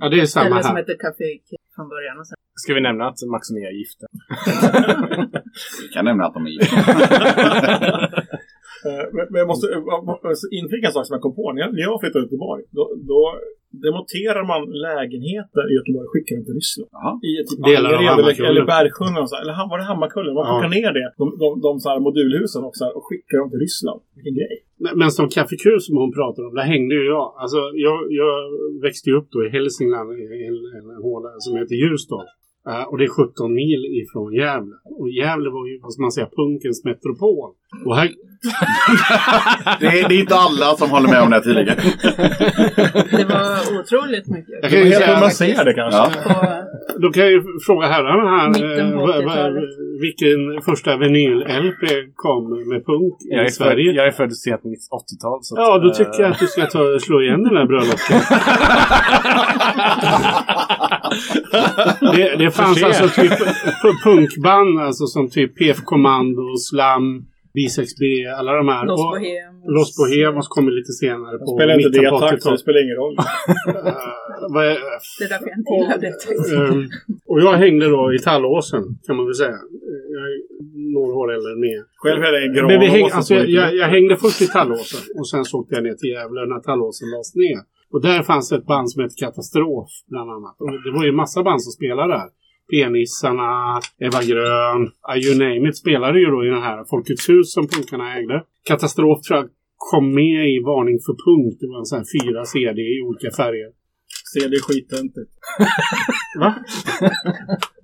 Ja, 0.00 0.04
det 0.12 0.18
är 0.20 0.26
samma 0.26 0.46
Ställe 0.46 0.62
som 0.62 0.74
här. 0.76 0.82
heter 0.82 0.96
Café 1.04 1.28
från 1.76 1.88
början. 1.94 2.16
Och 2.20 2.26
sen 2.28 2.36
Ska 2.62 2.74
vi 2.74 2.80
nämna 2.80 3.04
att 3.08 3.18
Max 3.32 3.42
och 3.50 3.54
Mia 3.56 3.68
är 3.72 3.78
gifta? 3.82 4.06
Jag 5.84 5.90
kan 5.94 6.04
nämna 6.04 6.22
att 6.26 6.34
de 6.34 6.42
är 6.46 6.50
gifta. 6.56 6.76
Eh, 8.86 9.04
Men 9.30 9.38
jag 9.42 9.48
måste 9.52 9.66
eh, 9.74 10.58
inflika 10.60 10.86
en 10.86 10.92
sak 10.96 11.06
som 11.06 11.14
jag 11.16 11.22
kom 11.26 11.34
på. 11.40 11.44
När 11.52 11.60
jag, 11.86 12.00
flyttade 12.00 12.24
till 12.24 12.26
Göteborg, 12.28 12.62
då, 12.78 12.84
då 13.12 13.20
demonterar 13.86 14.42
man 14.52 14.60
lägenheter 14.88 15.62
i 15.70 15.72
Göteborg 15.78 16.04
och 16.06 16.12
skickar 16.14 16.32
dem 16.36 16.44
till 16.48 16.56
Ryssland. 16.60 16.88
Jaha. 16.96 17.12
I 17.28 17.32
typ 17.48 17.60
Delar 17.70 17.90
av 17.90 17.96
Angered 17.96 18.12
eller, 18.12 18.16
Hammarkullen. 18.16 18.50
eller 18.50 18.64
Bergsjön. 18.72 19.14
Eller 19.42 19.54
var 19.72 19.78
det 19.80 19.86
Hammarkullen? 19.92 20.32
Man 20.38 20.44
Ja. 20.46 20.50
plockar 20.52 20.70
ner 20.78 20.90
det, 20.98 21.06
de, 21.20 21.24
de, 21.42 21.48
de, 21.66 21.70
så 21.82 21.86
här 21.92 21.98
modulhusen 22.06 22.62
också, 22.70 22.84
och 22.96 23.04
skickar 23.08 23.36
dem 23.42 23.48
till 23.52 23.60
Ryssland. 23.66 24.00
Vilken 24.16 24.34
grej. 24.40 24.54
Men, 24.84 24.92
men 25.00 25.08
som 25.16 25.26
kaffekur 25.36 25.78
som 25.86 25.94
hon 26.02 26.12
pratar 26.18 26.40
om, 26.46 26.52
där 26.58 26.66
hängde 26.74 26.94
ju 27.00 27.04
jag. 27.16 27.26
Alltså, 27.42 27.60
jag, 27.86 27.98
jag 28.20 28.34
växte 28.86 29.06
ju 29.10 29.14
upp 29.20 29.28
då 29.34 29.38
i 29.46 29.48
Hälsingland 29.56 30.06
i 30.20 30.24
en, 30.48 30.56
en, 30.76 30.86
håla 31.06 31.28
som 31.44 31.52
heter 31.60 31.74
Ljusdal. 31.82 32.26
Eh, 32.70 32.84
och 32.90 32.96
det 32.98 33.04
är 33.04 33.08
17 33.08 33.54
mil 33.62 33.80
ifrån 34.02 34.28
Gävle. 34.40 34.74
Och 34.98 35.08
Gävle 35.20 35.48
var 35.56 35.64
ju, 35.68 35.74
vad 35.84 35.92
ska 35.92 36.00
man 36.02 36.12
säga, 36.18 36.28
punkens 36.40 36.84
metropol. 36.84 37.50
Och 37.86 37.94
här, 37.98 38.08
Det 39.80 39.86
är, 39.86 40.08
det 40.08 40.14
är 40.14 40.20
inte 40.20 40.34
alla 40.34 40.76
som 40.76 40.90
håller 40.90 41.08
med 41.08 41.22
om 41.22 41.30
det 41.30 41.36
här 41.36 41.42
tydligen. 41.42 41.76
det 43.10 43.24
var 43.24 43.80
otroligt 43.80 44.26
mycket. 44.28 44.54
Jag 44.62 44.70
kan 44.70 44.80
ju 44.80 44.92
säga- 44.92 45.20
man 45.20 45.30
ser 45.30 45.64
det 45.64 45.74
kanske. 45.74 45.98
Ja. 45.98 46.10
På 46.94 47.00
då 47.00 47.10
kan 47.12 47.22
jag 47.22 47.32
ju 47.32 47.42
fråga 47.66 47.86
herrarna 47.86 48.30
här. 48.38 48.48
Mitten 48.48 48.92
på 48.92 48.98
vad- 48.98 49.08
vad- 49.08 49.22
80-talet. 49.24 49.64
vilken 50.00 50.62
första 50.62 50.96
vinyl-LP 50.96 51.82
kom 52.14 52.68
med 52.68 52.86
punk 52.86 53.14
Jag 53.20 53.42
i 53.44 53.46
är, 53.46 53.50
Sverige? 53.50 53.86
född, 53.90 53.96
jag 53.96 54.06
är 54.06 54.10
född 54.12 54.36
sent 54.36 54.60
80-tal. 54.62 55.38
så 55.42 55.54
att, 55.54 55.60
Ja, 55.60 55.78
då 55.78 55.88
eh, 55.88 55.94
tycker 55.94 56.22
jag 56.22 56.30
att 56.32 56.38
du 56.38 56.46
ska 56.46 56.66
ta 56.66 56.98
slå 57.00 57.22
igen 57.22 57.42
den 57.42 57.56
här 57.56 57.66
bröllopet. 57.66 58.24
det, 62.16 62.36
det 62.36 62.50
fanns 62.50 62.82
alltså 62.82 63.08
typ 63.08 63.32
punkband 64.04 64.80
alltså 64.80 65.06
som 65.06 65.30
typ 65.30 65.56
PF 65.58 65.76
Kommando, 65.84 66.56
Slam, 66.70 67.24
B6B, 67.58 68.02
alla 68.38 68.52
de 68.60 68.68
här. 68.74 68.84
Los 68.86 69.00
Bohemos. 69.10 69.64
Los 69.76 69.88
Bohemos 69.98 70.46
kommer 70.54 70.72
lite 70.78 70.92
senare 71.02 71.34
på 71.38 71.46
Spelar 71.56 71.74
inte 71.78 71.98
det 71.98 72.10
takt 72.10 72.20
så 72.20 72.26
det 72.26 72.36
80-talet. 72.36 72.60
spelar 72.64 72.80
ingen 72.84 72.96
roll. 73.02 73.16
Vad 74.54 74.64
är- 74.72 74.80
Det 75.18 75.24
är 75.26 75.28
därför 75.34 75.48
jag 75.52 75.58
inte 75.62 75.72
gillar 75.78 75.98
det. 76.06 76.14
Ehm, 76.56 76.82
och 77.30 77.38
jag 77.46 77.52
hängde 77.64 77.86
då 77.96 78.02
i 78.16 78.18
Tallåsen 78.18 78.84
kan 79.06 79.16
man 79.16 79.24
väl 79.26 79.34
säga. 79.42 79.58
Jag 80.16 80.24
är 80.32 80.36
några 80.96 81.14
år 81.20 81.28
äldre 81.36 81.50
än 81.56 81.64
er. 81.74 81.82
Själv 82.02 82.20
är 82.28 82.32
det 82.32 82.40
en 82.60 82.66
Men 82.70 82.80
vi 82.80 82.86
häng, 82.86 83.08
alltså, 83.18 83.34
jag, 83.34 83.68
jag 83.82 83.88
hängde 83.96 84.16
först 84.16 84.40
i 84.42 84.46
Tallåsen 84.46 85.00
och 85.18 85.28
sen 85.32 85.44
så 85.44 85.58
åkte 85.58 85.74
jag 85.74 85.84
ner 85.84 85.94
till 86.00 86.10
Gävle 86.14 86.40
när 86.52 86.60
Tallåsen 86.68 87.08
lades 87.14 87.34
ner. 87.44 87.60
Och 87.92 88.00
där 88.02 88.22
fanns 88.30 88.52
ett 88.52 88.66
band 88.66 88.90
som 88.90 89.02
hette 89.02 89.14
Katastrof 89.24 89.90
bland 90.12 90.30
annat. 90.36 90.56
Och 90.60 90.70
det 90.84 90.90
var 90.98 91.04
ju 91.04 91.12
massa 91.12 91.42
band 91.42 91.62
som 91.62 91.72
spelade 91.72 92.12
där. 92.18 92.28
Penissarna, 92.72 93.80
Eva 94.06 94.20
Grön, 94.30 94.80
you 95.24 95.34
name 95.44 95.68
it 95.68 95.76
spelade 95.76 96.18
ju 96.20 96.26
då 96.26 96.44
i 96.44 96.48
den 96.48 96.62
här 96.62 96.84
Folkets 96.90 97.28
hus 97.28 97.52
som 97.52 97.68
punkarna 97.68 98.18
ägde. 98.18 98.44
Katastrof 98.64 99.20
tror 99.22 99.38
jag 99.38 99.48
kom 99.90 100.14
med 100.14 100.42
i 100.54 100.56
Varning 100.68 100.98
för 101.06 101.14
punk. 101.24 101.60
Det 101.60 101.66
var 101.72 101.78
en 101.78 101.86
sån 101.90 101.98
här 101.98 102.08
fyra 102.16 102.44
CD 102.44 102.80
i 102.82 103.02
olika 103.08 103.30
färger. 103.30 103.70
CD 104.32 104.56
är 104.56 104.60
skittöntigt. 104.66 105.30
Va? 106.42 106.50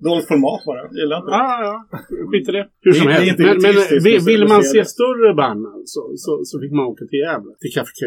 Dåligt 0.05 0.27
format 0.27 0.61
bara. 0.69 0.81
Gillar 0.99 1.17
inte 1.17 1.31
det. 1.31 1.37
Ja, 1.37 1.45
ja, 1.63 1.87
ja. 1.91 1.99
Skit 2.29 2.49
i 2.49 2.51
det. 2.51 2.67
Hur 2.81 2.93
som 2.93 3.07
helst. 3.07 3.39
Men, 3.39 3.57
men 3.61 4.25
vill, 4.25 4.47
man 4.47 4.63
se 4.63 4.85
större 4.85 5.33
band 5.33 5.65
alltså, 5.65 5.99
så, 6.15 6.31
så 6.49 6.59
fick 6.61 6.71
man 6.71 6.85
åka 6.85 7.05
till 7.05 7.19
Gävle. 7.19 7.51
Till 7.61 7.73
Café 7.75 7.91
Q. 7.99 8.01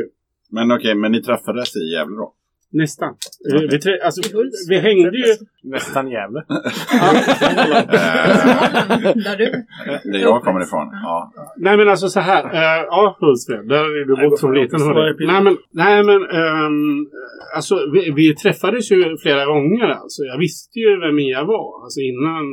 Men 0.51 0.73
okej, 0.73 0.95
men 0.95 1.13
ni 1.13 1.23
träffades 1.23 1.77
i 1.77 1.85
Gävle 1.95 2.17
då? 2.17 2.35
Nästan. 2.73 3.15
Vi, 3.53 3.67
vi, 3.67 3.79
trä- 3.79 4.05
alltså, 4.05 4.23
vi 4.69 4.79
hängde 4.79 5.19
ju... 5.19 5.35
Nästan 5.63 6.11
Gävle. 6.11 6.45
Där 9.15 9.37
du. 9.37 9.65
Där 10.13 10.19
jag 10.19 10.43
kommer 10.43 10.63
ifrån? 10.63 10.89
Ja. 10.93 11.33
Nej 11.57 11.77
men 11.77 11.89
alltså 11.89 12.09
så 12.09 12.21
här. 12.21 12.45
Uh, 12.45 12.85
ja, 12.87 13.17
Hultsfred. 13.21 13.69
Där 13.69 13.85
är 14.01 14.05
du 14.07 14.31
vad 14.31 14.41
fan, 14.41 14.55
liten. 14.55 14.81
Nej 15.27 15.43
men, 15.43 15.57
nej, 15.71 16.05
men 16.05 16.23
ehm, 16.23 17.07
alltså, 17.55 17.91
vi, 17.93 18.11
vi 18.11 18.35
träffades 18.35 18.93
ju 18.93 19.17
flera 19.23 19.45
gånger. 19.45 19.89
Alltså. 19.89 20.23
Jag 20.23 20.39
visste 20.39 20.79
ju 20.79 21.01
vem 21.01 21.15
Mia 21.17 21.45
var. 21.45 21.85
Alltså 21.85 22.01
innan 22.01 22.45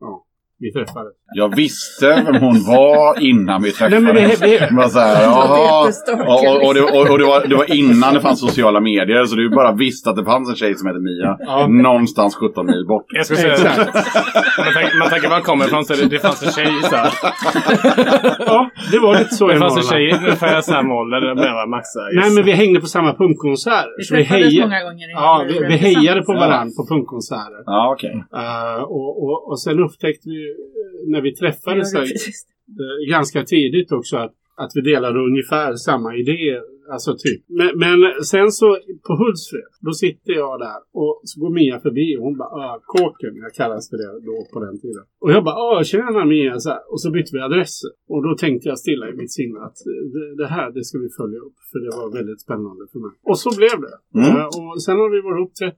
ja, 0.00 0.24
vi 0.60 0.72
träffades. 0.72 1.12
Jag 1.34 1.56
visste 1.56 2.06
vem 2.26 2.36
hon 2.36 2.64
var 2.64 3.20
innan 3.30 3.62
vi 3.62 3.72
Nej, 3.80 4.00
men 4.00 4.14
vi, 4.14 4.20
träffades. 4.20 4.68
Det 4.70 4.76
var 4.76 4.88
så 4.88 4.98
här, 4.98 5.26
låter 5.26 5.48
jaha. 5.48 5.86
jättestalker, 5.86 6.28
Och, 6.28 6.56
och, 6.56 6.66
och, 6.66 6.74
det, 6.74 6.80
liksom. 6.80 6.98
och, 7.00 7.10
och 7.10 7.18
det, 7.18 7.24
var, 7.24 7.46
det 7.46 7.56
var 7.56 7.74
innan 7.74 8.14
det 8.14 8.20
fanns 8.20 8.40
sociala 8.40 8.80
medier, 8.80 9.24
så 9.24 9.36
du 9.36 9.50
bara 9.50 9.72
visste 9.72 10.10
att 10.10 10.16
det 10.16 10.24
fanns 10.24 10.48
en 10.50 10.56
tjej 10.56 10.74
som 10.74 10.86
hette 10.86 11.00
Mia. 11.00 11.36
Ja. 11.40 11.66
Någonstans 11.66 12.34
17 12.34 12.66
mil 12.66 12.84
bort. 12.88 13.06
Jag 13.08 13.24
skulle 13.26 13.38
säga 13.40 13.52
Exakt. 13.52 13.94
man 14.58 14.72
tänker, 14.74 14.98
man 14.98 15.08
tänker 15.08 15.28
var 15.28 15.34
han 15.34 15.42
kommer 15.50 15.64
ifrån 15.66 15.84
så 15.84 15.94
det, 15.94 16.06
det 16.14 16.18
fanns 16.18 16.42
en 16.42 16.52
tjej 16.52 16.72
så 16.82 16.96
här. 16.96 17.10
ja, 18.38 18.70
det 18.92 18.98
var 18.98 19.18
lite 19.18 19.34
så 19.34 19.48
Det 19.48 19.58
fanns 19.58 19.76
en 19.76 19.82
tjej 19.82 20.12
ungefär 20.18 20.60
samma 20.60 20.94
ålder. 20.94 21.20
Det 21.20 21.34
Nej 22.20 22.30
men 22.34 22.44
vi 22.44 22.52
hängde 22.52 22.80
på 22.80 22.86
samma 22.86 23.14
punkkonsert. 23.14 23.86
Vi 23.98 24.04
Så 24.04 24.16
vi 24.16 24.22
hejade, 24.22 24.68
många 24.68 24.82
gånger. 24.82 25.08
ja, 25.14 25.44
vi, 25.48 25.54
vi 25.68 25.76
hejade 25.76 26.22
på 26.22 26.32
Ja. 26.34 26.40
varandra 26.40 26.72
på 26.76 26.86
punkkonserter. 26.94 27.62
Ja, 27.66 27.92
okej. 27.94 28.14
Uh, 28.40 28.82
och, 28.82 29.10
och, 29.24 29.50
och 29.50 29.60
sen 29.60 29.78
upptäckte 29.86 30.28
vi 30.34 30.40
eh, 30.49 30.49
när 31.06 31.20
vi 31.20 31.34
träffades 31.34 31.92
där, 31.92 32.00
Precis. 32.00 32.46
eh, 32.68 33.10
ganska 33.10 33.44
tidigt 33.44 33.92
också 33.92 34.16
att, 34.16 34.34
att 34.56 34.72
vi 34.74 34.80
delade 34.80 35.18
ungefär 35.18 35.74
samma 35.74 36.16
idéer. 36.16 36.62
Alltså 36.94 37.10
typ. 37.24 37.42
Men, 37.60 37.70
men 37.84 37.98
sen 38.32 38.50
så 38.50 38.68
på 39.06 39.12
Hultsfred, 39.20 39.72
då 39.80 39.92
sitter 39.92 40.32
jag 40.32 40.60
där 40.66 40.80
och 41.00 41.20
så 41.24 41.40
går 41.40 41.50
Mia 41.50 41.80
förbi 41.80 42.16
och 42.16 42.22
hon 42.26 42.36
bara 42.38 42.48
ah, 42.48 42.80
kåken, 42.94 43.36
jag 43.44 43.52
kallas 43.54 43.90
för 43.90 43.96
det 44.02 44.12
då 44.28 44.36
på 44.52 44.58
den 44.66 44.76
tiden. 44.84 45.04
Och 45.22 45.30
jag 45.34 45.44
bara 45.44 45.54
ah, 45.54 45.84
tjena 45.84 46.24
Mia 46.24 46.58
så 46.60 46.68
här. 46.70 46.92
Och 46.92 47.00
så 47.00 47.10
bytte 47.10 47.30
vi 47.36 47.40
adresser. 47.40 47.90
Och 48.12 48.22
då 48.26 48.32
tänkte 48.42 48.68
jag 48.68 48.78
stilla 48.78 49.06
i 49.08 49.14
mitt 49.20 49.32
sinne 49.32 49.58
att 49.66 49.78
eh, 49.90 50.02
det, 50.14 50.36
det 50.42 50.48
här 50.56 50.70
det 50.76 50.84
ska 50.84 50.98
vi 50.98 51.10
följa 51.20 51.38
upp. 51.46 51.58
För 51.70 51.78
det 51.84 51.92
var 51.98 52.06
väldigt 52.18 52.40
spännande 52.46 52.82
för 52.92 52.98
mig. 53.04 53.12
Och 53.30 53.38
så 53.44 53.50
blev 53.60 53.76
det. 53.86 53.96
Mm. 54.18 54.36
Eh, 54.36 54.46
och 54.58 54.82
sen 54.84 54.96
har 55.02 55.10
vi 55.14 55.20
varit 55.20 55.38
ihop 55.38 55.54
30 55.54 55.76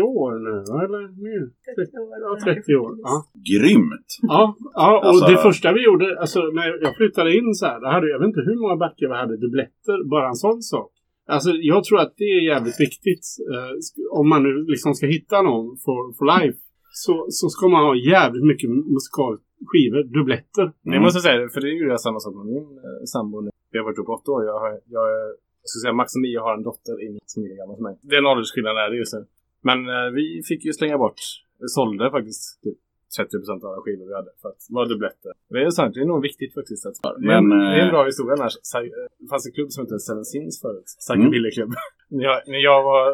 år 0.00 0.30
nu, 0.46 0.54
eller 0.84 1.02
mer? 1.26 1.40
30, 1.76 1.92
ja, 2.26 2.38
30 2.54 2.74
år. 2.74 2.92
Ja. 3.08 3.14
Grymt. 3.50 4.08
Ja, 4.22 4.56
ja 4.74 4.98
och 4.98 5.04
Alltså- 5.06 5.26
det 5.30 5.38
första 5.48 5.72
vi 5.72 5.84
gjorde, 5.84 6.20
alltså 6.20 6.40
när 6.40 6.82
jag 6.86 6.96
flyttade 6.96 7.36
in 7.38 7.54
så 7.54 7.66
här, 7.66 7.80
då 7.80 7.86
hade 7.86 8.08
jag 8.10 8.18
vet 8.18 8.26
inte 8.26 8.40
hur 8.40 8.56
många 8.62 8.76
backar 8.76 9.06
vi 9.08 9.14
hade, 9.14 9.36
dubbletter, 9.36 9.96
bara 10.10 10.28
en 10.28 10.34
sån 10.46 10.62
sak. 10.62 10.90
Alltså 11.26 11.50
jag 11.70 11.84
tror 11.84 11.98
att 12.00 12.14
det 12.16 12.24
är 12.24 12.42
jävligt 12.52 12.80
viktigt. 12.86 13.24
Eh, 13.52 13.72
om 14.20 14.28
man 14.28 14.42
nu 14.42 14.52
liksom 14.72 14.94
ska 14.94 15.06
hitta 15.06 15.42
någon 15.42 15.66
för, 15.84 16.00
för 16.18 16.24
life 16.38 16.58
så, 17.04 17.14
så 17.28 17.48
ska 17.48 17.68
man 17.68 17.82
ha 17.88 17.94
jävligt 17.96 18.44
mycket 18.50 18.70
musikalskivor, 18.70 20.02
dubbletter. 20.16 20.66
Det 20.92 21.00
måste 21.04 21.16
jag 21.18 21.26
säga, 21.28 21.48
för 21.54 21.60
det 21.60 21.68
gjorde 21.78 21.90
jag 21.96 22.00
samma 22.00 22.20
sak 22.20 22.34
med 22.38 22.46
min 22.54 22.66
eh, 22.86 23.02
sambo 23.14 23.40
nu. 23.40 23.50
Vi 23.72 23.78
har 23.78 23.84
varit 23.84 23.98
upp 24.02 24.08
åtta 24.18 24.28
år. 24.34 24.40
Jag, 24.50 24.58
har, 24.64 24.70
jag, 24.96 25.04
är- 25.18 25.32
jag 25.62 25.68
skulle 25.70 25.82
säga 25.86 25.92
Max 26.00 26.08
och 26.16 26.22
Mia 26.24 26.40
har 26.46 26.54
en 26.58 26.62
dotter 26.68 26.96
in, 27.06 27.14
som 27.32 27.38
är 27.44 27.56
gammal 27.60 27.76
som 27.78 27.84
mig. 27.88 27.94
Det 28.08 28.14
är 28.16 28.20
en 28.24 28.30
åldersskillnad 28.32 28.76
är 28.84 28.88
det 28.90 28.96
just 29.02 29.14
nu. 29.16 29.22
Men 29.68 29.78
eh, 29.88 30.08
vi 30.18 30.42
fick 30.48 30.64
ju 30.64 30.72
slänga 30.72 30.98
bort, 30.98 31.20
vi 31.60 31.68
sålde 31.68 32.10
faktiskt 32.10 32.62
typ 32.62 32.78
30% 33.18 33.64
av 33.64 33.70
alla 33.72 33.82
skivor 33.84 34.06
vi 34.10 34.14
hade 34.20 34.32
för 34.42 34.48
att 34.48 34.62
vara 34.76 34.86
dubbletter. 34.92 35.32
Det 35.50 35.58
är 35.62 35.70
sant, 35.70 35.94
det 35.94 36.00
är 36.00 36.04
nog 36.14 36.22
viktigt 36.22 36.54
faktiskt. 36.54 36.86
Att, 36.86 36.96
det, 37.02 37.32
är 37.32 37.36
en, 37.38 37.48
Men, 37.48 37.58
det 37.58 37.76
är 37.76 37.80
en 37.86 37.86
eh, 37.86 37.94
bra 37.96 38.04
historia 38.10 38.34
annars. 38.38 38.54
Eh, 38.74 38.82
Det 39.22 39.28
fanns 39.32 39.46
en 39.46 39.52
klubb 39.52 39.70
som 39.72 39.80
hette 39.84 39.98
Seven 40.08 40.24
Sins 40.24 40.54
förut. 40.64 40.88
Mm. 40.90 41.00
Psychobilly-klubb. 41.04 41.72
när, 42.16 42.24
jag, 42.30 42.38
när 42.52 42.58
jag 42.70 42.78
var 42.90 43.06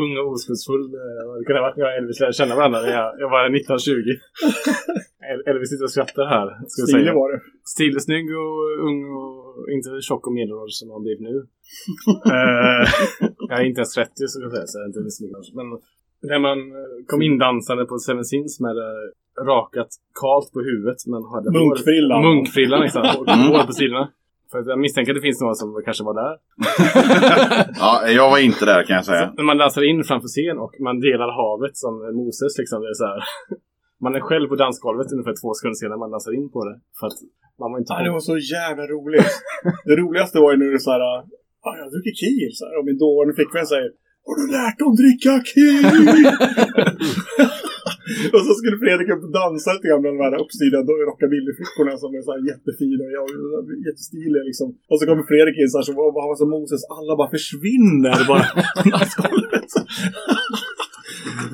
ung 0.00 0.12
och 0.20 0.26
oskuldsfull, 0.32 0.86
eh, 1.02 1.22
det 1.38 1.44
kunde 1.46 1.60
ha 1.60 1.66
varit 1.68 1.76
när 1.76 1.84
jag 1.84 1.92
och 1.94 1.98
Elvis 2.00 2.20
lärde 2.20 2.32
känna 2.40 2.54
varandra. 2.60 2.80
Jag, 2.98 3.08
jag 3.22 3.28
var 3.34 3.40
1920. 3.44 3.92
El- 5.32 5.44
Elvis 5.50 5.68
sitter 5.70 5.84
och 5.88 5.94
skrattar 5.96 6.24
här. 6.36 6.46
Stilig 6.68 7.14
var 7.20 7.28
det. 7.32 7.40
Stilig, 7.74 8.02
snygg 8.08 8.26
och 8.44 8.60
ung 8.88 9.00
och 9.22 9.43
inte 9.74 9.88
tjock 10.08 10.26
och 10.26 10.32
medelålders 10.38 10.74
som 10.80 10.90
han 10.90 11.02
blivit 11.02 11.20
nu. 11.30 11.36
Eh, 12.32 12.82
jag 13.50 13.60
är 13.60 13.64
inte 13.70 13.80
ens 13.80 13.94
30 13.94 14.10
så 14.32 14.36
kan 14.40 14.48
jag 14.50 14.52
säga, 14.58 14.66
så 14.66 14.78
jag 14.78 14.84
är 14.84 14.90
inte 14.92 14.98
ens 15.04 15.20
medelålders. 15.20 15.52
Men 15.60 15.66
när 16.30 16.38
man 16.46 16.58
eh, 16.78 16.90
kom 17.10 17.22
in 17.22 17.38
dansande 17.38 17.84
på 17.90 17.98
Seven 17.98 18.24
Sins 18.24 18.60
med 18.60 18.76
eh, 18.88 19.44
rakat 19.50 19.88
kalt 20.22 20.48
på 20.52 20.60
huvudet 20.68 21.00
men 21.12 21.20
hade 21.34 21.48
hår- 21.50 21.58
Munkfrillan. 21.68 22.22
Munkfrillan 22.28 22.80
liksom. 22.80 23.02
Och 23.18 23.28
Mm. 23.28 23.46
hår 23.48 23.62
på 23.66 23.72
sidorna. 23.72 24.04
För 24.50 24.58
att 24.60 24.66
jag 24.66 24.78
misstänker 24.78 25.12
att 25.12 25.16
det 25.20 25.26
finns 25.28 25.40
några 25.40 25.54
som 25.54 25.82
kanske 25.84 26.04
var 26.04 26.14
där. 26.24 26.34
Ja, 27.82 28.08
jag 28.08 28.30
var 28.30 28.38
inte 28.38 28.64
där 28.64 28.82
kan 28.86 28.96
jag 28.96 29.04
säga. 29.04 29.32
När 29.36 29.44
man 29.44 29.58
dansar 29.58 29.82
in 29.90 30.04
framför 30.04 30.28
scen 30.28 30.58
och 30.58 30.72
man 30.80 31.00
delar 31.00 31.28
havet 31.40 31.76
som 31.76 31.94
Moses 32.16 32.58
liksom. 32.58 32.82
Det 32.82 32.88
är 32.88 32.94
så 32.94 33.06
här. 33.06 33.20
Man 34.04 34.14
är 34.18 34.22
själv 34.28 34.46
på 34.48 34.56
dansgolvet 34.64 35.12
ungefär 35.14 35.36
två 35.40 35.48
sekunder 35.54 35.78
senare 35.82 35.98
man 36.04 36.14
dansar 36.14 36.32
in 36.40 36.48
på 36.54 36.60
det. 36.68 36.76
För 36.98 37.06
att 37.08 37.18
man 37.60 37.68
var 37.70 37.78
inte 37.78 37.92
Ja, 37.92 38.04
det 38.06 38.16
var 38.18 38.24
så 38.32 38.38
jävla 38.56 38.84
roligt. 38.94 39.32
det 39.88 39.96
roligaste 40.02 40.36
var 40.44 40.50
ju 40.52 40.56
när 40.58 40.70
du 40.74 40.78
såhär, 40.86 41.02
ah, 41.66 41.74
jag 41.80 41.88
dricker 41.92 42.14
Kiel. 42.20 42.52
Så 42.58 42.62
här, 42.66 42.74
och 42.78 42.84
min 42.88 42.98
dåvarande 43.04 43.34
flickvän 43.38 43.66
säger, 43.72 43.90
har 44.26 44.34
du 44.40 44.44
lärt 44.58 44.80
att 44.86 44.96
dricka 45.02 45.32
Kiel? 45.50 45.84
och 48.34 48.42
så 48.46 48.52
skulle 48.58 48.76
Fredrik 48.82 49.08
upp 49.14 49.24
och 49.26 49.34
dansa 49.40 49.68
lite 49.72 49.88
grann 49.88 50.02
bland 50.02 50.16
de 50.18 50.22
här 50.26 50.34
uppstyrda 50.42 50.78
rockabillyflickorna 51.10 51.92
som 52.02 52.10
är 52.18 52.22
så 52.26 52.30
här 52.34 52.42
jättefina 52.50 53.02
och 53.08 53.14
ja, 53.16 53.22
jättestiliga 53.88 54.42
liksom. 54.50 54.68
Och 54.90 54.96
så 54.98 55.02
kommer 55.08 55.24
Fredrik 55.30 55.56
in 55.62 55.70
så 55.72 55.78
här, 55.78 55.86
så 55.88 55.92
var 56.16 56.22
han 56.28 56.36
som 56.42 56.50
Moses, 56.56 56.82
alla 56.96 57.12
bara 57.20 57.30
försvinner 57.36 58.18
bara. 58.30 58.46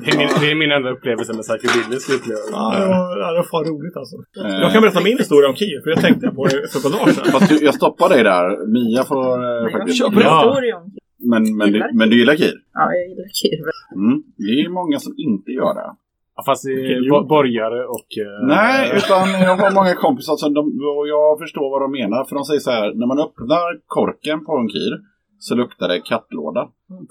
Det 0.05 0.09
är 0.13 0.17
min, 0.21 0.29
det 0.41 0.47
är 0.53 0.55
min 0.63 0.71
enda 0.77 0.89
upplevelse 0.95 1.31
med 1.37 1.43
psychobilly 1.47 1.97
skulle 1.99 2.15
jag 2.15 2.21
uppleva. 2.21 2.41
Ja, 2.57 2.65
det 2.79 2.87
var, 2.93 3.09
ja, 3.21 3.27
det 3.33 3.39
var 3.43 3.47
fan 3.53 3.65
roligt 3.73 3.95
alltså. 4.01 4.15
Eh, 4.45 4.61
Jag 4.63 4.69
kan 4.73 4.81
berätta 4.83 5.01
min 5.09 5.17
historia 5.23 5.47
om 5.51 5.55
Kiel, 5.61 5.79
för 5.83 5.89
det 5.93 5.99
tänkte 6.05 6.23
jag 6.27 6.35
på 6.39 6.43
för 6.49 6.57
ett 6.77 6.83
par 6.85 6.91
dagar 6.97 7.11
sedan. 7.15 7.25
Fast 7.35 7.47
du, 7.51 7.55
jag 7.69 7.75
stoppar 7.81 8.07
dig 8.13 8.21
där. 8.31 8.45
Mia 8.75 9.01
får 9.11 9.25
eh, 9.45 9.61
Jag 9.65 9.71
faktiskt... 9.77 10.01
en 10.03 10.13
Ja. 10.13 10.39
historia 10.39 10.73
om 10.79 10.85
Men, 11.33 11.43
men, 11.59 11.67
du, 11.73 11.79
men 11.99 12.05
du 12.11 12.15
gillar 12.19 12.35
Kir? 12.41 12.55
Ja, 12.79 12.83
jag 12.97 13.05
gillar 13.09 13.27
Kir. 13.39 13.57
Mm. 14.01 14.17
Det 14.45 14.53
är 14.63 14.69
många 14.79 14.97
som 15.05 15.13
inte 15.27 15.51
gör 15.59 15.73
det. 15.79 15.89
Ja, 16.35 16.41
Fast 16.47 16.63
det 16.65 16.71
är 16.71 17.09
bo- 17.09 17.27
borgare 17.35 17.79
och... 17.95 18.09
eh, 18.25 18.47
Nej, 18.57 18.79
utan 18.99 19.23
jag 19.47 19.55
har 19.63 19.71
många 19.79 19.93
kompisar 20.05 20.35
som 20.43 20.53
de, 20.57 20.61
och 20.99 21.07
jag 21.15 21.39
förstår 21.43 21.67
vad 21.73 21.81
de 21.85 21.89
menar. 21.99 22.19
För 22.27 22.35
de 22.35 22.43
säger 22.45 22.59
så 22.67 22.71
här, 22.77 22.87
när 22.99 23.07
man 23.11 23.19
öppnar 23.25 23.67
korken 23.97 24.37
på 24.45 24.51
en 24.61 24.69
Kir 24.75 24.93
så 25.39 25.55
luktar 25.55 25.87
det 25.87 25.99
kattlåda. 26.11 26.61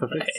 Perfekt. 0.01 0.37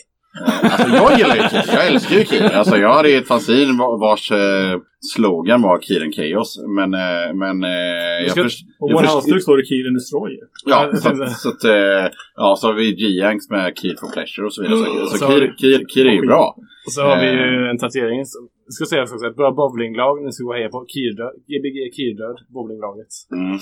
Alltså 0.63 0.88
jag 0.95 1.17
gillar 1.17 1.36
ju 1.36 1.41
Kir, 1.41 1.73
jag 1.75 1.88
älskar 1.88 2.15
ju 2.15 2.25
Kir. 2.25 2.43
Alltså 2.43 2.77
jag 2.77 2.93
hade 2.93 3.09
ett 3.09 3.27
fanzine 3.27 3.77
va- 3.79 3.97
vars 3.97 4.32
eh, 4.32 4.79
slogan 5.15 5.61
var 5.61 5.79
Kiren 5.82 6.11
Chaos. 6.11 6.59
Men, 6.77 6.93
eh, 6.93 7.34
men 7.34 7.63
eh, 7.63 7.69
jag, 8.21 8.32
ska- 8.32 8.43
först, 8.43 8.65
På 8.79 8.89
jag 8.89 8.93
vår 8.95 9.03
halsduk 9.03 9.41
står 9.41 9.57
det 9.57 9.65
Kiel 9.65 9.93
Destroyer. 9.93 10.43
Ja, 10.65 10.91
så, 11.03 11.09
att- 11.09 11.38
så 11.39 11.49
att, 11.49 11.63
eh, 11.63 12.11
ja, 12.36 12.55
så 12.59 12.67
har 12.67 12.73
vi 12.73 12.91
G-Yanks 12.95 13.49
med 13.49 13.77
Kir 13.77 13.95
for 13.99 14.11
Pleasure 14.13 14.45
och 14.45 14.53
så 14.53 14.61
vidare. 14.61 14.77
Så, 14.77 15.05
så 15.07 15.17
Så- 15.17 15.27
Kir, 15.27 15.53
Kir, 15.57 15.86
Kir 15.93 16.05
är 16.07 16.11
ju 16.13 16.21
bra. 16.21 16.55
Och 16.86 16.91
så 16.93 17.01
har 17.01 17.19
vi 17.21 17.25
ju 17.32 17.69
en 17.69 17.77
tatuering 17.77 18.19
Jag 18.19 18.73
ska 18.73 18.86
säga 18.86 19.01
också 19.03 19.27
ett 19.27 19.36
bra 19.36 19.51
bowlinglag 19.51 20.23
ni 20.25 20.32
ska 20.32 20.43
gå 20.43 20.53
heja 20.53 20.69
på. 20.69 20.86
Kirdöd, 20.88 21.34
GBG 21.47 21.77
Kirdöd, 21.95 22.38
bowlinglaget. 22.53 23.07
Mhm. 23.32 23.59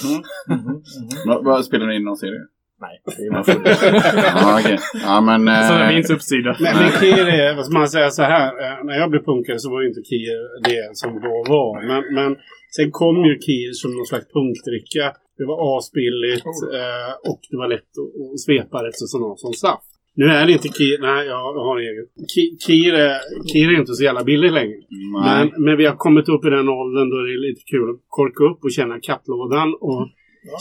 Vad- 1.27 1.43
Vad 1.45 1.65
spelar 1.65 1.87
ni 1.87 1.95
in 1.95 2.03
någon 2.03 2.17
serie? 2.17 2.41
Nej, 2.85 2.95
det 3.17 3.23
är 3.25 3.31
bara 3.31 3.43
Ja, 4.41 4.59
okej. 4.59 4.77
Ja, 5.07 5.21
men... 5.21 5.41
Så 5.67 5.73
är 5.73 5.81
eh, 5.89 5.95
min 5.95 6.05
uppsida. 6.15 6.51
Men, 6.59 6.73
men 6.81 6.91
Kier 6.99 7.27
är, 7.27 7.55
vad 7.55 7.65
ska 7.65 7.73
man 7.79 7.89
säga 7.89 8.09
så 8.09 8.23
här. 8.23 8.47
eh, 8.63 8.85
När 8.85 8.95
jag 9.01 9.09
blev 9.11 9.23
punkare 9.31 9.59
så 9.59 9.67
var 9.71 9.81
ju 9.81 9.87
inte 9.87 10.03
Kier 10.09 10.39
det 10.69 10.83
som 11.01 11.11
då 11.27 11.33
var. 11.55 11.71
Men, 11.89 12.01
men 12.17 12.31
sen 12.75 12.91
kom 12.91 13.15
ju 13.29 13.33
Kier 13.45 13.73
som 13.73 13.89
någon 13.97 14.05
slags 14.11 14.27
punkdricka. 14.35 15.05
Det 15.37 15.45
var 15.51 15.77
asbilligt 15.77 16.45
eh, 16.79 17.11
och 17.31 17.39
det 17.51 17.57
var 17.57 17.67
lätt 17.67 17.91
att, 18.01 18.39
svepa 18.45 18.77
rätt 18.85 18.95
så 19.01 19.07
sån 19.07 19.37
som 19.37 19.53
saft. 19.53 19.89
Nu 20.15 20.25
är 20.25 20.45
det 20.45 20.51
inte 20.51 20.67
Kier, 20.77 20.99
nej 21.01 21.21
jag 21.33 21.53
har 21.67 21.77
eget. 21.79 22.07
Ki- 22.33 22.55
Kier 22.65 22.93
är, 22.93 23.15
Kier 23.51 23.69
är 23.73 23.79
inte 23.79 23.93
så 23.93 24.03
jävla 24.03 24.23
billig 24.23 24.51
längre. 24.51 24.79
Men, 25.25 25.63
men 25.65 25.77
vi 25.77 25.85
har 25.85 25.95
kommit 25.95 26.29
upp 26.29 26.45
i 26.45 26.49
den 26.49 26.69
åldern 26.79 27.07
då 27.09 27.17
det 27.25 27.33
är 27.37 27.41
lite 27.49 27.61
kul 27.73 27.89
att 27.89 27.99
korka 28.07 28.43
upp 28.51 28.59
och 28.63 28.71
känna 28.71 28.95
kattlådan 28.99 29.69
och 29.89 30.01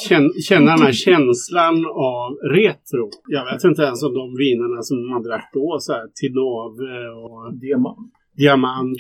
känna, 0.09 0.29
känna 0.49 0.71
den 0.71 0.83
här 0.83 0.93
känslan 0.93 1.87
av 1.87 2.29
retro. 2.59 3.11
Jag 3.29 3.45
vet 3.45 3.65
inte 3.65 3.83
ens 3.83 4.03
om 4.03 4.15
de 4.15 4.37
vinerna 4.37 4.83
som 4.83 5.09
man 5.11 5.23
drack 5.23 5.51
då, 5.55 5.77
så 5.81 5.93
här 5.93 6.07
Tinove 6.21 7.09
och 7.09 7.55
Diamant. 7.61 8.13
Diamant. 8.37 8.99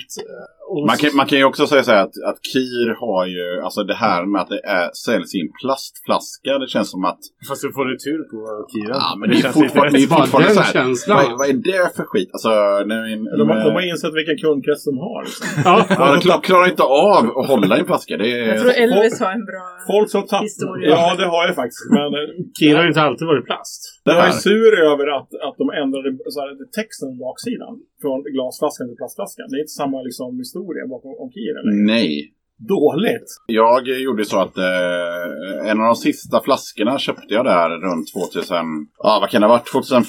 Eh, 0.76 0.86
Man 0.90 0.96
kan, 1.00 1.10
man 1.20 1.26
kan 1.26 1.38
ju 1.38 1.44
också 1.44 1.66
säga 1.66 1.82
så 1.82 1.92
här 1.92 2.02
att, 2.06 2.16
att 2.30 2.38
Kir 2.52 2.88
har 3.02 3.22
ju, 3.34 3.46
alltså 3.64 3.80
det 3.90 3.98
här 4.06 4.20
med 4.32 4.40
att 4.42 4.48
det 4.54 4.62
är, 4.78 4.86
säljs 5.04 5.34
i 5.34 5.40
en 5.44 5.52
plastflaska, 5.60 6.50
det 6.62 6.68
känns 6.74 6.90
som 6.94 7.04
att... 7.10 7.20
Fast 7.48 7.62
du 7.62 7.72
får 7.78 7.84
retur 7.92 8.20
på 8.32 8.38
Kira. 8.72 8.94
Ja, 9.04 9.16
men 9.18 9.24
det, 9.28 9.36
är 9.36 9.42
känns 9.42 9.58
fortfarande, 9.60 9.98
det 9.98 10.04
är 10.04 10.12
fortfarande 10.18 10.54
så 10.54 10.60
här. 10.60 10.84
Vad, 11.14 11.38
vad 11.38 11.46
är 11.52 11.58
det 11.70 11.84
för 11.96 12.04
skit? 12.10 12.30
Alltså, 12.34 12.52
när 12.90 12.98
min, 13.08 13.22
De, 13.40 13.44
de 13.68 13.72
har 13.78 13.84
insett 13.90 14.14
vilken 14.20 14.38
kundkrets 14.44 14.84
de 14.90 14.94
har. 15.06 15.20
Liksom. 15.24 15.46
Ja, 15.68 15.74
ja, 16.00 16.04
de 16.14 16.20
klar, 16.26 16.40
klarar 16.48 16.66
inte 16.74 16.86
av 17.12 17.22
att 17.38 17.46
hålla 17.52 17.76
i 17.76 17.80
en 17.80 17.88
flaska. 17.92 18.12
Det 18.22 18.28
är... 18.38 18.46
Jag 18.52 18.60
tror 18.62 18.74
Elvis 18.84 19.20
har 19.24 19.32
en 19.38 19.46
bra... 19.50 19.64
Folk 19.92 20.08
som 20.14 20.22
tappar... 20.30 20.48
Historia. 20.50 20.88
Ja, 20.94 21.04
det 21.20 21.26
har 21.34 21.42
jag 21.48 21.54
faktiskt. 21.62 21.84
Men 21.98 22.08
eh, 22.18 22.26
Kir 22.58 22.72
har 22.76 22.82
ju 22.86 22.90
inte 22.92 23.04
alltid 23.08 23.26
varit 23.32 23.46
plast. 23.50 23.80
jag 24.04 24.28
är 24.32 24.36
sur 24.46 24.72
över 24.90 25.06
att, 25.16 25.30
att 25.46 25.56
de 25.62 25.66
ändrade 25.82 26.08
så 26.34 26.38
här, 26.42 26.50
texten 26.78 27.06
på 27.12 27.16
baksidan. 27.26 27.74
Från 28.02 28.18
glasflaskan 28.36 28.84
till 28.88 28.98
plastflaskan. 29.02 29.44
Det 29.50 29.56
är 29.58 29.62
inte 29.66 29.78
samma 29.82 29.98
liksom, 30.08 30.30
historia 30.44 30.57
bakom 30.88 31.10
om 31.10 31.30
Kir. 31.30 31.54
Eller? 31.58 31.86
Nej. 31.86 32.34
Dåligt! 32.58 33.28
Jag 33.46 33.88
gjorde 33.88 34.24
så 34.24 34.38
att 34.40 34.58
eh, 34.58 35.70
en 35.70 35.80
av 35.80 35.86
de 35.86 35.96
sista 35.96 36.40
flaskorna 36.40 36.98
köpte 36.98 37.34
jag 37.34 37.44
där 37.44 37.70
runt 37.70 38.12
2000... 38.12 38.56
Ja, 38.98 39.18
vad 39.20 39.30
kan 39.30 39.40
det 39.40 39.46
ha 39.46 39.54
varit? 39.54 39.72
2003, 39.72 40.08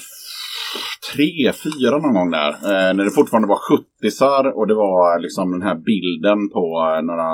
2004 1.15 1.97
någon 1.97 2.13
gång 2.13 2.31
där. 2.31 2.49
Eh, 2.49 2.93
när 2.95 3.03
det 3.03 3.11
fortfarande 3.11 3.47
var 3.47 3.59
70 3.69 3.85
och 4.53 4.67
det 4.67 4.75
var 4.75 5.19
liksom 5.19 5.51
den 5.51 5.61
här 5.61 5.75
bilden 5.75 6.49
på 6.49 6.93
eh, 6.95 7.01
några 7.05 7.29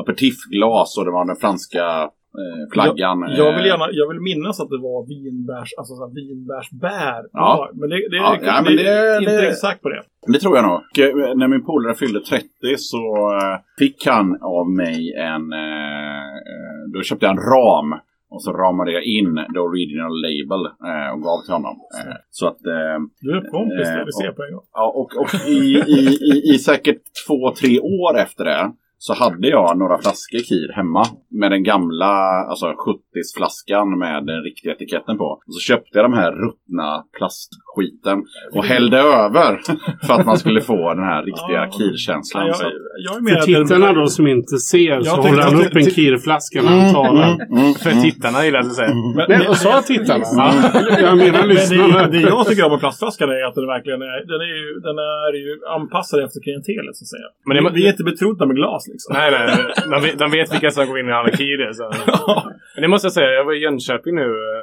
aperitifglas 0.00 0.98
och 0.98 1.04
det 1.04 1.10
var 1.10 1.26
den 1.26 1.36
franska 1.36 2.10
eh, 2.42 2.72
flaggan. 2.72 3.20
Jag, 3.20 3.38
jag, 3.38 3.52
vill 3.56 3.64
eh, 3.64 3.66
gärna, 3.66 3.86
jag 3.92 4.08
vill 4.08 4.20
minnas 4.20 4.60
att 4.60 4.68
det 4.70 4.78
var 4.78 5.06
vinbärs, 5.08 5.70
alltså 5.78 5.94
så 5.94 6.06
här, 6.06 6.14
vinbärsbär. 6.14 7.20
Ja. 7.32 7.70
Men 7.74 7.88
det, 7.90 7.96
det, 7.96 8.16
Ja, 8.16 8.36
det, 8.40 8.46
ja, 8.46 8.60
men 8.64 8.76
det, 8.76 8.88
är 8.88 9.20
inte 9.20 9.40
det- 9.40 9.48
exakt 9.48 9.82
på 9.82 9.88
det. 9.88 10.02
Det 10.32 10.38
tror 10.38 10.56
jag 10.56 10.64
nog. 10.64 10.74
Och, 10.74 11.38
När 11.38 11.48
min 11.48 11.64
polare 11.64 11.94
fyllde 11.94 12.20
30 12.20 12.46
så 12.76 13.02
eh, 13.36 13.56
fick 13.78 14.06
han 14.06 14.38
av 14.42 14.70
mig 14.70 15.14
en... 15.18 15.52
eh, 15.52 16.92
Då 16.94 17.02
köpte 17.02 17.26
jag 17.26 17.30
en 17.36 17.42
ram. 17.42 18.00
Och 18.30 18.42
så 18.42 18.52
ramade 18.52 18.92
jag 18.92 19.02
in 19.04 19.34
the 19.54 19.58
original 19.58 20.12
label 20.26 20.66
eh, 20.90 21.14
och 21.14 21.22
gav 21.22 21.42
till 21.44 21.52
honom. 21.52 21.76
Eh, 22.06 22.14
Så 22.30 22.46
att... 22.48 22.66
eh, 22.66 22.98
Du 23.20 23.36
är 23.36 23.50
kompis, 23.50 23.88
Eh, 23.88 23.94
det 23.98 24.04
vi 24.06 24.12
ser 24.12 24.32
på 24.32 24.42
en 24.42 24.52
gång. 24.54 24.64
Ja, 24.72 24.92
och, 25.00 25.20
och 25.20 25.48
i, 25.48 25.58
i, 25.86 26.18
i, 26.30 26.54
i 26.54 26.58
säkert 26.58 27.02
två, 27.26 27.50
tre 27.60 27.80
år 27.80 28.18
efter 28.18 28.44
det 28.44 28.72
så 28.98 29.14
hade 29.14 29.48
jag 29.48 29.78
några 29.78 29.98
flaskor 29.98 30.38
Kir 30.38 30.72
hemma 30.76 31.04
med 31.30 31.50
den 31.50 31.62
gamla 31.62 32.06
alltså 32.50 32.66
70-flaskan 32.66 33.98
med 33.98 34.26
den 34.26 34.42
riktiga 34.42 34.72
etiketten 34.72 35.18
på. 35.18 35.24
Och 35.24 35.54
så 35.54 35.60
köpte 35.60 35.98
jag 35.98 36.04
de 36.04 36.12
här 36.12 36.32
ruttna 36.32 37.04
plastskiten 37.18 38.18
och 38.52 38.64
hällde 38.64 38.98
över 38.98 39.60
för 40.06 40.14
att 40.14 40.26
man 40.26 40.38
skulle 40.38 40.60
få 40.60 40.94
den 40.94 41.04
här 41.04 41.22
riktiga 41.22 41.60
Ja. 41.66 41.70
Kir-känslan. 41.78 42.46
Ja, 42.46 42.54
För 43.12 43.40
tittarna 43.46 43.92
då 43.92 44.06
som 44.06 44.26
inte 44.26 44.56
ser 44.58 45.00
så 45.00 45.16
håller 45.16 45.42
han 45.42 45.54
upp 45.66 45.76
en 45.76 45.90
Kir-flaska 45.90 46.62
när 46.62 46.80
han 46.80 46.94
talar. 46.94 47.30
Mm, 47.58 47.74
För 47.74 47.90
tittarna 47.90 48.44
gillar 48.44 48.58
jag 48.58 48.66
att 48.66 48.74
säga. 48.74 48.94
Men, 49.16 49.26
Nej, 49.28 49.48
och 49.48 49.56
sa 49.56 49.82
tittarna? 49.82 50.24
Ja. 50.36 50.52
Jag 51.00 51.16
menar 51.18 51.32
Men 51.38 51.48
det, 51.48 51.54
lyssnarna. 51.54 52.06
det 52.08 52.20
jag 52.20 52.46
tycker 52.46 52.64
om 52.64 52.70
med 52.70 52.80
plastflaskan 52.80 53.28
är 53.30 53.42
att 53.48 53.54
den 53.54 53.66
verkligen 53.66 54.02
är, 54.02 54.18
den 54.32 54.40
är, 54.46 54.50
ju, 54.56 54.80
den 54.88 54.96
är 54.98 55.32
ju 55.46 55.52
anpassad 55.76 56.18
efter 56.24 56.40
klientelet 56.44 56.96
så 56.96 57.02
att 57.04 57.08
säga. 57.14 57.28
Men 57.46 57.52
det- 57.56 57.70
vi, 57.70 57.80
vi 57.80 57.86
är 57.86 57.90
inte 57.90 58.04
betrodda 58.04 58.46
med 58.46 58.56
glas 58.56 58.82
liksom. 58.92 59.10
Nej, 59.18 59.30
nej. 59.30 59.46
De 59.92 60.02
vet, 60.02 60.18
de 60.18 60.30
vet 60.30 60.52
vilka 60.54 60.70
som 60.70 60.86
går 60.86 60.98
in 61.00 61.08
i. 61.08 61.74
Så. 61.74 61.90
Men 62.74 62.82
det 62.82 62.88
måste 62.88 63.06
jag 63.06 63.12
säga, 63.12 63.30
jag 63.30 63.44
var 63.44 63.54
i 63.58 63.62
Jönköping 63.66 64.14
nu 64.14 64.28
eh, 64.48 64.60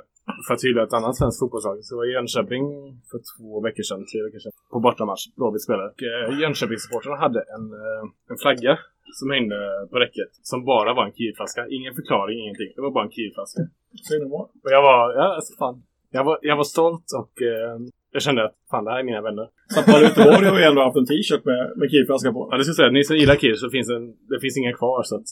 för 0.47 0.53
att 0.53 0.63
hylla 0.63 0.83
ett 0.83 0.93
annat 0.93 1.15
svenskt 1.17 1.39
fotbollslag. 1.39 1.77
Så 1.83 1.93
jag 1.93 1.97
var 1.97 2.05
i 2.05 2.13
Jönköping 2.17 2.63
för 3.11 3.19
två 3.31 3.61
veckor 3.65 3.83
sedan, 3.83 4.01
tre 4.11 4.19
veckor 4.25 4.39
sedan, 4.39 4.51
på 4.71 4.79
bortamatch. 4.79 5.23
Blåvitt 5.37 5.63
spelare. 5.63 5.89
Och 5.93 6.01
eh, 6.09 6.39
Jönköpingssupportrarna 6.41 7.17
hade 7.25 7.39
en, 7.55 7.65
eh, 7.81 8.03
en 8.31 8.37
flagga 8.43 8.73
som 9.19 9.27
hängde 9.35 9.57
på 9.91 9.97
räcket. 10.03 10.29
Som 10.49 10.65
bara 10.65 10.93
var 10.93 11.05
en 11.05 11.13
Kiev-flaska. 11.17 11.61
Ingen 11.77 11.93
förklaring, 11.99 12.35
ingenting. 12.43 12.71
Det 12.75 12.81
var 12.81 12.91
bara 12.91 13.05
en 13.05 13.11
Kiev-flaska. 13.11 13.61
Säg 14.07 14.19
no 14.19 14.27
more. 14.33 14.47
Och 14.63 14.71
jag 14.75 14.81
var, 14.81 15.13
ja 15.19 15.35
alltså 15.35 15.53
fan. 15.59 15.83
Jag 16.11 16.23
var, 16.23 16.37
jag 16.41 16.55
var 16.57 16.63
stolt 16.63 17.05
och 17.21 17.41
eh, 17.41 17.77
jag 18.13 18.21
kände 18.21 18.41
att 18.45 18.55
fan, 18.71 18.83
det 18.85 18.91
här 18.91 18.99
är 18.99 19.03
mina 19.03 19.21
vänner. 19.27 19.47
Sappa 19.73 20.01
Göteborg 20.01 20.45
har 20.51 20.59
ju 20.59 20.65
ändå 20.71 20.81
haft 20.87 20.97
en 21.01 21.05
t-shirt 21.11 21.43
med, 21.51 21.61
med 21.79 21.87
Kir-flaska 21.91 22.29
på. 22.35 22.41
Ja, 22.51 22.57
det 22.57 22.63
ska 22.63 22.69
jag 22.69 22.75
säga. 22.81 22.91
Ni 22.97 23.03
som 23.03 23.15
gillar 23.21 23.35
Kiev 23.35 23.55
så 23.55 23.69
finns 23.69 23.89
en, 23.89 24.05
det 24.31 24.39
finns 24.43 24.57
inga 24.61 24.73
kvar. 24.79 25.03
Så 25.09 25.13
att, 25.17 25.27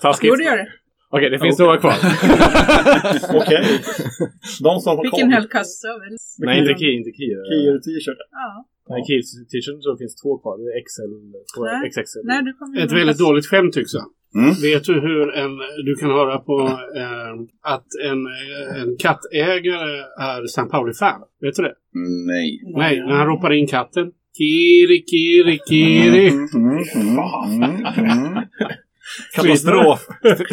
taskigt. 0.00 0.28
Jo, 0.30 0.34
det 0.40 0.44
gör 0.50 0.56
det. 0.62 0.68
Okej, 1.16 1.30
det 1.34 1.38
finns 1.44 1.56
Okej. 1.56 1.66
några 1.66 1.78
kvar. 1.84 1.96
Okej. 3.40 3.62
De 4.66 4.72
som 4.82 4.88
har 4.96 5.02
Vilken 5.06 5.32
hel 5.36 5.46
kassa 5.56 5.88
väl? 6.02 6.14
Nej, 6.46 6.58
inte 6.60 6.74
Kiev. 6.80 6.96
Inte. 6.98 7.10
Kir-t-shirt. 7.18 8.20
Ja. 8.42 8.50
Nej, 8.90 9.00
Kiels 9.06 9.28
t-shirt 9.50 9.78
så 9.86 9.90
finns 10.00 10.14
två 10.22 10.32
kvar. 10.42 10.54
Det 10.58 10.70
är 10.76 10.82
XL. 10.88 11.12
XXL. 11.92 12.24
Nej, 12.24 12.40
du 12.48 12.52
kommer 12.58 12.80
Ett 12.84 12.92
väldigt 13.00 13.18
dåligt 13.18 13.46
skämt 13.46 13.72
tycks 13.74 13.94
jag. 13.98 14.06
Mm. 14.34 14.54
Vet 14.62 14.84
du 14.84 15.00
hur 15.00 15.34
en, 15.34 15.50
du 15.84 15.94
kan 15.94 16.10
höra 16.10 16.38
på 16.38 16.60
eh, 16.96 17.32
att 17.62 17.86
en, 18.04 18.26
en 18.80 18.96
kattägare 18.98 19.98
är 20.20 20.46
San 20.46 20.68
Pauli-fan? 20.68 21.20
Vet 21.40 21.56
du 21.56 21.62
det? 21.62 21.74
Nej. 22.26 22.60
Nej, 22.76 23.00
när 23.00 23.14
han 23.14 23.26
ropar 23.26 23.52
in 23.52 23.66
katten. 23.66 24.10
Kiri, 24.38 25.04
kiri, 25.10 25.58
kiri. 25.68 26.30
Mm, 26.30 26.48
mm, 26.54 26.84
mm, 26.94 27.18
mm, 27.62 28.34
mm. 28.34 28.42
Katastrof. 29.34 30.00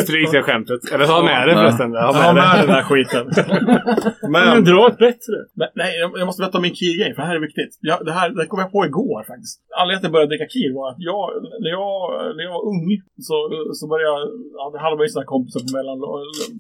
Stryk 0.04 0.32
det 0.32 0.44
skämtet. 0.44 0.82
Eller 0.94 1.06
ha 1.06 1.24
med 1.24 1.48
det 1.48 1.54
förresten. 1.54 1.96
Ha 1.96 2.14
med 2.14 2.36
med 2.36 2.56
det. 2.56 2.58
den 2.58 2.76
där 2.78 2.84
skiten. 2.90 3.26
Men 4.34 4.50
Men, 4.50 4.64
dra 4.64 4.88
ett 4.88 4.98
bättre. 4.98 5.36
men 5.60 5.68
nej, 5.76 5.92
jag 6.00 6.10
jag 6.20 6.26
måste 6.26 6.42
berätta 6.42 6.58
om 6.58 6.66
min 6.68 6.76
Kir-grej, 6.80 7.10
för 7.16 7.22
det 7.22 7.30
här 7.30 7.36
är 7.42 7.46
viktigt. 7.50 7.72
Jag, 7.90 7.98
det 8.08 8.14
här 8.20 8.28
det 8.30 8.46
kom 8.52 8.60
jag 8.66 8.72
på 8.76 8.82
igår 8.90 9.22
faktiskt. 9.32 9.56
Anledningen 9.80 10.00
till 10.02 10.08
att 10.08 10.10
jag 10.10 10.16
började 10.16 10.32
dricka 10.32 10.50
Kir 10.56 10.70
var 10.78 10.86
att 10.92 11.02
jag, 11.12 11.24
när 11.64 11.72
jag, 11.80 11.94
när 12.36 12.44
jag 12.48 12.54
var 12.58 12.64
ung, 12.74 12.88
så, 13.28 13.36
så 13.78 13.84
började 13.92 14.10
jag, 14.12 14.20
ja, 14.60 14.64
det 14.74 14.80
hade 14.86 14.96
man 14.98 15.06
ju 15.06 15.12
sådana 15.14 15.32
kompisar 15.34 15.60
på, 15.66 15.72
mellan, 15.78 15.98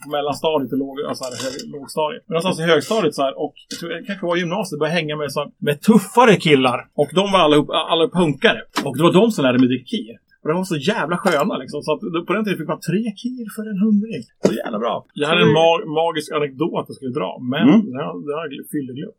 på 0.03 0.07
mellanstadiet 0.15 0.71
och 0.73 0.81
låg, 0.85 0.95
alltså 1.09 1.23
här, 1.25 1.33
hög, 1.45 1.55
lågstadiet. 1.75 2.21
Men 2.25 2.33
någonstans 2.35 2.59
i 2.63 2.65
högstadiet 2.71 3.13
så 3.19 3.23
här, 3.27 3.33
och 3.43 3.55
jag 3.69 3.75
tror, 3.79 3.87
jag 3.95 4.01
kanske 4.07 4.25
var 4.29 4.35
i 4.37 4.41
gymnasiet, 4.43 4.79
började 4.79 4.97
hänga 4.99 5.15
med, 5.21 5.27
så, 5.35 5.39
här, 5.41 5.49
med 5.67 5.75
tuffare 5.87 6.35
killar. 6.45 6.79
Och 7.01 7.09
de 7.19 7.25
var 7.33 7.39
alla, 7.45 7.57
alla 7.93 8.05
punkare. 8.19 8.59
Och 8.85 8.93
det 8.97 9.03
var 9.07 9.13
de 9.19 9.25
som 9.31 9.41
lärde 9.45 9.59
mig 9.61 9.67
dricka 9.73 9.89
Kir. 9.93 10.15
Och 10.41 10.47
de 10.49 10.53
var 10.61 10.67
så 10.75 10.79
jävla 10.93 11.15
sköna 11.23 11.53
liksom. 11.63 11.79
Så 11.85 11.89
att 11.93 12.01
på 12.27 12.31
den 12.35 12.43
tiden 12.45 12.57
fick 12.61 12.71
man 12.73 12.81
tre 12.89 13.01
kir 13.21 13.45
för 13.55 13.63
en 13.71 13.79
hundring. 13.85 14.21
Så 14.45 14.51
jävla 14.61 14.77
bra. 14.83 14.93
Jag 15.21 15.27
hade 15.31 15.41
en 15.47 15.53
ma 15.59 15.67
magisk 16.01 16.27
anekdot 16.37 16.85
jag 16.89 16.95
skulle 16.99 17.15
dra. 17.21 17.31
Men 17.53 17.65
Mm. 17.69 17.79
det 18.27 18.33
har 18.37 18.43
jag 18.57 18.67
fylleglömt. 18.73 19.17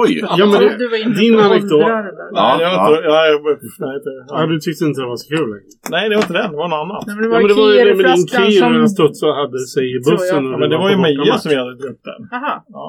Oj! 0.00 0.10
Ja, 0.40 0.44
men 0.50 0.56
det, 0.62 0.68
du 0.82 0.86
var 0.92 0.98
inne 1.04 1.14
din 1.22 1.36
anekdot. 1.46 1.84
Ja, 1.92 1.98
Nej, 2.38 2.50
det 2.58 2.64
var 2.64 2.72
ja. 2.76 2.88
inte... 2.88 3.08
Ja, 3.12 3.18
jag, 3.30 3.38
nej, 3.84 3.94
inte 3.98 4.10
Ja, 4.32 4.36
ja. 4.40 4.46
du 4.52 4.56
tyckte 4.66 4.82
inte 4.88 4.98
det 5.04 5.10
var 5.14 5.20
så 5.24 5.28
kul 5.34 5.46
längre. 5.52 5.70
nej, 5.94 6.02
det 6.08 6.14
var 6.18 6.22
inte 6.26 6.36
den. 6.40 6.48
Det 6.54 6.58
var 6.64 6.70
något 6.74 6.82
annat. 6.84 7.02
Nej, 7.06 7.14
men 7.16 7.22
det 7.24 7.28
Ja, 7.28 7.32
var 7.34 7.40
men 7.42 7.48
det 7.52 7.58
var 7.62 7.68
ju 7.74 7.78
det 7.90 7.94
med 8.00 8.06
din 8.14 8.26
Kir 8.34 8.50
som... 8.62 8.88
studsade 8.96 9.28
och 9.32 9.38
hade 9.42 9.58
sig 9.74 9.84
i 9.94 9.98
bussen. 10.08 10.42
jag. 10.44 10.52
Ja, 10.54 10.58
men 10.60 10.68
det 10.72 10.78
var 10.82 10.88
ju 10.94 10.96
Meja 11.04 11.34
som 11.42 11.50
jag 11.56 11.60
hade 11.64 11.76
druckit 11.82 12.06
den. 12.12 12.20
Aha. 12.36 12.54
Ja, 12.78 12.86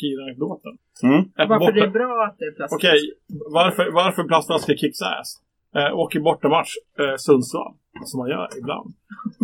Kir-anekdoten. 0.00 0.72
Mm. 1.08 1.20
Varför 1.52 1.72
det 1.76 1.80
är 1.90 1.94
bra 2.00 2.12
att 2.28 2.36
det 2.40 2.44
är 2.50 2.54
plast. 2.58 2.74
Okej, 2.78 2.98
varför, 3.58 3.84
varför 4.00 4.22
plastflaskor 4.30 4.74
kicks 4.82 5.00
ass? 5.02 5.28
Eh, 5.76 5.94
åker 5.94 6.20
bortamatch, 6.20 6.72
eh, 7.00 7.16
Sundsvall, 7.16 7.72
som 8.04 8.18
man 8.20 8.28
gör 8.28 8.48
ibland. 8.58 8.88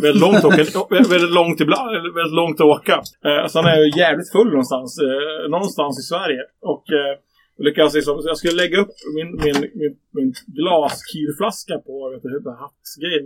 Väldigt 0.02 0.22
långt, 0.22 0.44
åka, 0.44 0.64
väldigt 1.14 1.34
långt 1.40 1.60
ibland, 1.60 1.90
väldigt 2.14 2.38
långt 2.42 2.60
att 2.60 2.66
åka. 2.66 2.96
Eh, 3.28 3.46
sen 3.46 3.64
är 3.64 3.76
jag 3.76 3.86
ju 3.86 3.98
jävligt 3.98 4.32
full 4.32 4.50
någonstans, 4.50 4.98
eh, 4.98 5.50
någonstans 5.50 5.94
i 5.98 6.02
Sverige. 6.02 6.42
Och 6.72 6.84
eh, 6.92 7.14
lyckas 7.58 7.94
liksom, 7.94 8.22
jag 8.24 8.36
skulle 8.36 8.62
lägga 8.62 8.80
upp 8.80 8.94
min, 9.16 9.30
min, 9.44 9.70
min, 9.74 9.96
min 10.16 10.34
glaskirflaska 10.46 11.78
på, 11.78 12.10
vet 12.10 12.22
du, 12.22 12.50
hattgrejen. 12.64 13.24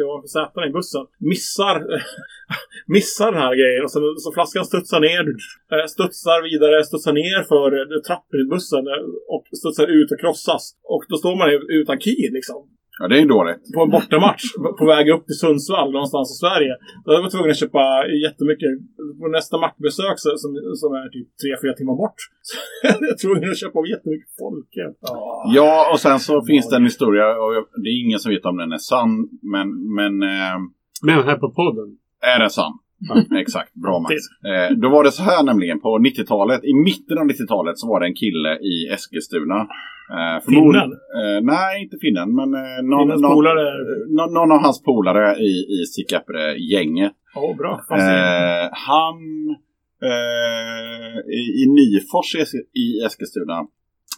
Jag 0.00 0.06
var 0.06 0.20
på 0.22 0.28
sätena 0.28 0.66
i 0.66 0.70
bussen. 0.70 1.04
Missar, 1.18 1.76
missar 2.96 3.32
den 3.32 3.40
här 3.42 3.54
grejen. 3.60 3.84
Och 3.84 3.90
så, 3.90 4.00
så 4.24 4.32
flaskan 4.32 4.64
studsar 4.64 5.00
ner, 5.00 5.24
eh, 5.72 5.86
studsar 5.94 6.38
vidare, 6.50 6.84
studsar 6.84 7.12
ner 7.12 7.40
för 7.52 7.68
eh, 7.78 8.00
trappen 8.08 8.40
i 8.40 8.46
bussen 8.54 8.84
eh, 8.92 9.02
och 9.34 9.44
studsar 9.60 9.86
ut 9.98 10.12
och 10.12 10.20
krossas. 10.20 10.64
Och 10.82 11.02
då 11.08 11.16
står 11.16 11.36
man 11.36 11.48
ju 11.52 11.58
utan 11.80 11.98
kir 11.98 12.30
liksom. 12.38 12.60
Ja, 13.00 13.04
det 13.08 13.16
är 13.20 13.26
dåligt. 13.36 13.62
på 13.74 13.80
en 13.86 13.90
bortamatch 13.96 14.42
på 14.78 14.84
väg 14.94 15.04
upp 15.14 15.24
till 15.26 15.38
Sundsvall 15.44 15.88
någonstans 15.92 16.26
i 16.34 16.36
Sverige. 16.44 16.72
Då 17.04 17.08
var 17.12 17.20
jag 17.20 17.30
tvungen 17.30 17.50
att 17.50 17.62
köpa 17.64 17.82
jättemycket. 18.26 18.70
På 19.20 19.28
nästa 19.38 19.54
mackbesök 19.64 20.16
som, 20.24 20.32
som 20.82 20.90
är 21.00 21.06
typ 21.16 21.28
3-4 21.64 21.76
timmar 21.78 21.96
bort. 22.02 22.18
Så 22.48 22.56
jag 23.10 23.18
tvungen 23.24 23.50
att 23.50 23.60
köpa 23.64 23.78
jättemycket 23.94 24.28
folköl. 24.40 24.92
Ja. 25.00 25.16
Ja, 25.58 25.72
och 25.92 26.00
sen 26.00 26.18
så 26.28 26.34
finns 26.50 26.68
det 26.70 26.76
en 26.76 26.84
historia, 26.92 27.26
och 27.42 27.50
jag- 27.56 27.68
det 27.82 27.88
är 27.94 27.98
ingen 28.04 28.18
som 28.22 28.28
vet 28.34 28.44
om 28.50 28.56
den 28.62 28.72
är 28.78 28.82
sann, 28.92 29.12
men, 29.54 29.66
men 29.98 30.12
eh, 30.22 30.56
Men 31.08 31.14
här 31.28 31.36
på 31.44 31.48
podden. 31.60 31.88
är 32.34 32.38
den 32.44 32.50
sann? 32.58 32.72
Exakt, 33.40 33.74
bra 33.74 33.98
Max. 34.00 34.14
Eh, 34.50 34.76
då 34.76 34.88
var 34.88 35.04
det 35.04 35.12
så 35.12 35.22
här 35.22 35.42
nämligen, 35.42 35.80
på 35.80 35.98
90-talet, 35.98 36.64
i 36.64 36.74
mitten 36.74 37.18
av 37.18 37.24
90-talet 37.26 37.78
så 37.78 37.88
var 37.88 38.00
det 38.00 38.06
en 38.06 38.14
kille 38.14 38.52
i 38.72 38.88
Eskilstuna. 38.94 39.58
Eh, 40.16 40.44
Finnen? 40.48 40.90
Eh, 41.20 41.38
nej, 41.42 41.82
inte 41.82 41.96
finnen, 42.00 42.34
men 42.34 42.54
eh, 42.54 42.82
någon, 42.90 43.08
någon, 43.22 43.32
eh, 43.58 43.64
någon, 44.16 44.32
någon 44.34 44.52
av 44.52 44.58
hans 44.66 44.82
polare 44.82 45.36
i, 45.36 45.52
i 45.76 45.86
Sickabre-gänget. 45.94 47.12
Åh, 47.36 47.56
bra. 47.56 47.80
Eh, 47.90 48.68
han 48.72 49.16
eh, 50.10 51.18
i, 51.40 51.42
i 51.62 51.66
Nyfors 51.76 52.34
i, 52.34 52.38
Es- 52.38 52.66
i 52.84 53.04
Eskilstuna 53.06 53.58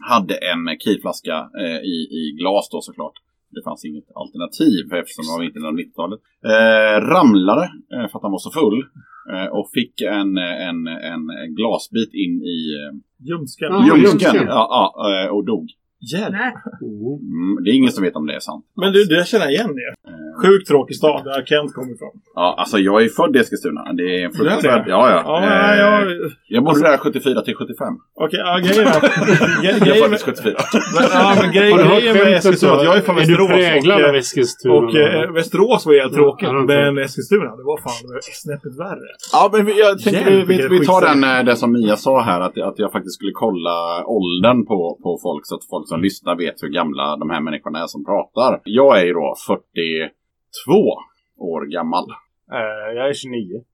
hade 0.08 0.34
en 0.34 0.78
kilflaska 0.84 1.36
eh, 1.60 1.76
i, 1.94 1.96
i 2.20 2.36
glas 2.40 2.68
då 2.72 2.80
såklart. 2.80 3.12
Det 3.54 3.62
fanns 3.68 3.84
inget 3.84 4.08
alternativ 4.22 4.82
eftersom 5.00 5.22
det 5.24 5.32
var 5.36 5.44
mitten 5.46 5.64
av 5.70 5.74
90-talet. 5.82 6.20
Eh, 6.52 6.96
ramlade 7.14 7.64
eh, 7.94 8.06
för 8.08 8.14
att 8.18 8.26
han 8.26 8.36
var 8.36 8.44
så 8.48 8.52
full. 8.60 8.78
Eh, 9.32 9.48
och 9.56 9.66
fick 9.78 9.94
en, 10.00 10.30
en, 10.68 10.78
en 11.12 11.22
glasbit 11.58 12.12
in 12.24 12.34
i 12.56 12.60
eh, 12.80 12.92
Ljumsken. 13.28 13.68
Ja, 13.72 13.86
ljumsken. 13.86 14.10
ljumsken. 14.10 14.46
Ja, 14.46 14.92
ja, 14.96 15.24
eh, 15.24 15.28
och 15.34 15.44
dog. 15.44 15.66
Hjälp. 16.12 16.32
Nej. 16.32 16.52
Mm. 16.82 17.18
Mm, 17.36 17.64
det 17.64 17.70
är 17.70 17.74
ingen 17.74 17.92
som 17.92 18.04
vet 18.04 18.16
om 18.16 18.26
det 18.26 18.34
är 18.34 18.40
sant. 18.40 18.64
Men 18.76 18.92
du, 18.92 19.04
det 19.04 19.26
känner 19.28 19.44
jag 19.44 19.52
igen 19.52 19.70
det. 19.80 19.90
Sjukt 20.42 20.68
tråkig 20.68 20.96
stad 20.96 21.24
där 21.24 21.44
Kent 21.44 21.74
kommer 21.74 21.94
ifrån. 21.94 22.10
Ja, 22.34 22.54
alltså 22.58 22.78
jag 22.78 23.02
är 23.04 23.08
född 23.08 23.36
i 23.36 23.38
Eskilstuna. 23.38 23.92
Det 23.92 24.02
är 24.20 24.24
en 24.24 24.32
fruktansvärd... 24.32 24.84
det? 24.84 24.90
Ja, 24.90 25.10
ja. 25.10 25.20
Ja, 25.26 25.34
Eh, 25.44 25.78
ja, 25.80 26.04
Jag 26.48 26.64
bodde 26.64 26.80
där 26.80 26.96
74 26.98 27.42
till 27.42 27.54
75. 27.54 27.94
Okej, 28.14 28.38
ja, 28.44 28.58
grejen 28.64 28.86
är... 28.86 28.92
gre- 28.92 29.62
Jag 29.64 29.74
är 29.76 29.80
grejen 29.80 30.02
född 30.02 30.10
med- 30.10 30.20
74. 30.20 30.54
Men, 30.94 31.04
ja, 31.12 31.36
men 31.42 31.52
grej, 31.52 31.70
Har 31.72 31.78
du 31.78 31.84
hört 31.84 32.00
grejen 32.02 32.16
med 32.16 32.36
Eskilstuna, 32.36 32.72
att 32.72 32.84
jag 32.84 32.96
är 32.96 33.00
från 33.00 33.16
Är 33.18 33.20
du 33.20 33.26
Västerås. 33.36 33.50
präglad 33.50 34.00
och, 34.02 34.08
av 34.08 34.14
eh, 34.14 34.18
Eskilstuna? 34.18 34.74
och 34.74 34.94
eh, 34.96 35.32
Västerås 35.32 35.86
var 35.86 35.94
helt 36.02 36.14
tråkigt, 36.14 36.48
Ja, 36.48 36.64
men 36.72 36.98
Eskilstuna, 36.98 37.50
det 37.58 37.64
var 37.70 37.78
fan 37.86 37.98
var 38.12 38.20
snäppet 38.44 38.74
värre. 38.84 39.08
Ja, 39.32 39.50
men 39.52 39.66
vi- 39.66 39.78
jag 39.80 39.98
tänker 40.02 40.30
vi, 40.30 40.44
vi, 40.50 40.68
vi 40.78 40.86
tar 40.86 41.00
den, 41.00 41.24
eh, 41.24 41.44
det 41.44 41.56
som 41.56 41.72
Mia 41.72 41.96
sa 41.96 42.20
här, 42.22 42.40
att, 42.40 42.58
att 42.70 42.78
jag 42.78 42.92
faktiskt 42.92 43.14
skulle 43.18 43.32
kolla 43.34 44.04
åldern 44.18 44.66
på, 44.66 44.98
på 45.02 45.10
folk 45.22 45.42
så 45.46 45.54
att 45.54 45.64
folk 45.70 45.88
som 45.88 45.93
lyssnar 46.02 46.36
vet 46.36 46.62
hur 46.62 46.68
gamla 46.68 47.16
de 47.16 47.30
här 47.30 47.40
människorna 47.40 47.82
är 47.82 47.86
som 47.86 48.04
pratar. 48.04 48.60
Jag 48.64 49.00
är 49.00 49.04
ju 49.04 49.12
då 49.12 49.34
42 49.46 50.72
år 51.36 51.66
gammal. 51.66 52.04
Eh, 52.52 52.96
jag 52.96 53.08
är 53.08 53.12
29. 53.14 53.64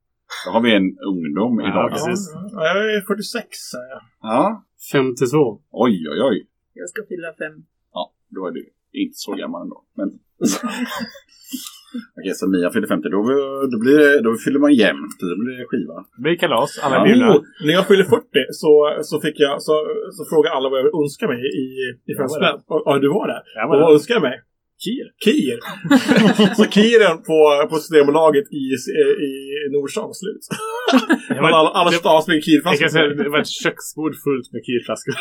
Då 0.46 0.50
har 0.52 0.60
vi 0.60 0.74
en 0.74 0.98
ungdom 1.10 1.60
Ja, 1.60 1.68
idag. 1.68 1.90
precis. 1.90 2.32
Ja, 2.52 2.64
jag 2.66 2.94
är 2.96 3.00
46 3.00 3.46
säger 3.72 3.88
jag. 3.90 4.02
Ja. 4.20 4.64
52. 4.92 5.60
Oj, 5.70 6.08
oj, 6.12 6.22
oj. 6.30 6.46
Jag 6.74 6.88
ska 6.88 7.02
fylla 7.08 7.28
fem. 7.38 7.64
Ja, 7.92 8.12
då 8.28 8.46
är 8.46 8.50
du 8.50 8.70
inte 8.92 9.14
så 9.16 9.32
gammal 9.34 9.62
ändå. 9.62 9.84
Men... 9.94 10.08
Okej, 12.18 12.32
så 12.40 12.44
Mia 12.54 12.70
fyller 12.74 12.88
50. 12.94 13.08
Då, 13.08 13.18
då, 13.72 13.76
blir 13.84 13.98
det, 14.04 14.20
då 14.26 14.30
fyller 14.44 14.60
man 14.64 14.72
jämnt. 14.84 15.14
Då 15.20 15.36
blir 15.42 15.54
det 15.60 15.66
skiva. 15.70 15.96
Det 16.16 16.22
blir 16.24 16.36
kalas. 16.44 16.70
Alla 16.84 16.94
Ja. 16.96 17.00
är 17.02 17.06
bjudna. 17.08 17.28
Oh, 17.36 17.40
när 17.66 17.72
jag 17.78 17.86
fyllde 17.88 18.04
40 18.04 18.22
så, 18.62 18.70
så 19.02 19.14
fick 19.24 19.36
jag, 19.46 19.54
så, 19.66 19.74
så 20.16 20.22
frågade 20.32 20.54
alla 20.56 20.68
vad 20.72 20.78
jag 20.80 21.02
önskar 21.02 21.26
mig 21.32 21.38
i, 21.62 21.64
i. 22.08 22.12
Och- 22.72 22.82
Ja, 22.86 22.98
du 23.04 23.08
var 23.08 23.26
där. 23.32 23.40
Jag 23.54 23.64
Och 23.64 23.70
var 23.70 23.80
vad 23.80 23.88
där. 23.88 23.94
önskar 23.94 24.14
jag 24.14 24.22
mig? 24.22 24.36
Kir. 24.84 25.06
Kir! 25.24 25.56
så 26.58 26.64
kiren 26.76 27.16
på, 27.28 27.38
på 27.70 27.76
Systembolaget 27.76 28.46
i, 28.60 28.64
i 29.28 29.30
Nordstan 29.74 30.04
var 30.10 30.16
slut. 30.22 30.44
Men 31.44 31.54
alla, 31.58 31.70
alla 31.78 31.90
stas 31.90 32.28
med 32.28 32.36
Jag 32.36 32.44
kirflaskor. 32.44 32.80
kan 32.80 32.90
säga, 32.90 33.06
det 33.22 33.28
var 33.34 33.38
ett 33.38 33.54
köksbord 33.64 34.14
fullt 34.24 34.48
med 34.52 34.60
kirflaskor. 34.68 35.14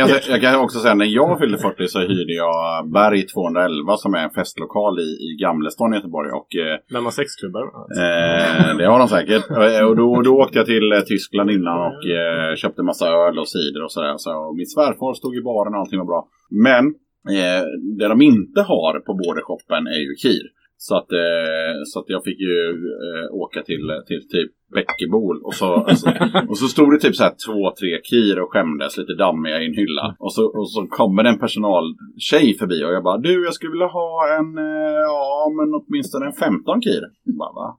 Jag 0.00 0.08
kan, 0.08 0.08
jag 0.34 0.40
kan 0.40 0.54
också 0.64 0.78
säga 0.78 0.94
när 0.94 1.06
jag 1.20 1.38
fyllde 1.40 1.58
40 1.58 1.88
så 1.88 2.00
hyrde 2.00 2.32
jag 2.44 2.90
Berg 2.92 3.22
211 3.26 3.96
som 3.96 4.14
är 4.14 4.22
en 4.26 4.30
festlokal 4.30 4.94
i, 5.00 5.08
i 5.26 5.28
Gamlestan 5.44 5.92
i 5.92 5.96
Göteborg. 5.96 6.30
Och 6.40 6.48
eh, 6.64 6.76
När 6.94 7.00
man 7.00 7.12
sexklubbar. 7.12 7.64
eh, 8.02 8.76
det 8.78 8.86
har 8.92 8.98
de 8.98 9.08
säkert. 9.08 9.44
Eh, 9.50 9.84
Och 9.88 9.96
då, 9.96 10.22
då 10.22 10.32
åkte 10.42 10.58
jag 10.58 10.66
till 10.66 10.92
eh, 10.92 11.00
Tyskland 11.00 11.50
innan 11.50 11.78
och 11.88 12.00
eh, 12.18 12.56
köpte 12.56 12.82
massa 12.82 13.06
öl 13.08 13.38
och 13.38 13.48
cider 13.48 13.84
och 13.84 13.92
sådär. 13.92 14.14
Så, 14.16 14.30
och 14.48 14.56
min 14.56 14.66
svärfar 14.66 15.14
stod 15.14 15.36
i 15.36 15.42
baren 15.42 15.74
och 15.74 15.80
allting 15.80 15.98
var 15.98 16.06
bra. 16.06 16.22
Men 16.68 16.84
eh, 17.28 17.62
det 17.98 18.08
de 18.08 18.22
inte 18.22 18.60
har 18.60 19.00
på 19.00 19.14
bordershoppen 19.14 19.86
är 19.86 20.00
ju 20.08 20.14
kir. 20.14 20.42
Så 20.78 20.96
att, 20.96 21.12
eh, 21.12 21.76
så 21.86 22.00
att 22.00 22.08
jag 22.08 22.24
fick 22.24 22.40
ju 22.40 22.70
eh, 23.06 23.34
åka 23.34 23.62
till, 23.62 24.02
till 24.06 24.28
typ 24.28 24.52
Bäckebol 24.74 25.42
och 25.42 25.54
så, 25.54 25.74
alltså, 25.74 26.06
och 26.48 26.58
så 26.58 26.66
stod 26.66 26.92
det 26.92 26.98
typ 26.98 27.16
så 27.16 27.24
här 27.24 27.34
två, 27.46 27.70
tre 27.80 28.00
kir 28.10 28.40
och 28.40 28.52
skämdes 28.52 28.98
lite 28.98 29.14
dammiga 29.14 29.62
i 29.62 29.66
en 29.66 29.74
hylla. 29.74 30.16
Och 30.18 30.32
så, 30.32 30.42
och 30.58 30.70
så 30.70 30.86
kommer 30.86 31.22
det 31.22 31.28
en 31.28 31.38
personaltjej 31.38 32.54
förbi 32.58 32.84
och 32.84 32.92
jag 32.92 33.02
bara 33.02 33.18
du 33.18 33.44
jag 33.44 33.54
skulle 33.54 33.72
vilja 33.72 33.86
ha 33.86 34.36
en, 34.38 34.58
eh, 34.58 35.00
ja 35.06 35.52
men 35.56 35.74
åtminstone 35.74 36.26
en 36.26 36.32
15 36.32 36.82
kir. 36.82 37.02
Jag 37.24 37.36
bara, 37.36 37.52
va? 37.52 37.78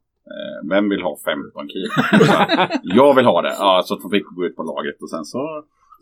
Vem 0.69 0.89
vill 0.89 1.01
ha 1.01 1.17
15 1.25 1.67
kir? 1.67 1.87
Jag 2.83 3.15
vill 3.15 3.25
ha 3.25 3.41
det. 3.41 3.55
Ja, 3.59 3.81
så 3.85 3.93
att 3.93 4.01
vi 4.05 4.17
fick 4.17 4.27
gå 4.35 4.45
ut 4.45 4.55
på 4.55 4.63
laget 4.63 5.01
och 5.01 5.09
sen 5.09 5.25
så, 5.25 5.39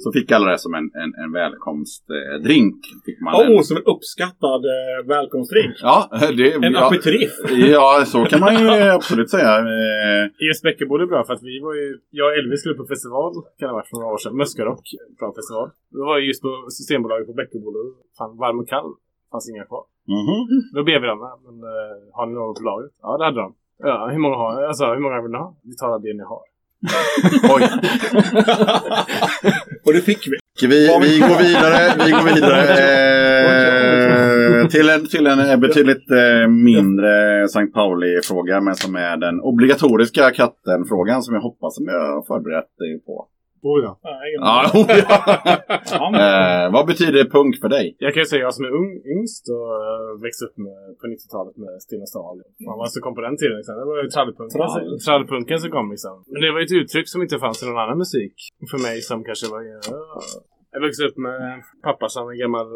så 0.04 0.12
fick 0.12 0.32
alla 0.32 0.52
det 0.52 0.60
som 0.60 0.74
en, 0.74 0.84
en, 1.04 1.14
en 1.24 1.32
välkomstdrink. 1.32 2.76
Fick 3.06 3.22
man 3.22 3.42
en, 3.42 3.56
Åh, 3.56 3.62
som 3.62 3.78
en 3.78 3.84
uppskattad 3.84 4.62
eh, 4.66 5.08
välkomstdrink. 5.08 5.76
ja, 5.82 6.10
det, 6.38 6.54
En 6.54 6.74
ja, 6.74 6.88
aperitif. 6.88 7.32
ja, 7.76 8.04
så 8.08 8.26
kan 8.26 8.40
man 8.40 8.54
ju 8.62 8.70
absolut 9.00 9.30
säga. 9.30 9.58
Eh, 9.60 10.50
ES 10.52 10.62
Bäckebol 10.62 11.02
är 11.02 11.06
bra 11.06 11.24
för 11.24 11.34
att 11.34 11.44
vi 11.44 11.60
var 11.60 11.74
ju... 11.74 11.98
Jag 12.10 12.28
och 12.32 12.38
Elvis 12.38 12.60
skulle 12.60 12.76
på 12.76 12.86
festival, 12.86 13.34
kan 13.34 13.68
det 13.68 13.70
ha 13.74 13.74
varit 13.74 13.88
för 13.90 13.98
några 13.98 14.14
år 14.14 14.18
sedan. 14.18 14.38
Möskarock, 14.38 14.86
bra 15.20 15.34
festival. 15.40 15.70
Då 15.92 16.06
var 16.06 16.18
jag 16.18 16.26
just 16.28 16.42
på 16.42 16.50
Systembolaget 16.78 17.28
på 17.28 17.34
Bäckebol 17.34 17.74
och 17.82 17.92
fan 18.18 18.38
varm 18.38 18.60
och 18.60 18.68
kall. 18.70 18.90
fanns 19.32 19.50
inga 19.50 19.66
kvar. 19.66 19.84
mhm. 20.08 20.42
Då 20.76 20.84
ber 20.84 21.00
vi 21.02 21.08
dem, 21.08 21.20
"Ja, 21.22 21.40
men 21.46 21.56
uh, 21.64 21.70
har 22.18 22.26
ni 22.26 22.34
något 22.34 22.58
på 22.60 22.64
lagret? 22.64 22.92
Ja, 23.02 23.18
det 23.18 23.26
hade 23.26 23.40
de. 23.46 23.54
Ja, 23.90 24.08
hur 24.12 24.20
många 24.20 24.36
har 24.36 24.64
Alltså, 24.64 24.86
hur 24.86 25.00
många 25.06 25.22
vill 25.22 25.32
ni 25.32 25.38
ha? 25.38 25.56
Vi 25.64 25.76
tar 25.76 26.00
det 26.00 26.14
ni 26.14 26.24
har. 26.34 26.42
Oj. 27.56 27.62
Och 29.86 29.94
det 29.94 30.02
fick 30.02 30.28
vi. 30.28 30.68
Vi, 30.68 30.68
vi 31.02 31.20
går 31.20 31.38
vidare, 31.44 32.06
vi 32.06 32.12
går 32.12 32.24
vidare 32.34 32.62
eh, 34.62 34.68
till, 34.68 34.90
en, 34.90 35.08
till 35.08 35.28
en 35.28 35.40
eh, 35.40 35.58
betydligt 35.58 36.12
eh, 36.12 36.48
mindre 36.48 37.44
St. 37.44 37.66
Pauli-fråga, 37.66 38.62
men 38.62 38.76
som 38.76 38.96
är 38.96 39.18
den 39.18 39.42
obligatoriska 39.42 40.32
katten-frågan 40.32 41.24
som 41.24 41.34
jag 41.34 41.42
hoppas 41.42 41.76
som 41.76 41.86
jag 41.86 42.16
har 42.16 42.24
förberett 42.24 42.78
dig 42.80 43.00
på. 43.06 43.28
Oh, 43.68 43.78
ja. 43.86 43.92
Nej, 44.04 44.24
ingen- 44.30 44.44
Ja, 44.50 44.58
Ja, 45.92 46.06
eh, 46.66 46.66
vad 46.76 46.86
betyder 46.92 47.22
punk 47.36 47.54
för 47.64 47.70
dig? 47.78 47.86
Jag 48.06 48.12
kan 48.14 48.22
ju 48.24 48.30
säga, 48.32 48.42
jag 48.48 48.54
som 48.58 48.66
är 48.66 48.74
ung, 48.82 48.92
yngst 49.16 49.44
och 49.56 49.70
uh, 49.82 50.22
växte 50.26 50.46
upp 50.48 50.58
med, 50.66 50.80
på 51.00 51.06
90-talet 51.14 51.56
med 51.64 51.74
Stina 51.86 52.06
Stahl. 52.06 52.38
Fan 52.66 52.78
vad 52.82 52.92
som 52.92 53.02
kom 53.06 53.16
på 53.16 53.22
den 53.28 53.38
tiden 53.38 53.56
liksom. 53.58 53.74
Det 53.80 53.86
var 53.92 54.04
ju 54.04 54.10
trallpunken, 54.16 54.58
Trall. 54.60 55.00
trallpunken 55.08 55.60
som 55.64 55.70
kom 55.78 55.88
liksom. 55.96 56.16
Men 56.32 56.40
det 56.42 56.52
var 56.52 56.60
ju 56.60 56.66
ett 56.66 56.80
uttryck 56.82 57.08
som 57.14 57.22
inte 57.26 57.38
fanns 57.46 57.64
i 57.64 57.66
någon 57.66 57.84
annan 57.84 57.98
musik. 58.04 58.36
För 58.72 58.80
mig 58.88 58.96
som 59.10 59.18
kanske 59.28 59.48
var... 59.54 59.62
ja, 59.64 60.22
jag 60.74 60.82
växte 60.86 61.04
upp 61.08 61.18
med 61.18 61.40
pappa 61.88 62.06
som 62.10 62.30
en 62.30 62.38
gammal, 62.44 62.68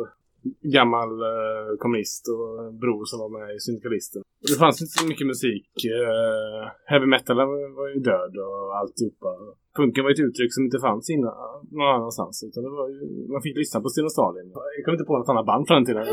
gammal 0.78 1.12
uh, 1.34 1.70
kommunist 1.82 2.24
och 2.34 2.74
bror 2.82 3.04
som 3.10 3.18
var 3.24 3.30
med 3.38 3.48
i 3.56 3.60
Syndikalisten. 3.66 4.22
Det 4.52 4.58
fanns 4.64 4.82
inte 4.82 4.94
så 5.00 5.06
mycket 5.12 5.28
musik. 5.34 5.70
Uh, 5.98 6.62
heavy 6.92 7.08
metal 7.14 7.38
var 7.80 7.88
ju 7.94 8.00
död 8.10 8.34
och 8.48 8.78
alltihopa. 8.80 9.30
Punken 9.78 10.02
var 10.06 10.12
ett 10.16 10.26
uttryck 10.28 10.52
som 10.56 10.64
inte 10.68 10.80
fanns 10.88 11.06
innan, 11.16 11.34
någon 11.78 11.92
annanstans. 11.98 12.36
Utan 12.48 12.62
det 12.66 12.72
var 12.80 12.88
ju, 12.94 13.00
man 13.34 13.42
fick 13.46 13.56
lyssna 13.64 13.78
på 13.84 13.90
Stina 13.94 14.10
Stalin. 14.16 14.48
Jag 14.78 14.82
kom 14.86 14.94
inte 14.98 15.08
på 15.10 15.16
något 15.18 15.30
annat 15.34 15.46
band 15.52 15.64
från 15.68 15.76
den 15.80 15.86
tiden. 15.90 16.04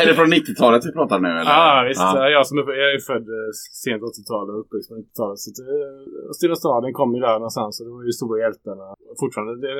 Är, 0.00 0.06
det 0.08 0.14
från 0.20 0.30
90-talet 0.38 0.82
vi 0.88 0.92
pratar 0.98 1.18
nu? 1.26 1.28
Eller? 1.40 1.52
Ja, 1.56 1.84
visst. 1.88 2.06
Ja. 2.16 2.28
Jag, 2.36 2.42
som 2.48 2.56
är, 2.58 2.64
jag 2.84 2.90
är 2.96 3.00
född 3.10 3.26
eh, 3.38 3.50
sent 3.84 4.02
80-tal 4.12 4.44
och 4.50 4.56
uppväxt 4.62 4.86
på 4.90 4.94
90-talet. 5.02 5.38
Så 5.42 5.46
att, 5.50 5.58
eh, 5.68 6.30
Stilla 6.38 6.56
staden 6.64 6.90
kom 6.98 7.10
ju 7.16 7.20
där 7.28 7.36
någonstans 7.42 7.72
och 7.80 7.84
det 7.86 7.92
var 7.96 8.02
ju 8.10 8.12
stora 8.20 8.36
hjältarna. 8.44 8.86
Fortfarande, 9.22 9.52
det, 9.64 9.72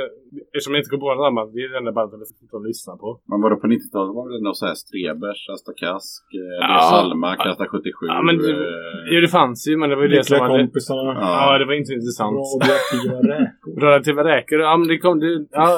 eftersom 0.55 0.71
jag 0.75 0.81
inte 0.83 0.93
går 0.95 1.01
på 1.05 1.09
något 1.15 1.29
annat, 1.31 1.47
det 1.55 1.61
är 1.65 1.69
det 1.73 1.79
enda 1.83 1.93
bandet 1.99 2.17
jag 2.23 2.29
fortfarande 2.43 2.69
lyssnar 2.73 2.97
på. 3.05 3.09
Men 3.31 3.37
var 3.43 3.49
det 3.53 3.59
på 3.65 3.69
90-talet 3.77 4.13
var 4.19 4.25
det 4.33 4.39
nog 4.47 4.55
så 4.61 4.65
här 4.71 4.77
Strebers, 4.85 5.41
Asta 5.55 5.73
Kask, 5.83 6.25
eh, 6.43 6.59
Ja. 6.73 6.81
Salma, 6.91 7.31
Kasta 7.45 7.65
77. 7.73 7.91
Ja, 8.15 8.19
men 8.27 8.35
det- 8.43 9.15
eh, 9.17 9.21
det 9.25 9.31
fanns 9.39 9.61
ju, 9.69 9.73
men 9.81 9.87
det 9.91 9.97
var 9.99 10.05
ju 10.07 10.13
det 10.17 10.25
som 10.25 10.39
var... 10.39 10.49
kompisarna. 10.59 11.13
Ja, 11.27 11.52
Ja, 11.53 11.59
det 11.61 11.67
var 11.71 11.75
inte 11.83 11.93
intressant. 11.99 12.37
Radioaktiva 12.37 13.19
räkor. 13.33 13.81
Relativa 13.87 14.21
räkor. 14.33 14.59
Ja, 14.67 14.73
men 14.77 14.87
det 14.89 14.99
kom... 15.05 15.15
Det, 15.25 15.47
ja, 15.51 15.69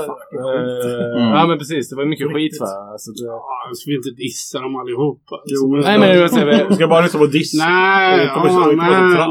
Mm. 1.16 1.28
ja, 1.36 1.42
men 1.50 1.56
precis. 1.62 1.82
Det 1.90 1.96
var 2.00 2.04
mycket 2.12 2.26
skit 2.26 2.36
Riktigt. 2.36 2.60
va. 2.60 2.72
Alltså, 2.94 3.10
det, 3.18 3.24
Ja, 3.24 3.70
ska 3.78 3.84
vi 3.90 3.96
inte 4.02 4.10
dissa 4.24 4.56
dem 4.64 4.74
allihopa? 4.82 5.34
Jo, 5.52 5.56
Så- 5.60 5.68
men- 5.72 5.80
nej, 5.88 5.96
men 6.00 6.08
jag 6.20 6.30
säga... 6.30 6.68
Du 6.70 6.74
ska 6.78 6.86
bara 6.94 7.02
liksom 7.06 7.20
vara 7.24 7.30
diss. 7.38 7.52
Nej, 7.66 8.26
ja, 8.26 8.34
så- 8.42 8.54
så 8.54 8.72
nej, 8.82 8.90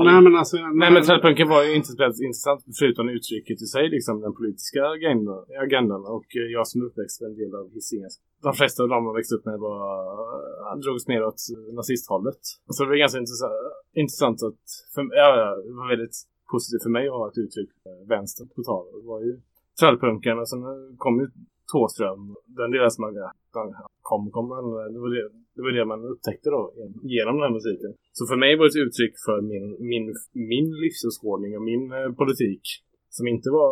nej, 0.10 0.20
men 0.26 0.34
alltså... 0.42 0.56
Nej 0.82 0.90
men 0.94 1.02
trädpunken 1.08 1.46
var 1.54 1.60
ju 1.68 1.72
inte 1.80 1.90
speciellt 1.96 2.20
intressant 2.30 2.60
förutom 2.80 3.06
uttrycket 3.18 3.58
i 3.66 3.68
sig, 3.76 3.84
liksom 3.96 4.16
den 4.26 4.34
politiska 4.40 4.80
agendan. 4.96 5.40
agendan. 5.66 6.02
Och 6.16 6.28
eh, 6.42 6.48
jag 6.58 6.64
som 6.72 6.78
uppväxt 6.88 7.16
med 7.22 7.28
en 7.32 7.38
del 7.42 7.52
av 7.60 7.66
Hisingen. 7.76 8.10
De 8.48 8.54
flesta 8.60 8.80
av 8.84 8.90
dem 8.94 9.04
jag 9.10 9.16
växte 9.20 9.36
upp 9.38 9.46
med 9.52 9.58
var, 9.68 9.76
drogs 10.84 11.06
mer 11.12 11.22
åt 11.30 11.42
nazisthållet. 11.78 12.42
Så 12.76 12.78
det 12.84 12.90
var 12.90 12.98
ganska 13.06 13.20
intressant, 13.24 13.54
intressant 14.04 14.38
att, 14.48 14.64
för, 14.94 15.02
ja, 15.22 15.28
ja, 15.42 15.50
det 15.68 15.74
var 15.80 15.88
väldigt 15.94 16.18
positivt 16.52 16.84
för 16.84 16.90
mig 16.90 17.08
att 17.08 17.14
ha 17.14 17.28
ett 17.32 17.38
uttryck, 17.38 17.70
eh, 17.86 18.08
vänster 18.08 18.46
på 18.56 18.64
tal. 18.64 18.86
Det 19.02 19.08
var 19.08 19.22
ju 19.22 19.34
trallpunken 19.80 20.40
och 20.40 20.50
sen 20.50 20.62
kom 20.98 21.20
ju 21.20 21.28
Tåström, 21.72 22.36
den 22.46 22.72
delen 22.72 22.92
som 22.92 23.02
man, 23.02 23.14
kom, 24.02 24.32
kom, 24.32 24.50
det 24.94 25.00
var 25.04 25.10
det, 25.16 25.30
det 25.56 25.62
var 25.62 25.72
det 25.72 25.86
man 25.86 26.06
upptäckte 26.06 26.50
då 26.50 26.74
genom 27.04 27.34
den 27.36 27.44
här 27.48 27.54
musiken. 27.60 27.92
Så 28.12 28.22
för 28.30 28.38
mig 28.44 28.52
var 28.58 28.64
det 28.66 28.72
ett 28.74 28.86
uttryck 28.88 29.16
för 29.26 29.38
min, 29.52 29.66
min, 29.92 30.06
min 30.50 30.68
livsåskådning 30.84 31.52
och 31.58 31.64
min 31.72 31.92
eh, 31.92 32.12
politik. 32.22 32.64
Som 33.10 33.28
inte 33.28 33.50
var 33.50 33.72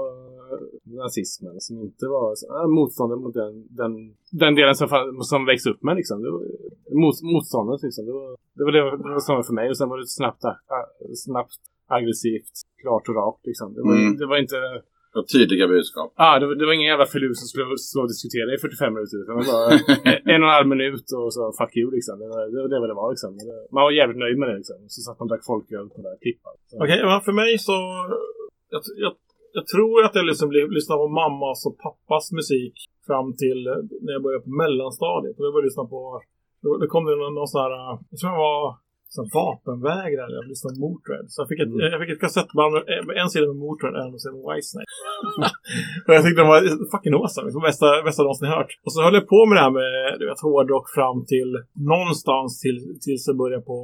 eh, 0.51 0.61
nazismen, 0.99 1.55
som 1.67 1.75
inte 1.87 2.05
var 2.07 2.27
äh, 2.31 2.67
motståndet 2.67 3.19
mot 3.19 3.33
den, 3.33 3.53
den, 3.81 3.93
den 4.43 4.55
delen 4.55 4.75
som, 4.75 4.87
som 5.31 5.45
växte 5.45 5.69
upp 5.69 5.83
med 5.83 5.95
liksom. 5.95 6.17
Det 6.23 6.31
var, 6.31 6.41
mot, 7.03 7.15
motståndet 7.33 7.83
liksom. 7.83 8.05
Det 8.05 8.13
var 8.19 8.29
det 8.57 8.63
var, 8.63 8.71
det 8.71 8.81
var, 8.81 9.35
var 9.35 9.43
för 9.43 9.53
mig 9.53 9.69
och 9.69 9.77
sen 9.77 9.89
var 9.89 9.97
det 9.97 10.07
snabbt, 10.07 10.43
äh, 10.43 10.51
snabbt 11.25 11.61
aggressivt, 11.97 12.53
klart 12.81 13.05
och 13.09 13.15
rakt 13.21 13.43
liksom. 13.49 13.67
Det 13.75 13.81
var, 13.87 13.95
Mm. 13.95 14.17
det 14.19 14.25
var 14.31 14.37
inte 14.45 14.59
Och 15.17 15.27
tydliga 15.33 15.65
budskap. 15.75 16.09
Ah, 16.25 16.35
det, 16.39 16.45
var, 16.47 16.55
det 16.59 16.65
var 16.67 16.73
ingen 16.79 16.91
jävla 16.93 17.07
filur 17.15 17.33
som 17.39 17.47
skulle 17.51 17.65
stå 17.91 17.99
och 18.05 18.11
diskutera 18.13 18.47
i 18.55 18.57
45 18.57 18.93
minuter. 18.95 19.17
Utan 19.23 19.33
det 19.41 19.47
var 19.55 19.65
en 20.33 20.41
och 20.43 20.49
en 20.49 20.55
halv 20.57 20.67
minut 20.73 21.07
och 21.19 21.29
så 21.35 21.41
fuck 21.59 21.73
you 21.79 21.87
liksom. 21.97 22.15
Det 22.21 22.27
var 22.33 22.39
det, 22.53 22.59
var 22.63 22.69
det, 22.73 22.79
var 22.83 22.87
det 22.91 22.99
var 23.01 23.09
liksom. 23.15 23.31
Det, 23.47 23.55
man 23.75 23.81
var 23.87 23.91
jävligt 24.01 24.21
nöjd 24.25 24.37
med 24.41 24.47
det 24.49 24.57
liksom. 24.61 24.77
Så 24.93 24.97
satt 25.05 25.17
man 25.19 25.25
och 25.25 25.31
drack 25.31 25.45
folköl 25.51 25.85
på 25.91 25.95
den 25.99 26.07
där 26.09 26.17
klippan. 26.23 26.53
Okej, 26.83 26.99
men 27.09 27.21
för 27.27 27.35
mig 27.41 27.51
så... 27.69 27.75
Jag, 28.73 28.81
jag, 29.05 29.13
jag 29.57 29.65
tror 29.73 29.95
att 30.05 30.15
jag 30.19 30.25
liksom 30.31 30.47
lyssnade 30.77 30.99
på 31.03 31.09
mammas 31.21 31.59
och 31.67 31.75
pappas 31.87 32.25
musik 32.39 32.75
fram 33.09 33.27
till 33.43 33.59
eh, 33.71 33.79
när 34.03 34.11
jag 34.15 34.23
började 34.25 34.43
på 34.47 34.53
mellanstadiet. 34.63 35.35
Och 35.39 35.45
jag 35.45 35.53
började 35.53 35.69
lyssna 35.71 35.85
på... 35.95 35.99
Då, 36.63 36.69
då 36.81 36.85
kom 36.93 37.03
det 37.05 37.15
någon, 37.21 37.33
någon 37.39 37.51
sån 37.53 37.61
här... 37.65 37.73
eh, 37.81 37.93
Jag 38.11 38.17
tror 38.19 38.31
det 38.35 38.41
var 38.49 38.63
sån 39.15 39.27
vapenvägrare. 39.39 40.31
Jag 40.39 40.45
lyssnade 40.51 40.73
på 40.75 40.81
Motörhead. 40.85 41.27
Så 41.31 41.37
jag 41.41 41.47
fick 41.51 41.61
ett, 41.63 41.73
jag 41.93 41.99
fick 42.01 42.11
ett 42.13 42.23
kassettband 42.25 42.71
med, 42.75 42.83
med 43.07 43.15
en 43.21 43.29
sida 43.33 43.45
med 43.51 43.59
Motörhead 43.65 44.07
och 44.07 44.15
en 44.17 44.23
sida 44.23 44.35
med 44.37 44.45
Whitesnake. 44.49 44.89
och 46.05 46.13
jag 46.15 46.21
tyckte 46.23 46.41
de 46.43 46.49
var 46.53 46.61
fucking 46.93 47.15
awesome. 47.19 47.45
Det 47.47 47.57
var 47.59 47.67
bästa, 47.69 47.87
bästa 48.07 48.21
någonsin 48.23 48.53
hört. 48.57 48.71
Och 48.85 48.91
så 48.93 48.97
höll 49.05 49.19
jag 49.19 49.27
på 49.33 49.39
med 49.47 49.55
det 49.57 49.65
här 49.65 49.75
med 49.79 49.91
du 50.19 50.23
vet, 50.29 50.45
hårdrock 50.47 50.87
fram 50.97 51.17
till 51.31 51.51
någonstans 51.93 52.49
till, 52.63 52.77
tills 53.03 53.23
jag 53.29 53.37
började 53.41 53.63
på 53.71 53.77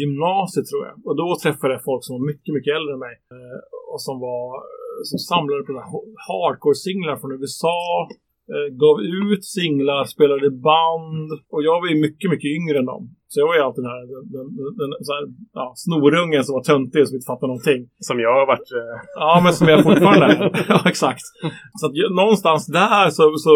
gymnasiet 0.00 0.66
tror 0.70 0.82
jag. 0.88 0.96
Och 1.08 1.16
då 1.20 1.26
träffade 1.42 1.72
jag 1.76 1.82
folk 1.90 2.02
som 2.04 2.12
var 2.16 2.24
mycket, 2.30 2.50
mycket 2.56 2.72
äldre 2.78 2.92
än 2.96 3.02
mig. 3.08 3.14
Eh, 3.34 3.58
och 3.92 4.02
som 4.06 4.16
var 4.26 4.44
som 5.10 5.18
samlade 5.30 5.62
på 5.66 5.72
hardcore-singlar 6.28 7.16
från 7.20 7.32
USA. 7.38 7.78
Eh, 8.52 8.66
gav 8.82 8.96
ut 9.32 9.44
singlar, 9.56 10.04
spelade 10.14 10.50
band. 10.68 11.28
Och 11.52 11.62
jag 11.68 11.76
var 11.80 11.88
ju 11.92 11.96
mycket, 12.06 12.28
mycket 12.34 12.50
yngre 12.58 12.76
än 12.78 12.86
dem. 12.92 13.02
Så 13.30 13.40
jag 13.40 13.46
var 13.46 13.54
ju 13.58 13.62
alltid 13.66 13.84
den 13.84 13.90
här, 13.94 14.04
den, 14.34 14.46
den, 14.80 14.90
här 15.14 15.24
ja, 15.60 15.66
snorungen 15.84 16.44
som 16.44 16.52
var 16.58 16.62
töntig 16.62 17.00
och 17.02 17.08
som 17.08 17.16
inte 17.16 17.30
fattade 17.32 17.50
någonting. 17.52 17.80
Som 18.08 18.16
jag 18.24 18.32
har 18.38 18.46
varit... 18.52 18.68
Eh, 18.80 18.96
Ja, 19.24 19.40
men 19.44 19.52
som 19.52 19.66
jag 19.68 19.82
fortfarande 19.88 20.26
är. 20.26 20.64
Ja, 20.72 20.78
exakt. 20.92 21.24
Så 21.80 21.82
att 21.86 21.92
någonstans 22.22 22.62
där 22.66 23.10
så... 23.16 23.22
så 23.46 23.52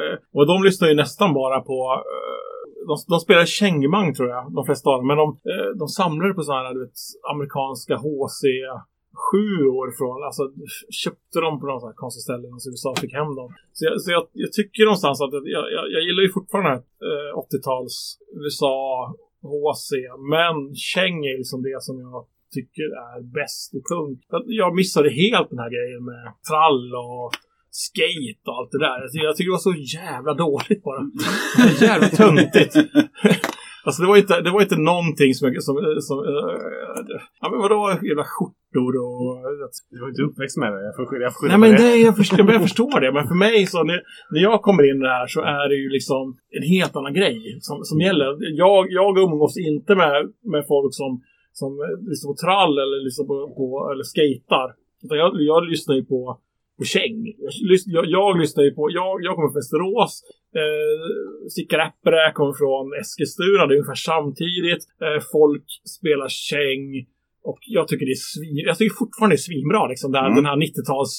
eh, 0.00 0.14
och 0.36 0.46
de 0.46 0.56
lyssnar 0.62 0.88
ju 0.88 0.94
nästan 0.94 1.34
bara 1.40 1.58
på... 1.60 1.78
eh, 2.12 2.42
De, 2.90 2.94
de 3.12 3.16
spelar 3.20 3.44
kängmang 3.60 4.08
tror 4.14 4.28
jag, 4.34 4.42
de 4.58 4.62
flesta 4.68 4.90
av 4.90 4.96
dem. 4.98 5.06
Men 5.06 5.16
de, 5.22 5.26
de 5.80 5.86
samlade 5.88 6.34
på 6.34 6.42
sådana 6.42 6.62
här, 6.68 6.74
vet, 6.82 6.98
amerikanska 7.32 7.94
HC 8.04 8.40
sju 9.26 9.46
år 9.80 9.88
från, 9.98 10.16
alltså 10.28 10.42
köpte 11.02 11.38
dem 11.44 11.54
på 11.60 11.64
någon 11.66 11.80
sån 11.80 11.90
här 11.92 12.00
konstig 12.04 12.22
ställe 12.26 12.44
i 12.48 12.52
USA 12.72 12.90
fick 13.02 13.14
hem 13.20 13.32
dem. 13.40 13.50
Så 13.76 13.80
jag, 13.86 13.94
så 14.02 14.08
jag, 14.16 14.22
jag 14.44 14.52
tycker 14.58 14.84
någonstans 14.84 15.18
att 15.24 15.32
jag, 15.56 15.66
jag, 15.76 15.84
jag 15.94 16.02
gillar 16.06 16.22
ju 16.26 16.30
fortfarande 16.38 16.74
eh, 17.08 17.30
80-tals 17.44 17.96
USA 18.42 18.76
HC, 19.52 19.88
men 20.34 20.54
käng 20.94 21.16
är 21.30 21.36
liksom 21.42 21.62
det 21.68 21.78
som 21.88 21.96
jag 22.06 22.18
tycker 22.56 22.86
är 23.10 23.20
bäst 23.38 23.74
i 23.78 23.80
punk. 23.90 24.18
Jag- 24.60 24.74
missade 24.80 25.10
helt 25.22 25.50
den 25.50 25.58
här 25.64 25.70
grejen 25.76 26.04
med 26.12 26.24
trall 26.48 26.84
och 27.04 27.30
skate 27.70 28.42
och 28.48 28.56
allt 28.58 28.70
det 28.74 28.78
där. 28.86 28.98
Alltså, 29.02 29.18
Jag 29.18 29.36
tycker 29.36 29.50
det 29.50 29.58
var 29.60 29.68
så 29.72 29.76
jävla 29.98 30.34
dåligt 30.34 30.82
bara. 30.88 31.02
Jävla 31.88 32.08
töntigt. 32.08 32.74
Alltså 33.84 34.02
det 34.02 34.08
var 34.08 34.16
inte, 34.16 34.40
det 34.40 34.50
var 34.50 34.62
inte 34.66 34.80
någonting 34.92 35.30
som. 35.34 35.44
Som, 35.66 35.74
som, 36.08 36.16
äh, 36.18 37.20
ja 37.40 37.46
men 37.50 37.58
vadå 37.64 37.80
jävla 38.10 38.26
skjortor 38.32 38.92
och... 39.06 39.30
du 39.90 39.96
var 40.02 40.08
inte 40.12 40.22
uppväxt 40.28 40.56
med 40.62 40.72
det. 40.72 40.80
Jag 40.88 40.94
får 40.96 41.04
jag 41.26 41.32
får 41.34 41.48
Nej 41.48 41.58
men 41.64 41.70
det. 41.70 41.76
det, 41.82 41.96
jag, 42.08 42.16
förstår, 42.16 42.52
jag 42.58 42.62
förstår 42.68 43.00
det. 43.00 43.12
Men 43.16 43.28
för 43.30 43.38
mig 43.46 43.66
så 43.66 43.78
när, 43.90 44.00
när 44.32 44.42
jag 44.48 44.58
kommer 44.66 44.84
in 44.90 45.02
här 45.14 45.26
så 45.34 45.40
är 45.58 45.64
det 45.70 45.78
ju 45.82 45.88
liksom 45.98 46.24
en 46.58 46.66
helt 46.74 46.96
annan 46.96 47.14
grej 47.20 47.36
som, 47.60 47.76
som 47.88 48.00
gäller. 48.06 48.30
Jag, 48.64 48.80
jag 48.98 49.18
umgås 49.18 49.54
inte 49.70 49.92
med, 50.02 50.16
med 50.52 50.62
folk 50.72 50.92
som, 51.00 51.10
som 51.60 51.70
lyssnar 52.10 52.28
på 52.32 52.38
trall 52.44 52.74
eller 52.82 52.98
lyssnar 53.06 53.26
på, 53.30 53.36
på 53.58 53.66
eller 53.92 54.04
skatar. 54.12 54.68
Utan 55.04 55.16
jag, 55.22 55.30
jag 55.52 55.60
lyssnar 55.72 55.94
ju 55.94 56.04
på, 56.04 56.20
på 56.82 56.86
käng. 56.96 57.18
Jag, 57.44 57.52
jag, 57.96 58.04
jag 58.16 58.30
lyssnar 58.42 58.62
ju 58.68 58.72
på, 58.78 58.82
jag, 59.00 59.12
jag 59.24 59.32
kommer 59.34 59.48
från 59.52 59.60
Västerås. 59.62 60.12
Eh, 60.60 61.02
Sicka 61.56 61.74
Rappare 61.82 62.32
kommer 62.38 62.54
från 62.62 62.84
Eskilstuna, 63.00 63.62
det 63.66 63.72
är 63.74 63.78
ungefär 63.80 64.00
samtidigt. 64.12 64.82
Eh, 65.04 65.18
folk 65.36 65.66
spelar 65.96 66.28
käng. 66.50 66.84
Och 67.50 67.60
jag 67.76 67.84
tycker 67.88 68.06
det 68.10 68.16
är 68.20 68.26
svin... 68.34 68.56
Jag 68.70 68.76
tycker 68.78 68.94
fortfarande 69.02 69.32
det 69.34 69.42
är 69.42 69.48
svinbra 69.50 69.82
liksom. 69.92 70.08
Det 70.12 70.18
här, 70.22 70.26
Mm. 70.30 70.36
Den 70.38 70.46
här 70.50 70.56
90-tals... 70.66 71.12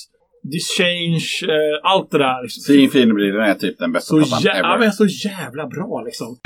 Dischange, 0.57 1.53
eh, 1.55 1.75
allt 1.91 2.11
det 2.11 2.17
där. 2.17 2.41
Liksom. 2.43 2.61
Seeing 2.61 2.89
Finnerblir 2.89 3.35
är 3.35 3.53
typ 3.53 3.77
den 3.79 3.91
bästa 3.91 4.09
Så, 4.09 4.17
plattan 4.17 4.39
jä- 4.41 4.57
ja, 4.63 4.75
ever. 4.75 4.79
men 4.79 4.91
så 4.91 5.05
jävla 5.29 5.67
bra 5.67 6.01
liksom. 6.05 6.37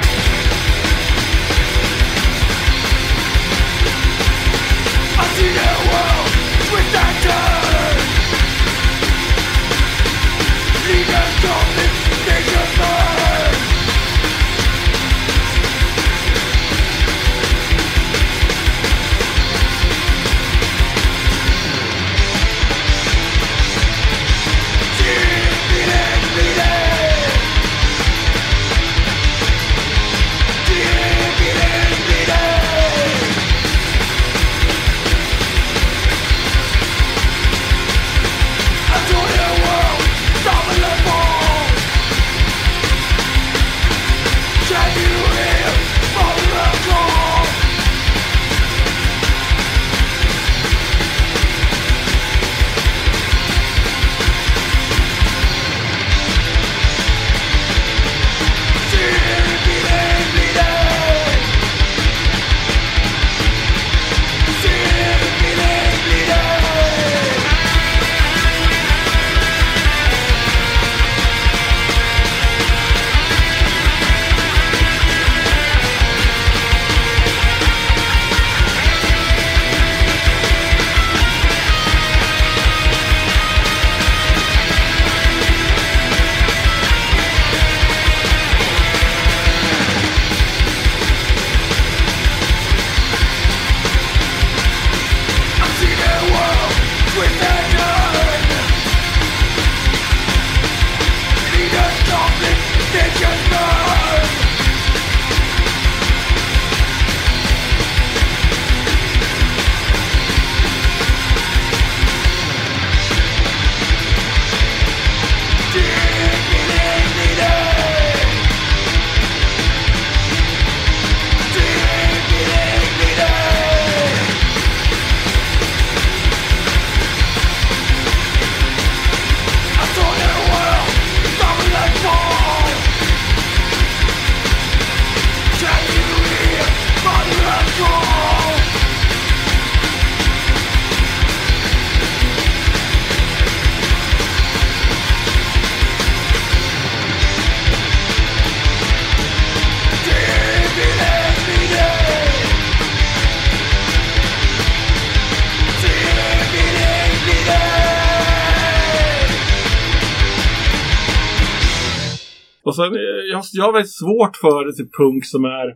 Sen, 162.78 162.92
jag, 163.34 163.42
jag 163.60 163.64
har 163.68 163.74
väldigt 163.78 163.98
svårt 164.04 164.36
för 164.44 164.60
det 164.66 164.74
till 164.80 164.90
punk 165.00 165.22
som 165.34 165.42
är 165.46 165.68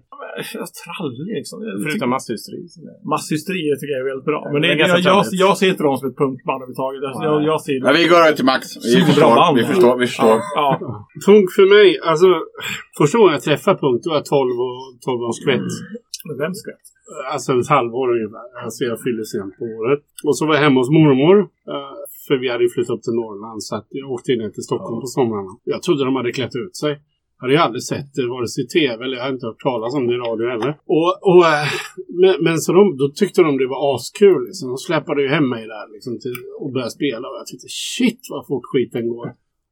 trallig 0.83 1.27
liksom. 1.37 1.57
Förutom 1.83 2.09
masshysteri. 2.15 2.61
Masshysteri 3.13 3.61
tycker 3.79 3.93
jag 3.95 4.01
är 4.05 4.09
väldigt 4.11 4.29
bra. 4.31 4.41
Men 4.53 4.59
det 4.61 4.67
det, 4.67 4.87
jag, 4.87 4.99
jag, 4.99 5.25
jag 5.45 5.53
ser 5.59 5.69
inte 5.73 5.83
dem 5.89 5.97
som 5.97 6.05
ett 6.09 6.17
punkband 6.23 6.59
överhuvudtaget. 6.63 6.99
Jag, 7.03 7.15
jag, 7.29 7.37
jag 7.51 7.59
ser 7.65 7.75
Men 7.85 7.93
vi 7.99 8.05
går 8.11 8.19
över 8.23 8.35
till 8.39 8.49
Max. 8.51 8.63
Vi 8.95 9.01
förstår. 9.09 9.35
band. 9.41 9.57
Vi 9.59 9.63
förstår. 9.71 9.93
Vi 10.03 10.07
förstår. 10.11 10.37
Ja, 10.59 10.67
Punk 11.27 11.47
för 11.57 11.65
mig, 11.75 11.87
alltså 12.11 12.27
första 12.99 13.15
gången 13.17 13.33
jag 13.37 13.45
träffade 13.49 13.77
punk 13.83 13.97
då 14.03 14.07
var 14.11 14.17
jag 14.21 14.25
12 14.25 14.51
och 14.67 14.81
12 15.07 15.21
och 15.29 15.35
skvätt. 15.41 15.71
men 16.27 16.35
vem 16.43 16.53
skvätt? 16.61 16.85
Alltså 17.33 17.49
ett 17.61 17.71
halvår 17.77 18.07
ungefär. 18.15 18.47
Alltså 18.63 18.81
jag 18.91 18.97
fyllde 19.05 19.25
sent 19.33 19.51
på 19.59 19.65
året. 19.79 20.01
Och 20.27 20.35
så 20.37 20.41
var 20.47 20.53
jag 20.55 20.61
hemma 20.67 20.77
hos 20.81 20.89
mormor. 20.99 21.37
eh, 21.73 21.93
För 22.31 22.37
vi 22.37 22.49
hade 22.49 22.63
ju 22.63 22.69
flyttat 22.69 22.95
upp 22.95 23.03
till 23.03 23.19
Norrland 23.21 23.59
så 23.63 23.75
att 23.75 23.87
jag 23.89 24.11
åkte 24.15 24.31
ner 24.41 24.49
till 24.49 24.67
Stockholm 24.69 24.97
på 25.03 25.07
somrarna. 25.17 25.53
Jag 25.73 25.81
trodde 25.83 26.05
de 26.05 26.15
hade 26.15 26.31
klätt 26.39 26.55
ut 26.63 26.75
sig. 26.83 26.93
Jag 27.35 27.41
hade 27.43 27.53
ju 27.53 27.59
aldrig 27.65 27.83
sett 27.91 28.09
det 28.15 28.27
vare 28.35 28.47
sig 28.47 28.63
i 28.65 28.67
tv 28.77 28.97
eller 29.03 29.15
jag 29.17 29.23
har 29.23 29.33
inte 29.37 29.47
hört 29.49 29.65
talas 29.69 29.91
om 29.97 30.07
det 30.07 30.13
i 30.17 30.21
radio 30.27 30.43
heller. 30.53 30.71
Och, 30.97 31.11
och, 31.29 31.43
eh, 31.53 31.67
men, 32.21 32.33
men 32.45 32.57
så 32.63 32.69
de, 32.77 32.83
då 33.01 33.05
tyckte 33.21 33.39
de 33.47 33.51
det 33.61 33.67
var 33.73 33.95
askul. 33.95 34.41
Liksom. 34.47 34.65
De 34.73 34.77
släpade 34.77 35.19
ju 35.25 35.29
hem 35.35 35.47
mig 35.55 35.63
där 35.75 35.85
liksom, 35.95 36.13
till, 36.23 36.37
och 36.61 36.71
började 36.73 36.97
spela. 36.99 37.25
Och 37.29 37.37
jag 37.39 37.47
tyckte 37.47 37.69
shit 37.93 38.21
vad 38.33 38.47
fort 38.47 38.65
skiten 38.71 39.05
går. 39.15 39.27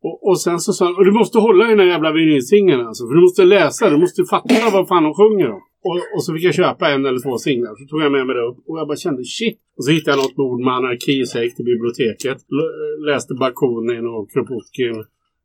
Och, 0.08 0.28
och 0.28 0.42
sen 0.42 0.60
så 0.60 0.74
sa 0.74 0.86
han, 0.86 0.96
"Och 0.96 1.06
du 1.06 1.12
måste 1.12 1.38
hålla 1.40 1.66
i 1.68 1.70
den 1.70 1.80
här 1.80 1.86
jävla 1.86 2.12
vinylsingeln 2.12 2.82
alltså. 2.88 3.08
För 3.08 3.14
du 3.14 3.22
måste 3.22 3.46
läsa, 3.46 3.90
du 3.90 3.98
måste 3.98 4.24
fatta 4.24 4.56
vad 4.74 4.88
fan 4.88 5.04
de 5.04 5.14
sjunger 5.14 5.50
om. 5.52 5.62
Och, 5.88 5.96
och 6.16 6.24
så 6.24 6.34
fick 6.34 6.44
jag 6.44 6.54
köpa 6.54 6.90
en 6.90 7.06
eller 7.06 7.20
två 7.20 7.38
singlar. 7.38 7.74
Så 7.76 7.86
tog 7.90 8.02
jag 8.02 8.12
med 8.12 8.26
mig 8.28 8.36
det 8.36 8.46
upp 8.50 8.58
och 8.68 8.80
jag 8.80 8.88
bara 8.88 8.98
kände 8.98 9.24
shit. 9.24 9.58
Och 9.78 9.86
så 9.86 9.92
hittade 9.92 10.18
jag 10.18 10.24
något 10.24 10.36
bord 10.36 10.60
med 10.66 10.74
anarki 10.74 11.12
gick 11.12 11.56
till 11.56 11.66
biblioteket. 11.66 12.38
L- 12.58 13.06
läste 13.10 13.34
Bakunin 13.34 14.06
och 14.16 14.32
Kropotkin. 14.32 14.98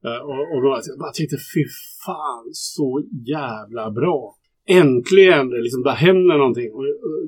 Eh, 0.07 0.21
Och, 0.31 0.43
och 0.55 0.61
då, 0.63 0.69
jag 0.91 0.99
bara 0.99 1.13
tänkte 1.19 1.37
fy 1.55 1.63
fan 2.07 2.45
så 2.53 3.03
jävla 3.37 3.91
bra. 3.91 4.35
Äntligen 4.69 5.49
det 5.51 5.61
liksom 5.63 5.83
bara 5.83 5.95
händer 5.95 6.39
någonting. 6.39 6.71
Och 6.77 6.85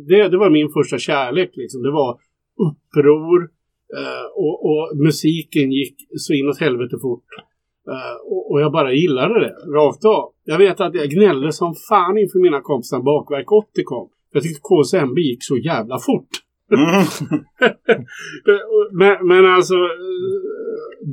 det, 0.08 0.28
det 0.28 0.38
var 0.38 0.50
min 0.50 0.68
första 0.76 0.98
kärlek 0.98 1.50
liksom. 1.54 1.82
Det 1.82 1.90
var 1.90 2.18
uppror. 2.66 3.40
Eh, 3.98 4.26
och, 4.34 4.56
och 4.64 4.96
musiken 4.96 5.72
gick 5.72 5.96
så 6.16 6.32
inåt 6.32 6.60
helvete 6.60 6.96
fort. 7.02 7.24
Eh, 7.90 8.16
och, 8.32 8.50
och 8.50 8.60
jag 8.60 8.72
bara 8.72 8.92
gillade 8.92 9.40
det, 9.40 9.54
rakt 9.78 10.04
av. 10.04 10.32
Jag 10.44 10.58
vet 10.58 10.80
att 10.80 10.94
jag 10.94 11.10
gnällde 11.10 11.52
som 11.52 11.74
fan 11.88 12.18
inför 12.18 12.38
mina 12.38 12.60
kompisar 12.60 13.00
Bakverk 13.00 13.52
80 13.52 13.84
kom. 13.84 14.08
Jag 14.32 14.42
tyckte 14.42 14.60
KSMB 14.62 15.18
gick 15.18 15.44
så 15.44 15.56
jävla 15.56 15.98
fort. 15.98 16.28
men, 18.92 19.26
men 19.26 19.46
alltså, 19.46 19.74
eh, 19.74 19.80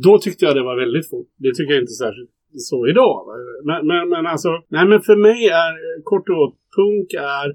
då 0.04 0.18
tyckte 0.18 0.45
jag 0.45 0.56
det 0.56 0.64
var 0.64 0.80
väldigt 0.80 1.10
fort. 1.10 1.28
Det 1.38 1.54
tycker 1.54 1.74
jag 1.74 1.84
inte 1.84 1.94
särskilt 1.94 2.32
så 2.56 2.88
idag. 2.88 3.26
Men, 3.64 3.88
men, 3.88 4.10
men 4.10 4.28
alltså, 4.28 4.50
nej 4.68 4.88
men 4.88 5.02
för 5.02 5.16
mig 5.16 5.48
är 5.48 5.72
eh, 5.72 6.04
kort 6.04 6.30
och 6.30 6.36
gott, 6.36 6.56
punk 6.76 7.14
är 7.14 7.48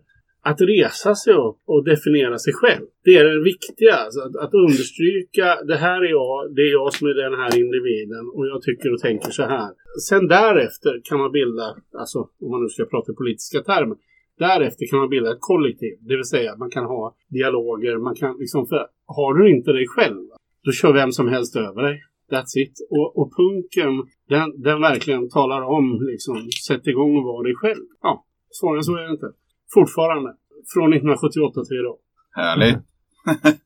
att 0.42 0.60
resa 0.60 1.14
sig 1.14 1.34
upp 1.34 1.58
och 1.66 1.84
definiera 1.84 2.38
sig 2.38 2.52
själv. 2.52 2.86
Det 3.04 3.16
är 3.16 3.24
det 3.24 3.42
viktiga. 3.42 3.94
Alltså 3.94 4.20
att, 4.20 4.36
att 4.36 4.54
understryka, 4.54 5.46
det 5.70 5.76
här 5.76 6.04
är 6.04 6.10
jag, 6.10 6.54
det 6.54 6.62
är 6.62 6.72
jag 6.72 6.92
som 6.94 7.08
är 7.08 7.14
den 7.14 7.34
här 7.40 7.58
individen 7.58 8.24
och 8.34 8.46
jag 8.46 8.62
tycker 8.62 8.92
och 8.92 9.00
tänker 9.00 9.30
så 9.30 9.42
här. 9.42 9.70
Sen 10.08 10.28
därefter 10.28 11.00
kan 11.04 11.18
man 11.18 11.32
bilda, 11.32 11.76
alltså 11.98 12.18
om 12.40 12.50
man 12.50 12.62
nu 12.62 12.68
ska 12.68 12.84
prata 12.84 13.12
i 13.12 13.14
politiska 13.14 13.60
termer, 13.60 13.96
därefter 14.38 14.86
kan 14.90 14.98
man 14.98 15.08
bilda 15.08 15.30
ett 15.32 15.40
kollektiv. 15.40 15.94
Det 16.00 16.16
vill 16.16 16.24
säga 16.24 16.56
man 16.56 16.70
kan 16.70 16.84
ha 16.84 17.16
dialoger, 17.28 17.96
man 17.96 18.14
kan 18.14 18.36
liksom, 18.38 18.66
för 18.66 18.86
har 19.06 19.34
du 19.34 19.50
inte 19.50 19.72
dig 19.72 19.86
själv, 19.88 20.22
då 20.64 20.72
kör 20.72 20.92
vem 20.92 21.12
som 21.12 21.28
helst 21.28 21.56
över 21.56 21.82
dig. 21.82 22.02
That's 22.30 22.56
it. 22.56 22.74
Och, 22.90 23.18
och 23.18 23.32
punken, 23.36 23.92
den, 24.28 24.62
den 24.62 24.80
verkligen 24.80 25.28
talar 25.28 25.62
om, 25.62 26.06
liksom, 26.10 26.50
sätt 26.68 26.86
igång 26.86 27.16
och 27.16 27.24
var 27.24 27.44
dig 27.44 27.54
själv. 27.54 27.84
Ja, 28.02 28.24
svårare 28.50 28.78
än 28.78 28.84
så 28.84 28.96
är 28.96 29.02
det 29.02 29.10
inte. 29.10 29.32
Fortfarande. 29.74 30.30
Från 30.74 30.92
1978 30.92 31.64
till 31.64 31.80
idag. 31.82 31.98
Härligt. 32.42 32.78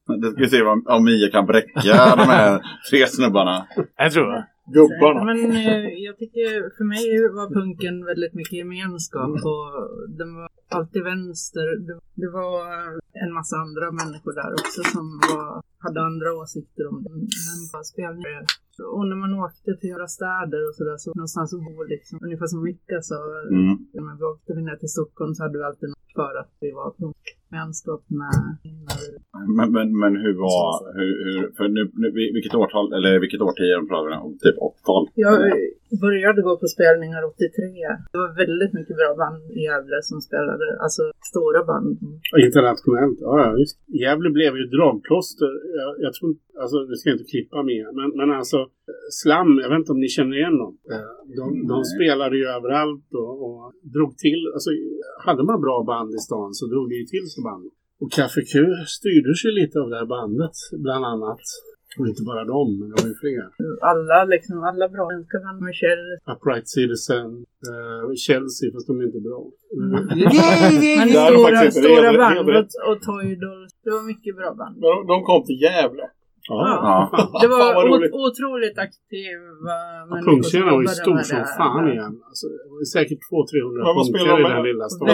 Då 0.23 0.31
ska 0.31 0.41
vi 0.41 0.49
se 0.49 0.62
om, 0.62 0.85
om 0.87 1.05
Mia 1.05 1.31
kan 1.31 1.47
bräcka 1.47 1.95
de 2.16 2.27
här 2.37 2.62
tre 2.91 3.07
snubbarna. 3.07 3.66
Jag 3.97 4.12
tror 4.12 4.27
det. 4.33 4.47
Gubbarna. 4.77 5.24
Men 5.24 5.39
eh, 5.51 5.89
jag 6.09 6.15
tycker, 6.19 6.49
för 6.77 6.85
mig 6.95 7.05
var 7.39 7.49
punken 7.59 8.05
väldigt 8.11 8.35
mycket 8.35 8.59
gemenskap 8.62 9.31
och 9.53 9.69
den 10.19 10.31
var 10.35 10.49
alltid 10.79 11.03
vänster. 11.12 11.66
Det, 12.23 12.31
var 12.41 12.59
en 13.24 13.33
massa 13.39 13.57
andra 13.65 13.87
människor 14.01 14.33
där 14.41 14.51
också 14.61 14.81
som 14.95 15.07
var, 15.29 15.62
hade 15.85 16.01
andra 16.11 16.29
åsikter 16.41 16.85
om 16.93 16.99
den. 17.07 17.19
Men 17.47 17.59
bara 17.73 17.85
spelningar. 17.93 18.45
Och 18.94 19.05
när 19.09 19.16
man 19.16 19.35
åkte 19.35 19.70
till 19.81 19.90
några 19.90 20.09
städer 20.09 20.61
och 20.69 20.74
sådär, 20.74 20.97
så 20.97 21.11
någonstans 21.15 21.55
att 21.55 21.61
bo 21.66 21.82
liksom. 21.82 22.19
Ungefär 22.23 22.47
som 22.47 22.62
Micke 22.62 22.94
sa, 23.03 23.15
Mm. 23.51 23.74
när 23.93 24.16
vi 24.19 24.24
åkte 24.24 24.55
ner 24.55 24.77
till 24.77 24.89
Stockholm 24.89 25.35
så 25.35 25.43
hade 25.43 25.59
vi 25.59 25.65
alltid 25.65 25.89
något 25.89 26.12
för 26.15 26.35
att 26.40 26.53
vi 26.61 26.70
var 26.73 26.86
punkvänskap 27.53 28.03
med 28.20 28.37
Men, 29.57 29.69
men, 29.77 29.89
men 30.03 30.12
hur 30.23 30.35
var, 30.47 30.69
hur, 30.99 31.12
hur, 31.24 31.39
för 31.57 31.69
nu, 31.77 31.83
nu, 32.03 32.09
vilket 32.37 32.55
årtal, 32.55 32.87
eller 32.97 33.20
vilket 33.24 33.41
årtionde 33.47 33.89
pratar 33.91 34.09
vi 34.11 34.16
om? 34.27 34.33
Typ 34.45 34.57
80-tal? 34.57 35.05
Jag 35.24 35.35
började 36.07 36.41
gå 36.49 36.53
på 36.62 36.66
spelningar 36.77 37.23
83. 37.24 37.39
Det 38.12 38.19
var 38.24 38.33
väldigt 38.45 38.73
mycket 38.79 38.97
bra 39.01 39.11
band 39.23 39.43
i 39.59 39.61
Gävle 39.69 39.99
som 40.11 40.19
spelade, 40.29 40.66
alltså 40.85 41.03
stora 41.31 41.61
band. 41.70 41.99
Internationellt, 42.49 43.19
ja, 43.27 43.33
ja 43.43 43.49
visst. 43.61 43.77
Gävle 44.03 44.31
blev 44.39 44.53
ju 44.61 44.65
dragplåster. 44.77 45.53
Jag, 45.81 45.91
jag 46.05 46.12
tror 46.16 46.31
alltså 46.61 46.77
det 46.89 46.97
ska 46.97 47.05
jag 47.09 47.16
inte 47.19 47.31
klippa 47.33 47.61
med. 47.73 47.87
Men, 47.99 48.09
men 48.19 48.29
alltså 48.41 48.59
Slam, 49.20 49.48
jag 49.62 49.68
vet 49.70 49.78
inte 49.82 49.92
om 49.96 50.00
ni 50.06 50.09
känner 50.16 50.36
igen 50.40 50.56
dem. 50.62 50.72
Eh, 50.94 51.10
De, 51.40 51.44
de 51.72 51.76
spelade 51.94 52.34
ju 52.40 52.44
överallt 52.56 53.09
och, 53.22 53.32
och 53.46 53.62
drog 53.94 54.10
till. 54.24 54.40
Alltså 54.54 54.70
hade 55.26 55.42
man 55.50 55.59
bra 55.66 55.76
band 55.92 56.10
i 56.18 56.20
stan 56.28 56.48
så 56.59 56.64
drog 56.72 56.84
det 56.90 56.96
ju 57.02 57.06
till 57.14 57.26
sig 57.32 57.40
band. 57.50 57.64
Och 58.02 58.10
Café 58.16 58.40
Q 58.52 58.54
styrdes 58.96 59.38
ju 59.46 59.50
lite 59.60 59.76
av 59.82 59.88
det 59.90 59.96
här 60.00 60.06
bandet, 60.16 60.56
bland 60.84 61.04
annat. 61.12 61.42
Och 61.98 62.06
inte 62.10 62.22
bara 62.30 62.44
dem, 62.54 62.68
men 62.78 62.86
det 62.90 62.96
var 63.02 63.09
ju 63.12 63.16
fler. 63.24 63.44
Alla 63.90 64.18
liksom, 64.34 64.56
alla 64.70 64.86
bra 64.94 65.04
svenska 65.12 65.38
band. 65.44 65.59
Michelle. 65.70 66.12
Upright 66.32 66.68
Citizen, 66.76 67.28
eh, 67.70 68.02
Chelsea, 68.26 68.66
fast 68.74 68.86
de 68.88 68.92
är 69.00 69.04
inte 69.10 69.22
bra. 69.28 69.40
Mm. 69.76 69.90
Men 69.92 70.18
Det 70.18 70.92
är 70.94 71.06
stora, 71.32 71.48
faktiskt 71.48 71.76
inte 71.78 71.88
stora 71.88 72.06
helt- 72.09 72.22
band 72.22 72.34
helt 72.36 72.48
och, 72.48 72.54
rätt. 72.59 72.72
och 72.88 72.96
Toy 73.09 73.28
Dolls. 73.44 73.72
Det 73.84 73.90
var 73.96 74.02
mycket 74.12 74.32
bra 74.40 74.48
band. 74.60 74.74
Men 74.80 74.88
de- 74.94 75.06
de 75.12 75.16
kom 75.28 75.40
till 75.48 75.59
Gävle. 75.64 76.06
Ja. 76.48 76.60
Ja. 77.12 77.40
Det 77.43 77.48
var 77.48 77.70
otroligt 78.27 78.78
aktiva 78.86 79.78
människor 80.10 80.31
Punkscenen 80.31 80.70
var 80.74 80.82
ju 80.86 80.89
stor 81.02 81.19
som 81.31 81.40
fan 81.59 81.85
igen. 81.93 82.14
Alltså, 82.28 82.47
det 82.48 82.70
var 82.74 82.85
säkert 82.98 83.20
200-300 83.31 83.85
Men 83.86 83.94
vad 83.98 84.06
spelar 84.12 84.36
punkare 84.36 84.43
de 84.43 84.52
i 84.52 84.55
den 84.59 84.66
lilla 84.70 84.85
De 84.85 84.90
stan. 84.90 85.06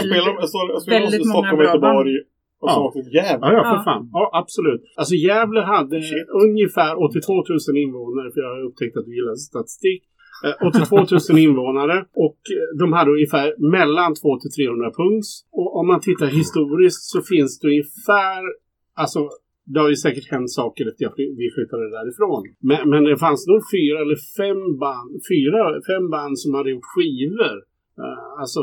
Väldigt- 0.96 1.26
många 1.36 1.50
bra 1.56 1.64
Göteborg. 1.64 2.14
Och 2.62 2.70
så 2.76 2.80
Ja. 2.84 2.92
till 2.94 3.08
Gävle. 3.16 3.46
Ja, 3.46 3.52
ja, 3.58 3.62
för 3.70 3.76
Ja. 3.80 3.82
fan. 3.88 4.02
Ja, 4.12 4.24
absolut. 4.42 4.82
Alltså 5.00 5.14
Gävle 5.26 5.60
hade 5.74 5.96
ungefär 6.44 6.92
82 7.08 7.32
000 7.32 7.76
invånare, 7.84 8.28
för 8.32 8.40
jag 8.44 8.50
har 8.54 8.62
upptäckt 8.68 8.96
att 8.96 9.04
du 9.08 9.12
gillar 9.18 9.34
statistik. 9.34 10.02
Eh, 10.44 10.66
82 10.68 10.96
000 10.96 11.38
invånare 11.48 11.96
och 12.26 12.40
eh, 12.56 12.66
de 12.80 12.86
hade 12.98 13.10
ungefär 13.18 13.46
mellan 13.76 14.10
200 14.14 14.40
till 14.42 14.54
300 14.58 14.90
punks. 15.00 15.28
Och 15.58 15.68
om 15.78 15.86
man 15.92 16.00
tittar 16.08 16.26
historiskt 16.40 17.02
så 17.12 17.18
finns 17.32 17.52
det 17.60 17.66
ungefär, 17.72 18.40
alltså 19.02 19.20
det 19.72 19.80
har 19.80 19.88
ju 19.94 19.96
säkert 20.06 20.30
hänt 20.34 20.50
saker 20.60 20.84
efter 20.90 21.06
att 21.06 21.18
vi 21.40 21.46
flyttade 21.56 21.86
därifrån. 21.98 22.42
Men, 22.68 22.80
men 22.90 23.00
det 23.08 23.16
fanns 23.26 23.42
nog 23.52 23.60
fyra 23.76 23.96
eller 24.04 24.18
fem 24.40 24.62
band, 24.84 25.12
fyra, 25.32 25.60
fem 25.92 26.04
band 26.14 26.34
som 26.42 26.50
hade 26.54 26.70
gjort 26.70 26.90
skivor. 26.94 27.56
Eh, 28.02 28.40
alltså 28.42 28.62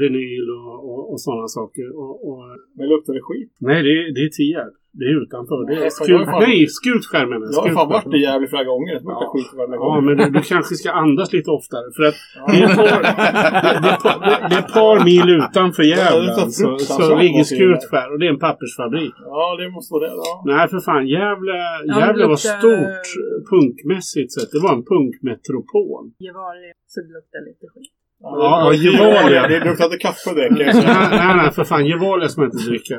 vinyl 0.00 0.46
och, 0.58 0.74
och, 0.90 1.02
och 1.12 1.20
sådana 1.20 1.48
saker. 1.58 1.86
Och, 2.02 2.14
och, 2.28 2.42
Men 2.76 2.88
luktar 2.92 3.12
det 3.14 3.24
skit? 3.28 3.52
nej, 3.68 3.78
det 3.86 3.94
det 4.14 4.22
är 4.28 4.32
Tierp. 4.38 4.74
Det 4.98 5.04
är 5.10 5.14
utanför. 5.22 5.58
Det 5.70 5.76
är 5.86 5.90
skut, 5.90 6.08
jag 6.08 6.18
har 6.18 6.24
fan- 6.32 6.42
nej, 6.48 6.66
Skutskär 6.78 7.24
menar 7.32 7.46
Jag 7.56 7.62
har 7.62 7.70
fan 7.78 7.88
varit 7.94 8.14
i 8.16 8.18
Gävle 8.26 8.46
flera 8.52 8.64
gånger. 8.72 8.94
Det 8.94 9.00
Ja. 9.04 9.30
skit 9.32 9.50
varje 9.58 9.76
gång. 9.80 9.88
Ja, 9.94 10.00
men 10.06 10.12
du, 10.18 10.24
du 10.36 10.40
kanske 10.54 10.74
ska 10.80 10.88
andas 11.04 11.28
lite 11.36 11.50
oftare. 11.58 11.86
För 11.96 12.04
att 12.10 12.18
det 12.52 12.58
par, 12.80 13.00
det, 13.06 13.72
det, 13.82 13.88
är 13.90 13.94
ett 13.98 14.04
par, 14.06 14.16
det, 14.28 14.36
det 14.50 14.54
är 14.58 14.62
ett 14.66 14.74
par 14.80 14.96
mil 15.10 15.26
utanför 15.38 15.82
Ja, 15.82 15.94
det 15.96 16.02
Gävle 16.02 16.32
så 16.34 16.40
alltså, 16.44 16.62
så 16.62 16.68
fruktansvärt 16.68 17.22
ligger 17.22 17.40
någonting 17.44 17.58
Skutskär 17.58 18.06
och 18.12 18.18
det 18.20 18.26
är 18.28 18.32
en 18.36 18.42
pappersfabrik. 18.48 19.14
Ja, 19.34 19.44
det 19.60 19.66
måste 19.76 19.90
vara 19.94 20.02
det. 20.06 20.12
Ja. 20.24 20.32
Nej, 20.50 20.62
för 20.72 20.80
fan. 20.88 21.04
Gävle, 21.16 21.56
Ja, 21.90 21.94
Gävle 22.00 22.22
det 22.22 22.28
var 22.34 22.40
stort 22.60 23.06
punkmässigt 23.50 24.30
sett. 24.34 24.50
Det 24.54 24.60
var 24.66 24.72
en 24.78 24.84
punkmetropol. 24.92 26.02
Gevalia. 26.26 26.72
Så 26.92 26.96
det 27.04 27.10
luktar 27.16 27.40
lite 27.48 27.66
skit. 27.72 27.92
Ja, 28.22 28.72
Gevalia. 28.74 29.48
Det 29.48 29.64
luktade 29.64 29.96
kaffe 29.96 30.30
det 30.34 30.48
kan 30.48 30.66
jag 30.66 30.74
säga. 30.74 31.08
nej, 31.10 31.36
nej, 31.36 31.50
för 31.52 31.64
fan. 31.64 31.86
Gevalia 31.86 32.28
ska 32.28 32.40
man 32.40 32.50
inte 32.50 32.68
dricka. 32.70 32.96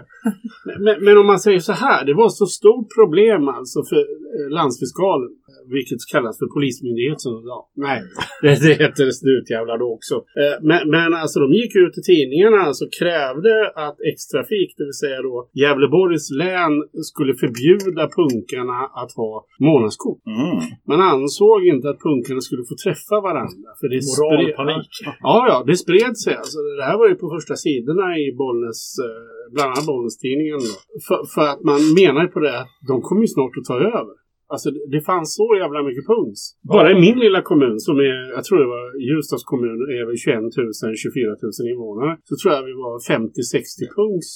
Men, 0.86 0.96
men 1.06 1.18
om 1.18 1.28
man 1.28 1.40
säger 1.40 1.60
så 1.60 1.74
här. 1.74 2.06
Det 2.06 2.14
var 2.14 2.30
så 2.30 2.46
stort 2.46 2.88
problem 3.00 3.48
alltså 3.48 3.80
för 3.90 4.02
eh, 4.38 4.50
landsfiskalen. 4.58 5.30
vilket 5.76 6.02
kallas 6.14 6.36
för 6.42 6.48
polismyndighet. 6.56 7.22
Så, 7.26 7.30
ja, 7.52 7.60
nej, 7.76 8.00
det, 8.42 8.54
det 8.66 8.74
heter 8.84 9.06
snutjävlar 9.22 9.78
då 9.84 9.88
också. 9.98 10.16
Eh, 10.42 10.56
men, 10.70 10.82
men 10.96 11.10
alltså 11.22 11.38
de 11.40 11.48
gick 11.62 11.74
ut 11.84 11.94
i 12.00 12.02
tidningarna 12.12 12.58
och 12.62 12.68
alltså, 12.72 12.86
krävde 13.00 13.54
att 13.86 13.98
X-Trafik, 14.14 14.70
det 14.78 14.84
vill 14.90 15.00
säga 15.04 15.20
då 15.30 15.36
Gävleborgs 15.62 16.26
län, 16.44 16.74
skulle 17.10 17.34
förbjuda 17.44 18.04
punkarna 18.20 18.80
att 19.02 19.12
ha 19.22 19.32
månadskort. 19.70 20.22
Mm. 20.40 20.60
Man 20.92 21.02
ansåg 21.14 21.60
inte 21.74 21.86
att 21.92 22.00
punkarna 22.08 22.42
skulle 22.48 22.64
få 22.72 22.76
träffa 22.86 23.16
varandra. 23.30 23.70
För 23.80 23.88
det 23.92 24.00
Moralpanik. 24.10 24.92
Ja, 25.20 25.38
ja, 25.52 25.58
det 25.68 25.76
spred 25.86 26.14
sig. 26.24 26.34
Alltså, 26.42 26.58
det 26.78 26.86
här 26.90 26.98
var 26.98 27.08
ju 27.12 27.16
på 27.16 27.28
första 27.36 27.56
sidorna 27.66 28.06
i 28.24 28.26
Bollnäs, 28.42 28.82
eh, 29.06 29.54
bland 29.54 29.70
annat 29.72 29.86
Bollnäs-tidningen. 29.92 30.60
För, 31.08 31.20
för 31.34 31.46
att 31.54 31.62
man 31.72 31.80
menar 32.02 32.26
på 32.34 32.40
det 32.46 32.56
att 32.62 32.74
de 32.90 32.96
kommer 33.08 33.22
ju 33.22 33.32
snart 33.36 33.54
att 33.60 33.68
ta 33.72 33.78
över. 34.00 34.16
Alltså 34.54 34.68
det, 34.76 34.82
det 34.96 35.02
fanns 35.12 35.30
så 35.40 35.48
jävla 35.62 35.80
mycket 35.88 36.06
punks. 36.12 36.40
Bara 36.76 36.88
i 36.94 36.98
min 37.06 37.18
lilla 37.26 37.42
kommun 37.52 37.78
som 37.88 37.96
är, 38.10 38.18
jag 38.38 38.44
tror 38.46 38.58
det 38.64 38.70
var 38.78 38.86
Ljusdals 39.08 39.46
kommun, 39.54 39.80
är 39.98 40.04
väl 40.10 40.18
21 40.18 40.36
000, 40.42 40.96
24 41.06 41.36
000 41.42 41.72
invånare. 41.72 42.14
Så 42.28 42.34
tror 42.40 42.50
jag 42.56 42.64
vi 42.72 42.76
var 42.86 42.96
50-60 43.16 43.96
punks. 43.98 44.30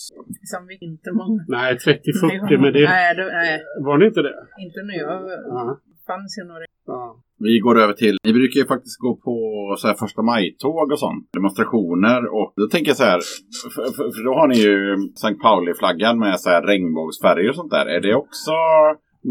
Som 0.51 0.61
vi 0.69 0.75
inte 0.89 1.09
många. 1.21 1.41
Nej, 1.57 1.69
30-40 1.75 2.63
men 2.63 2.69
det 2.75 2.83
Nej, 2.95 3.09
det, 3.19 3.25
nej, 3.41 3.51
var 3.87 3.95
det 3.99 4.05
inte 4.11 4.21
det? 4.27 4.35
inte 4.65 4.79
när 4.87 4.97
jag 5.03 5.15
Ja 5.57 5.63
fanns 6.07 6.37
ju 6.39 6.43
några. 6.47 6.65
ja. 6.87 7.21
Vi 7.39 7.59
går 7.59 7.79
över 7.79 7.93
till, 7.93 8.17
ni 8.23 8.33
brukar 8.33 8.59
ju 8.59 8.67
faktiskt 8.67 8.99
gå 8.99 9.15
på 9.15 9.35
så 9.79 9.87
här 9.87 9.95
första 9.95 10.21
maj-tåg 10.21 10.91
och 10.91 10.99
sånt. 10.99 11.29
Demonstrationer 11.33 12.19
och 12.37 12.53
då 12.55 12.67
tänker 12.67 12.89
jag 12.89 12.97
så 12.97 13.03
här, 13.03 13.21
för, 13.75 13.85
för, 13.95 14.05
för 14.15 14.23
då 14.23 14.33
har 14.39 14.47
ni 14.47 14.57
ju 14.57 14.95
Sankt 15.15 15.41
Pauli-flaggan 15.41 16.19
med 16.19 16.39
så 16.39 16.49
här 16.49 16.61
regnbågsfärger 16.61 17.49
och 17.49 17.55
sånt 17.55 17.71
där. 17.71 17.85
Är 17.85 18.01
det 18.01 18.15
också 18.15 18.51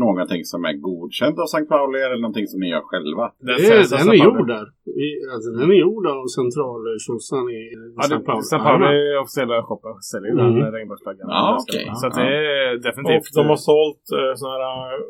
någonting 0.07 0.43
som 0.53 0.61
är 0.71 0.75
godkänt 0.89 1.37
av 1.43 1.47
St. 1.53 1.67
Pauli 1.75 1.99
eller 2.07 2.19
någonting 2.25 2.47
som 2.53 2.59
ni 2.63 2.69
gör 2.75 2.85
själva? 2.91 3.25
Det 3.49 3.53
är, 3.75 3.81
den 3.99 4.09
är 4.15 4.19
gjord 4.27 4.49
där. 4.57 4.67
I, 5.07 5.09
alltså, 5.35 5.49
den 5.59 5.69
är 5.75 5.79
gjord 5.85 6.07
av 6.15 6.21
centraltjossan 6.39 7.45
i 7.59 7.61
Ja, 7.99 8.03
St. 8.05 8.15
det, 8.15 8.25
Pauli. 8.29 8.43
St. 8.51 8.59
Pauli 8.67 8.87
är 9.13 9.17
officiella 9.25 9.57
shoppen 9.69 9.95
säljer 10.13 10.31
ju 10.33 10.37
Mm. 10.41 10.55
den 10.63 10.73
regnbågsflaggan. 10.79 11.27
Ja, 11.39 11.47
okej. 11.63 11.85
Så 12.01 12.05
att 12.09 12.17
det 12.21 12.29
är 12.47 12.71
definitivt... 12.89 13.27
Och 13.37 13.43
de 13.43 13.45
har 13.55 13.61
sålt 13.73 14.05
eh, 14.19 14.33
såna 14.41 14.53
här 14.55 14.65
eh, 14.65 15.01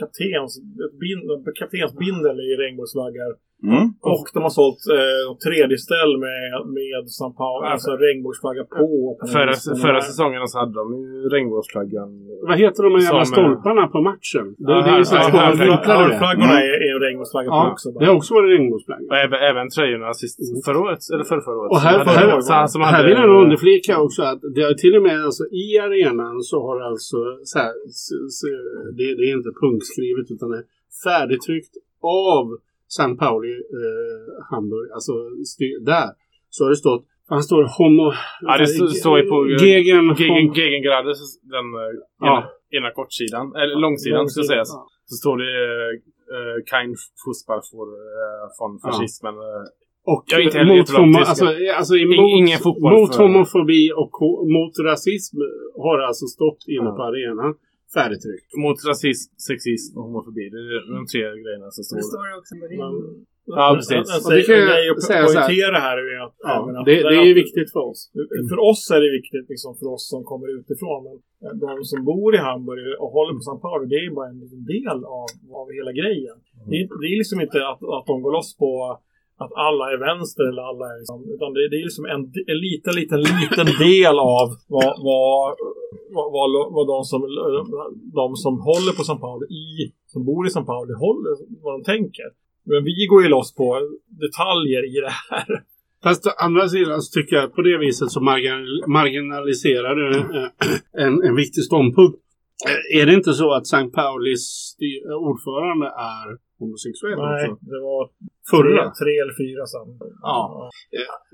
kaptens, 0.00 0.50
ett 0.84 0.96
bind, 1.04 1.24
ett 1.48 1.56
kaptensbindel 1.60 2.36
i 2.48 2.50
regnbågsflaggar. 2.62 3.30
Mm. 3.72 3.84
Och 4.14 4.26
de 4.34 4.40
har 4.46 4.54
sålt 4.60 4.82
eh, 4.98 5.24
tredje 5.46 5.78
ställ 5.86 6.12
med, 6.26 6.42
med 6.78 7.02
São 7.18 7.30
Paulo, 7.40 7.64
alltså 7.74 7.90
regnbågsflagga 8.06 8.64
på. 8.78 8.88
Förra, 9.34 9.52
förra 9.84 10.00
säsongen 10.10 10.40
så 10.52 10.56
hade 10.62 10.74
de 10.82 10.86
ju 11.00 11.28
regnbågsflaggan. 11.34 12.08
Vad 12.48 12.56
heter 12.64 12.80
de 12.86 12.90
här 12.94 13.02
jävla 13.08 13.24
stolparna 13.34 13.84
på 13.94 13.98
matchen? 14.10 14.44
Det, 14.66 14.72
är 14.72 14.76
ju 14.76 14.82
här- 14.82 15.04
så 15.04 15.16
här 15.16 15.30
här- 15.30 15.56
små 15.56 15.76
flaggorna 16.22 16.56
är, 16.62 17.00
regnbågsflagga 17.06 17.50
på 17.50 17.62
också. 17.72 17.86
det 18.00 18.06
har 18.10 18.16
också 18.20 18.34
varit 18.34 18.50
regnbågsflagga. 18.54 19.06
Och 19.10 19.18
även, 19.24 19.38
även 19.50 19.64
tröjorna 19.76 20.14
sist, 20.14 20.36
förra 20.66 20.78
året, 20.84 21.00
eller 21.14 21.24
förra, 21.30 21.42
förra 21.48 21.58
året. 21.60 21.70
Och 21.74 21.80
här, 21.86 21.98
här, 22.04 22.92
här 22.94 23.04
vill 23.06 23.16
jag 23.22 23.28
nog 23.30 23.42
underflika 23.46 23.92
också 24.06 24.22
att 24.22 24.40
det 24.54 24.62
är 24.62 24.74
till 24.74 24.94
och 24.98 25.02
med 25.08 25.24
alltså, 25.24 25.44
i 25.64 25.78
arenan 25.78 26.42
så 26.50 26.56
har 26.66 26.74
det 26.80 26.86
alltså 26.92 27.18
så 27.50 27.58
här, 27.58 27.72
det 28.96 29.04
är 29.30 29.36
inte 29.38 29.50
punktskrivet 29.62 30.26
utan 30.34 30.50
det 30.50 30.58
är 30.62 30.66
färdigtryckt 31.04 31.74
av 32.02 32.46
St. 32.88 33.16
Pauli 33.22 33.52
eh, 33.80 34.22
Hamburg, 34.50 34.88
alltså 34.96 35.12
styr, 35.52 35.84
där. 35.92 36.08
Så 36.50 36.64
har 36.64 36.70
det 36.70 36.76
stått, 36.76 37.04
han 37.28 37.42
står 37.42 37.62
homo... 37.78 38.06
Ja, 38.40 38.58
det 38.58 38.64
st- 38.64 38.88
står 39.02 39.18
ju 39.20 39.24
på, 39.32 39.36
eh, 39.44 39.64
Gegen... 39.66 40.14
Gegen, 40.14 40.52
Gegengrade, 40.58 41.10
den 41.54 41.66
eh, 41.82 41.92
Ja. 42.20 42.36
ena, 42.36 42.46
ena 42.76 42.90
kortsidan, 42.98 43.46
eller 43.60 43.76
långsidan 43.84 44.28
ska 44.28 44.42
sägas. 44.42 44.68
Ja. 44.74 44.86
Så 45.10 45.14
står 45.22 45.36
det 45.42 45.50
uh, 46.36 46.56
Kein 46.70 46.90
Fußball 47.22 47.60
för, 47.70 47.86
uh, 48.02 48.44
från 48.58 48.70
Ja. 48.74 48.80
fascismen. 48.86 49.34
eh. 49.34 49.64
Och 50.12 50.24
Jag 50.32 50.40
är 50.40 50.44
inte 50.44 50.64
mot, 50.64 50.90
homo, 50.98 51.18
alltså, 51.18 51.46
alltså, 51.78 51.94
emot, 51.96 52.76
mot 52.92 53.14
homofobi 53.22 53.82
och 54.02 54.14
mot 54.56 54.74
rasism 54.90 55.36
har 55.84 55.94
det 55.98 56.06
alltså 56.10 56.26
stått 56.36 56.62
inne 56.76 56.90
Ja. 56.90 56.96
på 56.96 57.02
arenan. 57.10 57.50
Färdigtryckt. 57.98 58.48
Mot 58.64 58.78
rasism, 58.90 59.28
sexism 59.48 59.92
och 59.98 60.04
homofobi. 60.06 60.44
Det 60.54 60.60
är 60.76 60.94
de 60.98 61.02
tre 61.12 61.22
grejerna 61.42 61.68
som 61.76 61.82
står 61.84 61.96
Det 61.96 62.02
där. 62.04 62.12
står 62.12 62.24
det 62.30 62.36
också 62.40 62.54
på 62.60 62.66
din. 62.72 62.80
Ja, 63.58 63.66
precis. 63.78 64.26
Och 64.26 64.32
det 64.36 64.42
kan 64.48 64.56
jag 64.58 65.02
säga 65.10 65.22
så 65.26 65.38
här. 65.38 65.46
poängtera 65.48 65.76
här 65.86 65.96
är 66.14 66.18
att, 66.26 66.36
Ja, 66.48 66.54
att 66.78 66.86
det, 66.88 66.94
det 67.10 67.16
är 67.30 67.34
viktigt 67.44 67.68
för 67.74 67.82
oss. 67.90 68.00
För 68.50 68.58
oss 68.70 68.82
är 68.96 69.00
det 69.04 69.10
viktigt, 69.20 69.46
liksom, 69.52 69.70
för 69.80 69.86
oss 69.94 70.04
som 70.12 70.20
kommer 70.30 70.48
utifrån. 70.58 71.00
Men 71.04 71.16
eh, 71.44 71.54
de 71.64 71.84
som 71.90 72.00
bor 72.10 72.30
i 72.38 72.40
Hamburg 72.48 72.84
och 73.02 73.10
håller 73.16 73.32
på 73.38 73.42
São 73.48 73.58
Paulo, 73.64 73.84
det 73.92 73.98
är 74.06 74.10
bara 74.20 74.28
en 74.34 74.40
del 74.74 74.98
av, 75.18 75.26
av 75.60 75.66
hela 75.78 75.92
grejen. 76.00 76.36
Det, 76.70 76.76
är, 76.80 76.84
det 77.02 77.08
är 77.14 77.18
liksom 77.22 77.38
inte 77.46 77.58
att, 77.70 77.80
att 77.96 78.06
de 78.10 78.16
går 78.24 78.32
loss 78.38 78.50
på 78.62 78.70
att 79.42 79.52
alla 79.66 79.84
är 79.94 79.98
vänster 80.08 80.44
eller 80.50 80.62
alla 80.70 80.84
är 80.92 80.96
liksom, 81.02 81.18
utan 81.34 81.48
det, 81.56 81.62
det 81.70 81.76
är 81.82 81.84
liksom 81.90 82.04
en, 82.14 82.22
en 82.52 82.58
liten, 82.66 82.94
liten, 83.00 83.20
liten 83.42 83.66
del 83.88 84.16
av 84.38 84.46
vad, 84.76 84.92
vad, 85.08 85.56
vad, 86.36 86.48
vad, 86.76 86.86
de, 86.92 86.98
som, 87.10 87.20
de 88.20 88.26
som 88.44 88.54
håller 88.70 88.92
på 88.98 89.02
São 89.08 89.18
Paulo 89.24 89.44
i, 89.64 89.92
som 90.12 90.20
bor 90.28 90.46
i 90.46 90.50
São 90.50 90.64
Paulo, 90.72 90.92
håller, 91.06 91.32
vad 91.64 91.72
de 91.76 91.80
tänker. 91.92 92.26
Men 92.70 92.84
vi 92.84 93.06
går 93.10 93.22
ju 93.22 93.28
loss 93.28 93.54
på 93.54 93.66
detaljer 94.24 94.82
i 94.96 95.00
det 95.06 95.14
här. 95.30 95.46
Fast 96.02 96.26
å 96.26 96.30
andra 96.46 96.68
sidan 96.68 97.02
så 97.02 97.20
tycker 97.20 97.36
jag 97.36 97.54
på 97.54 97.62
det 97.62 97.78
viset 97.78 98.10
så 98.10 98.20
margin- 98.20 98.84
marginaliserar 98.86 99.94
du 99.94 100.08
eh, 100.18 100.48
en, 101.06 101.22
en 101.22 101.36
viktig 101.36 101.62
ståndpunkt. 101.64 102.18
Eh, 102.68 103.00
Är 103.00 103.06
det 103.06 103.14
inte 103.14 103.32
så 103.32 103.52
att 103.52 103.62
St. 103.66 103.90
Paulis 103.90 104.76
ordförande 105.28 105.86
är 105.86 106.26
homosexuell 106.58 107.18
Nej, 107.18 107.50
också? 107.50 107.64
det 107.64 107.80
var 107.80 108.08
Förra? 108.52 108.82
Tre, 108.84 108.92
tre 109.00 109.12
eller 109.22 109.36
fyra 109.42 109.62
sen. 109.74 109.88
Ja. 110.22 110.70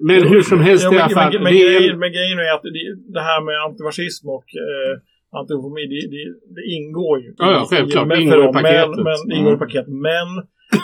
Men 0.08 0.20
hur 0.32 0.42
som 0.50 0.60
helst 0.68 0.84
Ja, 0.84 0.90
i 0.90 0.94
men, 0.94 1.02
alla 1.04 1.14
fall. 1.18 1.32
men, 1.32 1.42
men, 1.42 1.52
grejen, 1.52 1.98
men 2.02 2.10
grejen 2.16 2.38
är 2.46 2.50
att 2.56 2.64
det, 2.76 2.84
det 3.16 3.24
här 3.30 3.40
med 3.48 3.56
antifascism 3.66 4.24
och 4.36 4.48
eh, 4.66 4.92
antihomofobi, 5.38 5.82
det, 5.92 6.00
det, 6.14 6.24
det 6.56 6.64
ingår 6.76 7.16
ju. 7.24 7.28
Ja, 7.42 7.48
ja, 7.56 7.60
självklart. 7.70 8.06
Men, 8.08 8.16
Det 8.16 8.22
ingår 8.24 8.42
i 8.44 8.52
men, 8.52 8.52
paketet. 8.58 9.04
Men, 9.08 9.18
det 9.28 9.34
ingår 9.38 9.54
i 9.58 9.62
paketet. 9.66 9.94
Men 10.10 10.28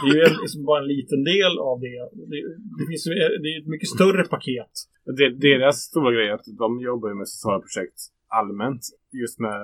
det 0.03 0.09
är 0.15 0.19
ju 0.24 0.28
liksom 0.44 0.61
bara 0.70 0.81
en 0.85 0.90
liten 0.97 1.20
del 1.32 1.53
av 1.70 1.77
det. 1.86 1.97
Det, 2.32 2.39
det, 2.78 2.85
finns, 2.89 3.05
det 3.43 3.48
är 3.53 3.59
ett 3.62 3.73
mycket 3.74 3.90
större 3.97 4.23
paket. 4.35 4.73
Det, 5.19 5.28
deras 5.48 5.77
stora 5.90 6.11
grej 6.15 6.27
är 6.28 6.35
att 6.40 6.48
de 6.62 6.69
jobbar 6.89 7.09
ju 7.09 7.15
med 7.20 7.28
sociala 7.28 7.61
projekt 7.66 7.98
allmänt. 8.40 8.82
Just 9.23 9.36
med 9.47 9.59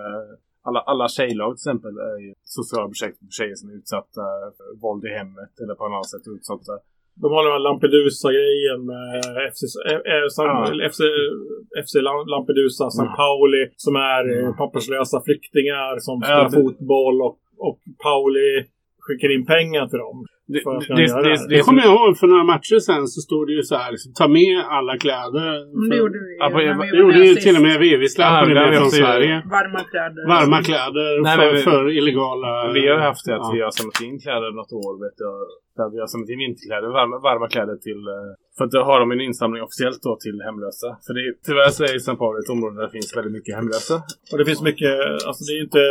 alla, 0.66 0.80
alla 0.90 1.06
tjejlag 1.16 1.51
till 1.51 1.60
exempel 1.62 1.94
är 2.10 2.18
ju 2.26 2.30
sociala 2.59 2.86
projekt 2.93 3.18
för 3.18 3.26
tjejer 3.39 3.55
som 3.60 3.66
är 3.70 3.74
utsatta 3.80 4.22
för 4.56 4.66
våld 4.84 5.05
i 5.05 5.09
hemmet 5.18 5.52
eller 5.62 5.74
på 5.74 5.84
annat 5.84 6.06
sätt 6.12 6.24
utsatta. 6.36 6.72
De 7.22 7.26
har 7.34 7.43
den 7.44 7.52
här 7.56 7.64
Lampedusa-grejen 7.68 8.80
med 8.93 9.22
FC, 9.52 9.62
eh, 9.90 10.01
eh, 10.12 10.26
San- 10.36 10.78
Ja. 10.80 10.89
FC, 10.93 11.01
FC 11.86 11.94
Lam- 12.06 12.26
Lampedusa, 12.34 12.90
San 12.90 13.10
Pauli, 13.22 13.62
som 13.84 13.94
är 13.97 14.22
eh, 14.34 14.56
papperslösa 14.62 15.18
flyktingar 15.26 15.98
som 16.06 16.14
Ja, 16.20 16.26
spelar 16.26 16.51
fotboll 16.62 17.16
och, 17.26 17.39
och 17.68 17.78
Pauli 18.06 18.51
skickar 19.06 19.28
in 19.36 19.44
pengar 19.54 19.84
till 19.90 20.02
dem. 20.06 20.18
Det, 20.52 20.60
För 20.66 20.72
det, 20.98 21.06
det, 21.28 21.36
det, 21.52 21.58
kommer 21.66 21.82
jag 21.86 21.92
ihåg 21.96 22.12
för 22.20 22.26
några 22.32 22.46
matcher 22.52 22.78
sen 22.88 23.04
så 23.14 23.18
stod 23.26 23.42
det 23.48 23.54
ju 23.58 23.62
så 23.70 23.74
här, 23.82 23.90
liksom, 23.94 24.10
ta 24.20 24.26
med 24.40 24.54
alla 24.76 24.94
kläder. 25.04 25.50
Men 25.78 25.86
det 25.90 25.96
gjorde 26.02 26.18
vi 26.26 26.32
Ja, 26.42 26.46
på- 26.52 26.58
när 26.68 26.76
vi 26.92 26.98
gjorde 27.02 27.20
ju 27.30 27.34
till 27.46 27.56
och 27.58 27.64
med 27.68 27.76
vi. 27.84 27.90
Vi 28.04 28.08
släppte 28.14 28.50
Ja, 28.52 28.70
det 28.70 28.76
från. 28.80 28.90
Sverige. 29.02 29.34
Varma 29.56 29.80
kläder. 29.92 30.22
Varma 30.34 30.58
kläder 30.68 31.10
Nej, 31.28 31.36
för, 31.38 31.48
vi- 31.56 31.62
för 31.68 31.82
illegala... 31.98 32.50
vi 32.76 32.82
har 32.92 32.98
haft 33.10 33.24
det 33.26 33.34
att 33.38 33.46
Ja. 33.48 33.52
vi 33.56 33.60
har 33.66 33.70
samlat 33.78 34.00
in 34.08 34.16
kläder 34.24 34.50
något 34.60 34.72
år 34.84 34.92
vet 35.04 35.18
jag. 35.26 35.36
Där 35.78 35.88
vi 35.94 35.98
har 36.02 36.08
samlat 36.12 36.30
in 36.34 36.38
vinterkläder, 36.44 36.88
varma, 36.98 37.16
varma 37.28 37.46
kläder 37.54 37.76
till... 37.86 38.00
eh, 38.16 38.30
För 38.56 38.62
att 38.64 38.72
då 38.76 38.80
har 38.90 38.96
de 39.02 39.06
en 39.16 39.22
insamling 39.30 39.60
officiellt 39.66 40.00
då 40.08 40.12
till 40.24 40.36
hemlösa. 40.48 40.88
För 41.06 41.12
det, 41.16 41.20
är- 41.28 41.36
tyvärr 41.48 41.70
så 41.76 41.82
är 41.90 41.94
St. 42.02 42.14
Pauli 42.22 42.38
ett 42.42 42.52
område 42.56 42.74
där 42.78 42.86
det 42.88 42.94
finns 42.98 43.10
väldigt 43.18 43.34
mycket 43.38 43.52
hemlösa. 43.58 43.96
Och 44.30 44.36
det 44.38 44.44
finns 44.50 44.62
mycket, 44.70 44.94
alltså 45.28 45.40
det 45.46 45.52
är 45.54 45.58
ju 45.60 45.64
inte... 45.70 45.84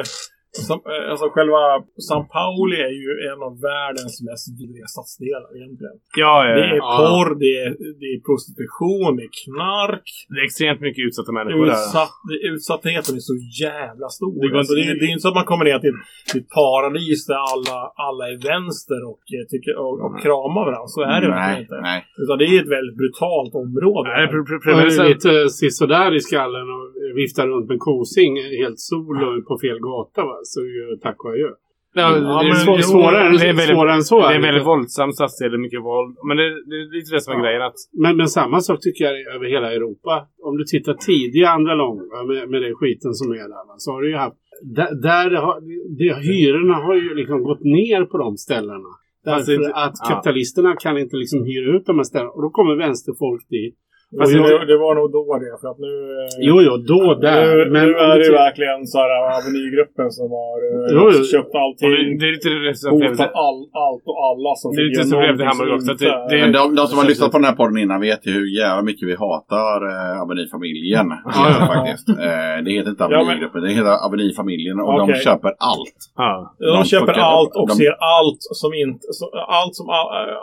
Som- 0.68 0.82
eh, 0.94 1.12
Alltså 1.12 1.26
själva 1.36 1.62
San 2.10 2.24
Pauli 2.36 2.78
är 2.90 2.96
ju 3.06 3.10
en 3.32 3.40
av 3.48 3.54
världens 3.70 4.16
mest 4.30 4.46
vidriga 4.60 4.88
stadsdelar 4.96 5.50
egentligen. 5.58 5.96
Ja, 6.24 6.34
eh, 6.48 6.56
Det 6.58 6.66
är 6.74 6.76
Ja. 6.86 6.92
porr, 7.00 7.30
det 7.44 7.54
är, 7.66 7.70
det 8.02 8.08
är 8.14 8.18
prostitution, 8.30 9.12
det 9.18 9.24
är 9.30 9.34
knark. 9.44 10.08
det 10.32 10.38
är 10.42 10.46
extremt 10.50 10.80
mycket 10.88 11.02
utsatta 11.08 11.32
människor 11.40 11.66
där. 11.66 11.78
Utsatt, 11.82 12.16
det, 12.30 12.38
utsattheten 12.54 13.14
är 13.20 13.24
så 13.32 13.38
jävla 13.66 14.08
stor. 14.18 14.34
Det 14.42 14.48
går 14.52 14.58
alltså, 14.62 14.76
inte- 14.76 14.82
det, 14.90 14.92
är- 14.96 15.00
det 15.02 15.06
är 15.10 15.14
inte 15.16 15.26
så 15.28 15.32
att 15.34 15.40
man 15.42 15.50
kommer 15.52 15.66
ner 15.70 15.80
till, 15.86 15.96
till 16.30 16.40
ett 16.44 16.52
paradis 16.60 17.22
där 17.32 17.40
alla, 17.54 17.78
alla 18.08 18.24
är 18.34 18.38
vänster 18.52 19.00
och, 19.12 19.24
eh, 19.38 19.44
tycker, 19.52 19.74
och, 19.84 19.96
och 20.06 20.14
kramar 20.26 20.62
varandra. 20.70 20.88
Så 20.96 21.00
är 21.14 21.18
det 21.24 21.30
verkligen 21.36 21.54
Nej, 21.56 21.62
inte. 21.66 21.78
nej. 21.90 22.00
Utan 22.24 22.36
det 22.42 22.46
är 22.52 22.56
ett 22.64 22.74
väldigt 22.78 22.98
brutalt 23.02 23.54
område. 23.64 24.08
Nej, 24.10 24.24
är- 24.28 25.10
lite 25.14 25.32
sisådär 25.60 26.10
i 26.20 26.20
skallen 26.28 26.68
och 26.76 26.86
viftar 27.22 27.44
runt 27.52 27.68
med 27.72 27.80
kosing 27.80 28.34
helt 28.64 28.80
solo 28.92 29.28
på 29.48 29.54
fel 29.64 29.80
gata 29.90 30.22
va. 30.30 30.36
Så 30.44 30.60
är 30.60 30.72
ju 30.80 30.98
tack 30.98 31.24
och 31.24 31.32
adjö. 31.32 31.48
Ja, 31.48 31.58
Ja, 31.94 32.10
det, 32.14 32.22
men 32.22 32.58
är, 32.58 32.78
jo, 32.78 32.84
svårare, 32.94 33.38
det 33.38 33.48
är 33.54 33.54
väldigt, 33.62 33.76
svårare 33.76 33.96
än 33.96 34.04
så. 34.04 34.20
det 34.20 34.36
är 34.36 34.42
väldigt 34.50 34.62
inte. 34.62 34.66
våldsam 34.72 35.12
stadsdel, 35.12 35.58
mycket 35.58 35.82
våld. 35.90 36.18
Men 36.28 36.38
det, 36.38 36.44
det 36.70 36.76
är 36.82 36.86
lite 36.98 37.16
det 37.16 37.22
som 37.22 37.32
är 37.34 37.38
Ja. 37.38 37.44
grejen. 37.44 37.62
Att, 37.62 37.80
Men, 38.04 38.18
men 38.18 38.28
samma 38.28 38.58
sak 38.68 38.80
tycker 38.82 39.02
jag 39.06 39.14
över 39.36 39.46
hela 39.56 39.74
Europa. 39.78 40.14
Om 40.48 40.58
du 40.58 40.64
tittar 40.64 40.94
tidiga 40.94 41.50
andra 41.50 41.74
lång 41.76 41.98
va, 42.12 42.20
med, 42.30 42.50
med 42.52 42.62
den 42.62 42.76
skiten 42.76 43.14
som 43.14 43.32
är 43.32 43.48
där. 43.56 43.64
Så 43.78 43.92
har 43.92 44.02
du 44.02 44.10
ju 44.10 44.18
haft... 44.26 44.38
Där, 44.78 44.92
där 45.08 45.30
det 45.34 45.40
har, 45.46 45.56
det, 46.00 46.10
hyrorna 46.30 46.76
har 46.86 46.96
ju 46.96 47.16
liksom 47.16 47.44
gått 47.44 47.64
ner 47.64 48.02
på 48.12 48.18
de 48.18 48.38
ställena. 48.38 48.92
Därför 49.26 49.54
att 49.84 49.96
ja. 50.02 50.10
kapitalisterna 50.10 50.76
kan 50.76 50.98
inte 50.98 51.16
liksom 51.24 51.40
hyra 51.50 51.68
ut 51.76 51.86
de 51.86 51.96
här 51.96 52.04
ställena. 52.04 52.32
Och 52.32 52.42
då 52.42 52.50
kommer 52.50 52.76
vänsterfolk 52.76 53.44
dit. 53.50 53.76
Fast 54.20 54.32
jag- 54.36 54.62
det, 54.62 54.66
det 54.72 54.78
var 54.86 54.94
nog 55.00 55.08
då 55.18 55.22
det, 55.44 55.54
för 55.62 55.68
att 55.74 55.80
nu... 55.88 55.94
eh, 56.20 56.48
Jo, 56.50 56.56
jo, 56.68 56.74
då 56.92 57.02
där. 57.26 57.42
Nu, 57.46 57.72
men 57.76 57.84
nu 57.88 57.94
är 58.06 58.14
du 58.16 58.20
det 58.22 58.28
ju 58.32 58.34
verkligen 58.46 58.80
så 58.92 58.98
här 59.04 59.12
Avenygruppen 59.38 60.08
som 60.18 60.28
har 60.40 60.58
eh, 60.70 60.90
Jo, 60.96 61.04
jo. 61.16 61.20
köpt 61.34 61.54
allting. 61.64 61.86
och 61.88 61.94
det, 61.98 62.04
det 62.20 62.26
är 62.30 62.34
lite 62.38 62.50
det 62.68 62.76
som 62.84 62.90
Hotat 62.96 63.32
all, 63.48 63.60
allt 63.88 64.04
och 64.12 64.18
alla 64.30 64.52
som 64.62 64.68
Det 64.76 64.82
är 64.84 64.88
lite 64.92 65.04
som 65.12 65.18
problemet 65.20 65.42
i 65.44 65.48
Hamburg 65.52 65.72
också, 65.76 65.88
som 65.88 65.98
det- 66.02 66.10
inte 66.12 66.36
det- 66.36 66.42
Men 66.44 66.52
de, 66.60 66.64
de 66.80 66.84
som 66.90 66.98
har 67.02 67.06
lyssnat 67.12 67.30
på 67.34 67.38
den 67.42 67.48
här 67.50 67.58
podden 67.62 67.78
innan 67.84 67.98
vet 68.10 68.22
ju 68.28 68.32
hur 68.40 68.48
jävla 68.62 68.82
mycket 68.90 69.06
vi 69.12 69.16
hatar 69.26 69.78
eh, 69.92 70.22
Avenir-familjen. 70.24 71.08
Ja, 71.36 71.44
ja. 71.54 71.60
faktiskt. 71.74 72.08
Eh, 72.28 72.56
det 72.66 72.72
heter 72.78 72.90
inte 72.96 73.04
Ja, 73.14 73.18
Avenir-gruppen, 73.22 73.60
det 73.66 73.72
heter 73.80 73.96
Avenir-familjen 74.08 74.78
och 74.86 74.94
de 75.00 75.04
Okej. 75.10 75.22
köper 75.28 75.52
allt. 75.72 75.98
Ja. 76.24 76.32
De 76.60 76.66
De 76.78 76.84
köper 76.94 77.16
allt 77.36 77.54
och 77.60 77.68
de- 77.70 77.76
ser 77.82 77.94
allt 78.18 78.42
som 78.62 78.72
inte, 78.86 79.06
så, 79.20 79.26
allt, 79.60 79.74
som, 79.80 79.86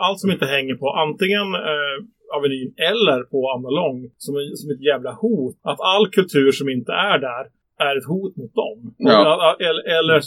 allt 0.07 0.19
som 0.23 0.29
inte 0.35 0.47
hänger 0.57 0.75
på 0.83 0.87
antingen 1.05 1.49
eh, 1.73 1.97
Avenyn 2.37 2.75
eller 2.91 3.23
på 3.23 3.51
Andalong 3.51 4.11
som, 4.17 4.35
som 4.55 4.71
ett 4.71 4.83
jävla 4.91 5.13
hot. 5.13 5.57
Att 5.63 5.81
all 5.81 6.07
kultur 6.11 6.53
som 6.53 6.69
inte 6.69 6.93
är 6.93 7.19
där 7.19 7.45
är 7.87 7.97
ett 7.99 8.09
hot 8.13 8.37
mot 8.37 8.55
dem. 8.55 8.95
Ja. 8.99 9.57
Eller, 9.61 9.83
eller 9.99 10.23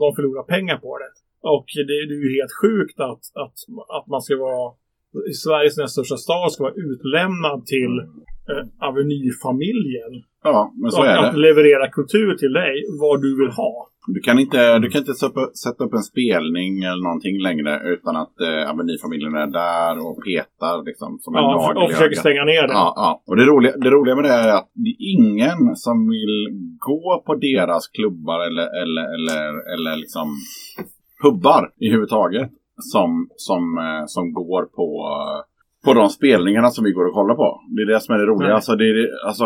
de 0.00 0.14
förlorar 0.16 0.42
pengar 0.42 0.76
på 0.76 0.98
det. 0.98 1.10
Och 1.48 1.66
det, 1.76 2.06
det 2.08 2.14
är 2.14 2.24
ju 2.28 2.34
helt 2.40 2.54
sjukt 2.62 3.00
att, 3.00 3.24
att, 3.42 3.56
att 3.96 4.06
man 4.06 4.22
ska 4.22 4.36
vara 4.36 4.72
i 5.30 5.32
Sveriges 5.32 5.76
näst 5.76 5.92
största 5.92 6.16
stad 6.16 6.52
ska 6.52 6.62
vara 6.62 6.74
utlämnad 6.74 7.66
till 7.66 7.94
eh, 8.50 8.88
Avenyfamiljen. 8.88 10.12
Ja, 10.44 10.72
men 10.82 10.90
så 10.90 11.00
Och 11.00 11.06
är 11.06 11.16
att 11.16 11.34
det. 11.34 11.40
leverera 11.40 11.88
kultur 11.90 12.34
till 12.34 12.52
dig 12.52 12.74
vad 13.00 13.22
du 13.22 13.30
vill 13.40 13.50
ha. 13.50 13.90
Du 14.06 14.20
kan 14.20 14.38
inte, 14.38 14.78
du 14.78 14.88
kan 14.90 14.98
inte 15.00 15.14
sätta 15.64 15.84
upp, 15.84 15.92
en 15.94 16.02
spelning 16.12 16.82
eller 16.82 17.02
någonting 17.02 17.36
längre 17.42 17.72
utan 17.94 18.16
att 18.16 18.40
eh, 18.40 18.70
Avenir-familjen 18.70 19.34
är 19.34 19.46
där 19.46 19.94
och 20.06 20.16
petar 20.24 20.84
liksom 20.84 21.18
som 21.20 21.34
en 21.34 21.42
Ja, 21.42 21.50
nagel 21.56 21.82
och 21.82 21.90
försöker 21.90 22.16
stänga 22.16 22.44
ner 22.44 22.62
det. 22.68 22.72
Ja, 22.72 22.92
ja. 22.96 23.22
Och 23.26 23.36
det 23.36 23.44
roliga, 23.44 23.72
det 23.76 23.90
roliga 23.90 24.14
med 24.14 24.24
det 24.24 24.30
är 24.44 24.48
att 24.58 24.70
det 24.84 24.90
är 24.90 25.00
ingen 25.18 25.76
som 25.76 26.08
vill 26.08 26.36
gå 26.78 27.22
på 27.26 27.34
deras 27.34 27.88
klubbar 27.88 28.38
eller, 28.48 28.82
eller, 28.82 29.04
eller, 29.14 29.74
eller 29.74 29.96
liksom 29.96 30.28
pubbar 31.22 31.70
i 31.80 31.90
huvud 31.90 32.08
taget 32.08 32.50
som, 32.92 33.28
som, 33.36 33.62
eh, 33.78 34.04
som 34.06 34.32
går 34.32 34.62
på, 34.78 34.88
eh, 35.14 35.40
på 35.84 35.94
de 35.94 36.08
spelningarna 36.08 36.70
som 36.70 36.84
vi 36.84 36.92
går 36.92 37.04
och 37.08 37.14
kollar 37.14 37.34
på. 37.34 37.60
Det 37.76 37.82
är 37.82 37.86
det 37.94 38.00
som 38.00 38.14
är 38.14 38.18
det 38.18 38.26
roliga. 38.26 38.48
Nej. 38.48 38.54
Alltså, 38.58 38.72
det, 38.76 38.84
är, 38.90 39.26
alltså, 39.28 39.44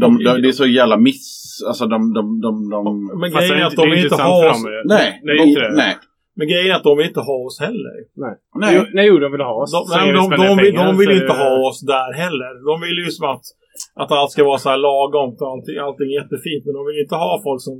de, 0.00 0.08
de, 0.24 0.42
det 0.42 0.48
är 0.48 0.52
så 0.52 0.66
jävla 0.66 0.96
miss... 0.96 1.24
Alltså 1.68 1.84
de... 1.86 2.12
de, 2.18 2.40
de, 2.40 2.52
de 2.70 2.82
Men 3.20 3.30
grejen 3.32 3.56
är 3.62 3.64
att 3.64 3.76
de 3.76 3.86
inte 3.88 3.96
intressant 4.02 4.28
ha 4.30 4.42
för 4.42 4.50
oss. 4.50 4.64
nej, 4.84 5.20
de, 5.26 5.42
inte 5.48 5.60
det. 5.60 5.96
Men 6.36 6.46
grejen 6.48 6.70
är 6.72 6.76
att 6.76 6.84
de 6.90 6.96
vill 6.98 7.06
inte 7.06 7.20
ha 7.30 7.36
oss 7.46 7.60
heller. 7.66 7.94
Nej. 8.24 8.34
nej. 8.62 8.70
Jo, 8.76 8.80
nej, 8.96 9.04
jo, 9.08 9.14
de 9.24 9.32
vill 9.32 9.40
ha 9.50 9.54
oss. 9.62 9.72
De, 9.72 9.80
nej, 9.96 10.12
de, 10.12 10.22
de, 10.30 10.56
vill, 10.62 10.72
pengar 10.72 10.86
de 10.86 10.98
vill 10.98 11.10
inte 11.10 11.26
det- 11.26 11.42
ha 11.44 11.68
oss 11.68 11.80
där 11.94 12.10
heller. 12.22 12.52
De 12.70 12.74
vill 12.86 12.98
ju 13.04 13.10
som 13.16 13.24
att, 13.34 13.44
att 14.02 14.10
allt 14.18 14.30
ska 14.34 14.44
vara 14.44 14.58
så 14.64 14.68
här 14.72 14.80
lagomt 14.88 15.36
och 15.42 15.48
allting, 15.52 15.76
allting 15.86 16.06
är 16.12 16.16
jättefint. 16.22 16.62
Men 16.66 16.74
de 16.78 16.82
vill 16.88 16.98
inte 17.04 17.16
ha 17.26 17.30
folk 17.46 17.60
som, 17.68 17.76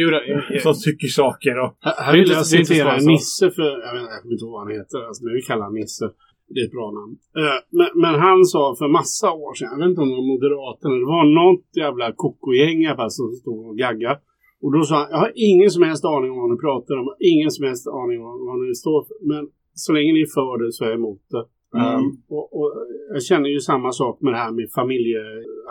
Jo, 0.00 0.06
då, 0.14 0.18
som 0.66 0.74
tycker 0.86 1.08
saker. 1.22 1.54
Och, 1.62 1.70
Här, 1.86 1.94
här 2.04 2.12
Det 2.12 2.18
är 2.18 2.22
vill 2.22 2.22
inte- 2.22 2.34
jag 2.34 2.44
det 2.50 2.56
är 2.56 2.60
inte 2.64 2.74
citera. 2.74 2.92
Nisse 3.12 3.46
för, 3.56 3.68
jag 3.86 3.92
vet 3.96 4.02
jag 4.12 4.18
kommer 4.22 4.34
inte 4.36 4.44
ihåg 4.44 4.52
vad 4.56 4.62
han 4.66 4.72
heter, 4.78 4.98
alltså, 5.08 5.20
men 5.24 5.32
vi 5.38 5.42
kallar 5.48 5.64
honom 5.66 5.78
Nisse. 5.82 6.06
Det 6.52 6.60
är 6.60 6.66
ett 6.68 6.78
bra 6.78 6.88
namn. 6.98 7.14
Eh, 7.40 7.58
men, 7.78 7.90
men 8.02 8.14
han 8.26 8.38
sa 8.52 8.62
för 8.80 8.88
massa 9.00 9.28
år 9.44 9.52
sedan, 9.54 9.68
jag 9.72 9.78
vet 9.80 9.90
inte 9.90 10.02
om 10.04 10.10
det 10.10 10.20
var 10.20 10.30
Moderaterna, 10.34 10.94
det 11.02 11.10
var 11.16 11.26
något 11.42 11.68
jävla 11.84 12.06
kokogäng 12.22 12.76
i 12.82 12.86
alla 12.86 13.00
fall 13.02 13.14
som 13.18 13.28
stod 13.42 13.60
och 13.68 13.76
gaggade. 13.84 14.18
Och 14.62 14.72
då 14.74 14.80
sa 14.88 14.94
han, 15.00 15.08
jag 15.10 15.20
har 15.24 15.32
ingen 15.50 15.70
som 15.74 15.82
helst 15.88 16.04
aning 16.14 16.30
om 16.32 16.38
vad 16.42 16.50
ni 16.54 16.58
pratar 16.66 16.94
om, 17.00 17.06
ingen 17.32 17.50
som 17.56 17.62
helst 17.68 17.86
aning 18.00 18.18
om 18.28 18.36
vad 18.48 18.56
ni 18.62 18.74
står 18.82 18.98
för. 19.06 19.16
Men 19.32 19.42
så 19.84 19.90
länge 19.96 20.10
ni 20.12 20.20
är 20.28 20.32
för 20.38 20.54
det 20.60 20.72
så 20.72 20.80
är 20.84 20.88
jag 20.88 20.98
emot 21.02 21.24
det. 21.34 21.44
Mm. 21.78 21.94
Um, 21.94 22.06
och, 22.36 22.46
och 22.58 22.68
jag 23.12 23.22
känner 23.22 23.48
ju 23.48 23.60
samma 23.60 23.90
sak 23.92 24.14
med 24.20 24.32
det 24.32 24.42
här 24.44 24.52
med 24.58 24.66
familje, 24.80 25.20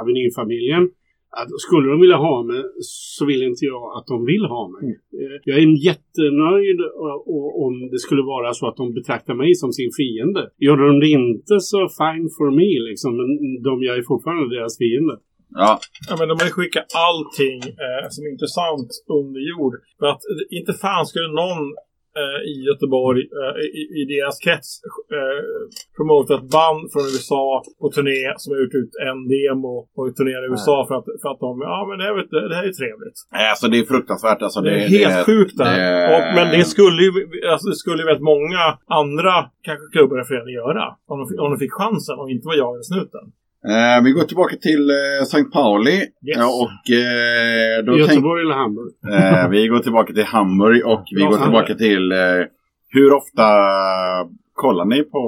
Avenyrfamiljen. 0.02 0.84
Att 1.40 1.50
skulle 1.68 1.90
de 1.92 2.00
vilja 2.02 2.16
ha 2.28 2.44
mig 2.44 2.62
så 3.18 3.26
vill 3.26 3.44
inte 3.44 3.66
jag 3.66 3.84
att 3.98 4.08
de 4.08 4.26
vill 4.26 4.46
ha 4.56 4.64
mig. 4.74 4.84
Eh, 5.20 5.36
Jag 5.50 5.58
är 5.58 5.86
jättenöjd 5.90 6.80
och, 7.34 7.66
om 7.66 7.74
det 7.92 8.00
skulle 8.00 8.24
vara 8.36 8.54
så 8.54 8.68
att 8.68 8.78
de 8.82 8.94
betraktar 8.94 9.34
mig 9.34 9.56
som 9.56 9.72
sin 9.74 9.92
fiende. 10.00 10.42
Gör 10.66 10.78
de 10.78 11.00
det 11.00 11.10
inte 11.22 11.60
så 11.72 11.82
fine 12.00 12.28
for 12.38 12.50
me 12.60 12.72
liksom. 12.90 13.12
Men 13.20 13.30
de, 13.66 13.72
jag 13.88 13.98
är 13.98 14.04
fortfarande 14.14 14.56
deras 14.56 14.78
fiende. 14.78 15.16
Ja, 15.64 15.80
ja, 16.10 16.14
men 16.20 16.28
de 16.32 16.36
vill 16.44 16.54
skicka 16.58 16.82
allting 17.08 17.60
eh, 17.86 18.06
som 18.14 18.22
är 18.26 18.30
intressant 18.36 18.90
under 19.20 19.42
jord. 19.52 19.74
För 20.00 20.08
att 20.14 20.24
eh, 20.30 20.58
inte 20.60 20.74
fan 20.84 21.06
skulle 21.10 21.32
någon 21.44 21.62
eh, 21.68 21.91
i 22.52 22.54
Göteborg, 22.70 23.22
eh, 23.40 23.56
i, 23.80 23.82
i 24.00 24.02
deras 24.14 24.36
krets, 24.46 24.68
eh, 25.18 25.42
promota 25.98 26.32
ett 26.40 26.50
band 26.58 26.82
från 26.94 27.04
USA 27.14 27.46
på 27.82 27.86
turné 27.96 28.22
som 28.42 28.48
har 28.54 28.58
gjort 28.64 28.76
ut 28.82 28.94
en 29.10 29.20
demo 29.34 29.74
och 29.98 30.06
turnerar 30.18 30.44
i 30.48 30.50
USA 30.54 30.76
för 30.88 30.96
att, 31.00 31.08
för 31.22 31.30
att 31.34 31.40
de, 31.46 31.50
ja 31.72 31.80
men 31.88 31.96
det, 32.00 32.04
här, 32.08 32.14
vet 32.20 32.30
det 32.52 32.56
här 32.60 32.68
är 32.72 32.76
trevligt. 32.82 33.18
Nej, 33.36 33.46
alltså 33.54 33.66
det 33.72 33.78
är 33.84 33.86
fruktansvärt. 33.94 34.42
Alltså, 34.46 34.60
Det 34.62 34.72
är 34.84 34.88
helt 35.00 35.14
sjukt 35.30 35.56
där. 35.62 35.66
det- 35.78 36.08
Och, 36.16 36.22
men 36.38 36.46
det 36.58 36.64
skulle 36.74 37.02
ju 37.08 37.12
alltså, 37.52 37.66
det 37.74 37.76
skulle 37.84 38.00
ju 38.04 38.08
väldigt 38.12 38.30
många 38.34 38.64
andra 39.02 39.34
kanske 39.68 39.86
klubbar 39.94 40.18
och 40.22 40.28
föreningar 40.32 40.60
göra. 40.64 40.86
Om 41.12 41.16
de, 41.20 41.24
om 41.44 41.48
de 41.54 41.58
fick 41.66 41.74
chansen 41.82 42.16
och 42.22 42.30
inte 42.34 42.46
var 42.52 42.56
jag 42.64 42.72
eller 42.76 42.88
snuten. 42.94 43.26
Eh, 43.70 44.04
vi 44.04 44.12
går 44.12 44.24
tillbaka 44.24 44.56
till 44.56 44.90
eh, 44.90 45.22
St. 45.22 45.44
Pauli. 45.44 45.98
Yes. 45.98 46.10
Ja, 46.22 46.48
och 46.64 46.86
eh, 46.96 47.84
då 47.86 47.92
tänk, 47.94 48.10
Göteborg 48.10 48.42
eller 48.46 48.56
Hamburg? 48.56 48.92
eh, 49.14 49.50
vi 49.50 49.68
går 49.68 49.80
tillbaka 49.80 50.14
till 50.14 50.24
Hamburg 50.24 50.86
och 50.86 51.04
vi 51.16 51.22
går 51.24 51.38
tillbaka 51.46 51.74
till 51.76 52.12
eh, 52.12 52.42
hur 52.90 53.14
ofta 53.14 53.48
kollar 54.54 54.86
ni 54.86 55.04
på 55.04 55.24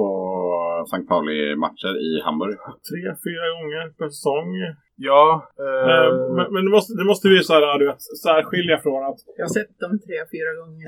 St. 0.88 1.06
Pauli-matcher 1.08 1.92
i 2.08 2.10
Hamburg? 2.24 2.56
Tre, 2.90 3.02
fyra 3.26 3.46
gånger 3.56 3.84
per 3.98 4.08
säsong. 4.08 4.48
Ja. 4.96 5.24
Eh, 5.64 5.90
eh, 5.92 6.10
men 6.36 6.46
men 6.54 6.64
det, 6.64 6.70
måste, 6.70 6.92
det 7.00 7.04
måste 7.04 7.28
vi 7.28 7.42
så 7.42 7.52
här, 7.52 7.78
du 7.78 7.86
vet, 7.86 8.02
särskilja 8.26 8.76
från 8.84 9.04
att 9.10 9.18
Jag 9.36 9.44
har 9.44 9.54
sett 9.58 9.72
dem 9.80 9.92
tre, 10.06 10.16
fyra 10.34 10.50
gånger. 10.60 10.86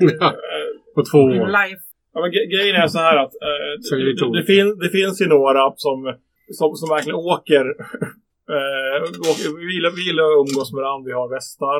På 0.95 1.01
två 1.11 1.17
år. 1.41 1.47
life. 1.61 1.83
Ja, 2.13 2.17
men 2.21 2.29
gre- 2.35 2.49
grejen 2.55 2.75
är 2.83 2.87
så 2.87 2.99
här 2.99 3.17
att 3.23 3.33
eh, 3.47 3.69
det 3.79 4.39
det, 4.39 4.43
fin, 4.53 4.67
det 4.83 4.89
finns 4.89 5.21
ju 5.21 5.27
några 5.37 5.61
som, 5.75 5.97
som, 6.57 6.75
som 6.75 6.89
verkligen 6.89 7.19
åker. 7.33 7.65
eh, 8.55 8.97
åker 9.31 9.45
vi, 9.57 9.73
gillar, 9.75 9.91
vi 9.99 10.03
gillar 10.07 10.23
att 10.23 10.41
umgås 10.45 10.73
med 10.73 10.81
varandra. 10.83 11.07
Vi 11.09 11.13
har 11.13 11.29
västar 11.35 11.79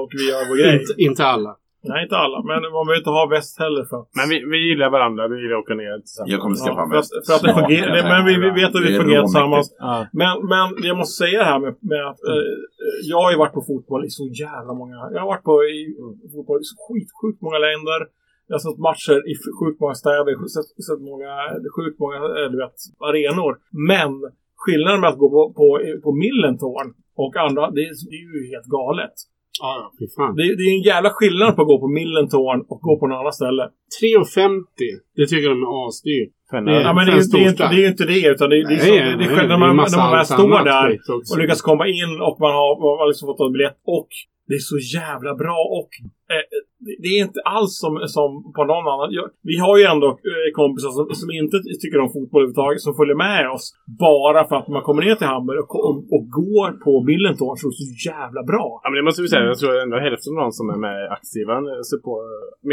och 0.00 0.10
vi 0.16 0.22
gör 0.30 0.42
vår 0.48 0.56
grej. 0.56 0.80
Inte, 0.80 0.94
inte 1.08 1.24
alla. 1.34 1.56
Nej, 1.90 2.02
inte 2.02 2.16
alla. 2.16 2.38
Men 2.50 2.58
man 2.76 2.82
behöver 2.86 3.02
inte 3.02 3.10
ha 3.10 3.26
väst 3.26 3.58
heller 3.64 3.84
för 3.90 3.96
att... 4.00 4.08
men 4.18 4.26
vi, 4.32 4.36
vi 4.52 4.58
gillar 4.68 4.90
varandra. 4.98 5.28
Vi 5.28 5.36
gillar 5.42 5.56
att 5.56 5.64
åka 5.64 5.74
ner 5.82 5.94
tillsammans. 6.04 6.32
Jag 6.32 6.40
kommer 6.42 6.56
skaffa 6.64 6.80
Ja, 6.80 6.86
mig 6.86 6.94
för, 6.96 7.02
att, 7.02 7.26
för 7.26 7.34
att 7.36 7.44
det 7.46 7.54
fungerar. 7.60 7.90
Men 8.12 8.20
vi, 8.28 8.34
vi 8.46 8.50
vet 8.60 8.70
att 8.76 8.84
vi 8.88 8.92
fungerar 9.02 9.24
tillsammans. 9.28 9.66
Ja. 9.78 10.06
Men, 10.20 10.32
men 10.52 10.64
jag 10.88 10.96
måste 11.00 11.14
säga 11.22 11.38
det 11.42 11.50
här 11.52 11.60
med, 11.64 11.72
med 11.92 12.02
att 12.10 12.20
eh, 12.30 12.44
jag 13.10 13.18
har 13.24 13.30
ju 13.32 13.38
varit 13.42 13.56
på 13.58 13.62
fotboll 13.70 14.02
i 14.08 14.10
så 14.20 14.24
jävla 14.44 14.72
många... 14.80 14.96
Jag 15.14 15.20
har 15.24 15.30
varit 15.34 15.48
på 15.50 15.54
i, 15.64 15.80
fotboll 16.34 16.60
i 16.64 16.66
så 16.72 16.76
skit, 16.84 17.08
sjukt 17.20 17.40
många 17.46 17.58
länder. 17.68 18.00
Jag 18.48 18.54
har 18.56 18.62
sett 18.66 18.80
matcher 18.88 19.16
i 19.30 19.32
sjukt 19.58 19.78
många 19.82 19.96
städer, 20.02 20.32
sett, 20.56 20.68
sett 20.88 21.02
många, 21.10 21.30
sjukt 21.76 21.98
många 22.04 22.16
eh, 22.38 22.46
du 22.52 22.56
vet, 22.64 22.76
arenor. 23.08 23.52
Men 23.90 24.10
skillnaden 24.62 25.00
med 25.02 25.10
att 25.12 25.18
gå 25.22 25.28
på, 25.36 25.40
på, 25.58 25.66
på 26.04 26.10
Millentorn 26.24 26.88
och 27.22 27.32
andra, 27.46 27.62
det 27.76 27.82
är, 27.88 27.90
det 28.10 28.16
är 28.22 28.26
ju 28.36 28.40
helt 28.52 28.68
galet. 28.78 29.16
Ja, 29.62 29.72
fy 29.98 30.04
fan. 30.16 30.32
Det, 30.38 30.42
är- 30.48 30.56
det 30.58 30.64
är 30.70 30.72
en 30.78 30.86
jävla 30.92 31.10
skillnad 31.18 31.50
på 31.56 31.60
att 31.62 31.68
gå 31.72 31.76
på 31.84 31.88
Millentorn 32.00 32.60
och 32.70 32.80
gå 32.88 32.92
på 33.00 33.06
något 33.06 33.20
annat 33.22 33.34
ställe. 33.40 33.64
3,50. 34.02 34.64
Det 35.16 35.26
tycker 35.30 35.48
de 35.54 35.58
är 35.68 35.72
asdyrt. 35.88 36.32
Ja, 36.86 36.92
men 36.96 37.02
det 37.06 37.12
är, 37.12 37.16
ju- 37.16 37.22
det, 37.36 37.38
är 37.44 37.48
inte, 37.54 37.62
det 37.72 37.76
är 37.80 37.84
ju 37.86 37.90
inte 37.94 38.06
det, 38.14 38.22
utan 38.34 38.46
det, 38.50 38.56
är- 38.60 38.68
det 38.70 38.74
är, 38.74 38.84
så, 38.88 38.94
det 39.18 39.24
är 39.24 39.32
själv 39.36 39.48
när 39.52 39.58
man, 39.64 39.68
när 39.76 39.98
man 40.04 40.10
väl 40.16 40.26
står 40.36 40.48
där 40.72 40.86
och 41.32 41.38
lyckas 41.42 41.62
komma 41.70 41.84
in 42.00 42.12
och 42.28 42.36
man 42.44 42.52
har, 42.60 42.70
man 42.84 42.92
har 43.00 43.06
liksom 43.12 43.26
fått 43.28 43.40
en 43.46 43.52
biljett 43.56 43.78
och 43.96 44.08
det 44.48 44.54
är 44.60 44.64
så 44.72 44.78
jävla 44.98 45.32
bra 45.42 45.58
och 45.78 45.90
eh, 46.34 46.44
det- 47.02 47.08
är 47.14 47.20
inte 47.28 47.40
alls 47.56 47.72
som, 47.82 47.92
som 48.16 48.30
på 48.56 48.62
någon 48.70 48.86
annan. 48.92 49.08
Jag, 49.18 49.26
vi 49.50 49.56
har 49.64 49.74
ju 49.80 49.84
ändå 49.94 50.08
eh, 50.30 50.48
kompisar 50.60 50.90
som, 50.98 51.04
som 51.22 51.28
inte 51.42 51.56
tycker 51.82 51.98
om 52.04 52.12
fotboll 52.16 52.40
överhuvudtaget 52.42 52.80
som 52.86 52.94
följer 53.00 53.18
med 53.26 53.42
oss 53.54 53.64
bara 54.08 54.40
för 54.48 54.56
att 54.56 54.68
man 54.76 54.82
kommer 54.88 55.02
ner 55.06 55.14
till 55.20 55.32
Hamburg 55.34 55.58
och, 55.62 55.70
och, 55.88 55.96
och 56.14 56.24
går 56.40 56.68
på 56.84 56.92
Millentorn 57.10 57.56
så 57.60 57.66
är 57.66 57.70
det 57.70 57.80
så 57.82 57.88
jävla 58.12 58.42
bra. 58.52 58.66
Ja, 58.82 58.86
men 58.90 58.96
det 58.98 59.06
måste 59.08 59.22
vi 59.22 59.28
säga. 59.28 59.44
Jag 59.52 59.58
tror 59.58 59.72
ändå 59.84 59.96
hälften 60.08 60.32
av 60.38 60.42
de 60.46 60.52
som 60.60 60.66
är 60.74 60.80
med 60.86 60.98
aktiva 61.16 61.54
eh, 61.72 61.98
på 62.06 62.12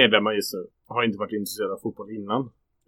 medlemmar 0.02 0.32
just 0.40 0.54
nu 0.56 0.62
har 0.94 1.02
inte 1.08 1.20
varit 1.24 1.38
intresserade 1.40 1.74
av 1.76 1.80
fotboll 1.86 2.10
innan. 2.20 2.42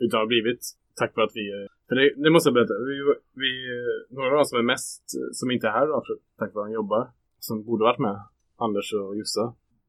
Utan 0.03 0.19
har 0.23 0.27
blivit 0.35 0.61
tack 0.99 1.11
vare 1.15 1.25
att 1.29 1.35
vi... 1.41 1.45
Eh, 1.57 1.67
för 1.87 1.95
det, 1.99 2.05
det 2.23 2.29
måste 2.33 2.47
jag 2.49 2.53
berätta. 2.57 2.73
Vi, 2.91 2.95
vi, 3.43 3.51
några 4.15 4.29
av 4.31 4.37
de 4.41 4.45
som 4.45 4.59
är 4.63 4.67
mest, 4.73 5.03
som 5.39 5.51
inte 5.51 5.67
är 5.67 5.71
här 5.71 5.87
då, 5.87 5.97
för- 6.07 6.21
tack 6.39 6.51
vare 6.55 6.63
att 6.63 6.67
han 6.69 6.79
jobbar, 6.81 7.03
som 7.47 7.55
borde 7.67 7.83
varit 7.89 7.99
med, 8.07 8.17
Anders 8.65 8.87
och 8.99 9.17
Jossa, 9.19 9.45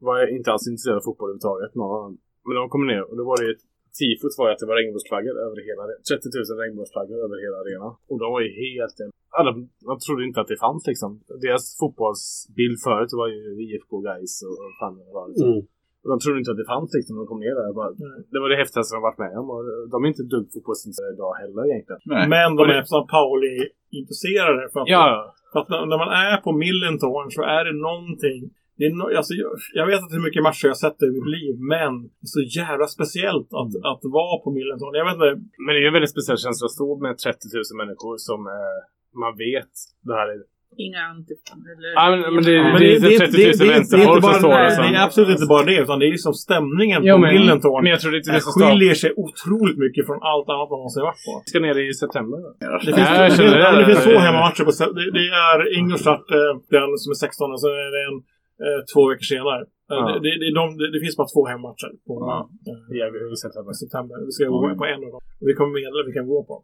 var 0.07 0.17
inte 0.37 0.49
alls 0.53 0.67
intresserade 0.71 1.01
av 1.01 1.05
fotboll 1.09 1.29
överhuvudtaget. 1.29 1.73
Någon. 1.75 2.13
Men 2.47 2.55
de 2.61 2.65
kom 2.75 2.85
ner 2.93 3.03
och 3.09 3.17
då 3.19 3.25
var 3.31 3.37
det 3.43 3.49
ett 3.55 3.65
tifot 3.99 4.35
var 4.39 4.47
ju 4.49 4.53
att 4.55 4.63
det 4.63 4.71
var 4.71 4.77
regnbågsflaggor 4.81 5.35
över 5.47 5.57
hela 5.69 5.83
30 6.11 6.29
000 6.51 6.63
regnbågsflaggor 6.63 7.19
över 7.25 7.37
hela 7.45 7.57
arenan. 7.63 7.93
Och 8.11 8.19
de 8.23 8.27
var 8.35 8.43
ju 8.47 8.51
helt... 8.63 8.97
Alla, 9.39 9.51
de 9.89 9.95
trodde 10.05 10.23
inte 10.29 10.41
att 10.43 10.51
det 10.53 10.61
fanns 10.67 10.83
liksom. 10.93 11.11
Deras 11.47 11.65
fotbollsbild 11.81 12.79
förut 12.87 13.13
var 13.21 13.29
ju 13.35 13.41
IFK 13.65 13.93
Guys 14.09 14.35
och, 14.47 14.57
fan 14.81 14.95
det 14.99 15.15
var 15.19 15.27
liksom. 15.31 15.49
Mm. 15.53 15.65
Och 16.03 16.11
de 16.13 16.17
trodde 16.23 16.39
inte 16.43 16.53
att 16.55 16.63
det 16.63 16.71
fanns 16.75 16.91
liksom 16.99 17.13
när 17.15 17.23
de 17.23 17.29
kom 17.33 17.43
ner 17.47 17.55
där. 17.61 17.69
Bara, 17.81 17.91
det 18.33 18.39
var 18.43 18.49
det 18.53 18.63
häftigaste 18.63 18.91
de 18.97 19.01
varit 19.09 19.23
med 19.25 19.35
om. 19.41 19.47
Och 19.55 19.63
de 19.93 19.97
är 20.05 20.09
inte 20.15 20.27
dugg 20.35 20.47
fotbollsintresserade 20.55 21.15
idag 21.17 21.33
heller 21.43 21.63
egentligen. 21.71 22.01
Nej. 22.15 22.25
Men 22.35 22.49
de 22.59 22.63
är 22.77 22.83
San 22.93 23.07
Pauli-intresserade. 23.15 24.63
För 24.73 24.79
att, 24.81 24.89
Ja, 24.97 25.35
för 25.53 25.59
att 25.61 25.69
när, 25.73 25.81
när 25.91 25.99
man 26.05 26.13
är 26.25 26.37
på 26.47 26.51
Millentorn 26.65 27.29
så 27.37 27.43
är 27.57 27.63
det 27.69 27.77
någonting. 27.89 28.41
Det 28.79 28.85
är 28.89 28.93
no, 29.01 29.05
alltså, 29.21 29.35
jag, 29.43 29.51
jag 29.81 29.87
vet 29.91 30.01
inte 30.03 30.15
hur 30.17 30.25
mycket 30.29 30.43
matcher 30.49 30.67
jag 30.73 30.77
sett 30.85 30.99
i 31.07 31.09
mitt 31.17 31.31
liv, 31.37 31.55
men 31.75 31.93
det 32.21 32.27
är 32.31 32.35
så 32.39 32.45
jävla 32.61 32.87
speciellt 32.97 33.49
att, 33.61 33.73
att 33.93 34.03
vara 34.19 34.37
på 34.45 34.49
Millentorn. 34.57 34.95
Jag 35.01 35.07
vet 35.09 35.17
inte, 35.19 35.31
Men 35.65 35.71
det 35.73 35.79
är 35.81 35.85
ju 35.87 35.91
en 35.93 35.99
väldigt 35.99 36.15
speciell 36.17 36.39
känsla 36.45 36.65
att 36.67 36.77
stå 36.79 36.89
med 37.07 37.13
30 37.19 37.39
000 37.55 37.81
människor 37.83 38.15
som 38.29 38.41
eh, 38.57 38.79
man 39.23 39.33
vet 39.47 39.73
det 40.09 40.15
här 40.21 40.29
är... 40.35 40.39
Inga 40.87 41.03
antifan 41.13 41.61
eller... 41.73 41.89
Ja, 41.99 42.05
men, 42.13 42.21
men 42.35 42.43
det, 42.49 42.55
Men 42.73 42.79
det, 42.83 42.89
är 42.91 42.95
inte 42.95 43.27
30 43.27 43.27
000 43.27 43.35
det 43.37 43.45
är 43.45 43.51
inte 43.53 43.67
vänsterfolk 43.75 44.23
som 44.25 44.35
står 44.45 44.69
som... 44.77 44.83
Det 44.85 44.97
är 45.01 45.05
absolut 45.09 45.35
inte 45.39 45.51
bara 45.55 45.65
det, 45.73 45.79
utan 45.85 45.97
det 46.01 46.07
är 46.11 46.15
liksom 46.19 46.35
stämningen 46.47 47.01
Jo, 47.05 47.15
på 47.15 47.21
men, 47.25 47.31
Millentorn. 47.35 47.81
men 47.83 47.91
jag 47.95 48.01
tror 48.01 48.11
det 48.15 48.21
är 48.23 48.27
det 48.33 48.39
Det 48.39 48.49
skiljer 48.57 48.95
sig 49.03 49.11
otroligt 49.25 49.79
mycket 49.85 50.03
från 50.09 50.19
allt 50.31 50.47
annat 50.53 50.69
man 50.71 50.79
någonsin 50.81 51.03
varit 51.09 51.23
på. 51.27 51.33
Vi 51.45 51.49
ska 51.51 51.59
ner 51.67 51.77
i 51.85 51.87
september. 52.05 52.39
Det 52.87 52.93
finns, 52.97 53.09
Ja, 53.11 53.29
det, 53.29 53.51
det. 53.55 53.61
ja, 53.65 53.71
det 53.81 53.87
finns 53.91 54.05
två 54.09 54.17
hemmamatcher. 54.27 54.65
På, 54.69 54.73
det, 54.99 55.05
det 55.19 55.25
är 55.47 55.59
Ingolstadt, 55.79 56.27
eh, 56.39 56.53
den 56.77 56.89
som 57.03 57.09
är 57.15 57.19
16, 57.27 57.53
och 57.55 57.61
så 57.65 57.69
är 57.85 57.89
det 57.97 58.03
en 58.11 58.17
två 58.93 59.03
veckor 59.11 59.27
senare. 59.35 59.63
Eh, 59.63 59.97
Ja. 60.01 60.05
Det, 60.09 60.19
det, 60.25 60.33
det, 60.43 60.49
de, 60.59 60.65
det, 60.81 60.87
det 60.95 61.01
finns 61.05 61.17
bara 61.21 61.31
två 61.35 61.43
hemmamatcher 61.51 61.91
på 62.09 62.13
Ja. 62.31 62.39
eh, 62.71 63.33
I, 63.33 63.37
september. 63.45 63.73
september. 63.85 64.15
Vi 64.29 64.33
ska 64.37 64.43
gå 64.55 64.59
på 64.83 64.85
en 64.93 65.01
av 65.07 65.11
dem. 65.15 65.21
Vi 65.49 65.53
kommer 65.59 65.73
meddela 65.79 66.03
vilka 66.09 66.21
vi 66.27 66.31
går 66.37 66.45
på. 66.53 66.57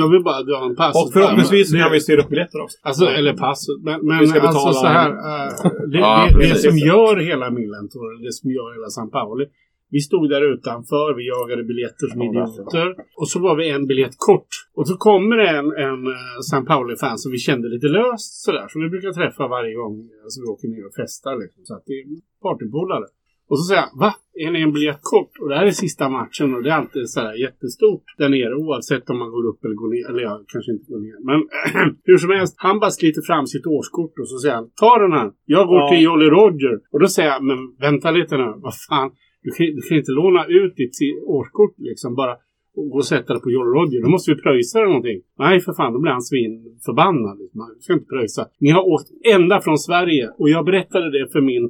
Jag 0.00 0.08
vill 0.12 0.22
bara 0.30 0.42
dra 0.50 0.58
en 0.68 0.76
pass. 0.82 0.94
Och 1.00 1.12
förhoppningsvis 1.14 1.66
Det- 1.72 1.78
kan 1.82 1.92
vi 1.92 2.00
styra 2.06 2.20
upp 2.22 2.28
biljetter 2.34 2.60
också. 2.64 2.76
Alltså, 2.88 3.04
eller 3.18 3.32
pass. 3.46 3.60
Men, 3.86 3.96
men 4.06 4.18
alltså 4.48 4.72
så 4.82 4.86
här. 4.98 5.08
eh, 5.10 5.50
det, 5.92 5.98
Ja, 5.98 6.26
det, 6.28 6.34
det 6.34 6.38
precis. 6.48 6.64
som 6.68 6.76
gör 6.90 7.16
hela 7.30 7.46
Millentor, 7.58 8.06
det 8.26 8.32
som 8.38 8.50
gör 8.56 8.68
hela 8.76 8.88
San 8.96 9.10
Pauli. 9.10 9.44
Vi 9.90 10.00
stod 10.00 10.30
där 10.30 10.52
utanför, 10.54 11.14
vi 11.18 11.24
jagade 11.34 11.64
biljetter 11.64 12.06
som 12.12 12.22
idioter. 12.22 12.88
Och 13.20 13.28
så 13.28 13.40
var 13.40 13.56
vi 13.56 13.70
en 13.70 13.86
biljett 13.86 14.14
kort. 14.28 14.48
Och 14.74 14.88
så 14.88 14.96
kommer 14.96 15.36
det 15.36 15.48
en, 15.48 15.70
en 15.86 16.06
eh, 16.06 16.38
San 16.50 16.64
Pauli-fan 16.66 17.18
som 17.18 17.32
vi 17.32 17.38
kände 17.38 17.68
lite 17.68 17.86
löst 17.86 18.44
sådär. 18.44 18.66
Som 18.68 18.82
vi 18.82 18.88
brukar 18.88 19.12
träffa 19.12 19.48
varje 19.48 19.74
gång 19.74 19.94
alltså, 20.24 20.40
vi 20.42 20.46
åker 20.54 20.68
ner 20.68 20.86
och 20.86 20.94
festar. 21.02 21.34
Liksom. 21.42 21.64
Så 21.64 21.74
att 21.74 21.82
det 21.86 21.92
är 21.92 22.04
partypolare. 22.42 23.06
Och 23.50 23.58
så 23.58 23.64
säger 23.68 23.82
jag, 23.82 23.92
va? 24.04 24.14
Är 24.44 24.50
ni 24.50 24.60
en 24.62 24.72
biljett 24.72 24.98
kort? 25.14 25.32
Och 25.40 25.48
det 25.48 25.56
här 25.56 25.66
är 25.66 25.70
sista 25.70 26.08
matchen 26.08 26.54
och 26.54 26.62
det 26.62 26.70
är 26.70 26.74
alltid 26.82 27.10
så 27.10 27.20
här 27.20 27.34
jättestort 27.46 28.04
där 28.18 28.28
nere 28.28 28.54
oavsett 28.64 29.10
om 29.10 29.18
man 29.18 29.30
går 29.30 29.44
upp 29.50 29.64
eller 29.64 29.74
går 29.74 29.90
ner. 29.94 30.04
Eller 30.10 30.22
ja, 30.28 30.34
kanske 30.52 30.70
inte 30.72 30.86
går 30.92 31.00
ner. 31.06 31.18
Men 31.30 31.38
hur 32.04 32.18
som 32.18 32.30
helst, 32.30 32.54
han 32.58 32.78
bara 32.80 32.90
sliter 32.90 33.22
fram 33.30 33.46
sitt 33.46 33.66
årskort 33.66 34.14
och 34.20 34.28
så 34.28 34.38
säger 34.38 34.54
han, 34.54 34.70
ta 34.82 34.98
den 34.98 35.12
här. 35.12 35.28
Jag 35.44 35.66
går 35.66 35.80
Ja. 35.80 35.88
till 35.90 36.02
Jolly 36.02 36.26
Roger. 36.26 36.74
Och 36.92 37.00
då 37.00 37.06
säger 37.06 37.28
jag, 37.34 37.42
men 37.44 37.58
vänta 37.80 38.10
lite 38.10 38.36
nu. 38.36 38.48
Vad 38.56 38.74
fan? 38.88 39.10
Du 39.42 39.50
kan, 39.50 39.66
du 39.76 39.80
kan 39.88 39.98
inte 39.98 40.12
låna 40.12 40.42
ut 40.46 40.76
ditt 40.76 40.96
årskort 41.26 41.74
liksom 41.78 42.14
bara 42.14 42.34
och 42.76 42.88
gå 42.90 42.96
och 42.96 43.10
sätta 43.14 43.34
det 43.34 43.40
på 43.40 43.50
Jolly 43.50 43.70
Roger. 43.78 44.02
Då 44.02 44.08
måste 44.08 44.30
vi 44.32 44.42
pröjsa 44.42 44.78
eller 44.78 44.88
någonting. 44.88 45.20
Nej, 45.38 45.60
för 45.60 45.72
fan, 45.72 45.92
då 45.92 45.98
blir 46.00 46.12
han 46.12 46.22
svinförbannad. 46.22 47.38
Liksom. 47.38 47.60
Du 47.76 47.80
ska 47.80 47.92
inte 47.92 48.12
pröjsa. 48.14 48.42
Ni 48.60 48.70
har 48.70 48.82
åkt 48.94 49.08
ända 49.34 49.60
från 49.60 49.78
Sverige 49.78 50.24
och 50.38 50.48
jag 50.54 50.64
berättade 50.64 51.10
det 51.16 51.32
för 51.32 51.40
min, 51.40 51.64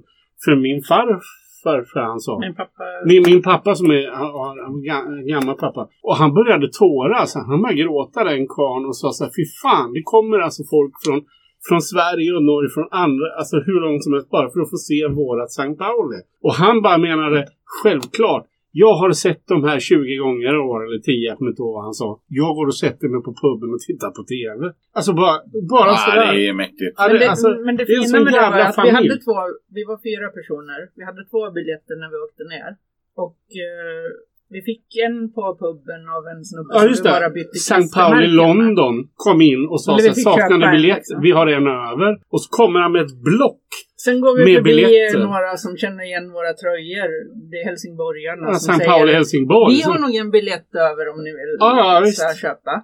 för 0.44 0.56
min 0.66 0.82
farfar, 0.90 1.78
för 1.92 2.00
han 2.00 2.20
sa. 2.20 2.38
Min 2.38 2.54
pappa... 2.54 2.82
Min, 3.06 3.22
min 3.30 3.42
pappa 3.42 3.74
som 3.74 3.90
är 3.90 4.10
han, 4.20 4.30
han, 4.44 4.56
han, 4.66 4.74
ga- 4.88 5.28
gammal 5.32 5.56
pappa. 5.64 5.88
Och 6.02 6.16
han 6.16 6.34
började 6.34 6.68
tåras. 6.82 7.34
Han 7.34 7.62
började 7.62 7.82
gråta 7.82 8.24
den 8.24 8.46
karln 8.56 8.86
och 8.86 8.96
sa 8.96 9.08
så 9.12 9.24
här, 9.24 9.32
fy 9.36 9.44
fan, 9.62 9.92
det 9.96 10.02
kommer 10.12 10.38
alltså 10.38 10.62
folk 10.74 10.94
från, 11.04 11.18
från 11.68 11.80
Sverige 11.92 12.30
och 12.36 12.42
Norge, 12.52 12.68
från 12.76 12.88
andra, 12.90 13.26
alltså 13.38 13.56
hur 13.66 13.80
långt 13.86 14.04
som 14.04 14.12
helst 14.12 14.30
bara 14.36 14.48
för 14.52 14.60
att 14.60 14.70
få 14.70 14.76
se 14.90 15.06
vårat 15.20 15.48
St. 15.50 15.74
Pauli. 15.84 16.18
Och 16.46 16.54
han 16.62 16.76
bara 16.82 16.98
menade, 16.98 17.38
självklart, 17.82 18.44
jag 18.82 18.92
har 19.00 19.10
sett 19.12 19.42
de 19.54 19.58
här 19.68 19.78
20 19.80 20.16
gånger 20.24 20.50
i 20.54 20.58
år, 20.70 20.78
eller 20.86 20.98
10, 20.98 21.28
jag 21.28 21.34
kommer 21.38 21.50
inte 21.50 21.62
ihåg 21.62 21.74
vad 21.78 21.84
han 21.88 21.94
sa. 22.02 22.08
Jag 22.40 22.50
går 22.58 22.66
och 22.72 22.78
sätter 22.84 23.06
mig 23.14 23.20
på 23.26 23.32
puben 23.42 23.68
och 23.74 23.80
tittar 23.88 24.10
på 24.18 24.22
TV. 24.34 24.60
Alltså 24.98 25.12
bara, 25.22 25.36
bara 25.74 25.90
Ja, 25.94 25.96
sådär. 26.06 26.32
det 26.34 26.42
är 26.48 26.54
mäktigt. 26.64 26.94
Ja, 26.98 27.04
Men 27.08 27.18
det, 27.20 27.26
alltså, 27.34 27.48
men 27.66 27.72
det 27.76 27.84
det 27.88 27.92
är 27.92 27.98
en 27.98 28.04
fina 28.04 28.24
med 28.24 28.32
det 28.32 28.40
var 28.40 28.60
att 28.68 28.76
vi 28.78 28.80
familj. 28.80 28.96
hade 28.96 29.16
två, 29.26 29.36
vi 29.76 29.82
var 29.90 29.98
fyra 30.08 30.26
personer. 30.38 30.80
Vi 30.98 31.02
hade 31.10 31.22
två 31.32 31.42
biljetter 31.56 31.94
när 32.02 32.08
vi 32.12 32.16
åkte 32.26 32.44
ner. 32.54 32.70
Och 33.24 33.40
eh, 33.66 34.06
vi 34.54 34.60
fick 34.70 34.86
en 35.06 35.16
på 35.36 35.42
puben 35.62 36.02
av 36.16 36.22
en 36.32 36.40
snubbe 36.50 36.70
Ja, 36.74 36.78
som 36.80 36.88
just 36.92 37.04
vi 37.04 37.08
bara 37.14 37.30
bytte 37.38 37.56
St. 37.56 37.74
Klistermärken 37.74 38.18
med. 38.20 38.30
London 38.42 38.94
kom 39.24 39.38
in 39.52 39.62
och 39.72 39.80
sa 39.84 39.98
så 39.98 40.14
saknade 40.28 40.66
biljett, 40.76 40.96
liksom. 40.96 41.20
vi 41.26 41.30
har 41.38 41.46
en 41.58 41.66
över. 41.90 42.10
Och 42.32 42.40
så 42.42 42.48
kommer 42.58 42.78
han 42.84 42.92
med 42.92 43.02
ett 43.06 43.16
block. 43.28 43.66
Sen 44.04 44.20
går 44.20 44.32
vi 44.36 44.44
Med 44.44 44.54
förbi 44.54 44.70
biljetter. 44.74 45.18
några 45.18 45.56
som 45.64 45.72
känner 45.82 46.02
igen 46.10 46.26
våra 46.38 46.52
tröjor. 46.62 47.10
Det 47.50 47.56
är 47.60 47.64
helsingborgarna 47.70 48.44
Ja, 48.48 48.54
som 48.54 48.70
St. 48.74 48.84
säger 48.84 48.90
Pauli 48.90 49.12
Helsingborg. 49.18 49.74
Vi 49.76 49.82
har 49.82 49.98
nog 50.04 50.14
en 50.22 50.30
biljett 50.30 50.70
över 50.88 51.04
om 51.12 51.18
ni 51.24 51.30
vill 51.38 51.52
Ja, 51.58 52.02
ja, 52.06 52.32
köpa. 52.44 52.74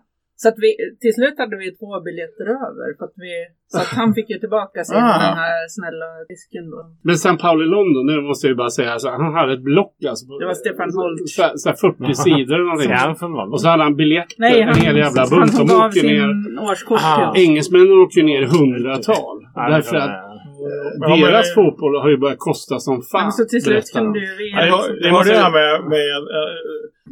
Så 0.45 0.49
att 0.53 0.59
vi, 0.65 0.71
till 1.03 1.15
slut 1.19 1.37
hade 1.43 1.57
vi 1.63 1.67
två 1.81 1.91
biljetter 2.07 2.47
över. 2.67 2.87
För 2.99 3.05
att 3.09 3.17
vi, 3.25 3.33
så 3.73 3.79
att 3.83 3.93
han 4.01 4.09
fick 4.17 4.29
ju 4.35 4.39
tillbaka 4.45 4.79
sin 4.89 4.97
Ah. 4.97 5.19
den 5.27 5.37
här 5.45 5.57
snälla 5.77 6.09
disken 6.33 6.65
då. 6.75 6.81
Men 7.07 7.15
St. 7.21 7.37
Pauli 7.45 7.67
London, 7.77 8.03
det 8.11 8.21
måste 8.29 8.43
jag 8.47 8.51
ju 8.55 8.59
bara 8.65 8.71
säga, 8.79 8.91
alltså, 8.97 9.09
han 9.25 9.35
hade 9.39 9.53
ett 9.59 9.67
block 9.73 9.97
alltså. 10.11 10.25
Det 10.41 10.47
var 10.51 10.57
Stefan 10.65 10.91
Holt. 10.99 11.19
Så, 11.37 11.43
så 11.63 11.67
här 11.69 11.77
40 11.77 12.15
sidor 12.27 12.55
eller 12.57 12.69
någonting. 12.71 12.93
Han? 12.93 13.53
Och 13.53 13.61
så 13.63 13.67
hade 13.73 13.83
han 13.89 13.97
biljetter, 14.03 14.37
Nej, 14.39 14.63
han, 14.63 14.75
en 14.75 14.81
hel 14.87 14.97
jävla 15.05 15.21
han 15.23 15.31
bunt. 15.35 15.53
De 15.59 15.67
gav 15.67 15.81
åker 15.87 16.01
sin 16.01 16.11
ner. 16.11 16.71
årskort 16.71 17.01
Ah. 17.03 17.33
Engelsmännen 17.45 17.99
åker 18.05 18.17
ju 18.21 18.27
ner 18.33 18.43
i 18.47 18.49
hundratal. 18.57 19.37
Därför 19.75 19.97
att 19.97 20.11
Ja, 21.01 21.09
men- 21.09 21.21
deras 21.21 21.55
fotboll 21.55 21.95
har 22.05 22.11
ju 22.15 22.19
börjat 22.25 22.39
kosta 22.39 22.75
som 22.79 23.03
fan. 23.13 23.23
Men 23.25 23.33
så 23.33 23.45
till 23.45 23.63
slut 23.63 23.85
de. 23.95 23.99
kunde 23.99 24.19
ju. 24.19 24.27
Ja, 24.57 24.67
jag, 24.67 24.81
det 25.01 25.09
jag 25.09 25.15
hörde 25.17 25.31
det 25.31 25.43
här 25.47 25.53
med, 25.61 25.73
med 25.95 26.17
eh, 26.37 26.53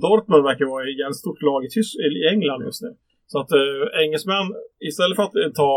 Dortmund 0.04 0.42
verkar 0.50 0.64
vara 0.74 0.82
ett 0.90 0.98
jävligt 1.02 1.16
stort 1.24 1.42
lag 1.48 1.60
i, 1.66 1.68
Tys- 1.74 1.98
i 2.18 2.20
England 2.34 2.60
just 2.68 2.82
nu. 2.82 2.90
Så 3.32 3.36
att 3.42 3.52
uh, 3.52 3.84
engelsmän, 4.04 4.46
istället 4.90 5.16
för 5.16 5.22
att 5.28 5.36
eh, 5.42 5.50
ta 5.60 5.72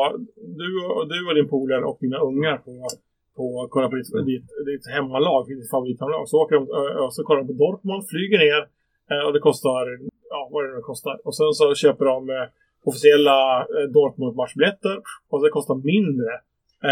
du, 0.62 0.70
och- 0.86 1.08
du 1.14 1.20
och 1.28 1.36
din 1.40 1.50
polare 1.56 1.84
och 1.90 1.98
dina 2.06 2.18
ungar 2.30 2.58
på, 2.66 2.74
på 3.38 3.68
kolla 3.74 3.88
på 3.90 3.96
ditt, 3.96 4.12
ditt, 4.32 4.48
ditt 4.70 4.86
hemmalag, 4.96 5.42
ditt 5.48 5.70
favorithemmalag, 5.74 6.24
så 6.30 6.36
åker 6.44 6.56
de 6.56 6.64
eh, 6.80 6.98
och 7.04 7.14
så 7.16 7.24
kollar 7.24 7.42
de 7.42 7.48
på 7.48 7.54
Dortmund, 7.64 8.02
flyger 8.12 8.38
ner 8.46 8.62
eh, 9.12 9.24
och 9.26 9.34
det 9.34 9.40
kostar, 9.50 9.84
ja 10.34 10.50
vad 10.52 10.64
är 10.64 10.68
det 10.70 10.76
nu 10.76 10.82
kostar. 10.82 11.16
Och 11.28 11.36
sen 11.36 11.54
så 11.60 11.66
köper 11.76 12.06
de 12.06 12.30
eh, 12.30 12.46
officiella 12.90 13.38
eh, 13.76 13.86
Dortmund-matchbiljetter 13.98 14.96
och 15.32 15.44
det 15.44 15.50
kostar 15.58 15.76
mindre 15.76 16.32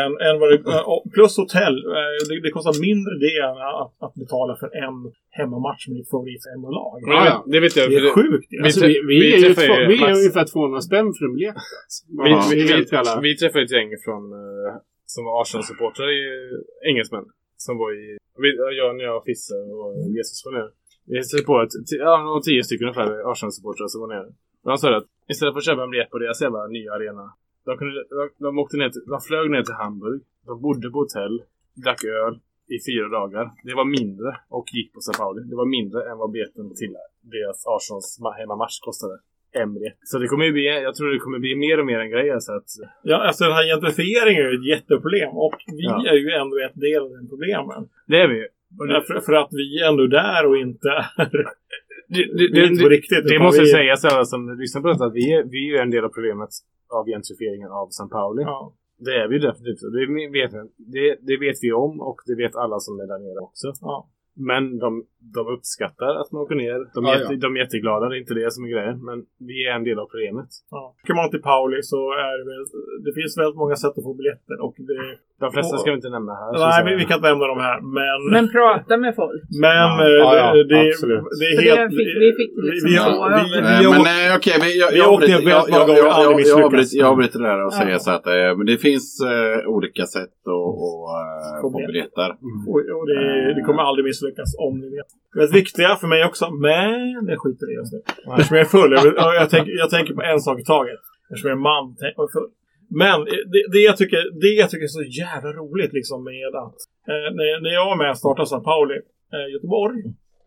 än, 0.02 0.12
än 0.28 0.36
vad 0.42 0.48
det, 0.52 0.60
eh, 0.74 0.90
och 0.92 1.02
plus 1.16 1.34
hotell. 1.42 1.76
Eh, 1.98 2.20
Det, 2.30 2.36
det 2.46 2.52
kostar 2.58 2.74
mindre 2.90 3.14
det 3.26 3.36
än 3.48 3.58
att, 3.82 3.94
att 4.06 4.16
betala 4.24 4.54
för 4.62 4.70
en 4.86 4.98
hemmamatch 5.38 5.84
med 5.88 5.96
ditt 5.98 6.10
favorithemmalag. 6.14 6.98
Ja, 7.14 7.20
ja. 7.32 7.36
Det 7.54 7.60
vet 7.66 7.76
jag. 7.80 7.86
Det 7.92 7.98
är 7.98 8.16
sjukt 8.20 8.50
ju. 8.54 8.58
Vi 8.58 8.64
Alltså, 8.66 8.86
vi, 8.92 8.96
vi, 9.10 9.16
vi 9.22 9.34
är 9.34 9.38
ju 9.38 9.44
träffar 9.44 9.68
två, 9.68 9.76
ju 9.82 9.88
vi 9.92 9.98
är 10.10 10.16
ungefär 10.22 10.46
200 10.46 10.82
spänn 10.90 11.08
för 11.16 11.24
en 11.26 11.34
biljett. 11.36 11.56
Alltså. 11.84 12.02
Vi, 12.24 12.56
vi, 12.56 13.28
vi, 13.28 13.32
träffade 13.42 13.64
ett 13.66 13.76
gäng 13.78 13.90
från, 14.06 14.24
eh, 14.42 14.72
som 15.14 15.22
var 15.26 15.34
Arsenal-supportrar, 15.42 16.10
i 16.20 16.22
engelsmän. 16.90 17.26
Som 17.66 17.74
var 17.82 17.90
i, 18.04 18.18
vi, 18.42 18.50
jag, 18.80 18.90
när 18.96 19.04
jag 19.10 19.18
och 19.18 19.26
Fisse 19.30 19.56
och 19.82 19.92
Jesus 20.18 20.46
var 20.46 20.52
nere. 20.58 20.70
Vi 21.10 21.16
hälsade 21.16 21.44
på 21.44 21.62
ett, 21.62 21.74
ja, 22.00 22.42
tio 22.46 22.64
stycken 22.64 22.88
ungefär 22.88 23.32
Arsenal-supportrar 23.32 23.88
som 23.88 24.02
var 24.02 24.10
nere. 24.16 24.30
Och 24.64 24.70
de 24.72 24.78
sa 24.78 24.98
att 24.98 25.08
istället 25.32 25.54
för 25.54 25.60
att 25.60 25.66
köpa 25.66 25.84
en 25.84 25.92
biljett 25.92 26.10
på 26.10 26.20
deras 26.20 26.42
jävla 26.42 26.68
nya 26.68 26.92
arena. 26.94 27.26
De, 27.66 27.78
kunde, 27.78 27.94
de, 28.10 28.30
de, 28.46 28.60
åkte 28.60 28.78
ner 28.78 28.90
till, 28.90 29.02
de 29.14 29.22
flög 29.28 29.46
ner 29.52 29.64
till 29.64 29.74
Hamburg. 29.84 30.22
De 30.46 30.62
bodde 30.62 30.90
på 30.90 30.98
hotell. 31.00 31.36
Drack 31.84 32.02
öl 32.04 32.34
i 32.76 32.78
fyra 32.88 33.08
dagar. 33.20 33.46
Det 33.68 33.74
var 33.82 33.86
mindre 34.00 34.30
och 34.50 34.68
gick 34.78 34.94
på 34.94 35.00
Sao 35.02 35.14
Pauli. 35.22 35.42
Det 35.52 35.56
var 35.56 35.66
mindre 35.78 36.00
än 36.10 36.18
vad 36.18 36.32
biljetten 36.32 36.76
till 36.82 36.94
deras 37.34 37.60
Arsenals 37.76 38.10
ma- 38.24 38.36
hemmamatch 38.40 38.80
kostade. 38.88 39.18
Biljett. 39.74 39.98
Så 40.04 40.18
det 40.20 40.28
kommer 40.28 40.46
ju 40.46 40.52
bli, 40.52 40.66
jag 40.88 40.96
tror 40.96 41.08
det 41.14 41.20
kommer 41.20 41.40
bli 41.40 41.56
mer 41.56 41.80
och 41.80 41.86
mer 41.86 42.00
en 42.00 42.10
grej. 42.10 42.42
Så 42.42 42.52
att, 42.58 42.70
Ja, 43.04 43.18
alltså 43.28 43.44
den 43.44 43.54
här 43.54 43.66
gentrifieringen 43.74 44.46
är 44.46 44.50
ju 44.52 44.58
ett 44.60 44.68
jätteproblem 44.74 45.30
och 45.46 45.56
vi 45.68 45.84
Ja. 45.84 46.08
är 46.12 46.16
ju 46.26 46.30
ändå 46.42 46.56
ett 46.68 46.76
del 46.88 47.02
av 47.04 47.10
den 47.10 47.30
problemen. 47.30 47.82
det 48.08 48.18
är 48.24 48.28
vi 48.28 48.36
ju. 48.36 48.48
Det, 48.88 49.02
För, 49.08 49.20
för 49.28 49.34
att 49.34 49.50
vi 49.52 49.66
är 49.82 49.88
ändå 49.90 50.08
där 50.08 50.46
och 50.50 50.58
inte 50.58 50.90
är, 51.18 51.30
det, 52.08 52.48
det, 52.54 52.60
är 52.62 52.72
inte 52.72 52.84
på 52.84 52.90
det, 52.90 52.96
riktigt. 52.96 53.28
det 53.28 53.40
måste 53.40 53.62
vi, 53.62 53.68
sägas 53.68 54.06
alla 54.06 54.26
som 54.26 54.58
lyssnar 54.60 54.82
på 54.82 54.88
detta 54.88 55.10
vi 55.10 55.34
är, 55.34 55.44
vi 55.44 55.78
är 55.78 55.82
en 55.82 55.92
del 55.92 56.04
av 56.06 56.10
problemet 56.10 56.50
av 56.94 57.06
gentrifieringen 57.14 57.72
av 57.72 57.88
San 57.90 58.10
Pauli. 58.10 58.44
Ja. 58.44 58.74
Det 59.06 59.16
är 59.22 59.28
vi 59.28 59.36
ju 59.36 59.42
definitivt. 59.48 59.82
Det 59.98 60.06
vet, 60.40 60.52
det, 60.78 61.18
det 61.28 61.38
vet 61.46 61.58
vi 61.62 61.72
om 61.72 62.02
och 62.02 62.20
det 62.26 62.36
vet 62.36 62.56
alla 62.56 62.80
som 62.80 63.00
är 63.00 63.08
där 63.08 63.20
nere 63.20 63.40
också. 63.48 63.68
Ja. 63.82 64.10
Men 64.36 64.64
de, 64.84 65.06
de 65.36 65.48
uppskattar 65.56 66.16
att 66.22 66.32
man 66.32 66.42
åker 66.42 66.56
ner. 66.56 66.80
De 66.94 67.06
är, 67.06 67.10
Ja, 67.10 67.20
jätte, 67.20 67.34
ja. 67.34 67.40
de 67.46 67.56
är 67.56 67.60
jätteglada, 67.60 68.10
det 68.10 68.16
är 68.18 68.20
inte 68.20 68.34
det 68.34 68.52
som 68.52 68.64
är 68.66 68.70
grejen. 68.76 69.06
Men 69.06 69.18
vi 69.50 69.58
är 69.68 69.74
en 69.76 69.84
del 69.84 70.00
av 70.00 70.08
problemet. 70.14 70.50
Ja. 70.70 70.96
Åker 71.04 71.14
man 71.14 71.30
till 71.30 71.42
Pauli 71.42 71.80
så 71.84 72.02
är 72.28 72.34
det 72.40 72.46
väl, 72.52 72.64
det 73.06 73.14
finns 73.20 73.38
väldigt 73.38 73.62
många 73.64 73.76
sätt 73.76 73.98
att 73.98 74.08
få 74.10 74.14
biljetter 74.14 74.58
och 74.66 74.76
det, 74.90 75.00
De 75.46 75.50
flesta 75.58 75.76
ska 75.80 75.88
vi 75.94 75.98
inte 76.02 76.14
nämna 76.18 76.32
här. 76.42 76.48
nej 76.64 76.80
vi, 76.88 76.92
vi 77.02 77.06
kan 77.10 77.16
inte 77.20 77.30
nämna 77.32 77.46
dem 77.54 77.60
här 77.68 77.78
men, 77.98 78.18
men, 78.24 78.32
Men 78.38 78.46
prata 78.58 78.94
med 79.04 79.12
folk. 79.22 79.42
eh, 79.42 79.70
Ja, 80.24 80.30
ja, 80.42 80.46
det, 80.56 80.64
det, 80.72 80.80
absolut. 80.92 81.24
det 81.40 81.46
är 81.52 81.56
helt... 81.68 81.92
det 81.92 81.98
fick, 82.00 82.12
vi 82.26 82.30
fick 82.40 82.52
liksom 82.70 82.90
vi, 82.90 82.96
vi, 83.54 83.60
vi, 83.62 83.86
Eh, 83.86 83.92
Men 83.98 84.06
eh, 84.16 84.38
okej, 84.40 84.56
vi- 84.64 84.80
jag, 84.84 84.90
vi 84.92 84.98
jag, 84.98 85.08
jag, 85.08 85.08
avbryter- 85.14 86.98
jag 87.02 87.08
avbryter 87.12 87.38
det 87.44 87.48
där 87.52 87.60
och 87.66 87.74
Ja. 87.74 87.80
säger 87.82 87.98
så 88.06 88.12
att 88.18 88.28
eh, 88.36 88.50
men 88.58 88.66
det 88.72 88.78
finns 88.88 89.08
eh, 89.34 89.58
olika 89.76 90.04
sätt 90.16 90.36
att, 90.56 90.64
eh, 91.48 91.62
Få 91.62 91.68
få 91.74 91.78
biljetter. 91.90 92.30
Och, 92.72 92.80
och 92.98 93.06
det, 93.12 93.20
det 93.58 93.62
kommer 93.68 93.82
aldrig 93.90 94.04
misslyckas 94.10 94.50
om 94.68 94.74
ni 94.84 94.88
vet. 94.98 95.10
Det 95.36 95.44
är 95.50 95.52
viktiga 95.62 95.90
för 96.02 96.08
mig 96.14 96.22
också, 96.30 96.46
men 96.68 96.96
jag 97.32 97.38
skiter 97.44 97.66
i 97.72 97.74
just 97.80 97.92
det. 97.96 98.02
Eftersom 98.32 98.58
jag 98.58 98.66
är 98.68 98.72
full. 98.78 98.92
Jag, 98.98 99.06
jag, 99.22 99.30
jag, 99.42 99.50
tänker, 99.54 99.72
jag 99.84 99.90
tänker 99.96 100.14
på 100.20 100.24
en 100.32 100.40
sak 100.48 100.58
i 100.64 100.66
taget. 100.76 101.02
Eftersom 101.30 101.50
jag 101.52 101.58
är 101.60 101.64
man 101.72 101.86
och 102.18 102.24
är 102.30 102.32
full. 102.38 102.50
Men 102.90 103.18
det, 103.26 103.62
det, 103.74 103.80
jag 103.90 103.98
tycker, 103.98 104.22
det 104.42 104.48
jag 104.62 104.70
tycker 104.70 104.84
är 104.84 104.98
så 105.02 105.04
jävla 105.22 105.50
roligt 105.62 105.94
liksom 105.94 106.24
med 106.24 106.52
att 106.64 106.78
eh, 107.12 107.28
när, 107.38 107.62
när 107.64 107.74
jag 107.80 107.86
var 107.86 107.98
med 108.04 108.10
och 108.12 108.18
startade 108.18 108.48
St. 108.52 108.64
Pauli, 108.70 108.98
eh, 109.34 109.48
Göteborg, 109.54 110.00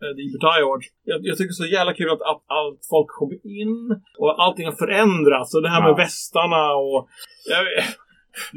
eh, 0.03 0.13
Liberty 0.19 0.47
Awards. 0.63 0.87
Jag, 1.11 1.19
jag 1.29 1.35
tycker 1.37 1.51
det 1.53 1.59
är 1.61 1.65
så 1.67 1.75
jävla 1.79 1.93
kul 2.01 2.11
att, 2.11 2.25
att 2.33 2.43
allt 2.61 2.81
folk 2.95 3.11
kommer 3.19 3.39
in 3.61 3.77
och 4.21 4.43
allting 4.45 4.67
har 4.71 4.77
förändrats. 4.85 5.55
Och 5.55 5.63
det 5.63 5.73
här 5.75 5.83
med 5.87 5.95
Ja. 5.97 6.03
västarna 6.05 6.63
och... 6.85 6.99
Jag, 7.53 7.63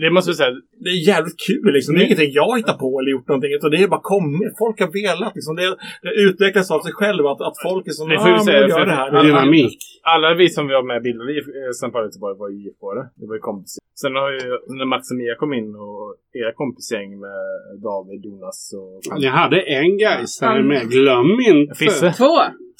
Det 0.01 0.09
måste 0.15 0.31
vi 0.31 0.35
säga. 0.41 0.53
det 0.83 0.89
är 0.97 1.01
jävligt 1.11 1.39
kul 1.47 1.73
liksom. 1.77 1.91
Det 1.95 2.01
är 2.01 2.05
ingenting 2.09 2.33
jag 2.41 2.51
hittar 2.59 2.77
på 2.83 2.89
eller 2.99 3.11
gjort 3.15 3.27
någonting. 3.27 3.51
Utan 3.57 3.71
det 3.71 3.77
är 3.83 3.87
bara 3.97 4.05
kommit. 4.15 4.51
Folk 4.63 4.77
har 4.83 4.91
velat 5.01 5.33
liksom. 5.37 5.53
Det, 5.59 5.65
det 6.05 6.13
utvecklas 6.27 6.71
av 6.75 6.81
sig 6.87 6.93
själv. 6.99 7.23
Att, 7.31 7.41
att 7.49 7.57
folk 7.67 7.83
är 7.87 7.95
som 7.99 8.09
Det 8.09 8.17
får 8.23 8.31
vi 8.35 8.39
ah, 8.41 8.47
säga, 8.49 8.59
jag 8.59 8.69
gör 8.69 8.85
det 8.85 8.99
här. 9.01 9.23
Dynamik. 9.23 9.79
Alla 10.13 10.29
vi 10.41 10.47
som 10.55 10.63
var 10.67 10.83
med 10.91 10.99
bildade 11.07 11.31
i 11.37 11.37
eh, 11.37 11.73
St. 11.77 11.89
Pauli 11.93 12.07
Göteborg 12.07 12.35
var 12.43 12.49
ju 12.49 12.57
IFK. 12.63 12.85
Det 13.19 13.25
var 13.29 13.35
ju 13.39 13.43
kompisar. 13.49 13.81
Sen 14.01 14.15
har 14.21 14.29
ju 14.31 14.39
när 14.79 14.87
Max 14.93 15.11
och 15.11 15.17
Mia 15.17 15.35
kom 15.35 15.53
in 15.59 15.69
och 15.85 16.05
era 16.39 16.51
kompisgäng 16.61 17.09
med 17.25 17.39
David, 17.87 18.19
Jonas 18.25 18.59
och... 18.79 19.19
Ni 19.19 19.27
hade 19.27 19.59
en 19.61 19.97
gaisare 19.97 20.63
med. 20.63 20.83
Glöm 20.89 21.39
inte. 21.51 21.75
Fisse. 21.75 22.13
Två! 22.21 22.33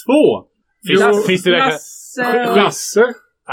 Två. 0.06 0.24
Fisse. 1.28 1.50
Lasse... 1.50 2.56
Lasse. 2.56 3.06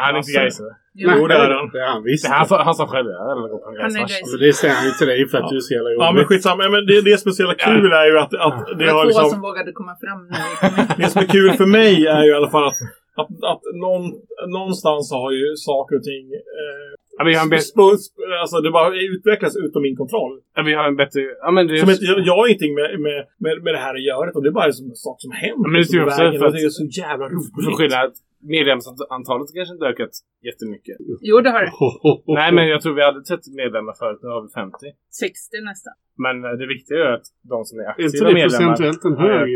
Han 0.05 0.15
är 0.15 0.19
inte 0.19 0.33
gaisare. 0.39 0.73
Jo, 0.95 1.27
det 1.31 1.35
är 1.35 1.51
han. 1.59 1.67
Det 1.75 1.81
är 1.85 1.89
han 1.95 2.03
visst. 2.09 2.25
Det 2.27 2.33
här 2.33 2.65
Han 2.69 2.75
sa 2.75 2.87
själv 2.87 3.09
Han 3.31 3.39
är. 3.45 3.49
Men 4.33 4.41
det 4.45 4.53
säger 4.53 4.75
han 4.75 4.85
ju 4.89 4.93
till 4.99 5.07
dig 5.13 5.29
för 5.31 5.39
att 5.39 5.49
du 5.51 5.57
är 5.57 5.61
så 5.69 5.75
jävla 5.75 5.91
Ja, 5.91 5.97
men 5.99 6.09
jobbig. 6.23 6.27
skitsamma. 6.29 6.63
Men 6.75 6.87
det, 6.91 6.97
det 7.09 7.19
som 7.21 7.29
är 7.31 7.35
så 7.39 7.43
jävla 7.43 7.59
kul 7.69 7.93
är 7.93 8.07
ju 8.11 8.19
att, 8.25 8.35
att 8.47 8.59
det 8.79 8.87
var 8.93 9.03
två 9.03 9.09
liksom... 9.09 9.31
som 9.35 9.41
vågade 9.49 9.73
komma 9.81 9.95
fram 10.05 10.21
när 10.33 10.47
in. 10.81 10.87
Det 11.01 11.09
som 11.13 11.23
är 11.25 11.27
kul 11.37 11.51
för 11.61 11.67
mig 11.79 12.07
är 12.17 12.23
ju 12.25 12.31
i 12.31 12.35
alla 12.41 12.51
fall 12.55 12.67
att, 12.71 12.81
att, 13.21 13.31
att 13.53 13.63
någon, 13.85 14.05
någonstans 14.57 15.13
har 15.13 15.31
ju 15.41 15.47
saker 15.57 15.97
och 15.99 16.03
ting... 16.11 16.25
Eh, 16.35 16.87
Ja, 17.19 17.25
vi 17.25 17.35
har 17.35 17.43
en 17.43 17.49
bättre... 17.49 17.83
alltså 18.43 18.57
det 18.65 18.71
bara 18.71 18.89
utvecklas 19.15 19.57
utom 19.57 19.83
min 19.83 19.97
kontroll. 19.97 20.35
Ja, 20.57 20.63
vi 20.63 20.75
har 20.75 20.85
en 20.85 20.97
bättre... 20.97 21.21
Ja, 21.45 21.51
men 21.51 21.67
det 21.67 21.79
Som 21.79 21.91
inte, 21.91 22.05
jag, 22.05 22.19
jag 22.29 22.35
har 22.39 22.47
ingenting 22.49 22.75
med, 22.75 22.89
med, 23.07 23.19
med, 23.45 23.55
med 23.65 23.75
det 23.75 23.79
här 23.87 23.95
att 23.99 24.03
göra. 24.11 24.41
Det 24.45 24.49
är 24.53 24.57
bara 24.61 24.65
en 24.67 24.73
sak 25.07 25.17
som 25.25 25.31
händer. 25.43 25.65
Ja, 25.65 25.69
men 25.73 25.81
det 25.83 25.93
jag 25.93 26.07
också, 26.07 26.23
vägen, 26.23 26.39
för 26.41 26.47
att- 26.47 26.53
det 26.53 26.65
är 26.71 26.77
så 26.83 26.85
jävla 27.03 27.25
För 27.29 27.35
roligt. 27.35 27.77
skillnad. 27.79 28.11
Medlemsantalet 28.55 29.49
kanske 29.57 29.73
inte 29.77 29.87
ökat 29.93 30.15
jättemycket. 30.49 30.97
Jo, 31.29 31.41
det 31.45 31.51
har 31.55 31.63
det. 31.67 31.73
Nej, 32.41 32.51
men 32.57 32.65
jag 32.73 32.81
tror 32.83 32.95
vi 32.95 33.05
hade 33.09 33.21
30 33.23 33.51
medlemmar 33.63 33.95
förut. 34.03 34.21
Nu 34.23 34.29
har 34.29 34.43
vi 34.47 34.49
50. 34.63 34.77
60 35.11 35.61
nästan. 35.71 35.95
Men 36.25 36.35
eh, 36.45 36.53
det 36.61 36.67
viktiga 36.75 36.99
är 37.07 37.13
att 37.19 37.27
de 37.53 37.59
som 37.69 37.75
är 37.79 37.85
Är 37.85 37.89
inte 37.89 38.05
aktiva 38.05 38.29
det 38.29 38.35
medlemmar 38.43 38.77
procentuellt 38.77 39.05
en 39.05 39.17
har 39.17 39.29
hög 39.29 39.51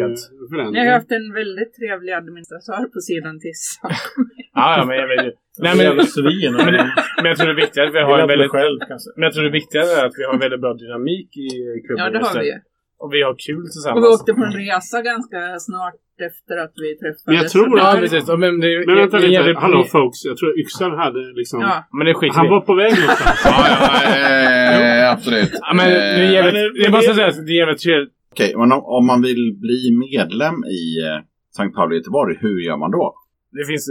förändring? 0.50 0.74
Jag 0.76 0.84
har 0.88 0.92
haft 1.00 1.12
en 1.20 1.28
väldigt 1.40 1.72
trevlig 1.78 2.12
administratör 2.20 2.82
på 2.94 3.00
sidan 3.08 3.34
till 3.44 3.56
Ja, 4.60 4.66
ja, 4.78 4.84
men 4.88 4.96
jag 5.02 5.08
vet 5.12 5.24
ju. 5.26 5.32
Nej, 5.64 5.74
men, 5.76 5.86
men, 5.96 6.74
men, 7.20 7.26
jag 7.30 7.36
tror 7.36 7.46
det 7.50 7.56
är 7.58 7.62
viktigare 7.66 7.88
att 7.88 7.94
vi 7.94 8.02
har 8.08 8.18
en 8.18 8.28
väldigt 8.34 8.50
själv. 8.56 8.78
Men 9.16 9.22
jag 9.26 9.32
tror 9.32 9.44
det 9.44 9.50
viktigare 9.62 9.90
är 10.00 10.06
att 10.06 10.16
vi 10.18 10.22
har 10.24 10.32
en 10.38 10.44
väldigt 10.46 10.60
bra 10.60 10.74
dynamik 10.74 11.30
i 11.36 11.48
klubben. 11.86 12.04
Ja, 12.04 12.10
det 12.10 12.18
har 12.26 12.40
vi 12.40 12.46
ju. 12.52 12.58
Och 13.02 13.10
vi 13.14 13.22
har 13.26 13.34
kul 13.48 13.64
tillsammans. 13.74 13.98
Och 13.98 14.02
vi 14.04 14.14
åkte 14.14 14.32
på 14.38 14.42
en 14.48 14.52
resa 14.52 15.02
ganska 15.02 15.40
snart 15.68 15.94
efter 16.28 16.54
att 16.64 16.72
vi 16.84 16.88
träffades. 17.00 17.26
Men 17.26 17.34
jag 17.42 17.48
tror 17.48 17.78
Ja, 17.78 17.94
det- 17.94 18.00
precis. 18.00 18.28
Men, 18.28 18.60
det, 18.60 18.84
Men 18.86 18.96
vänta 18.96 19.18
lite. 19.18 19.54
Hallå 19.64 19.84
folks. 19.84 20.24
Jag 20.24 20.36
tror 20.36 20.58
Yxan 20.62 20.92
hade 21.04 21.20
liksom... 21.40 21.60
Ja, 21.60 21.74
Men 21.96 22.06
det 22.06 22.14
skiter 22.14 22.36
Han 22.36 22.46
vi 22.46 22.50
var 22.50 22.60
på 22.60 22.74
väg 22.74 22.92
någonstans. 23.00 23.40
Ja, 23.44 23.68
ja, 23.68 25.04
eh, 25.04 25.12
absolut. 25.12 25.50
Ja, 25.66 25.72
men 25.76 25.86
det 25.90 25.96
är 25.96 26.24
Eh, 26.24 26.32
jävligt... 26.32 26.72
men 26.74 26.82
Jag 26.82 26.92
måste 26.92 27.14
säga 27.14 27.26
att 27.28 27.46
det 27.46 27.52
är 27.52 27.60
jävligt 27.62 27.82
trevligt. 27.86 28.12
Okej, 28.32 28.50
men 28.60 28.72
om, 28.72 28.82
om 28.98 29.06
man 29.06 29.20
vill 29.22 29.44
bli 29.66 29.80
medlem 30.06 30.54
i 30.80 30.82
eh, 31.06 31.18
Sankt 31.56 31.76
Pauli 31.76 31.96
Göteborg, 31.96 32.36
hur 32.40 32.60
gör 32.66 32.76
man 32.76 32.90
då? 32.90 33.14
Det 33.58 33.64
finns... 33.70 33.84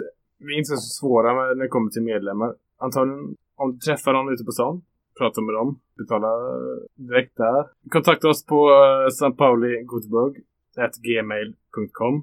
Vi 0.46 0.54
är 0.54 0.58
inte 0.58 0.76
så 0.86 0.90
svåra 1.00 1.30
när 1.34 1.64
det 1.64 1.68
kommer 1.76 1.90
till 1.92 2.02
medlemmar. 2.14 2.50
Antagligen, 2.86 3.20
om 3.62 3.68
du 3.74 3.78
träffar 3.88 4.14
någon 4.14 4.34
ute 4.34 4.44
på 4.44 4.52
stan, 4.52 4.82
prata 5.22 5.42
med 5.42 5.54
dem, 5.60 5.70
betala 5.98 6.28
eh, 6.28 6.78
direkt 7.10 7.36
där. 7.38 7.62
Kontakta 7.90 8.30
oss 8.30 8.46
på 8.46 8.60
eh, 8.70 9.08
uh, 10.78 10.90
gmail.com 11.08 12.16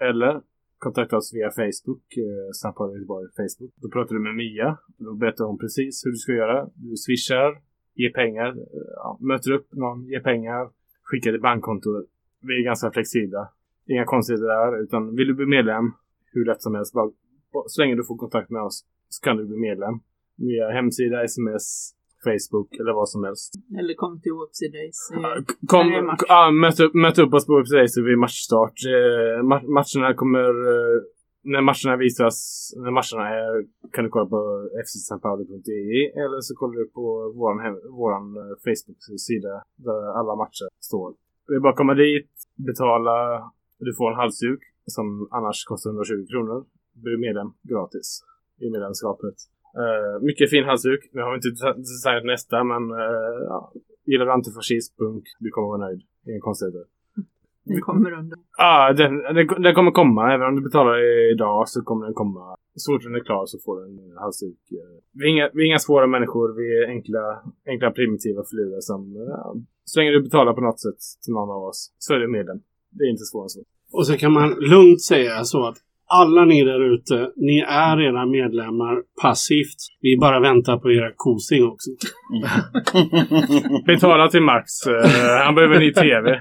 eller 0.00 0.40
kontakta 0.78 1.16
oss 1.16 1.34
via 1.34 1.50
Facebook, 1.50 2.04
uh, 2.18 2.72
Pauli 2.76 2.92
Göteborg 2.94 3.26
Facebook. 3.40 3.72
Då 3.82 3.88
pratar 3.88 4.14
du 4.14 4.20
med 4.20 4.34
Mia. 4.34 4.78
Då 4.96 5.14
berättar 5.14 5.44
hon 5.44 5.58
precis 5.58 6.06
hur 6.06 6.10
du 6.10 6.16
ska 6.16 6.32
göra. 6.32 6.68
Du 6.74 6.96
swishar, 6.96 7.50
ger 7.94 8.12
pengar, 8.12 8.56
ja, 8.96 9.18
möter 9.20 9.50
upp 9.52 9.68
någon, 9.72 10.06
ger 10.06 10.20
pengar, 10.20 10.70
skickar 11.02 11.30
till 11.30 11.40
bankkontot. 11.40 12.06
Vi 12.40 12.60
är 12.60 12.64
ganska 12.64 12.90
flexibla. 12.90 13.48
Inga 13.86 14.04
konstigheter 14.04 14.46
där, 14.46 14.82
utan 14.82 15.16
vill 15.16 15.26
du 15.26 15.34
bli 15.34 15.46
medlem, 15.46 15.92
hur 16.32 16.44
lätt 16.44 16.62
som 16.62 16.74
helst. 16.74 16.92
Bara, 16.94 17.10
så 17.66 17.80
länge 17.80 17.96
du 17.96 18.04
får 18.04 18.16
kontakt 18.16 18.50
med 18.50 18.62
oss 18.62 18.84
så 19.08 19.20
kan 19.24 19.36
du 19.36 19.46
bli 19.46 19.56
medlem. 19.56 20.00
Via 20.36 20.70
hemsida, 20.70 21.24
sms, 21.24 21.94
Facebook 22.28 22.70
eller 22.80 22.92
vad 23.00 23.08
som 23.08 23.24
helst. 23.24 23.50
eller 23.78 23.94
kom 23.94 24.20
till 24.20 24.32
Whoopsie 24.32 24.70
Days. 24.78 24.98
i- 25.12 25.66
Kom, 25.72 25.86
ja, 26.28 26.50
möt, 26.50 26.80
upp, 26.80 26.94
möt 26.94 27.18
upp 27.18 27.34
oss 27.34 27.46
på 27.46 27.56
Website 27.58 27.96
vid 28.08 28.18
matchstart. 28.18 28.76
Eh, 28.94 29.38
ma- 29.50 29.68
matcherna 29.78 30.14
kommer... 30.14 30.48
Eh, 30.72 30.98
när 31.44 31.60
matcherna 31.70 31.96
visas, 32.06 32.36
när 32.84 32.90
matcherna 32.98 33.24
är, 33.42 33.52
kan 33.94 34.04
du 34.04 34.10
kolla 34.10 34.26
på 34.34 34.40
fcsanpauli.de 34.86 35.80
eller 36.22 36.40
så 36.40 36.52
kollar 36.60 36.76
du 36.82 36.86
på 36.98 37.06
våran, 37.40 37.58
hem- 37.66 37.84
våran 38.00 38.26
eh, 38.36 38.54
Facebook-sida 38.64 39.54
där 39.86 40.02
alla 40.18 40.34
matcher 40.42 40.66
står. 40.80 41.08
Det 41.48 41.54
är 41.54 41.60
bara 41.60 41.72
att 41.72 41.76
komma 41.82 41.94
dit, 41.94 42.30
betala, 42.68 43.14
du 43.78 43.94
får 43.98 44.10
en 44.10 44.16
halsduk 44.22 44.60
som 44.86 45.28
annars 45.30 45.64
kostar 45.64 45.90
120 45.90 46.26
kronor. 46.32 46.58
Blir 47.02 47.16
medlem 47.26 47.48
gratis 47.72 48.08
i 48.64 48.70
medlemskapet. 48.70 49.34
Uh, 49.80 50.22
mycket 50.22 50.50
fin 50.50 50.64
halsduk. 50.64 51.10
Nu 51.12 51.20
har 51.22 51.30
vi 51.30 51.36
inte 51.36 51.48
desi- 51.48 51.76
designat 51.76 52.24
nästa 52.24 52.64
men 52.64 52.82
uh, 52.90 53.38
ja, 53.52 53.72
gillar 54.06 54.26
du 54.26 54.32
antifascism, 54.32 54.96
punk, 54.98 55.24
du 55.38 55.50
kommer 55.50 55.68
vara 55.68 55.86
nöjd. 55.86 56.02
Inga 56.26 56.40
konstigheter. 56.40 56.84
Den 57.64 57.80
kommer 57.80 58.12
under. 58.12 58.38
Ja, 58.58 58.92
den, 58.92 59.18
den, 59.18 59.62
den 59.62 59.74
kommer 59.74 59.90
komma. 59.90 60.34
Även 60.34 60.46
om 60.48 60.56
du 60.56 60.62
betalar 60.62 60.96
idag 61.32 61.68
så 61.68 61.82
kommer 61.82 62.04
den 62.04 62.14
komma. 62.14 62.56
Så 62.74 62.92
fort 62.92 63.02
den 63.02 63.14
är 63.14 63.20
klar 63.20 63.46
så 63.46 63.58
får 63.64 63.80
du 63.80 63.84
en 63.84 64.16
halsduk. 64.16 64.58
eh. 64.70 65.02
Vi 65.12 65.24
är, 65.24 65.28
inga, 65.28 65.50
vi 65.54 65.62
är 65.62 65.66
inga 65.66 65.78
svåra 65.78 66.06
människor. 66.06 66.54
Vi 66.56 66.78
är 66.78 66.88
enkla, 66.88 67.42
enkla 67.66 67.90
primitiva 67.90 68.44
filurer 68.50 68.80
som... 68.80 69.14
Ja, 69.28 69.54
så 69.84 70.00
länge 70.00 70.10
du 70.10 70.22
betalar 70.22 70.52
på 70.54 70.60
något 70.60 70.80
sätt 70.80 71.00
till 71.24 71.32
någon 71.32 71.50
av 71.50 71.62
oss 71.62 71.94
så 71.98 72.14
är 72.14 72.18
du 72.18 72.28
medlem. 72.28 72.60
Det 72.90 73.04
är 73.04 73.10
inte 73.10 73.24
svårare 73.24 73.44
än 73.44 73.48
så. 73.48 73.62
Och 73.92 74.06
så 74.06 74.16
kan 74.16 74.32
man 74.32 74.50
lugnt 74.50 75.02
säga 75.02 75.44
så 75.44 75.66
att 75.68 75.76
alla 76.06 76.44
ni 76.44 76.64
där 76.64 76.94
ute, 76.94 77.30
ni 77.36 77.58
är 77.60 77.96
redan 77.96 78.30
medlemmar 78.30 79.02
passivt. 79.22 79.76
Vi 80.00 80.16
bara 80.20 80.40
väntar 80.40 80.76
på 80.78 80.92
era 80.92 81.10
kosing 81.16 81.64
också. 81.64 81.90
Betala 83.86 84.28
till 84.28 84.42
Max. 84.42 84.86
eh, 84.86 85.44
han 85.44 85.54
behöver 85.54 85.78
ny 85.78 85.92
TV. 85.92 86.26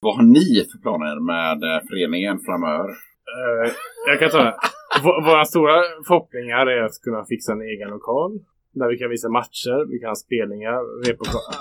Vad 0.00 0.16
har 0.16 0.22
ni 0.22 0.64
för 0.72 0.78
planer 0.82 1.16
med 1.32 1.58
eh, 1.76 1.80
föreningen 1.88 2.38
framöver? 2.46 2.90
Eh, 3.34 3.72
jag 4.08 4.18
kan 4.20 4.30
ta 4.30 4.38
det. 4.44 4.56
V- 5.04 5.20
våra 5.30 5.44
stora 5.44 5.74
förhoppningar 6.06 6.66
är 6.66 6.82
att 6.82 6.96
kunna 7.04 7.24
fixa 7.28 7.52
en 7.52 7.62
egen 7.62 7.90
lokal. 7.90 8.32
Där 8.74 8.88
vi 8.88 8.96
kan 8.98 9.10
visa 9.10 9.28
matcher, 9.28 9.76
vi 9.92 9.98
kan 10.00 10.08
ha 10.08 10.14
spelningar, 10.26 10.78
reportage. 11.08 11.56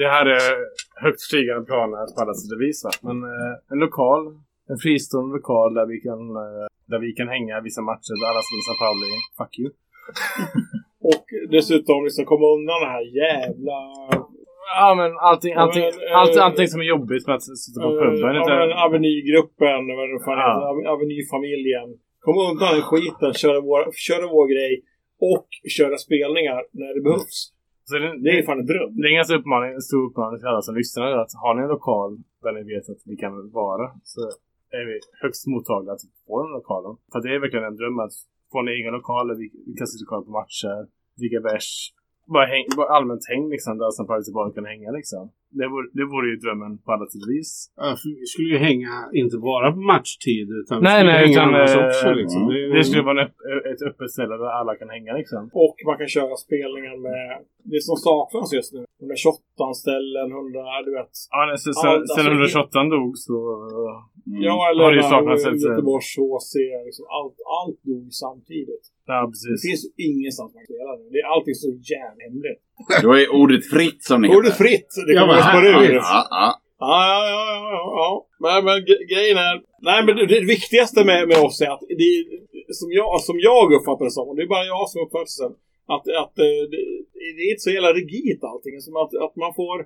Det 0.00 0.08
här 0.14 0.26
är 0.26 0.42
högt 1.04 1.20
stigande 1.20 1.64
planer 1.70 2.02
på 2.14 2.18
alla 2.22 2.34
sätt 2.34 2.52
och 2.56 2.60
vis. 2.66 2.78
Men 3.06 3.16
en 3.72 3.78
lokal, 3.86 4.22
en 4.70 4.78
fristående 4.84 5.32
lokal 5.36 5.74
där 5.78 5.86
vi 5.92 5.98
kan, 6.06 6.20
eh, 6.44 6.66
där 6.90 6.98
vi 7.04 7.12
kan 7.18 7.28
hänga 7.36 7.54
vissa 7.68 7.82
matcher. 7.90 8.14
Där 8.20 8.28
alla 8.30 8.42
som 8.48 8.54
är 8.58 8.64
Sao 8.66 8.76
Pauli, 8.84 9.10
fuck 9.38 9.52
you. 9.60 9.70
Och 11.12 11.24
dessutom 11.56 12.04
liksom 12.04 12.24
komma 12.32 12.46
undan 12.56 12.78
den 12.84 12.90
här 12.96 13.04
jävla... 13.22 13.76
Ja 14.80 14.88
men 15.00 15.10
allting, 15.28 15.52
allting, 15.62 15.82
men, 15.82 16.08
eh, 16.08 16.18
allt, 16.20 16.36
allting 16.46 16.68
som 16.72 16.80
är 16.84 16.88
jobbigt 16.96 17.26
med 17.26 17.36
att 17.36 17.46
sitta 17.64 17.80
på 17.86 17.90
puben. 18.02 18.34
Ja, 18.34 18.40
inte- 18.42 18.56
men 18.62 18.72
Avenygruppen, 18.84 19.80
vad 19.98 20.06
det 20.12 20.20
fan 20.26 20.38
Ja. 20.38 20.50
heter, 20.52 20.90
Avenyfamiljen. 20.92 21.88
Komma 22.26 22.40
undan 22.50 22.68
den 22.74 22.82
skiten, 22.90 23.32
köra 23.42 23.58
vår, 23.68 23.82
köra 24.08 24.26
vår 24.36 24.46
grej 24.54 24.72
och 25.32 25.46
köra 25.76 25.96
spelningar 26.06 26.60
när 26.80 26.90
det 26.96 27.02
behövs. 27.08 27.38
Så 27.88 27.92
det, 27.98 28.08
Det 28.24 28.30
är 28.38 28.42
fan 28.48 28.58
en 28.62 28.66
dröm. 28.72 28.90
Det 29.00 29.06
är 29.06 29.10
en 29.14 29.20
ganska 29.22 29.36
uppmaning, 29.40 29.70
en 29.78 29.86
stor 29.90 30.02
uppmaning 30.08 30.38
till 30.40 30.48
alla 30.52 30.62
som 30.68 30.74
lyssnar. 30.80 31.06
Att 31.22 31.32
har 31.42 31.52
ni 31.54 31.60
en 31.66 31.68
lokal 31.76 32.10
där 32.42 32.52
ni 32.58 32.62
vet 32.74 32.86
att 32.92 33.02
vi 33.10 33.16
kan 33.24 33.32
vara 33.62 33.86
så 34.12 34.20
är 34.78 34.84
vi 34.90 34.96
högst 35.22 35.46
mottagliga 35.46 35.92
att 35.92 36.04
få 36.26 36.42
den 36.42 36.52
lokalen. 36.58 36.94
För 37.12 37.18
det 37.22 37.30
är 37.34 37.40
verkligen 37.44 37.70
en 37.70 37.76
dröm 37.80 37.98
att 38.06 38.14
få 38.52 38.58
en 38.60 38.74
egen 38.76 38.92
lokal 38.98 39.28
där 39.28 39.36
vi, 39.40 39.46
vi 39.66 39.72
kan 39.78 39.86
sitta 39.86 40.04
och 40.04 40.10
kolla 40.10 40.24
på 40.28 40.34
matcher, 40.40 40.78
dricka 41.18 41.40
bärs, 41.46 41.68
bara, 42.34 42.46
häng, 42.52 42.66
bara 42.76 42.90
allmänt 42.96 43.24
häng 43.32 43.44
liksom 43.54 43.78
där 43.78 43.90
som 43.90 44.06
faktiskt 44.06 44.34
bara 44.38 44.52
kan 44.56 44.66
hänga 44.72 44.90
liksom. 44.90 45.24
Det 45.58 45.66
vore, 45.72 45.86
det 45.98 46.04
vore 46.14 46.26
ju 46.32 46.36
drömmen 46.44 46.72
på 46.84 46.88
alla 46.94 47.06
sätt 47.12 47.24
vis. 47.34 47.50
Ja, 47.76 47.88
vi 48.04 48.26
skulle 48.32 48.48
ju 48.56 48.58
hänga 48.68 48.92
inte 49.22 49.36
bara 49.50 49.66
på 49.76 49.80
matchtid 49.92 50.46
utan 50.60 50.74
vi 50.78 50.82
Nej, 50.88 50.92
skulle 51.00 51.12
nej, 51.12 51.20
hänga 51.26 51.40
annars 51.46 51.70
eh, 51.76 51.86
också. 51.86 52.06
Liksom. 52.20 52.40
mm. 52.42 52.52
Det, 52.54 52.76
Det 52.76 52.84
skulle 52.84 53.06
vara 53.12 53.22
ett 53.72 53.82
öppet 53.90 54.10
ställe 54.16 54.34
där 54.42 54.50
alla 54.60 54.72
kan 54.80 54.88
hänga 54.96 55.12
liksom. 55.20 55.42
Och 55.64 55.76
man 55.88 55.96
kan 56.00 56.08
köra 56.16 56.34
spelningar 56.46 56.96
med 57.08 57.22
det 57.72 57.80
som 57.88 57.96
saknas 58.06 58.48
just 58.58 58.72
nu. 58.76 58.80
128-ställen, 59.10 60.26
100, 60.32 60.82
du 60.86 60.90
vet. 60.98 61.12
Ja, 61.34 61.40
nej, 61.48 61.58
sen, 61.58 61.72
Ja, 61.76 61.80
sen, 61.82 61.90
alltså, 61.90 62.14
sen 62.14 62.24
det- 62.24 62.30
128 62.30 62.84
dog 62.96 63.10
så... 63.26 63.36
Mm. 64.26 64.42
Ja, 64.48 64.56
eller 64.70 64.82
Har 64.84 64.90
det 64.94 65.00
ju 65.02 65.06
saknats 65.14 65.42
ett- 65.46 65.62
Göteborgs 65.66 66.10
HC, 66.20 66.52
liksom, 66.88 67.04
allt, 67.18 67.36
allt 67.60 67.78
dog 67.90 68.06
samtidigt. 68.24 68.84
Ja, 69.10 69.16
Det 69.20 69.28
precis. 69.32 69.58
finns 69.66 69.80
ju 69.86 69.90
ingenstans 70.10 70.48
man 70.54 70.60
kan 70.62 70.68
spela 70.74 70.92
nu. 71.00 71.04
Det 71.14 71.20
är 71.24 71.28
allting 71.34 71.56
så 71.64 71.68
järnhemligt. 71.92 72.62
Då 73.02 73.10
är 73.20 73.34
ordet 73.40 73.70
fritt 73.74 74.00
som 74.04 74.22
det 74.22 74.28
heter. 74.28 74.38
Ordet 74.38 74.56
fritt, 74.64 74.90
det 75.06 75.14
kommer 75.18 75.34
jag 75.34 75.48
spara 75.48 75.68
ur. 75.86 75.94
Ja, 75.94 76.26
ja. 76.30 76.46
Ja, 76.84 76.98
ja, 77.10 77.20
ja, 77.34 77.42
ja, 77.54 77.58
ja, 77.76 77.84
ja. 78.02 78.10
Men, 78.44 78.58
men 78.66 78.76
gre- 78.88 79.06
grejen 79.12 79.38
är... 79.46 79.54
Nej, 79.88 79.98
men 80.04 80.12
det, 80.16 80.26
det 80.34 80.40
viktigaste 80.56 81.00
med, 81.10 81.20
med 81.30 81.38
oss 81.46 81.56
är 81.66 81.70
att 81.74 81.84
det 82.02 82.12
som 82.80 82.88
jag, 83.00 83.20
som 83.28 83.36
jag 83.50 83.72
uppfattar 83.76 84.04
det 84.08 84.16
som, 84.18 84.26
och 84.28 84.36
det 84.36 84.42
är 84.46 84.54
bara 84.56 84.70
jag 84.74 84.84
som 84.90 84.98
uppfattar 85.04 85.28
det 85.30 85.38
som, 85.42 85.52
att, 85.94 86.04
att 86.22 86.36
eh, 86.46 86.62
det, 86.72 86.80
det 87.36 87.42
är 87.46 87.50
inte 87.54 87.66
så 87.68 87.74
jävla 87.76 87.92
rigid 88.00 88.40
allting. 88.52 88.74
Som 88.86 88.94
att, 89.02 89.12
att 89.26 89.36
man 89.44 89.52
får... 89.60 89.76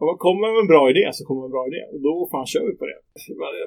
Om 0.00 0.06
man 0.10 0.20
kommer 0.26 0.46
med 0.52 0.60
en 0.64 0.72
bra 0.74 0.84
idé 0.92 1.04
så 1.16 1.20
kommer 1.28 1.42
en 1.48 1.54
bra 1.56 1.64
idé. 1.70 1.80
Och 1.92 2.00
då 2.08 2.12
fan 2.32 2.46
kör 2.52 2.64
vi 2.70 2.74
på 2.80 2.86
det. 2.90 2.98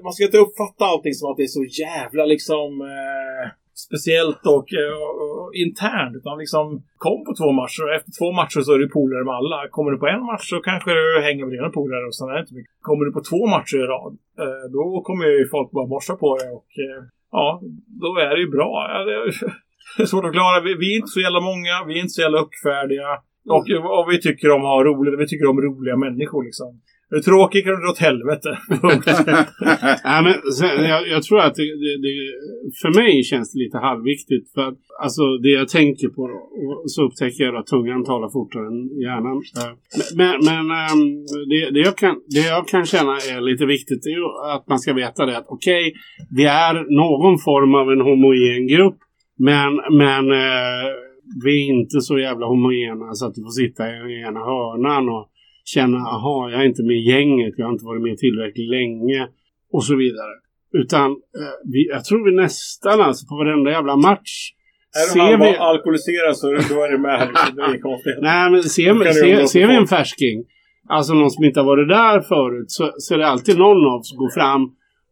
Man 0.05 0.13
ska 0.13 0.21
inte 0.29 0.45
uppfatta 0.45 0.83
allting 0.91 1.15
som 1.19 1.25
att 1.31 1.37
det 1.39 1.47
är 1.51 1.57
så 1.59 1.65
jävla 1.85 2.23
liksom... 2.33 2.69
Eh, 2.81 3.45
speciellt 3.85 4.43
och, 4.55 4.67
eh, 4.81 4.93
och, 5.03 5.13
och 5.23 5.49
internt. 5.65 6.13
Utan 6.19 6.35
liksom 6.43 6.65
kom 7.05 7.19
på 7.27 7.33
två 7.39 7.49
matcher 7.59 7.83
och 7.85 7.95
efter 7.97 8.11
två 8.19 8.29
matcher 8.39 8.61
så 8.65 8.69
är 8.75 8.79
du 8.83 8.89
polare 8.99 9.23
med 9.29 9.35
alla. 9.39 9.59
Kommer 9.75 9.91
du 9.91 9.97
på 10.03 10.07
en 10.15 10.23
match 10.31 10.45
så 10.51 10.57
kanske 10.69 10.89
du 10.99 11.05
hänger 11.27 11.43
med 11.45 11.53
dina 11.57 11.69
polare 11.79 12.05
och 12.09 12.15
sen 12.17 12.29
är 12.29 12.35
det 12.37 12.45
inte 12.45 12.57
mycket. 12.59 12.73
Kommer 12.89 13.03
du 13.05 13.11
på 13.17 13.23
två 13.29 13.41
matcher 13.55 13.77
i 13.83 13.87
rad 13.93 14.13
eh, 14.43 14.65
då 14.75 14.83
kommer 15.07 15.25
ju 15.25 15.47
folk 15.55 15.69
bara 15.77 15.87
borsta 15.95 16.13
på 16.23 16.29
det 16.39 16.49
och 16.57 16.71
eh, 16.85 17.01
ja, 17.37 17.47
då 18.03 18.09
är 18.25 18.33
det 18.35 18.41
ju 18.45 18.49
bra. 18.57 18.71
Ja, 18.91 18.97
det 19.07 19.13
är 20.01 20.05
svårt 20.11 20.25
att 20.25 20.37
klara. 20.37 20.57
Vi, 20.65 20.71
vi 20.81 20.87
är 20.93 20.97
inte 21.01 21.15
så 21.17 21.21
jävla 21.27 21.41
många, 21.51 21.73
vi 21.87 21.93
är 21.97 22.01
inte 22.05 22.17
så 22.17 22.21
jävla 22.25 22.39
uppfärdiga. 22.45 23.09
Och, 23.55 23.65
och 23.97 24.05
vi 24.11 24.17
tycker 24.21 24.51
om 24.51 24.61
att 24.65 24.75
ha 24.77 24.83
roligt, 24.83 25.19
vi 25.19 25.27
tycker 25.27 25.47
om 25.49 25.61
roliga 25.61 25.97
människor 25.97 26.43
liksom. 26.43 26.81
Du 27.09 27.21
tråkig 27.21 27.63
kan 27.65 27.81
du 27.81 27.89
åt 27.89 27.99
helvete. 27.99 28.49
Nej, 30.03 30.23
men 30.23 30.51
sen, 30.51 30.83
jag, 30.93 31.07
jag 31.07 31.23
tror 31.23 31.39
att 31.39 31.55
det, 31.55 31.63
det, 31.63 31.93
det, 32.05 32.13
för 32.81 32.91
mig 32.99 33.23
känns 33.23 33.53
det 33.53 33.59
lite 33.59 33.77
halvviktigt. 33.77 34.53
För 34.53 34.61
att, 34.61 34.79
alltså 35.03 35.23
det 35.43 35.49
jag 35.49 35.67
tänker 35.67 36.07
på 36.07 36.27
då, 36.27 36.37
och 36.83 36.91
så 36.91 37.03
upptäcker 37.05 37.43
jag 37.43 37.55
att 37.55 37.67
tungan 37.67 38.03
talar 38.05 38.29
fortare 38.29 38.67
än 38.71 38.79
hjärnan. 39.05 39.37
Men, 40.19 40.33
men 40.49 40.65
ehm, 40.79 41.25
det, 41.49 41.69
det, 41.73 41.79
jag 41.79 41.97
kan, 41.97 42.15
det 42.35 42.43
jag 42.47 42.67
kan 42.67 42.85
känna 42.85 43.11
är 43.11 43.41
lite 43.41 43.65
viktigt 43.65 44.05
är 44.05 44.09
ju 44.09 44.25
att 44.53 44.67
man 44.69 44.79
ska 44.79 44.93
veta 44.93 45.25
det 45.25 45.37
att 45.37 45.47
okej, 45.47 45.93
vi 46.37 46.45
är 46.45 46.73
någon 47.03 47.37
form 47.39 47.75
av 47.75 47.91
en 47.91 48.01
homogen 48.01 48.67
grupp. 48.67 48.97
Men, 49.39 49.71
men 50.01 50.31
eh, 50.31 50.87
vi 51.43 51.51
är 51.61 51.65
inte 51.75 52.01
så 52.01 52.19
jävla 52.19 52.45
homogena 52.45 53.13
så 53.13 53.25
att 53.27 53.35
du 53.35 53.41
får 53.41 53.55
sitta 53.63 53.83
i 53.89 54.21
ena 54.27 54.39
hörnan 54.39 55.09
och 55.09 55.29
känna 55.75 55.97
aha, 55.97 56.49
jag 56.51 56.61
är 56.61 56.65
inte 56.65 56.83
med 56.83 56.95
i 56.95 57.05
gänget, 57.11 57.53
jag 57.57 57.65
har 57.65 57.73
inte 57.73 57.85
varit 57.85 58.01
med 58.01 58.17
tillräckligt 58.17 58.69
länge 58.69 59.27
och 59.75 59.83
så 59.83 59.95
vidare. 59.95 60.33
Utan 60.73 61.05
eh, 61.11 61.55
vi, 61.73 61.87
jag 61.89 62.05
tror 62.05 62.25
vi 62.25 62.35
nästan 62.35 63.01
alltså 63.01 63.27
på 63.27 63.35
varenda 63.35 63.71
jävla 63.71 63.95
match 63.95 64.51
Är 64.95 65.13
ser 65.13 65.19
han 65.19 65.31
vi... 65.31 65.37
bara 65.37 65.57
alkoholiserad 65.57 66.37
så 66.37 66.47
då 66.47 66.83
är 66.85 66.91
det 66.91 66.97
med. 66.97 67.19
Det. 68.03 68.21
Nej, 68.21 68.51
men 68.51 68.63
ser, 68.63 68.93
det 68.93 69.13
ser, 69.13 69.45
ser 69.45 69.67
vi 69.67 69.75
en 69.75 69.87
färsking, 69.87 70.37
alltså 70.89 71.13
någon 71.13 71.31
som 71.31 71.43
inte 71.43 71.59
har 71.59 71.65
varit 71.65 71.89
där 71.89 72.21
förut, 72.21 72.71
så, 72.71 72.91
så 72.97 73.13
är 73.13 73.17
det 73.17 73.27
alltid 73.27 73.57
någon 73.57 73.85
av 73.85 73.99
oss 73.99 74.09
som 74.09 74.17
går 74.17 74.33
fram 74.39 74.61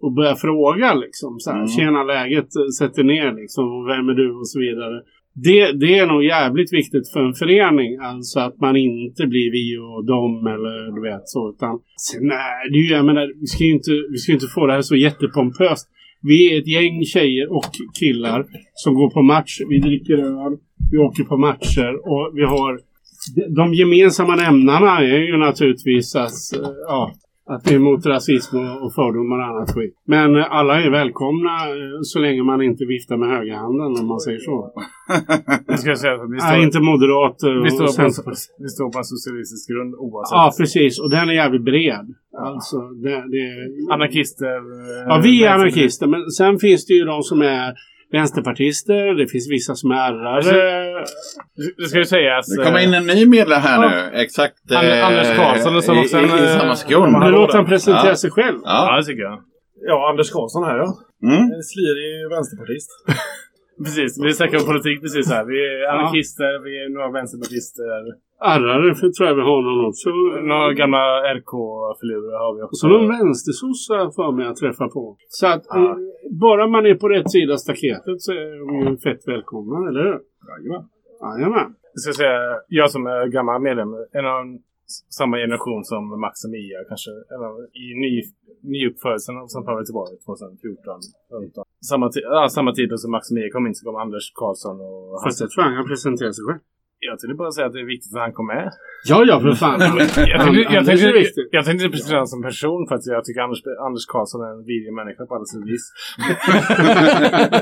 och 0.01 0.13
börjar 0.13 0.35
fråga 0.35 0.93
liksom. 0.93 1.39
Så 1.39 1.51
här, 1.51 1.57
Mm. 1.57 1.67
Tjena 1.67 2.03
läget, 2.03 2.47
sätter 2.79 3.03
ner 3.03 3.29
liksom. 3.41 3.65
Vem 3.85 4.09
är 4.09 4.13
du 4.13 4.35
och 4.41 4.47
så 4.47 4.59
vidare. 4.59 5.01
Det, 5.43 5.71
det 5.71 5.97
är 5.99 6.07
nog 6.07 6.23
jävligt 6.23 6.73
viktigt 6.73 7.11
för 7.13 7.19
en 7.27 7.33
förening. 7.33 7.97
Alltså 8.01 8.39
att 8.39 8.59
man 8.61 8.75
inte 8.75 9.27
blir 9.27 9.51
vi 9.51 9.77
och 9.77 10.05
dem 10.05 10.47
eller 10.47 10.95
du 10.95 11.01
vet 11.09 11.21
så. 11.25 11.49
Utan, 11.49 11.79
sen 12.09 12.31
är 12.31 12.71
det 12.71 12.77
ju, 12.77 12.89
jag 12.95 13.05
menar, 13.05 13.33
vi 13.41 13.47
ska 13.47 13.63
ju 13.63 13.73
inte, 13.73 13.91
vi 14.11 14.17
ska 14.17 14.33
inte 14.33 14.47
få 14.47 14.65
det 14.67 14.73
här 14.73 14.81
så 14.81 14.95
jättepompöst. 14.95 15.89
Vi 16.21 16.53
är 16.53 16.59
ett 16.61 16.67
gäng 16.67 17.05
tjejer 17.05 17.51
och 17.51 17.71
killar 17.99 18.45
som 18.73 18.93
går 18.93 19.09
på 19.09 19.21
match. 19.21 19.59
Vi 19.69 19.79
dricker 19.79 20.17
öl. 20.17 20.57
Vi 20.91 20.97
åker 20.97 21.23
på 21.23 21.37
matcher 21.37 21.91
och 22.11 22.31
vi 22.35 22.43
har 22.43 22.79
de- 23.55 23.73
gemensamma 23.73 24.35
nämnarna 24.35 24.99
är 24.99 25.17
ju 25.17 25.37
naturligtvis 25.37 26.15
att, 26.15 26.31
ja, 26.87 27.11
att 27.47 27.67
vi 27.67 27.71
är 27.71 27.75
emot 27.75 28.05
rasism 28.05 28.57
och 28.57 28.93
fördomar 28.93 29.37
och 29.39 29.45
annat 29.51 29.69
skit. 29.75 29.95
Men 30.05 30.35
eh, 30.35 30.51
alla 30.57 30.81
är 30.81 30.89
välkomna 30.91 31.53
eh, 31.69 31.99
så 32.03 32.19
länge 32.19 32.43
man 32.43 32.61
inte 32.61 32.85
viftar 32.85 33.17
med 33.17 33.29
högerhanden 33.29 33.89
om 34.01 34.07
man 34.07 34.19
säger 34.19 34.39
så. 34.39 34.71
Jag 35.67 35.79
ska 35.79 35.95
säga 35.95 36.13
att 36.13 36.29
vi 36.29 36.37
Nej, 36.37 36.41
står, 36.51 36.63
inte 36.63 36.79
moderater 36.79 37.51
vi, 37.63 37.69
och 37.69 37.73
står 37.73 38.03
på 38.23 38.31
vi 38.59 38.69
står 38.69 38.91
på 38.91 38.97
en 38.97 39.05
socialistisk 39.15 39.69
grund 39.71 39.95
oavsett. 39.95 40.35
Ja, 40.35 40.53
precis. 40.59 40.99
Och 40.99 41.09
den 41.09 41.29
är 41.29 41.33
jävligt 41.33 41.65
bred. 41.71 42.05
Alltså, 42.37 42.77
det, 43.03 43.09
det, 43.33 43.43
Anarkister. 43.93 44.55
eh, 44.55 45.07
Ja, 45.07 45.21
vi 45.23 45.43
är 45.43 45.49
anarkister. 45.53 46.07
Men 46.07 46.21
sen 46.39 46.59
finns 46.59 46.85
det 46.85 46.93
ju 46.93 47.05
de 47.05 47.23
som 47.23 47.41
är 47.41 47.73
vänsterpartister. 48.11 49.13
Det 49.15 49.27
finns 49.27 49.51
vissa 49.51 49.75
som 49.75 49.91
är 49.91 49.95
ärrare. 49.95 51.05
Det 51.77 51.85
ska 51.89 51.97
ju 51.97 52.05
sägas. 52.05 52.55
Det 52.57 52.63
kommer 52.65 52.79
in 52.79 52.93
en 52.93 53.05
ny 53.05 53.25
medlem 53.25 53.61
här 53.61 53.79
nu. 53.89 54.17
Exakt. 54.23 54.71
Eh, 54.71 55.07
Anders 55.07 55.35
Karlsson 55.37 55.81
som 55.81 55.97
i, 55.97 56.01
också 56.01 56.17
i, 56.17 56.23
en, 56.23 56.29
I 56.39 56.43
eh, 56.43 56.57
samma 56.59 56.75
sekund. 56.75 57.11
Nu 57.19 57.29
låter 57.31 57.55
han 57.57 57.65
presentera 57.65 58.07
Ja. 58.07 58.15
sig 58.15 58.31
själv. 58.31 58.59
Ja, 58.63 58.87
Ja. 58.91 58.97
det 58.97 59.03
tycker 59.03 59.23
jag. 59.23 59.39
Ja, 59.87 60.09
Anders 60.09 60.29
Karlsson 60.31 60.63
här 60.63 60.77
ja. 60.77 60.97
Mm. 61.23 61.43
En 61.55 61.63
slirig 61.63 62.29
vänsterpartist. 62.29 62.89
Precis, 63.85 64.11
vi 64.25 64.33
snackar 64.33 64.57
om 64.57 64.65
politik 64.65 65.01
precis 65.01 65.29
här. 65.29 65.43
Vi 65.51 65.57
är 65.65 65.77
anarkister, 65.93 66.63
vi 66.65 66.71
är 66.83 66.89
några 66.95 67.11
vänsterpartister. 67.19 68.01
Ärrare 68.41 68.95
för 68.95 69.09
tror 69.09 69.27
jag 69.29 69.35
vi 69.35 69.41
har 69.41 69.61
någon 69.61 69.85
också. 69.85 70.09
Några 70.51 70.73
gamla 70.73 71.03
RK-filurer 71.37 72.37
har 72.43 72.55
vi 72.55 72.61
Och 72.61 72.65
också. 72.65 72.75
så 72.75 72.87
någon 72.87 73.07
vänstersossa 73.17 73.97
för 74.15 74.31
mig 74.31 74.45
att 74.47 74.55
träffa 74.57 74.87
på. 74.87 75.17
Så 75.27 75.47
att 75.47 75.63
Ja. 75.69 75.89
eh, 75.89 75.95
bara 76.45 76.67
man 76.67 76.85
är 76.85 76.95
på 76.95 77.09
rätt 77.09 77.31
sida 77.31 77.57
staketet 77.57 78.21
så 78.21 78.31
är 78.31 78.67
de 78.67 78.89
ju 78.91 78.97
fett 78.97 79.27
välkomna, 79.27 79.89
eller 79.89 80.03
hur? 80.03 80.19
Jajamän. 80.49 80.83
Jajamän. 81.21 81.69
Jag 81.93 81.99
ska 82.03 82.13
säga, 82.13 82.39
jag 82.67 82.91
som 82.91 83.05
är 83.07 83.27
gammal 83.27 83.61
medlem, 83.61 83.89
en 84.19 84.25
av 84.25 84.43
samma 85.19 85.37
generation 85.37 85.83
som 85.83 86.03
Max 86.21 86.35
och 86.45 86.51
Mia 86.55 86.79
kanske. 86.89 87.11
Av, 87.45 87.53
I 87.85 87.85
ny, 88.03 88.13
nyuppfödelsen 88.73 89.37
av 89.37 89.45
St. 89.45 89.61
Pauli 89.65 89.81
Göteborg 89.81 90.11
2014. 90.25 90.99
15. 91.31 91.63
Samma, 91.89 92.05
ja, 92.35 92.49
samma 92.57 92.71
tid 92.73 92.89
som 93.03 93.11
Max 93.11 93.23
och 93.31 93.35
Mia 93.35 93.49
kom 93.53 93.67
in 93.67 93.75
så 93.75 93.85
kom 93.85 93.95
Anders 94.05 94.25
Karlsson 94.39 94.77
och. 94.87 95.23
Fast 95.23 95.41
jag 95.41 95.49
tror 95.51 95.63
han 95.63 95.75
kan 95.79 95.87
presentera 95.93 96.31
sig 96.33 96.43
själv. 96.47 96.59
Jag 97.09 97.19
tänkte 97.19 97.35
bara 97.43 97.51
säga 97.51 97.67
att 97.67 97.75
det 97.77 97.83
är 97.85 97.91
viktigt 97.95 98.13
att 98.15 98.25
han 98.27 98.33
kom 98.39 98.47
med. 98.55 98.67
Ja, 99.09 99.17
ja, 99.29 99.35
för 99.43 99.51
fan. 99.63 99.79
Jag 99.81 100.09
tänkte, 100.15 100.73
jag, 100.77 100.85
tänkte, 100.85 101.63
tänkte 101.67 101.89
presentera 101.93 102.19
honom 102.19 102.33
som 102.33 102.41
person 102.49 102.81
för 102.87 102.95
att 102.95 103.05
jag 103.15 103.21
tycker 103.25 103.41
Anders, 103.47 103.61
Anders 103.87 104.05
Karlsson 104.13 104.41
är 104.47 104.51
en 104.57 104.63
vidrig 104.71 104.93
människa 104.99 105.21
på 105.25 105.33
alla 105.35 105.47
sätt 105.51 105.63
vis. 105.73 105.85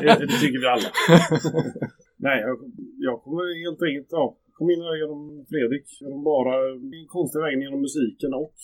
Det, 0.03 0.11
det 0.31 0.37
tycker 0.41 0.59
vi 0.63 0.67
alla. 0.75 0.89
Nej, 2.27 2.37
jag, 2.47 2.55
jag 3.07 3.15
kommer 3.23 3.43
helt 3.65 3.81
enkelt, 3.87 4.09
ja, 4.19 4.25
kom 4.57 4.67
in 4.73 4.81
här 4.87 4.95
genom 5.01 5.19
Fredrik. 5.51 5.85
Genom 6.03 6.21
bara 6.31 6.53
den 6.93 7.05
konstiga 7.15 7.41
vägen 7.45 7.61
genom 7.65 7.81
musiken 7.87 8.31
och 8.41 8.55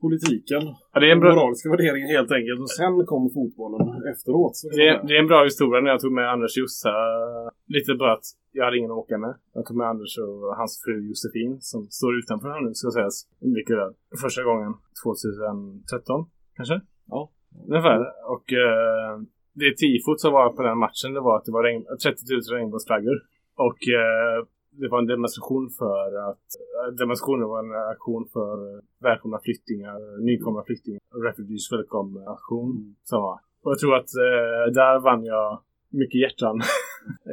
politiken. 0.00 0.62
Ja, 0.92 1.00
det 1.00 1.06
är 1.06 1.12
en 1.12 1.20
Den 1.20 1.20
bra, 1.20 1.34
moraliska 1.34 1.68
värderingen 1.70 2.08
helt 2.08 2.32
enkelt. 2.38 2.60
Och 2.60 2.70
sen 2.70 3.06
kommer 3.10 3.28
fotbollen 3.38 3.86
efteråt. 4.12 4.54
Det, 4.76 4.88
är, 4.88 4.94
det 5.06 5.12
är 5.16 5.20
en 5.24 5.32
bra 5.32 5.44
historia 5.44 5.80
när 5.80 5.90
jag 5.90 6.00
tog 6.00 6.12
med 6.12 6.26
Anders 6.34 6.56
Jossa. 6.56 6.94
Lite 7.66 7.94
bara 7.94 8.12
att 8.12 8.26
jag 8.52 8.64
hade 8.64 8.78
ingen 8.78 8.90
att 8.90 9.02
åka 9.04 9.18
med. 9.18 9.34
Jag 9.54 9.66
tog 9.66 9.76
med 9.76 9.88
Anders 9.88 10.18
och 10.18 10.56
hans 10.60 10.82
fru 10.84 10.96
Josefin 11.08 11.52
som 11.60 11.80
står 11.98 12.18
utanför 12.18 12.48
här 12.48 12.60
nu 12.60 12.74
ska 12.74 12.90
sägas. 12.90 13.16
Dricker 13.54 13.76
öl. 13.84 13.92
Första 14.22 14.42
gången 14.42 14.72
2013 15.04 16.26
kanske? 16.56 16.80
Ja. 17.06 17.30
Ungefär. 17.68 18.00
Och 18.34 18.46
eh, 18.52 19.12
det 19.60 19.76
tifot 19.80 20.20
som 20.20 20.32
var 20.32 20.52
på 20.52 20.62
den 20.62 20.78
matchen 20.78 21.12
det 21.14 21.20
var 21.20 21.36
att 21.36 21.44
det 21.44 21.52
var 21.52 21.62
regn, 21.62 21.84
30 22.02 22.22
000 22.30 22.58
regnbågsflaggor. 22.58 23.16
Och 23.66 23.80
eh, 24.00 24.38
det 24.80 24.88
var 24.88 24.98
en 24.98 25.06
demonstration 25.06 25.70
för 25.78 26.30
att 26.30 26.46
eh, 26.70 26.94
demonstrationen 26.98 27.48
var 27.48 27.58
en 27.64 27.90
aktion 27.92 28.28
för 28.32 28.76
eh, 28.76 28.80
välkomna 29.02 29.38
flyktingar, 29.44 30.24
nykomna 30.24 30.62
flyktingar, 30.66 31.00
refugees 31.26 31.72
welcome 31.72 32.20
aktion 32.26 32.96
som 33.02 33.22
var. 33.22 33.38
Och 33.62 33.70
jag 33.72 33.78
tror 33.78 33.94
att 33.96 34.10
eh, 34.26 34.72
där 34.80 35.00
vann 35.00 35.24
jag 35.24 35.62
mycket 35.88 36.20
hjärtan 36.20 36.56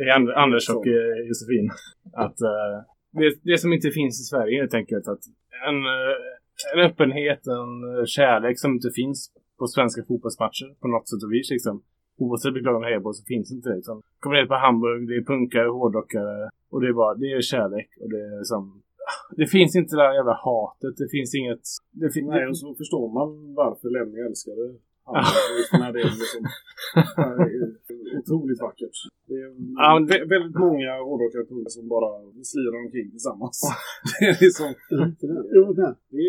i 0.05 0.09
And- 0.15 0.33
Anders 0.43 0.69
och 0.69 0.87
eh, 0.87 1.27
Josefin. 1.27 1.69
Att 2.13 2.41
eh, 2.41 2.77
det, 3.11 3.33
det 3.43 3.57
som 3.57 3.73
inte 3.73 3.89
finns 3.91 4.21
i 4.21 4.23
Sverige 4.23 4.61
helt 4.61 4.73
enkelt 4.73 5.07
att 5.07 5.23
en, 5.67 5.75
eh, 5.75 6.15
en 6.73 6.79
öppenhet, 6.87 7.47
en 7.47 7.97
eh, 7.97 8.05
kärlek 8.05 8.59
som 8.59 8.71
inte 8.73 8.89
finns 8.95 9.31
på 9.59 9.67
svenska 9.67 10.03
fotbollsmatcher 10.07 10.67
på 10.81 10.87
något 10.87 11.09
sätt 11.09 11.23
och 11.23 11.33
vis 11.33 11.49
liksom. 11.51 11.83
Oavsett 12.17 12.53
vilket 12.53 12.65
lag 12.65 12.75
de 12.81 12.83
hejar 12.83 12.99
på 12.99 13.13
så 13.13 13.23
finns 13.25 13.51
inte 13.51 13.69
det 13.69 13.75
liksom. 13.75 14.01
Kommer 14.19 14.35
ner 14.35 14.45
på 14.45 14.55
Hamburg, 14.55 15.07
det 15.07 15.15
är 15.15 15.23
punkare, 15.23 15.67
hårdrockare 15.67 16.49
och 16.71 16.81
det 16.81 16.87
är 16.87 16.93
bara, 16.93 17.13
det 17.15 17.31
är 17.31 17.41
kärlek 17.41 17.89
och 18.01 18.09
det 18.09 18.19
är 18.19 18.37
liksom 18.39 18.81
det 19.37 19.47
finns 19.47 19.75
inte 19.75 19.95
det 19.95 20.01
där 20.01 20.13
jävla 20.13 20.33
hatet. 20.33 20.97
Det 20.97 21.09
finns 21.15 21.35
inget... 21.35 21.63
Det 21.91 22.09
fin 22.11 22.27
Nej, 22.27 22.47
och 22.47 22.57
så 22.57 22.75
förstår 22.75 23.07
man 23.17 23.29
varför 23.61 23.89
Lemmy 23.89 24.19
älskade 24.19 24.61
delen 25.93 26.15
liksom. 26.23 26.41
Det 27.15 28.11
är 28.13 28.19
otroligt 28.19 28.61
vackert. 28.61 28.95
Det 29.27 29.33
är 29.33 29.47
Ja, 29.75 29.99
vä- 30.11 30.29
väldigt 30.29 30.55
många 30.65 30.91
hårdrockare 31.07 31.69
som 31.69 31.87
bara 31.87 32.09
slirar 32.51 32.85
omkring 32.85 33.11
tillsammans. 33.11 33.61
det 34.19 34.25
är 34.25 34.37
liksom... 34.45 34.67
Det 34.89 34.95
är, 34.97 36.27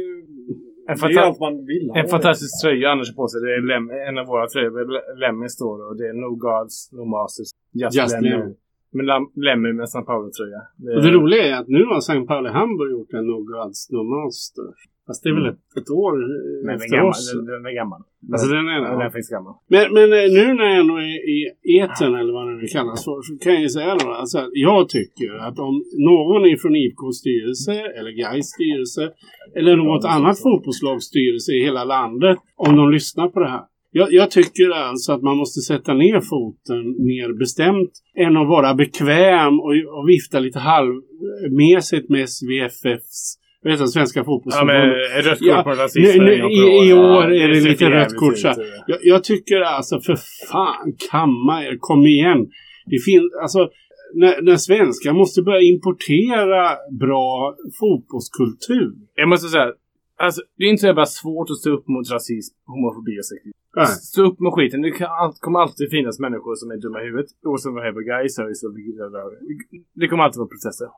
En, 0.88 0.92
det 0.92 0.92
är 0.92 0.96
fanta- 0.96 1.20
allt 1.20 1.40
man 1.40 1.66
vill 1.66 1.90
ha. 1.90 1.98
en 2.00 2.08
fantastisk 2.08 2.62
tröja 2.62 2.88
Anders 2.90 3.16
på 3.16 3.28
sig. 3.28 3.40
Det 3.40 3.50
är 3.54 3.60
Lem 3.70 3.90
en 4.08 4.18
av 4.18 4.26
våra 4.26 4.46
tröjor. 4.48 5.16
Lemmy 5.20 5.48
står 5.48 5.76
och 5.88 5.96
det 5.96 6.06
är 6.08 6.12
No 6.12 6.30
Gods, 6.46 6.92
No 6.92 7.04
Masters. 7.04 7.48
Just, 7.72 7.96
Just 7.96 8.14
Lemmy. 8.22 8.54
Men 8.96 9.04
Lemmy 9.46 9.72
med 9.72 9.88
San 9.88 10.04
Paolo-tröja. 10.04 10.60
Det, 10.76 10.96
Och 10.96 11.02
det 11.02 11.10
roliga 11.18 11.42
är 11.50 11.54
att 11.60 11.68
nu 11.68 11.82
har 11.84 11.98
St. 11.98 12.20
Pauli 12.30 12.50
Hamburg 12.58 12.90
gjort 12.96 13.12
en 13.18 13.26
No 13.26 13.38
Gods 13.52 13.90
No 13.90 14.02
Master. 14.14 14.68
Fast 15.06 15.22
det 15.22 15.28
är 15.30 15.34
väl 15.34 15.46
ett, 15.52 15.64
ett 15.80 15.90
år 16.04 16.12
eh, 16.22 16.66
Men 16.66 16.66
den 16.66 16.70
är 16.70 16.74
efter 16.84 16.96
gammal. 16.96 17.10
oss. 17.10 17.32
Den, 17.34 17.44
den 17.54 17.66
är 17.70 17.74
gammal. 17.80 18.00
Alltså 18.32 18.46
den 18.56 18.64
är 18.74 18.80
Den 18.80 19.00
är 19.00 19.04
det. 19.04 19.10
faktiskt 19.16 19.30
gammal. 19.36 19.54
Men, 19.74 19.84
men 19.96 20.08
eh, 20.18 20.26
nu 20.38 20.44
när 20.58 20.64
jag 20.70 20.78
ändå 20.84 20.96
är 20.96 21.16
i 21.36 21.38
eten 21.80 22.10
eller 22.20 22.32
vad 22.38 22.44
det 22.48 22.54
nu 22.62 22.66
kallas 22.76 23.00
för 23.08 23.18
så 23.26 23.32
kan 23.44 23.52
jag 23.56 23.62
ju 23.62 23.68
säga 23.78 23.92
då 24.02 24.06
alltså 24.20 24.38
att 24.38 24.50
jag 24.68 24.88
tycker 24.96 25.30
att 25.46 25.58
om 25.68 25.74
någon 26.10 26.42
ifrån 26.54 26.74
IFKs 26.82 27.16
styrelse 27.22 27.74
eller 27.96 28.10
Gais 28.20 28.46
styrelse 28.56 29.04
eller 29.58 29.76
något 29.76 30.04
annat 30.16 30.36
fotbollslags 30.46 31.04
styrelse 31.12 31.50
i 31.52 31.60
hela 31.68 31.84
landet 31.84 32.38
om 32.66 32.76
de 32.76 32.84
lyssnar 32.96 33.28
på 33.28 33.38
det 33.40 33.48
här. 33.56 33.64
Jag, 33.94 34.12
jag 34.12 34.30
tycker 34.30 34.70
alltså 34.70 35.12
att 35.12 35.22
man 35.22 35.36
måste 35.36 35.60
sätta 35.60 35.94
ner 35.94 36.20
foten 36.20 37.04
mer 37.04 37.38
bestämt 37.38 37.90
än 38.18 38.36
att 38.36 38.48
vara 38.48 38.74
bekväm 38.74 39.60
och, 39.60 39.72
och 39.98 40.08
vifta 40.08 40.38
lite 40.38 40.58
halvmässigt 40.58 42.08
med 42.08 42.28
SVFFs, 42.28 43.34
vet 43.64 43.90
Svenska 43.90 44.20
Ja, 44.20 44.24
fotbollsförbundet. 44.24 44.96
men 45.14 45.22
rött 45.22 45.38
kort 45.38 45.48
Ja, 45.48 45.62
på 45.62 45.70
nu, 45.70 45.76
rasism. 45.76 46.24
nu, 46.24 46.32
i, 46.34 46.88
I 46.88 46.92
år. 46.92 47.32
är 47.32 47.48
det 47.48 47.60
lite 47.60 47.90
rött 47.90 48.16
kort. 48.16 48.34
Jag, 48.86 48.98
jag 49.02 49.24
tycker 49.24 49.60
alltså 49.60 50.00
för 50.00 50.16
fan, 50.52 50.92
kamma 51.10 51.64
er, 51.64 51.76
kom 51.80 52.06
igen. 52.06 52.38
Det 52.86 52.98
finns, 53.04 53.22
alltså, 53.42 53.68
när, 54.14 54.42
när 54.42 54.56
svenskar 54.56 55.12
måste 55.12 55.42
börja 55.42 55.60
importera 55.60 56.70
bra 57.00 57.54
fotbollskultur. 57.80 58.92
Jag 59.14 59.28
måste 59.28 59.48
säga, 59.48 59.66
alltså, 60.18 60.40
det 60.56 60.64
är 60.64 60.68
inte 60.68 60.80
så 60.80 60.86
jävla 60.86 61.06
svårt 61.06 61.50
att 61.50 61.56
stå 61.56 61.70
upp 61.70 61.88
mot 61.88 62.10
rasism, 62.10 62.54
homofobi 62.66 63.20
och 63.20 63.26
sexism. 63.30 63.58
Nej. 63.76 63.86
Stå 63.86 64.22
upp 64.30 64.40
med 64.40 64.52
skiten. 64.52 64.82
Det 64.82 64.90
kan, 64.90 65.32
kommer 65.44 65.58
alltid 65.58 65.90
finnas 65.90 66.18
människor 66.26 66.54
som 66.54 66.70
är 66.70 66.76
dumma 66.84 66.98
i 67.02 67.04
huvudet. 67.04 67.30
Oavsett 67.48 67.72
är 67.72 67.92
på 67.98 68.04
guys 68.12 68.34
så. 68.36 68.42
Det 70.00 70.08
kommer 70.08 70.24
alltid 70.24 70.38
vara 70.38 70.52
processer. 70.54 70.88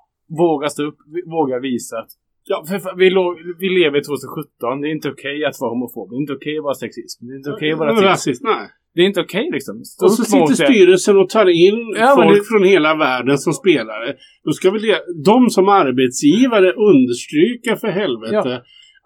Våga 0.42 0.68
stå 0.68 0.82
upp. 0.90 0.98
Våga 1.36 1.58
visa 1.58 1.96
att 1.98 2.10
Ja, 2.46 2.64
för, 2.68 2.78
fan, 2.78 2.98
vi, 2.98 3.10
låg, 3.10 3.36
vi 3.58 3.68
lever 3.68 3.98
i 3.98 4.04
2017. 4.04 4.80
Det 4.80 4.88
är 4.88 4.92
inte 4.98 5.10
okej 5.10 5.44
att 5.44 5.60
vara 5.60 5.70
homofob. 5.70 6.10
Det 6.10 6.16
är 6.16 6.20
inte 6.20 6.32
okej 6.32 6.58
att 6.58 6.64
vara 6.64 6.74
sexist. 6.74 7.18
Det 7.20 7.32
är 7.32 7.36
inte 7.36 7.52
okej 7.52 7.72
att 7.72 7.78
vara 7.78 8.02
rasist. 8.12 8.42
Nej. 8.42 8.68
Det 8.94 9.00
är 9.00 9.06
inte 9.06 9.20
okej 9.20 9.48
liksom. 9.52 9.84
Stå 9.84 10.04
Och 10.06 10.12
så 10.12 10.24
sitter 10.24 10.38
mot 10.40 10.56
styrelsen 10.56 11.16
och 11.18 11.28
tar 11.28 11.48
in 11.48 11.78
Ja, 11.98 12.14
folk 12.16 12.38
det- 12.38 12.44
från 12.44 12.64
hela 12.64 12.94
världen 12.96 13.38
som 13.38 13.52
spelare. 13.52 14.14
Då 14.44 14.52
ska 14.52 14.70
väl 14.70 14.82
de 15.24 15.50
som 15.50 15.68
arbetsgivare 15.68 16.72
understryka 16.72 17.76
för 17.76 17.88
helvete 17.88 18.62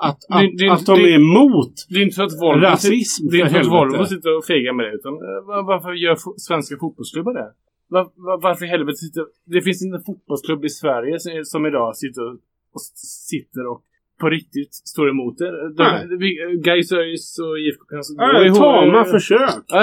att, 0.08 0.18
att, 0.28 0.40
Det- 0.40 0.56
det- 0.58 0.72
att 0.72 0.86
de 0.86 0.94
det- 0.98 1.10
är 1.12 1.14
emot 1.24 1.74
Det 1.90 1.98
är 2.00 2.02
inte 2.02 2.14
så 2.20 2.22
att 2.28 2.40
Volvo, 2.40 2.60
rasism 2.66 3.28
det 3.30 3.36
är 3.36 3.40
inte 3.40 3.52
så 3.54 3.60
att 3.60 3.66
Volvo 3.78 4.04
sitter 4.06 4.36
och 4.38 4.44
fegar 4.52 4.72
med 4.78 4.84
det. 4.86 4.92
Utan, 4.98 5.12
eh, 5.14 5.38
var- 5.48 5.64
varför 5.72 5.92
gör 6.04 6.16
svenska 6.48 6.74
fotbollsklubbar 6.82 7.34
det? 7.40 7.48
Var, 7.94 8.04
var, 8.26 8.36
varför 8.46 8.64
i 8.64 8.68
helvete 8.68 8.96
sitter... 8.96 9.24
Det 9.54 9.60
finns 9.66 9.82
inte 9.84 9.96
en 9.96 10.02
fotbollsklubb 10.10 10.64
i 10.64 10.68
Sverige 10.68 11.14
som, 11.20 11.32
som 11.44 11.66
idag 11.66 11.96
sitter 11.96 12.22
och, 12.28 12.34
och 12.74 12.80
sitter 13.30 13.62
och 13.72 13.80
på 14.20 14.26
riktigt 14.30 14.74
står 14.74 15.06
emot 15.10 15.38
det. 15.38 15.50
De, 15.78 15.84
Gais 16.66 16.92
ÖIS 16.92 17.38
och 17.44 17.54
IFK 17.64 17.82
kan 17.92 17.98
gå 17.98 18.22
Ja, 18.24 18.44
ihop. 18.44 18.58
tama 18.58 19.04
försök. 19.04 19.40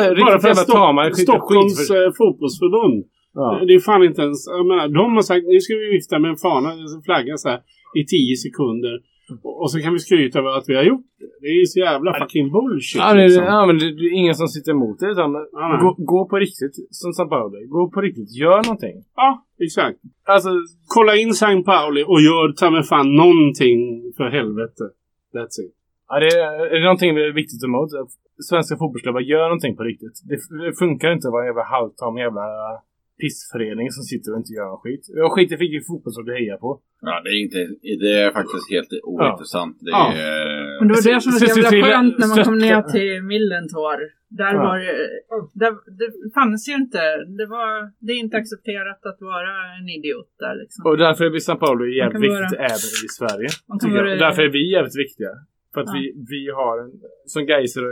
Riktigt 0.09 0.25
Bara 0.25 0.39
för 0.39 0.49
att 0.49 0.57
Stock- 0.57 1.17
Stockholms 1.27 1.89
eh, 1.91 2.11
fotbollsförbund. 2.17 3.05
Ja. 3.33 3.61
Det 3.67 3.73
är 3.73 3.79
fan 3.79 4.03
inte 4.03 4.21
ens... 4.21 4.47
Jag 4.47 4.65
menar, 4.71 4.87
de 4.87 5.15
har 5.15 5.21
sagt 5.21 5.45
nu 5.53 5.59
ska 5.59 5.73
vi 5.75 5.87
vifta 5.97 6.19
med 6.19 6.29
en 6.31 6.37
fana, 6.37 6.69
en 6.71 7.01
flagga 7.05 7.37
så 7.37 7.49
här, 7.49 7.59
i 7.99 8.05
tio 8.05 8.35
sekunder. 8.45 8.95
Och, 9.43 9.61
och 9.61 9.71
så 9.71 9.79
kan 9.79 9.93
vi 9.93 9.99
skryta 9.99 10.39
över 10.39 10.49
att 10.57 10.69
vi 10.69 10.75
har 10.75 10.83
gjort 10.83 11.05
det. 11.19 11.25
Det 11.41 11.47
är 11.47 11.59
ju 11.59 11.65
så 11.65 11.79
jävla 11.79 12.13
fucking 12.19 12.51
bullshit. 12.51 13.01
Ja, 13.01 13.13
det, 13.13 13.23
liksom. 13.23 13.43
ja, 13.43 13.65
men 13.65 13.77
det, 13.79 13.85
det 13.99 14.05
är 14.05 14.13
ingen 14.13 14.35
som 14.35 14.47
sitter 14.47 14.71
emot 14.71 14.99
det. 14.99 15.07
Utan 15.11 15.33
gå, 15.81 15.95
gå 15.97 16.27
på 16.29 16.35
riktigt, 16.35 16.75
som 16.89 17.13
San 17.13 17.29
Paolo. 17.29 17.57
Gå 17.67 17.89
på 17.89 18.01
riktigt. 18.01 18.35
Gör 18.35 18.63
någonting. 18.63 18.95
Ja, 19.15 19.45
exakt. 19.59 19.99
Alltså, 20.25 20.49
Kolla 20.87 21.15
in 21.15 21.29
St. 21.29 21.63
Pauli 21.63 22.03
och 22.03 22.21
gör 22.21 22.53
ta 22.53 22.69
med 22.71 22.85
fan 22.87 23.15
någonting 23.15 23.79
för 24.17 24.27
helvete. 24.29 24.83
That's 25.33 25.57
it. 25.65 25.73
Ja, 26.09 26.19
det 26.19 26.27
är, 26.27 26.65
är 26.73 26.79
det 26.79 26.83
någonting 26.83 27.15
vi 27.15 27.21
är 27.29 27.33
viktigt 27.33 27.63
emot? 27.63 27.89
Svenska 28.49 28.77
fotbollsklubbar 28.77 29.21
gör 29.21 29.43
någonting 29.43 29.75
på 29.75 29.83
riktigt. 29.83 30.15
Det, 30.29 30.37
det 30.65 30.73
funkar 30.79 31.11
inte 31.11 31.27
att 31.27 31.31
vara 31.31 31.43
en 31.43 31.47
jävla 31.47 31.63
halvtam 31.63 32.17
jävla 32.17 32.45
pissförening 33.21 33.87
som 33.97 34.03
sitter 34.11 34.29
och 34.33 34.37
inte 34.41 34.53
gör 34.59 34.69
en 34.75 34.81
skit. 34.83 35.03
Jag 35.21 35.31
skiter 35.33 35.55
i 35.55 35.59
vilket 35.65 35.87
fotbollslag 35.89 36.25
du 36.29 36.33
hejar 36.41 36.57
på. 36.65 36.69
Ja, 37.07 37.15
det 37.23 37.29
är, 37.35 37.39
inte, 37.45 37.59
det 38.05 38.11
är 38.25 38.31
faktiskt 38.39 38.65
helt 38.75 38.91
ointressant. 39.13 39.75
Det 39.85 39.91
Ja. 39.99 40.03
är, 40.13 40.79
Men 40.79 40.87
det 40.87 40.93
var 40.97 41.03
det 41.11 41.21
som 41.23 41.31
var 41.31 41.39
så 41.39 41.45
jävla 41.61 41.71
skönt 41.85 42.13
när 42.21 42.27
man 42.33 42.39
kom 42.47 42.57
ner 42.67 42.81
till 42.95 43.13
Millentor. 43.33 43.97
Där 44.41 44.53
Ja. 44.53 44.63
var 44.65 44.77
det, 44.85 44.95
där, 45.61 45.71
det 46.01 46.09
fanns 46.39 46.61
ju 46.69 46.73
inte, 46.83 47.01
det 47.39 47.47
var, 47.57 47.71
det 48.05 48.11
är 48.15 48.19
inte 48.25 48.37
accepterat 48.41 49.01
att 49.09 49.19
vara 49.33 49.53
en 49.79 49.87
idiot 49.97 50.29
där 50.43 50.55
liksom. 50.61 50.79
Och 50.89 50.97
därför 51.05 51.21
är 51.25 51.31
vi 51.37 51.39
San 51.49 51.59
Paolo 51.63 51.83
jävligt 52.01 52.21
viktigt 52.27 52.51
vara- 52.57 52.65
även 52.73 52.91
i 53.07 53.09
Sverige. 53.19 53.49
Vara- 53.67 54.11
Och 54.13 54.19
därför 54.25 54.41
är 54.47 54.51
vi 54.57 54.61
jävligt 54.75 54.97
viktiga. 55.05 55.31
För 55.73 55.79
att 55.81 55.87
Ja. 55.93 55.97
vi, 55.99 56.03
vi 56.33 56.41
har 56.59 56.73
en, 56.83 56.91
som 57.33 57.41
Geiser, 57.51 57.85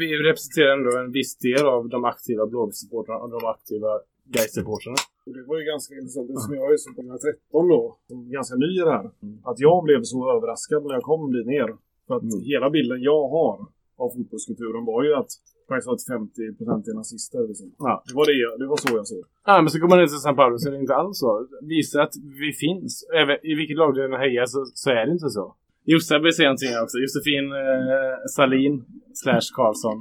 vi 0.00 0.06
representerar 0.28 0.70
ändå 0.78 0.90
en 1.04 1.12
viss 1.18 1.32
del 1.38 1.64
av 1.76 1.82
de 1.94 1.98
aktiva 2.12 2.42
Blåvitt-supportrarna 2.52 3.20
och 3.24 3.30
de 3.36 3.40
aktiva 3.54 3.92
Gais-supportrarna. 4.24 4.96
Det 5.26 5.44
var 5.48 5.58
ju 5.58 5.64
ganska 5.64 5.94
intressant 5.94 6.30
eftersom 6.30 6.54
jag 6.54 6.72
är 6.72 6.76
som 6.76 6.94
13 6.94 7.68
då, 7.68 7.98
ganska 8.36 8.56
ny 8.56 8.70
i 8.80 8.84
det 8.88 8.90
här. 8.98 9.06
Att 9.50 9.58
jag 9.58 9.84
blev 9.84 10.02
så 10.02 10.18
överraskad 10.36 10.84
när 10.84 10.94
jag 10.94 11.02
kom 11.02 11.32
dit 11.32 11.46
ner. 11.46 11.68
För 12.06 12.14
att 12.16 12.44
hela 12.52 12.70
bilden 12.70 13.02
jag 13.02 13.28
har 13.28 13.66
av 13.96 14.08
fotbollskulturen 14.14 14.84
var 14.84 15.04
ju 15.04 15.14
att 15.14 15.30
faktiskt 15.68 15.88
att 15.88 16.18
50% 16.18 16.90
är 16.90 16.94
nazister. 16.94 17.48
Liksom. 17.48 17.72
Ja. 17.78 18.02
Det, 18.06 18.14
var 18.14 18.26
det, 18.26 18.58
det 18.64 18.66
var 18.66 18.76
så 18.76 18.96
jag 18.96 19.06
såg. 19.06 19.24
Ja, 19.46 19.62
men 19.62 19.70
så 19.70 19.78
går 19.78 19.88
man 19.88 19.98
ner 19.98 20.06
till 20.06 20.24
San 20.26 20.36
Paolo 20.36 20.58
så 20.58 20.68
är 20.68 20.72
det 20.72 20.78
inte 20.78 20.94
alls 20.94 21.18
så. 21.18 21.48
Visa 21.62 22.02
att 22.02 22.14
vi 22.40 22.52
finns. 22.52 23.04
Även, 23.20 23.36
I 23.42 23.54
vilket 23.54 23.76
lag 23.76 23.94
du 23.94 24.04
än 24.04 24.12
hejar 24.12 24.46
så, 24.46 24.66
så 24.74 24.90
är 24.90 25.06
det 25.06 25.12
inte 25.12 25.30
så. 25.30 25.54
Josef 25.86 26.22
vill 26.24 26.32
säga 26.34 26.48
någonting 26.48 26.78
också. 26.82 26.96
Josefin 26.98 27.44
eh, 27.52 28.14
Salin 28.36 28.74
slash 29.14 29.46
Karlsson. 29.56 29.98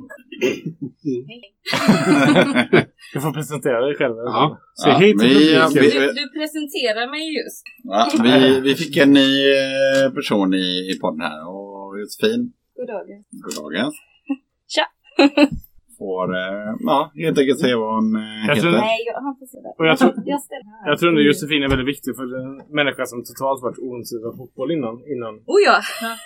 Du 3.14 3.20
får 3.22 3.34
presentera 3.34 3.86
dig 3.86 3.96
själv. 3.96 4.16
Ja. 4.18 4.60
Säg 4.84 4.92
Ja, 4.92 4.98
hej 4.98 5.12
till 5.18 5.28
vi- 5.30 5.34
publiken. 5.36 5.70
vi- 5.74 5.90
Du, 6.00 6.14
du 6.22 6.40
presenterar 6.40 7.10
mig 7.12 7.24
just. 7.38 7.64
ja, 7.84 8.12
vi, 8.24 8.60
vi 8.62 8.76
fick 8.76 8.98
en 8.98 9.12
ny 9.14 9.30
eh, 9.52 10.14
person 10.14 10.54
i, 10.54 10.92
i 10.92 11.00
podden 11.02 11.22
här. 11.22 11.48
Och 11.50 12.00
Josefin, 12.00 12.42
God 12.76 12.88
dag. 12.88 13.06
goddagens. 13.46 13.96
Tja. 14.68 14.86
Får 16.04 16.28
eh, 16.42 16.72
ja, 16.92 17.00
helt 17.26 17.38
enkelt 17.42 17.60
säga 17.64 17.76
vad 17.84 17.92
hon 17.98 18.08
eh, 18.16 18.22
Jag 18.50 18.56
tror- 18.62 18.72
heter. 18.72 18.86
Nej, 18.90 19.00
jag, 19.08 19.16
han 19.28 19.34
får 19.40 19.46
se 19.54 19.58
det. 19.66 19.74
Och 19.80 19.86
jag 19.90 19.98
tror, 20.00 20.12
Jag 20.34 20.42
ställer 20.48 20.68
här. 20.74 20.90
jag 20.90 20.96
tror 21.00 21.10
ändå 21.12 21.22
Josefin 21.30 21.64
är 21.66 21.70
väldigt 21.74 21.92
viktig 21.96 22.12
för 22.20 22.26
en 22.42 22.52
människa 22.80 23.04
som 23.12 23.18
totalt 23.30 23.60
varit 23.68 23.80
ointresserad 23.88 24.26
av 24.30 24.34
fotboll 24.42 24.70
innan. 24.78 24.96
Innan, 25.14 25.34
Oh 25.54 25.60
ja! 25.70 25.78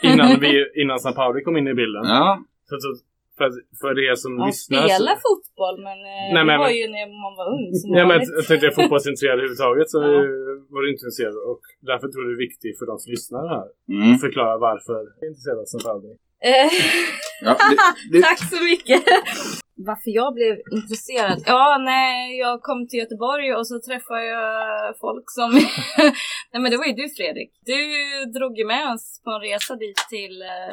innan, 0.10 0.28
vi, 0.44 0.52
innan 0.82 0.98
San 1.04 1.14
Paolo 1.20 1.38
kom 1.46 1.56
in 1.60 1.68
i 1.74 1.76
bilden. 1.82 2.04
Ja, 2.16 2.26
Så, 2.70 2.76
så, 2.84 2.90
för, 3.38 3.48
för 3.82 3.94
er 4.10 4.16
som 4.24 4.32
Man 4.36 4.48
lyssnar. 4.50 4.78
så- 4.82 4.88
spelar 4.90 5.16
fotboll 5.28 5.78
men, 5.88 5.98
eh, 6.14 6.26
Nej, 6.34 6.42
det 6.44 6.50
men- 6.50 6.60
var 6.66 6.72
ju 6.80 6.86
när 6.96 7.06
man 7.24 7.34
var 7.40 7.48
ung 7.56 7.66
som 7.80 7.88
Ja, 7.98 8.04
men 8.10 8.18
jag 8.38 8.46
tänkte 8.50 8.68
fotbollsintresserad 8.80 9.36
överhuvudtaget 9.40 9.88
så 9.94 9.98
Ja. 10.04 10.22
var 10.74 10.80
du 10.84 10.88
intresserad 10.96 11.36
och 11.52 11.62
därför 11.90 12.06
tror 12.10 12.20
jag 12.24 12.30
det 12.32 12.38
är 12.40 12.46
viktigt 12.48 12.76
för 12.80 12.86
de 12.92 12.96
som 13.04 13.10
lyssnar 13.16 13.44
här. 13.56 13.68
mm. 13.98 14.18
Förklara 14.26 14.54
varför 14.70 14.98
du 15.06 15.26
är 15.26 15.28
intresserad 15.32 15.58
av 15.64 15.68
San 15.74 15.82
Paolo. 15.88 16.10
Eh, 16.44 16.72
ja 17.42 17.58
det, 17.70 17.78
det, 18.18 18.22
Tack 18.22 18.40
så 18.50 18.64
mycket! 18.64 19.04
Varför 19.90 20.12
jag 20.20 20.34
blev 20.34 20.56
intresserad? 20.72 21.44
Ja, 21.46 21.78
nej, 21.82 22.38
jag 22.40 22.62
kom 22.62 22.88
till 22.88 23.00
Göteborg 23.00 23.54
och 23.56 23.68
så 23.68 23.80
träffade 23.88 24.26
jag 24.26 24.98
folk 25.00 25.26
som... 25.38 25.50
nej 26.52 26.62
men 26.62 26.72
det 26.72 26.78
var 26.78 26.86
ju 26.86 26.94
du 26.94 27.10
Fredrik. 27.18 27.52
Du 27.72 27.80
drog 28.40 28.58
ju 28.58 28.66
med 28.66 28.94
oss 28.94 29.22
på 29.24 29.30
en 29.32 29.42
resa 29.42 29.76
dit 29.76 29.98
till... 30.10 30.42
eh, 30.42 30.72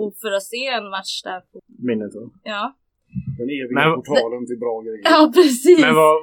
Och 0.00 0.14
för 0.22 0.32
att 0.36 0.42
se 0.42 0.66
en 0.66 0.90
match 0.96 1.22
där 1.28 1.40
på... 1.40 1.54
Minnet 1.88 2.12
då. 2.12 2.22
Ja. 2.44 2.62
Den 3.38 3.48
eviga 3.60 3.74
Men- 3.78 3.94
portalen 3.96 4.46
till 4.46 4.58
bra 4.64 4.74
grejer. 4.86 5.02
Ja, 5.04 5.32
precis. 5.34 5.80
Men 5.80 5.94
vad, 5.94 6.14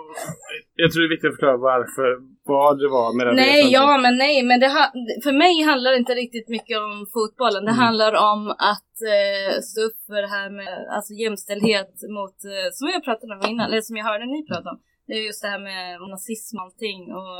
jag 0.81 0.87
tror 0.91 1.01
det 1.01 1.07
är 1.07 1.15
viktigt 1.15 1.29
att 1.29 1.35
förklara 1.37 1.57
varför, 1.57 2.07
vad 2.47 2.79
det 2.79 2.89
var 2.97 3.09
med 3.17 3.35
Nej, 3.35 3.57
resan. 3.57 3.71
ja 3.71 3.97
men 3.97 4.17
nej, 4.17 4.43
men 4.43 4.59
det 4.59 4.67
ha, 4.67 4.83
för 5.23 5.31
mig 5.43 5.61
handlar 5.69 5.91
det 5.91 5.97
inte 5.97 6.15
riktigt 6.15 6.47
mycket 6.49 6.77
om 6.77 7.07
fotbollen. 7.13 7.65
Det 7.65 7.71
Mm. 7.71 7.83
handlar 7.85 8.13
om 8.33 8.41
att 8.73 8.95
eh, 9.15 9.59
stå 9.69 9.81
upp 9.81 9.99
för 10.09 10.21
det 10.25 10.31
här 10.37 10.49
med 10.49 10.87
alltså, 10.95 11.13
jämställdhet 11.13 11.93
mot, 12.17 12.37
eh, 12.53 12.67
som 12.73 12.85
jag 12.93 13.03
pratade 13.03 13.33
om 13.35 13.41
innan, 13.51 13.65
eller 13.67 13.81
som 13.81 13.95
jag 13.97 14.05
hörde 14.05 14.25
ni 14.25 14.45
prata 14.51 14.69
om. 14.69 14.79
Det 15.07 15.13
är 15.13 15.23
just 15.29 15.41
det 15.41 15.47
här 15.47 15.59
med 15.69 16.09
nazism 16.09 16.57
och 16.57 16.63
allting 16.63 17.01
och 17.19 17.39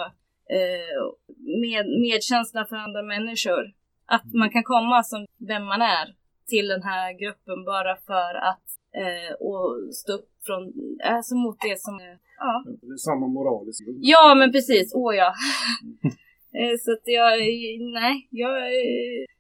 eh, 0.58 1.02
med, 1.64 1.84
medkänsla 2.08 2.66
för 2.66 2.76
andra 2.76 3.02
människor. 3.14 3.64
Att 4.16 4.34
man 4.34 4.50
kan 4.50 4.64
komma 4.64 5.04
som 5.04 5.26
vem 5.48 5.66
man 5.66 5.82
är 5.82 6.08
till 6.48 6.68
den 6.68 6.84
här 6.84 7.20
gruppen 7.22 7.64
bara 7.66 7.96
för 8.10 8.32
att 8.52 8.66
eh, 9.02 9.34
och 9.40 9.96
stå 9.96 10.14
upp 10.14 10.30
från, 10.46 10.62
alltså 11.04 11.36
mot 11.36 11.58
det 11.62 11.80
som, 11.82 11.96
eh, 12.00 12.18
ja. 12.38 12.64
Det 12.66 12.94
är 12.94 12.98
samma 12.98 13.28
moraliska 13.28 13.84
grund. 13.86 14.00
Ja, 14.02 14.36
men 14.36 14.52
precis. 14.52 14.92
Åh 14.96 15.16
ja. 15.16 15.34
Eh, 16.60 16.78
Så 16.84 16.92
att 16.92 17.06
jag, 17.06 17.40
nej, 18.02 18.28
jag, 18.30 18.54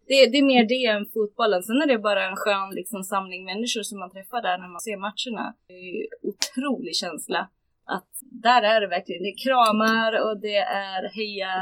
det, 0.08 0.26
det 0.32 0.38
är 0.38 0.52
mer 0.54 0.66
det 0.74 0.86
än 0.86 1.06
fotbollen. 1.14 1.64
Sen 1.64 1.82
är 1.82 1.88
det 1.88 1.98
bara 1.98 2.28
en 2.30 2.36
skön 2.36 2.70
liksom, 2.80 3.04
samling 3.04 3.46
människor 3.46 3.84
som 3.84 4.00
man 4.00 4.12
träffar 4.12 4.42
där 4.42 4.58
när 4.58 4.68
man 4.68 4.82
ser 4.82 4.98
matcherna. 4.98 5.56
Det 5.68 5.74
är 5.74 6.08
otrolig 6.30 6.96
känsla. 6.96 7.50
Att 7.96 8.12
där 8.48 8.62
är 8.62 8.82
det 8.82 8.88
verkligen, 8.88 9.24
det 9.24 9.34
är 9.36 9.44
kramar 9.48 10.12
och 10.26 10.42
det 10.48 10.58
är 10.58 11.02
heja 11.18 11.56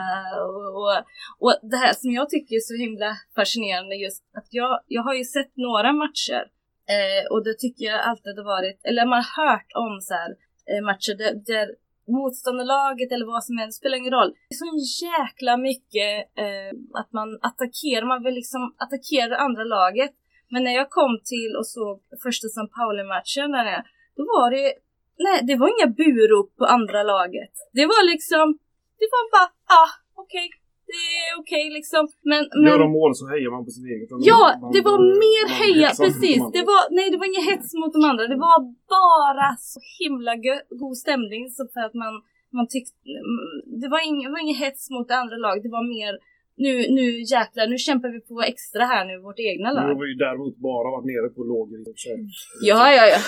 och, 0.45 0.67
och, 0.81 0.97
och 1.43 1.53
det 1.71 1.77
här 1.77 1.93
som 1.93 2.11
jag 2.11 2.29
tycker 2.29 2.55
är 2.55 2.69
så 2.71 2.75
himla 2.83 3.09
fascinerande 3.35 3.95
just 3.95 4.23
att 4.37 4.47
jag, 4.49 4.79
jag 4.87 5.03
har 5.03 5.13
ju 5.13 5.23
sett 5.23 5.51
några 5.67 5.93
matcher 5.93 6.43
eh, 6.95 7.23
och 7.31 7.43
det 7.43 7.53
tycker 7.63 7.85
jag 7.85 7.99
alltid 8.09 8.37
har 8.37 8.45
varit, 8.55 8.79
eller 8.87 9.05
man 9.05 9.23
har 9.23 9.43
hört 9.43 9.69
om 9.85 10.01
så 10.01 10.13
här 10.13 10.31
Eh, 10.69 10.81
matcher 10.89 11.13
där, 11.21 11.33
där 11.51 11.67
motståndarlaget 12.07 13.11
eller 13.11 13.25
vad 13.25 13.43
som 13.43 13.57
helst, 13.57 13.79
spelar 13.79 13.97
ingen 13.97 14.17
roll. 14.19 14.31
Det 14.49 14.55
är 14.55 14.63
så 14.65 15.05
jäkla 15.05 15.57
mycket 15.57 16.11
eh, 16.43 16.71
att 17.01 17.11
man 17.13 17.39
attackerar, 17.41 18.05
man 18.05 18.23
vill 18.23 18.33
liksom 18.33 18.75
attackera 18.77 19.27
det 19.27 19.39
andra 19.47 19.63
laget. 19.63 20.11
Men 20.51 20.63
när 20.63 20.75
jag 20.81 20.89
kom 20.89 21.13
till 21.33 21.55
och 21.59 21.67
såg 21.67 22.01
första 22.23 22.47
San 22.47 22.69
Pauli-matchen 22.77 23.51
då 24.15 24.23
var 24.35 24.51
det, 24.51 24.73
nej 25.25 25.37
det 25.47 25.55
var 25.55 25.67
inga 25.75 25.89
burop 26.01 26.49
på 26.57 26.65
andra 26.65 27.03
laget. 27.03 27.53
Det 27.77 27.85
var 27.85 28.11
liksom, 28.13 28.45
det 28.99 29.07
var 29.13 29.23
bara, 29.35 29.49
ah 29.81 29.91
okej, 30.23 30.47
det 30.91 31.03
är 31.23 31.31
okej 31.41 31.65
liksom. 31.77 32.03
Men, 32.31 32.41
men 32.61 32.67
Gör 32.71 32.79
de 32.85 32.89
mål 32.99 33.11
så 33.19 33.23
hejar 33.33 33.51
man 33.55 33.63
på 33.67 33.71
sitt 33.75 33.87
eget. 33.93 34.09
Ja, 34.31 34.43
Man- 34.61 34.71
det 34.75 34.81
var 34.89 34.97
man- 34.99 35.17
mer 35.25 35.43
man 35.49 35.57
heja, 35.61 35.89
precis. 36.05 36.41
Det 36.57 36.63
var, 36.71 36.81
nej, 36.97 37.05
det 37.13 37.17
var 37.21 37.27
ingen 37.31 37.47
hets 37.51 37.69
mot 37.81 37.91
de 37.95 38.01
andra. 38.11 38.23
Det 38.33 38.39
var 38.49 38.57
bara 38.97 39.49
så 39.73 39.79
himla 39.99 40.33
god 40.83 40.95
stämning 41.03 41.41
så 41.57 41.61
för 41.73 41.81
att 41.87 41.95
man, 42.03 42.13
man 42.57 42.65
tyckte, 42.73 42.95
det 43.81 43.87
var, 43.93 43.99
ing, 44.07 44.17
det 44.27 44.33
var 44.35 44.41
ingen 44.45 44.59
hets 44.65 44.83
mot 44.95 45.07
det 45.11 45.17
andra 45.23 45.37
laget. 45.45 45.63
Det 45.67 45.73
var 45.79 45.85
mer, 45.97 46.13
nu, 46.64 46.72
nu 46.98 47.06
jäklar, 47.34 47.68
nu 47.68 47.77
kämpar 47.77 48.10
vi 48.15 48.19
på 48.30 48.36
extra 48.52 48.84
här 48.91 49.06
nu, 49.10 49.14
vårt 49.27 49.40
egna 49.52 49.69
Nu 49.69 49.76
lag. 49.76 49.84
har 49.90 49.98
vi 50.02 50.07
ju 50.14 50.18
däremot 50.26 50.56
bara 50.69 50.88
varit 50.95 51.07
nere 51.11 51.27
på 51.36 51.41
sig. 52.03 52.15
Ja, 52.69 52.82
ja, 52.98 53.03
ja. 53.14 53.19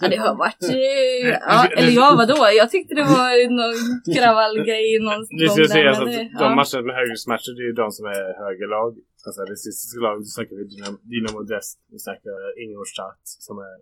ja 0.00 0.06
det 0.12 0.20
har 0.26 0.34
varit, 0.44 0.64
eh, 0.80 1.28
ja, 1.52 1.58
eller 1.78 1.92
ja, 2.00 2.08
vadå? 2.20 2.40
Jag 2.60 2.68
tyckte 2.74 2.92
det 3.00 3.06
var 3.18 3.30
någon 3.60 3.78
kravallgrej 4.16 4.86
någon 5.08 5.22
Det 5.40 5.48
ska 5.48 5.62
gång 5.62 5.74
sägas 5.76 5.98
att 6.04 6.16
de 6.42 6.48
ja. 6.48 6.58
matcherna 6.60 6.82
med 6.88 6.94
högermatcher, 7.00 7.52
det 7.56 7.62
är 7.64 7.70
ju 7.72 7.76
de 7.82 7.88
som 7.96 8.04
är 8.16 8.24
högerlag. 8.44 8.92
Alltså 9.26 9.40
rasistiska 9.52 9.98
lag, 10.06 10.14
då 10.24 10.28
snackar 10.36 10.54
vi 10.60 10.64
Dynamo, 10.72 10.96
Dynamo 11.12 11.38
Dest, 11.52 11.74
vi 11.92 11.98
snackar 12.06 12.34
Ingolstadt 12.64 13.24
som 13.46 13.54
är 13.68 13.74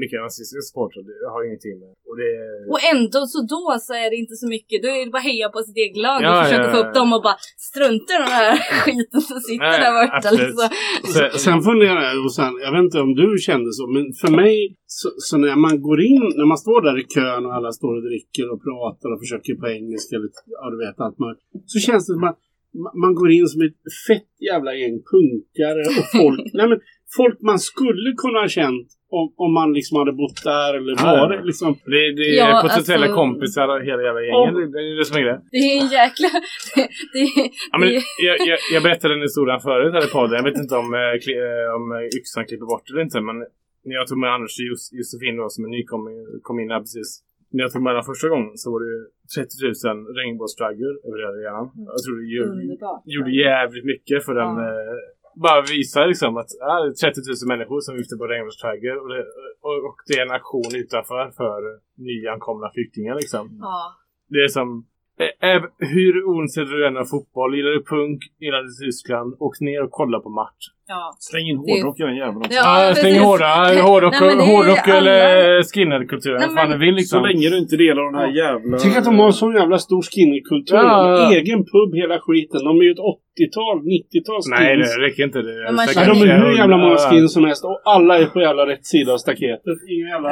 mycket 0.00 0.18
nazistiska 0.26 0.62
supportrar. 0.68 1.02
Det 1.10 1.28
har 1.34 1.40
ingenting 1.48 1.76
med. 1.82 1.92
Och 2.08 2.16
det. 2.22 2.32
Och 2.72 2.80
ändå 2.92 3.20
så 3.32 3.38
då 3.54 3.64
så 3.86 3.92
är 4.04 4.08
det 4.12 4.16
inte 4.22 4.36
så 4.42 4.46
mycket. 4.56 4.76
Då 4.84 4.88
är 4.94 4.98
det 5.04 5.12
bara 5.16 5.26
heja 5.30 5.46
på 5.54 5.60
sitt 5.66 5.78
eget 5.84 6.00
lag 6.06 6.18
Ja, 6.22 6.30
och 6.32 6.44
försöka 6.44 6.68
ja, 6.68 6.74
få 6.76 6.80
ja. 6.80 6.84
upp 6.84 6.94
dem 7.00 7.08
och 7.16 7.22
bara 7.28 7.38
strunta 7.70 8.10
i 8.14 8.18
den 8.24 8.32
här 8.38 8.50
skiten 8.82 9.20
som 9.30 9.38
sitter 9.48 9.70
Nej, 9.72 9.80
där 9.84 9.92
borta. 10.00 10.28
Liksom. 10.40 10.68
Så- 11.14 11.38
Sen 11.46 11.58
funderar 11.68 12.00
jag, 12.08 12.32
sen, 12.38 12.52
jag 12.64 12.72
vet 12.74 12.82
inte 12.86 12.98
om 13.06 13.12
du 13.22 13.28
kände 13.48 13.68
så, 13.78 13.84
men 13.94 14.04
för 14.22 14.30
mig, 14.42 14.56
så, 14.98 15.08
så 15.28 15.34
när 15.44 15.56
man 15.66 15.74
går 15.88 15.98
in, 16.10 16.22
när 16.40 16.48
man 16.52 16.58
står 16.64 16.80
där 16.88 16.96
i 17.02 17.04
kön 17.14 17.42
och 17.46 17.54
alla 17.58 17.70
står 17.80 17.92
och 17.98 18.04
dricker 18.08 18.46
och 18.52 18.60
pratar 18.68 19.08
och 19.12 19.20
försöker 19.24 19.52
på 19.62 19.66
engelska, 19.78 20.12
eller 20.16 20.30
ja, 20.60 20.64
du 20.72 20.78
vet 20.86 21.00
allt 21.04 21.18
man, 21.24 21.34
så 21.72 21.78
känns 21.86 22.02
det 22.06 22.12
som 22.18 22.24
att 22.30 22.38
man 23.02 23.14
går 23.14 23.30
in 23.30 23.46
som 23.46 23.60
ett 23.66 23.80
fett 24.08 24.30
jävla 24.50 24.74
gäng 24.74 24.96
punkare 25.12 25.80
och 25.98 26.06
folk, 26.20 26.40
nej 26.58 26.68
men 26.68 26.78
folk 27.16 27.36
man 27.40 27.58
skulle 27.58 28.12
kunna 28.22 28.38
ha 28.44 28.48
känt 28.48 28.88
om, 29.18 29.26
om 29.44 29.50
man 29.60 29.68
liksom 29.78 29.94
hade 29.98 30.12
bott 30.22 30.38
där 30.44 30.70
eller 30.78 30.92
Ja, 30.98 31.04
var 31.04 31.18
ja. 31.18 31.26
det 31.32 31.44
liksom. 31.50 31.70
Det, 31.94 32.02
det 32.18 32.26
är 32.30 32.36
Ja, 32.36 32.60
potentiella 32.66 33.06
alltså- 33.06 33.20
kompisar 33.22 33.68
och 33.68 33.80
hela 33.90 34.02
jävla 34.08 34.22
gänget. 34.28 34.54
Det, 34.56 34.64
det 34.74 34.80
är 34.92 34.96
det 35.00 35.04
som 35.10 35.16
är 35.20 35.24
det. 35.30 35.38
Det 35.54 35.62
är 35.70 35.74
en 35.82 35.88
jäkla... 36.00 36.28
Det, 36.74 36.82
det, 37.14 37.24
Ja, 37.72 37.76
men 37.78 37.88
det, 37.88 38.02
jag, 38.28 38.36
jag, 38.50 38.58
jag 38.74 38.82
berättade 38.86 39.14
den 39.14 39.22
historien 39.30 39.60
förut 39.68 39.92
här 39.96 40.04
i 40.08 40.12
podden. 40.18 40.36
Jag 40.40 40.46
vet 40.50 40.58
inte 40.64 40.74
om, 40.82 40.88
eh, 41.02 41.14
eh, 41.38 41.68
om 41.78 41.84
eh, 41.96 42.18
yxan 42.18 42.44
klipper 42.48 42.66
bort 42.72 42.84
det 42.86 42.92
eller 42.92 43.02
inte. 43.08 43.20
Men 43.28 43.36
när 43.88 43.94
jag 44.00 44.06
tog 44.08 44.18
med 44.24 44.30
Anders 44.36 44.54
och 44.60 44.66
Jos, 44.70 44.82
Josefin 44.98 45.36
då, 45.40 45.44
som 45.54 45.64
är 45.66 45.70
nykomling, 45.76 46.16
kom 46.46 46.56
in 46.62 46.70
här 46.74 46.80
precis. 46.86 47.08
När 47.52 47.62
jag 47.64 47.72
tog 47.72 47.82
med 47.82 47.94
den 47.94 48.08
första 48.10 48.28
gången 48.28 48.52
så 48.62 48.66
var 48.72 48.80
det 48.82 48.90
ju 48.94 49.00
30 49.36 49.88
000 49.88 50.06
regnbågsflaggor 50.18 50.92
över 51.06 51.18
hela 51.18 51.30
arenan. 51.34 51.66
Jag 51.92 52.00
tror 52.04 52.14
det 52.20 52.28
gjorde, 52.36 52.56
gjorde 53.14 53.32
jävligt 53.48 53.86
mycket 53.92 54.24
för 54.26 54.34
den. 54.40 54.52
Ja. 54.56 54.68
Eh, 54.68 54.96
bara 55.46 55.60
visa 55.62 56.06
liksom 56.06 56.36
att 56.36 56.50
ja, 56.60 56.72
det 56.82 56.88
är 56.88 57.10
30 57.12 57.20
000 57.44 57.52
människor 57.52 57.80
som 57.80 57.92
viftar 58.00 58.16
på 58.16 58.26
regnbågsflaggor. 58.26 58.96
Och, 59.02 59.10
och, 59.66 59.78
och 59.88 59.98
det 60.06 60.14
är 60.18 60.22
en 60.26 60.38
aktion 60.40 60.72
utanför 60.82 61.24
för 61.40 61.60
nyankomna 62.06 62.66
flyktingar 62.74 63.14
liksom. 63.14 63.44
Ja. 63.60 63.78
Det 64.28 64.40
är 64.46 64.48
som... 64.48 64.68
eh, 65.24 65.50
eh, 65.50 65.62
hur 65.94 66.14
ointresserad 66.30 66.68
du 66.68 66.86
än 66.86 66.96
av 66.96 67.04
fotboll, 67.14 67.50
gillar 67.56 67.70
du 67.70 67.82
punk, 67.94 68.18
gillar 68.44 68.62
du 68.66 68.70
Tyskland, 68.86 69.28
åk 69.46 69.54
ner 69.60 69.80
och 69.84 69.90
kolla 70.00 70.18
på 70.20 70.30
match. 70.40 70.64
ja. 70.94 71.02
Släng 71.28 71.46
in 71.50 71.56
är- 71.56 71.62
hårdrock 71.62 71.96
gör 72.00 72.08
en 72.14 72.20
jävel 72.24 72.36
också. 72.44 72.52
Ja, 72.52 72.84
Ja, 72.86 72.94
stäng 72.94 73.04
precis. 73.04 73.22
hårda, 73.28 73.50
hårdrock, 73.88 74.14
Nej, 74.20 74.30
är 74.44 74.46
hårdrock 74.52 74.84
alla- 74.88 74.96
eller 74.98 75.62
skinheadkulturen. 75.70 76.38
Nej, 76.40 76.48
Vad 76.48 76.56
fan 76.58 76.68
men- 76.68 76.78
du 76.78 76.86
vill 76.86 76.94
liksom. 77.00 77.16
Så 77.20 77.26
länge 77.28 77.46
du 77.52 77.56
inte 77.64 77.76
delar 77.84 78.02
den 78.10 78.14
här 78.22 78.30
jävla... 78.42 78.78
Tänk 78.82 78.92
att 78.98 79.04
de 79.10 79.12
har 79.20 79.26
en 79.32 79.38
sån 79.42 79.54
jävla 79.60 79.78
stor 79.86 80.02
skinnerkultur. 80.10 80.76
Ja, 80.76 80.82
ja, 80.82 81.22
ja. 81.22 81.32
Egen 81.38 81.60
pub, 81.72 81.90
hela 82.02 82.16
skiten. 82.24 82.60
De 82.68 82.72
är 82.80 82.84
ju 82.88 82.92
ett 82.96 83.04
80-tal, 83.14 83.76
90-tal 83.94 84.40
skins. 84.42 84.54
Nej, 84.58 84.76
det 84.76 84.88
räcker 85.06 85.22
inte. 85.28 85.38
Det 85.48 85.54
Ja, 85.62 85.70
säkert- 85.86 86.06
de 86.14 86.16
är 86.30 86.38
hur 86.44 86.52
jävla 86.62 86.76
många 86.82 86.96
Ja. 87.04 87.08
skins 87.10 87.32
som 87.36 87.44
helst 87.48 87.64
och 87.68 87.76
alla 87.94 88.12
är 88.18 88.26
på 88.34 88.40
jävla 88.48 88.66
rätt 88.72 88.84
sida 88.92 89.10
av 89.14 89.18
staketet. 89.26 89.76
Ingen 89.94 90.08
jävla... 90.14 90.30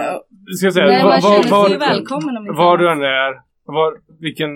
Ska 0.56 0.66
jag 0.66 0.74
säga, 0.74 0.86
Nej, 0.86 1.02
var, 1.04 1.10
man 1.10 1.20
var, 1.20 1.30
känner 1.42 1.42
sig 1.68 1.78
var, 1.78 1.86
välkommen 1.88 2.32
om 2.38 2.42
inte 2.46 2.58
var 2.58 2.68
annat. 2.68 2.80
du 2.80 2.86
än 2.92 3.02
är, 3.02 3.30
var, 3.72 4.00
vilken 4.20 4.50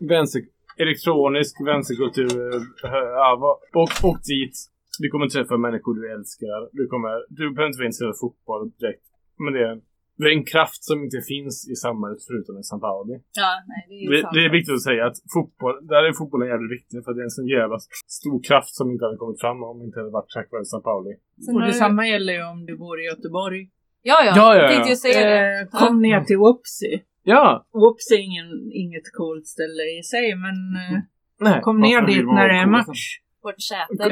vänster, 0.00 0.42
elektronisk 0.78 1.60
vänsterkultur, 1.66 2.56
eh, 2.84 3.42
åk, 3.74 3.90
åk 4.02 4.18
dit. 4.24 4.56
Du 4.98 5.08
kommer 5.10 5.26
träffa 5.28 5.56
människor 5.56 5.94
du 5.94 6.12
älskar. 6.12 6.68
Du, 6.72 6.86
kommer, 6.86 7.12
du 7.28 7.54
behöver 7.54 7.66
inte 7.66 7.80
vara 7.80 7.86
intresserad 7.86 8.10
av 8.10 8.18
fotboll 8.20 8.70
direkt. 8.80 9.04
Men 9.44 9.52
det 9.54 9.62
är, 9.68 9.74
det 10.18 10.26
är 10.30 10.34
en 10.40 10.44
kraft 10.54 10.84
som 10.84 10.96
inte 11.04 11.20
finns 11.32 11.68
i 11.74 11.76
samhället 11.86 12.18
förutom 12.28 12.58
i 12.58 12.62
San 12.62 12.80
Pauli. 12.80 13.14
Ja, 13.42 13.50
nej, 13.70 13.80
det 13.88 13.94
är 13.94 14.10
Det, 14.10 14.28
det 14.36 14.42
är 14.48 14.50
viktigt 14.58 14.74
att 14.74 14.88
säga 14.90 15.06
att 15.06 15.18
fotboll, 15.34 15.76
där 15.92 16.02
är 16.04 16.12
fotbollen 16.12 16.48
jävligt 16.48 16.72
viktig 16.78 17.04
för 17.04 17.10
det 17.14 17.20
är 17.24 17.28
en 17.30 17.36
sån 17.38 17.48
jävla 17.58 17.78
stor 18.20 18.38
kraft 18.48 18.72
som 18.78 18.86
inte 18.92 19.04
hade 19.04 19.16
kommit 19.16 19.40
fram 19.40 19.62
om 19.62 19.78
det 19.78 19.84
inte 19.84 19.98
hade 20.00 20.10
varit 20.18 20.30
tack 20.36 20.48
vare 20.52 20.64
San 20.64 20.82
Pauli. 20.82 21.12
Sen 21.44 21.56
Och 21.56 21.62
detsamma 21.66 22.02
gäller 22.12 22.32
ju 22.32 22.42
om 22.52 22.66
du 22.66 22.76
bor 22.76 23.00
i 23.00 23.04
Göteborg. 23.04 23.62
Ja, 24.02 24.24
ja. 24.26 24.32
Ja, 24.36 24.56
ja, 24.56 24.62
ja. 24.62 24.68
Tänkte 24.68 24.90
ju 24.90 24.96
säga 24.96 25.20
det. 25.30 25.60
Eh, 25.60 25.66
kom 25.80 26.02
ner 26.02 26.20
till 26.24 26.38
Whoopsie. 26.38 27.00
Ja! 27.32 27.66
Whoopsie 27.80 28.16
är 28.18 28.22
ingen, 28.30 28.50
inget 28.82 29.06
coolt 29.18 29.46
ställe 29.54 29.82
i 29.98 30.02
sig, 30.12 30.26
men 30.44 30.56
eh, 30.82 30.98
Nej. 31.46 31.60
kom 31.66 31.80
ner 31.80 32.00
dit 32.12 32.26
när 32.36 32.48
det 32.48 32.58
är 32.64 32.66
match. 32.66 33.02
Vårt 33.42 33.60
säte. 33.70 34.02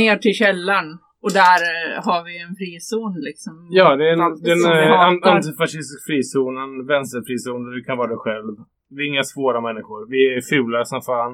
ner 0.00 0.16
till 0.16 0.36
källaren. 0.42 0.88
Och 1.24 1.32
där 1.42 1.60
eh, 1.72 2.04
har 2.08 2.20
vi 2.26 2.34
en 2.46 2.54
frizon 2.60 3.12
liksom. 3.28 3.54
Ja, 3.78 3.96
det 3.98 4.04
är 4.10 4.12
en, 4.12 4.24
den 4.50 4.62
eh, 4.72 5.00
an, 5.06 5.16
antifascistisk 5.34 6.00
frizonen, 6.08 6.86
vänsterfrizon 6.86 7.64
där 7.64 7.72
du 7.78 7.82
kan 7.84 7.98
vara 7.98 8.08
dig 8.08 8.20
själv. 8.26 8.54
Vi 8.94 9.00
är 9.04 9.08
inga 9.12 9.26
svåra 9.34 9.60
människor. 9.68 10.00
Vi 10.14 10.20
är 10.34 10.40
fula 10.50 10.84
som 10.84 11.00
fan. 11.02 11.32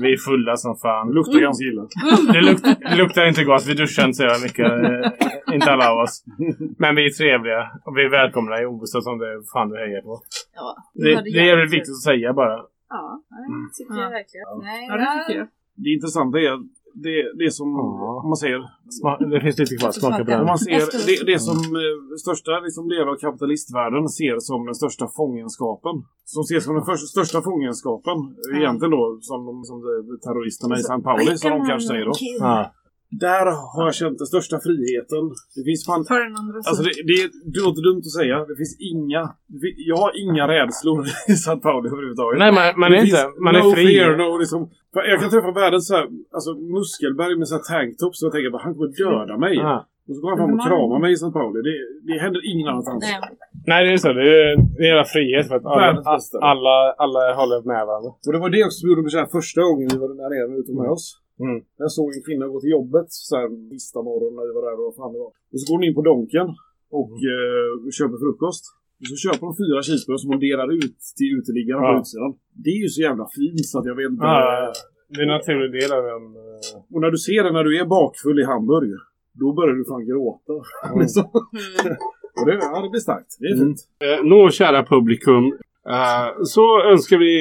Vi 0.00 0.12
är 0.12 0.16
fulla 0.16 0.56
som 0.56 0.76
fan. 0.76 1.12
Luktar 1.12 1.40
ganska 1.40 1.64
illa. 1.70 1.82
Det, 2.32 2.40
luk, 2.48 2.60
det 2.90 2.96
luktar 3.02 3.24
inte 3.32 3.44
gott. 3.44 3.66
Vi 3.66 3.74
duschar 3.74 4.04
inte 4.04 4.16
så 4.16 4.22
jävla 4.22 4.42
mycket. 4.46 4.66
eh, 4.66 5.54
inte 5.54 5.70
alla 5.72 5.86
av 5.92 5.98
oss. 6.04 6.24
Men 6.78 6.94
vi 6.96 7.02
är 7.06 7.10
trevliga. 7.20 7.60
Och 7.84 7.96
vi 7.96 8.02
är 8.04 8.10
välkomna 8.10 8.60
i 8.62 8.66
oavsett 8.66 9.06
om 9.12 9.18
det 9.18 9.32
fan 9.52 9.68
du 9.70 9.74
hejar 9.84 10.02
på. 10.02 10.14
Ja, 10.54 10.76
Det, 10.94 11.10
det 11.32 11.38
är 11.40 11.46
jävligt 11.52 11.72
viktigt 11.76 11.92
att 11.98 12.02
säga 12.10 12.32
bara. 12.32 12.56
Ja, 12.94 13.22
det 13.30 13.74
tycker 13.76 14.00
jag 14.02 14.10
verkligen. 14.18 14.46
Nej, 14.68 14.86
Ja, 14.88 14.94
det 14.96 15.06
tycker 15.26 15.38
jag. 15.40 15.48
Det 15.82 15.90
intressanta 15.96 16.38
är 16.38 16.52
det, 17.04 17.44
det 17.44 17.50
som, 17.58 17.68
Ja. 17.68 18.22
man 18.30 18.36
säger, 18.36 18.60
Sma, 18.98 19.10
det 19.32 19.40
finns 19.40 19.58
lite 19.58 19.76
kvar. 19.76 19.90
Smaka 19.92 20.24
på 20.24 20.30
den. 20.30 20.46
man 20.46 20.58
ser 20.58 21.06
det, 21.08 21.32
det 21.32 21.38
som 21.38 21.56
eh, 21.56 21.96
största 22.24 22.52
liksom, 22.66 22.88
delar 22.88 23.06
av 23.12 23.16
kapitalistvärlden 23.26 24.08
ser 24.08 24.36
som 24.38 24.64
den 24.66 24.74
största 24.74 25.06
fångenskapen. 25.16 25.94
Som 26.24 26.40
ses 26.42 26.64
som 26.64 26.74
den 26.74 26.84
första, 26.84 27.06
största 27.06 27.38
fångenskapen. 27.42 28.16
Egentligen 28.58 28.90
då 28.98 29.18
som, 29.20 29.38
de- 29.46 29.64
som 29.64 29.76
de, 29.84 30.18
terroristerna 30.26 30.74
i 30.78 30.82
San 30.82 31.02
Pauli 31.02 31.38
som 31.38 31.50
de 31.50 31.60
kanske 31.70 31.88
säger 31.88 32.04
då. 32.04 32.12
Ja. 32.40 32.72
Där 33.26 33.46
har 33.74 33.84
jag 33.88 33.94
känt 33.94 34.18
den 34.22 34.26
största 34.26 34.56
friheten. 34.66 35.24
Det 35.56 35.62
finns 35.68 35.82
fan... 35.88 36.04
Ta 36.04 36.14
den 36.26 36.36
andra 36.42 36.56
Alltså 36.68 36.82
det, 36.88 36.92
det, 37.08 37.16
är- 37.22 37.32
det 37.52 37.60
låter 37.66 37.82
dumt 37.88 38.02
att 38.08 38.16
säga. 38.20 38.36
Det 38.50 38.56
finns 38.62 38.74
inga... 38.92 39.22
Jag 39.90 39.98
har 40.04 40.12
inga 40.24 40.44
rädslor 40.54 41.00
i 41.32 41.34
San 41.44 41.60
Pauli 41.66 41.86
överhuvudtaget. 41.94 42.38
Nej, 42.44 42.52
man, 42.58 42.66
man 42.82 42.88
är 42.94 42.98
inte... 43.04 43.22
Man 43.46 43.54
är 43.58 43.62
no 43.62 43.70
fri. 43.74 43.84
Fear, 43.86 44.10
no, 44.22 44.28
liksom, 44.42 44.60
jag 45.12 45.20
kan 45.20 45.30
träffa 45.30 45.50
världens 45.62 45.86
så 45.88 45.94
här, 45.98 46.06
alltså, 46.36 46.50
muskelberg 46.76 47.34
med 47.40 47.48
tanktops 47.72 48.16
och 48.22 48.26
jag 48.26 48.32
tänker 48.34 48.50
bara 48.54 48.62
han 48.66 48.74
kommer 48.74 48.90
döda 49.02 49.36
mig. 49.46 49.54
Ja. 49.56 49.76
Och 50.08 50.14
så 50.16 50.20
går 50.22 50.30
han 50.30 50.38
fram 50.38 50.52
och 50.56 50.64
kramar 50.68 50.98
mig 51.04 51.12
i 51.12 51.16
San 51.16 51.32
Pauli. 51.38 51.58
Det, 51.68 51.76
det 52.08 52.16
händer 52.24 52.40
ingen 52.52 52.66
annanstans. 52.68 53.04
Nej. 53.04 53.30
Nej, 53.70 53.80
det 53.86 53.92
är 53.92 53.96
så. 53.96 54.12
Det 54.12 54.28
är, 54.42 54.48
är 54.82 54.88
hela 54.92 55.04
frihet 55.14 55.48
för 55.48 55.54
att 55.56 55.66
alla, 55.66 56.02
bästa. 56.02 56.38
alla, 56.52 56.76
alla 57.04 57.20
håller 57.40 57.58
med 57.72 57.82
varandra. 57.88 58.10
Och 58.26 58.32
det 58.34 58.40
var 58.44 58.50
det 58.56 58.64
också 58.64 58.78
som 58.80 58.88
gjorde 58.88 59.02
mig 59.02 59.26
första 59.38 59.60
gången 59.68 59.88
vi 59.92 59.98
var 60.02 60.08
där 60.08 60.16
nere 60.48 60.58
ute 60.60 60.72
med 60.80 60.90
oss. 60.96 61.23
Mm. 61.44 61.58
Jag 61.82 61.90
såg 61.98 62.08
en 62.16 62.22
kvinna 62.26 62.44
gå 62.52 62.60
till 62.60 62.70
jobbet 62.78 63.06
så 63.28 63.32
här 63.38 63.46
sista 63.74 63.98
morgon 64.08 64.32
när 64.36 64.44
vi 64.48 64.52
var 64.58 64.62
där 64.68 64.76
och 64.80 64.84
vad 64.88 64.96
fan 65.00 65.12
det 65.14 65.18
var. 65.24 65.30
Och 65.52 65.58
så 65.60 65.64
går 65.68 65.74
hon 65.78 65.84
in 65.88 65.94
på 65.98 66.02
Donken 66.10 66.48
och 67.00 67.12
eh, 67.32 67.70
köper 67.98 68.18
frukost. 68.24 68.64
Och 69.00 69.06
så 69.12 69.16
köper 69.24 69.42
hon 69.48 69.56
fyra 69.62 69.78
cheeseburgare 69.86 70.22
som 70.22 70.30
hon 70.32 70.40
delar 70.48 70.68
ut 70.80 70.98
till 71.18 71.30
uteliggarna 71.38 71.80
på 71.86 71.90
Ja. 71.92 72.00
utsidan. 72.00 72.30
Det 72.64 72.70
är 72.76 72.80
ju 72.84 72.88
så 72.96 73.00
jävla 73.08 73.24
fint 73.38 73.64
så 73.70 73.74
att 73.78 73.86
jag 73.90 73.96
vet 74.00 74.10
inte. 74.14 74.24
Ja. 74.26 74.72
Det 75.12 75.18
är 75.20 75.26
en 75.28 75.34
naturlig 75.38 75.70
del 75.80 75.90
av 75.98 76.04
en... 76.14 76.24
eh, 76.46 76.92
Och 76.92 77.00
när 77.04 77.10
du 77.16 77.18
ser 77.28 77.40
det 77.44 77.52
när 77.56 77.64
du 77.68 77.72
är 77.80 77.86
bakfull 77.96 78.38
i 78.42 78.44
Hamburg. 78.52 78.90
Då 79.40 79.46
börjar 79.58 79.74
du 79.80 79.84
fan 79.92 80.04
gråta. 80.10 80.52
Liksom. 81.00 81.24
Mm. 81.84 81.96
och 82.38 82.44
det, 82.46 82.54
ja, 82.72 82.82
det 82.84 82.90
blir 82.94 83.00
starkt. 83.08 83.30
Det 83.40 83.46
är 83.52 83.56
fint. 83.64 83.78
Eh, 84.04 84.24
Nå, 84.30 84.50
kära 84.50 84.80
publikum. 84.94 85.44
eh, 85.94 86.26
så 86.54 86.64
önskar 86.92 87.18
vi 87.18 87.32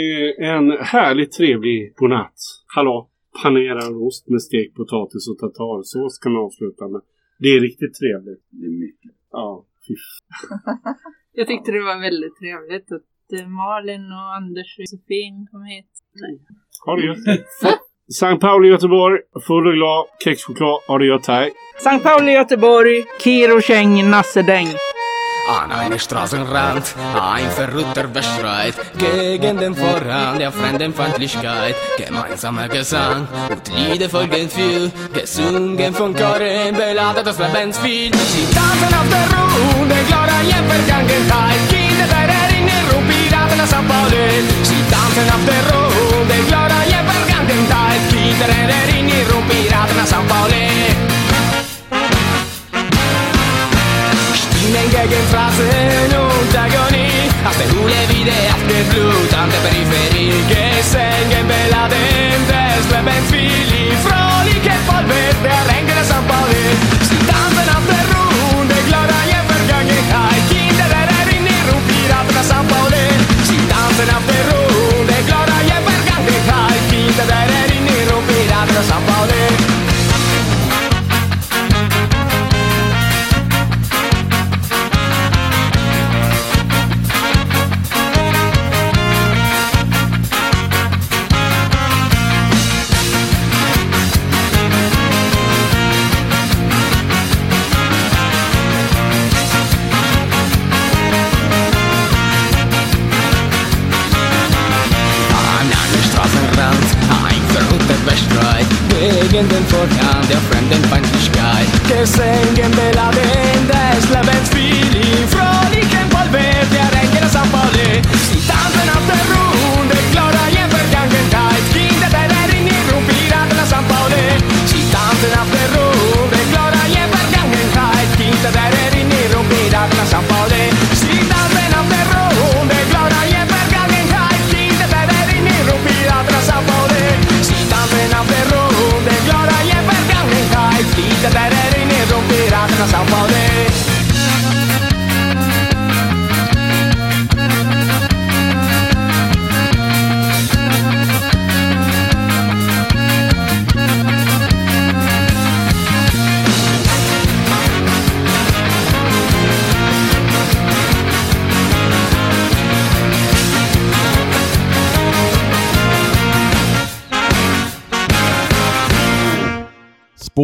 en 0.51 0.71
härligt 0.71 1.31
trevlig 1.31 1.93
godnatt. 1.95 2.35
Hallå! 2.75 3.09
Panerad 3.41 3.93
ost 4.07 4.29
med 4.29 4.41
stekt 4.41 4.75
potatis 4.75 5.27
och 5.31 5.37
tartarsås 5.37 6.19
kan 6.21 6.31
man 6.33 6.41
avsluta 6.47 6.87
med. 6.87 7.01
Det 7.39 7.49
är 7.55 7.59
riktigt 7.59 7.93
trevligt. 8.01 8.43
Det 8.49 8.65
är 8.65 8.75
mycket. 8.85 9.11
Ja, 9.31 9.65
fy 9.87 9.93
Jag 11.39 11.47
tyckte 11.47 11.71
det 11.71 11.83
var 11.83 11.99
väldigt 12.01 12.35
trevligt 12.41 12.91
att 12.91 13.39
eh, 13.39 13.47
Malin 13.47 14.05
och 14.17 14.35
Anders 14.37 14.69
och 14.77 14.81
Josefin 14.81 15.47
kom 15.51 15.63
hit. 15.63 15.91
Nej. 16.21 16.39
Ha 16.85 16.95
det 16.95 17.05
gött. 17.05 17.19
Sankt 18.13 18.41
Pauli 18.41 18.67
Göteborg, 18.69 19.19
full 19.47 19.67
och 19.67 19.73
glad, 19.73 20.05
kexchoklad, 20.23 20.81
ha 20.87 20.97
det 20.97 21.05
gött 21.05 21.27
här. 21.27 21.49
Sankt 21.83 22.03
Pauli 22.03 22.31
Göteborg, 22.31 23.03
Kiro 23.23 23.61
Käng, 23.61 24.09
Nassedäng. 24.09 24.67
An 25.45 25.73
eine 25.73 25.99
Straßenrand, 25.99 26.95
ein 27.21 27.51
verrückter 27.51 28.07
Bestreit 28.07 28.75
gegen 28.97 29.57
den 29.57 29.75
Vorrang 29.75 30.39
der 30.39 30.53
Fremdenfeindlichkeit. 30.53 31.75
Gemeinsamer 31.97 32.69
Gesang 32.69 33.27
und 33.49 33.67
Lieder 33.75 34.09
folgen 34.09 34.49
viel, 34.49 34.89
gesungen 35.13 35.93
von 35.93 36.15
Choren, 36.15 36.75
beladet 36.75 37.27
das 37.27 37.37
Lebensspiel. 37.39 38.13
Sie 38.13 38.47
tanzen 38.55 38.95
auf 38.95 39.09
der 39.09 39.27
Runde, 39.35 39.95
in 39.95 40.07
Vergangenheit. 40.71 41.59
Kinder 41.69 42.07
der 42.07 42.29
Erinnerung, 42.39 43.03
Piraten 43.05 43.59
aus 43.59 43.67
St. 43.67 43.85
Pauli. 43.85 44.47
Sie 44.63 44.83
tanzen 44.89 45.27
auf 45.27 45.43
der 45.45 45.63
Runde, 45.75 46.35
in 46.35 46.45
Vergangenheit. 46.47 47.99
Kinder 48.09 48.47
der 48.47 48.69
Erinnerung, 48.79 49.43
Piraten 49.49 49.99
aus 49.99 50.07
St. 50.07 50.25
Pauli. 50.25 50.92
Stimmen 54.83 54.91
gegen 54.91 55.27
Phrasen 55.31 56.11
und 56.11 56.51
Agonie 56.55 57.29
Aus 57.47 57.55
der 57.57 57.69
Hule 57.71 58.01
wieder 58.09 58.35
auf 58.51 58.63
der 58.67 58.83
Blut 58.91 59.31
an 59.33 59.49
der 59.49 59.61
Peripherie 59.63 60.43
Gesängen 60.47 61.47
beladen 61.47 62.41
des 62.47 62.85
Lebens 62.91 63.31
Willi 63.31 63.95
Fröhliche 64.03 64.75
Vollwert 64.87 65.39
der 65.43 65.61
Ränke 65.71 65.93
des 65.95 66.07
St. 66.07 66.27
Pauli 66.27 66.67
Sie 67.07 67.21
tanzen 67.27 67.67
auf 67.71 67.85
der 67.87 68.03
Runde, 68.11 68.75
glada 68.87 69.19
in 69.31 69.43
Vergangenheit 69.47 70.43
Kinder 70.51 70.87
der 70.91 71.07
Erinnerung, 71.21 71.81
Piraten 71.87 72.35
aus 72.37 72.47
St. 72.51 72.67
Pauli 72.67 73.07
Sie 73.47 73.63
tanzen 73.71 74.09
auf 74.11 74.25
der 74.27 74.43
Runde, 74.51 75.15
glada 75.27 75.57
in 75.63 75.81
Vergangenheit 75.87 76.83
Kinder 76.91 77.25
der 77.31 77.45
Erinnerung, 77.61 78.23
Piraten 78.27 78.77
aus 78.77 78.87
St. 78.91 79.12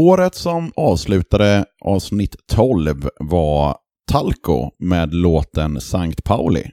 Spåret 0.10 0.36
som 0.36 0.72
avslutade 0.76 1.66
avsnitt 1.86 2.36
12 2.52 3.10
var 3.20 3.78
Talco 4.12 4.72
med 4.80 5.14
låten 5.14 5.82
Sankt 5.82 6.24
Pauli. 6.24 6.72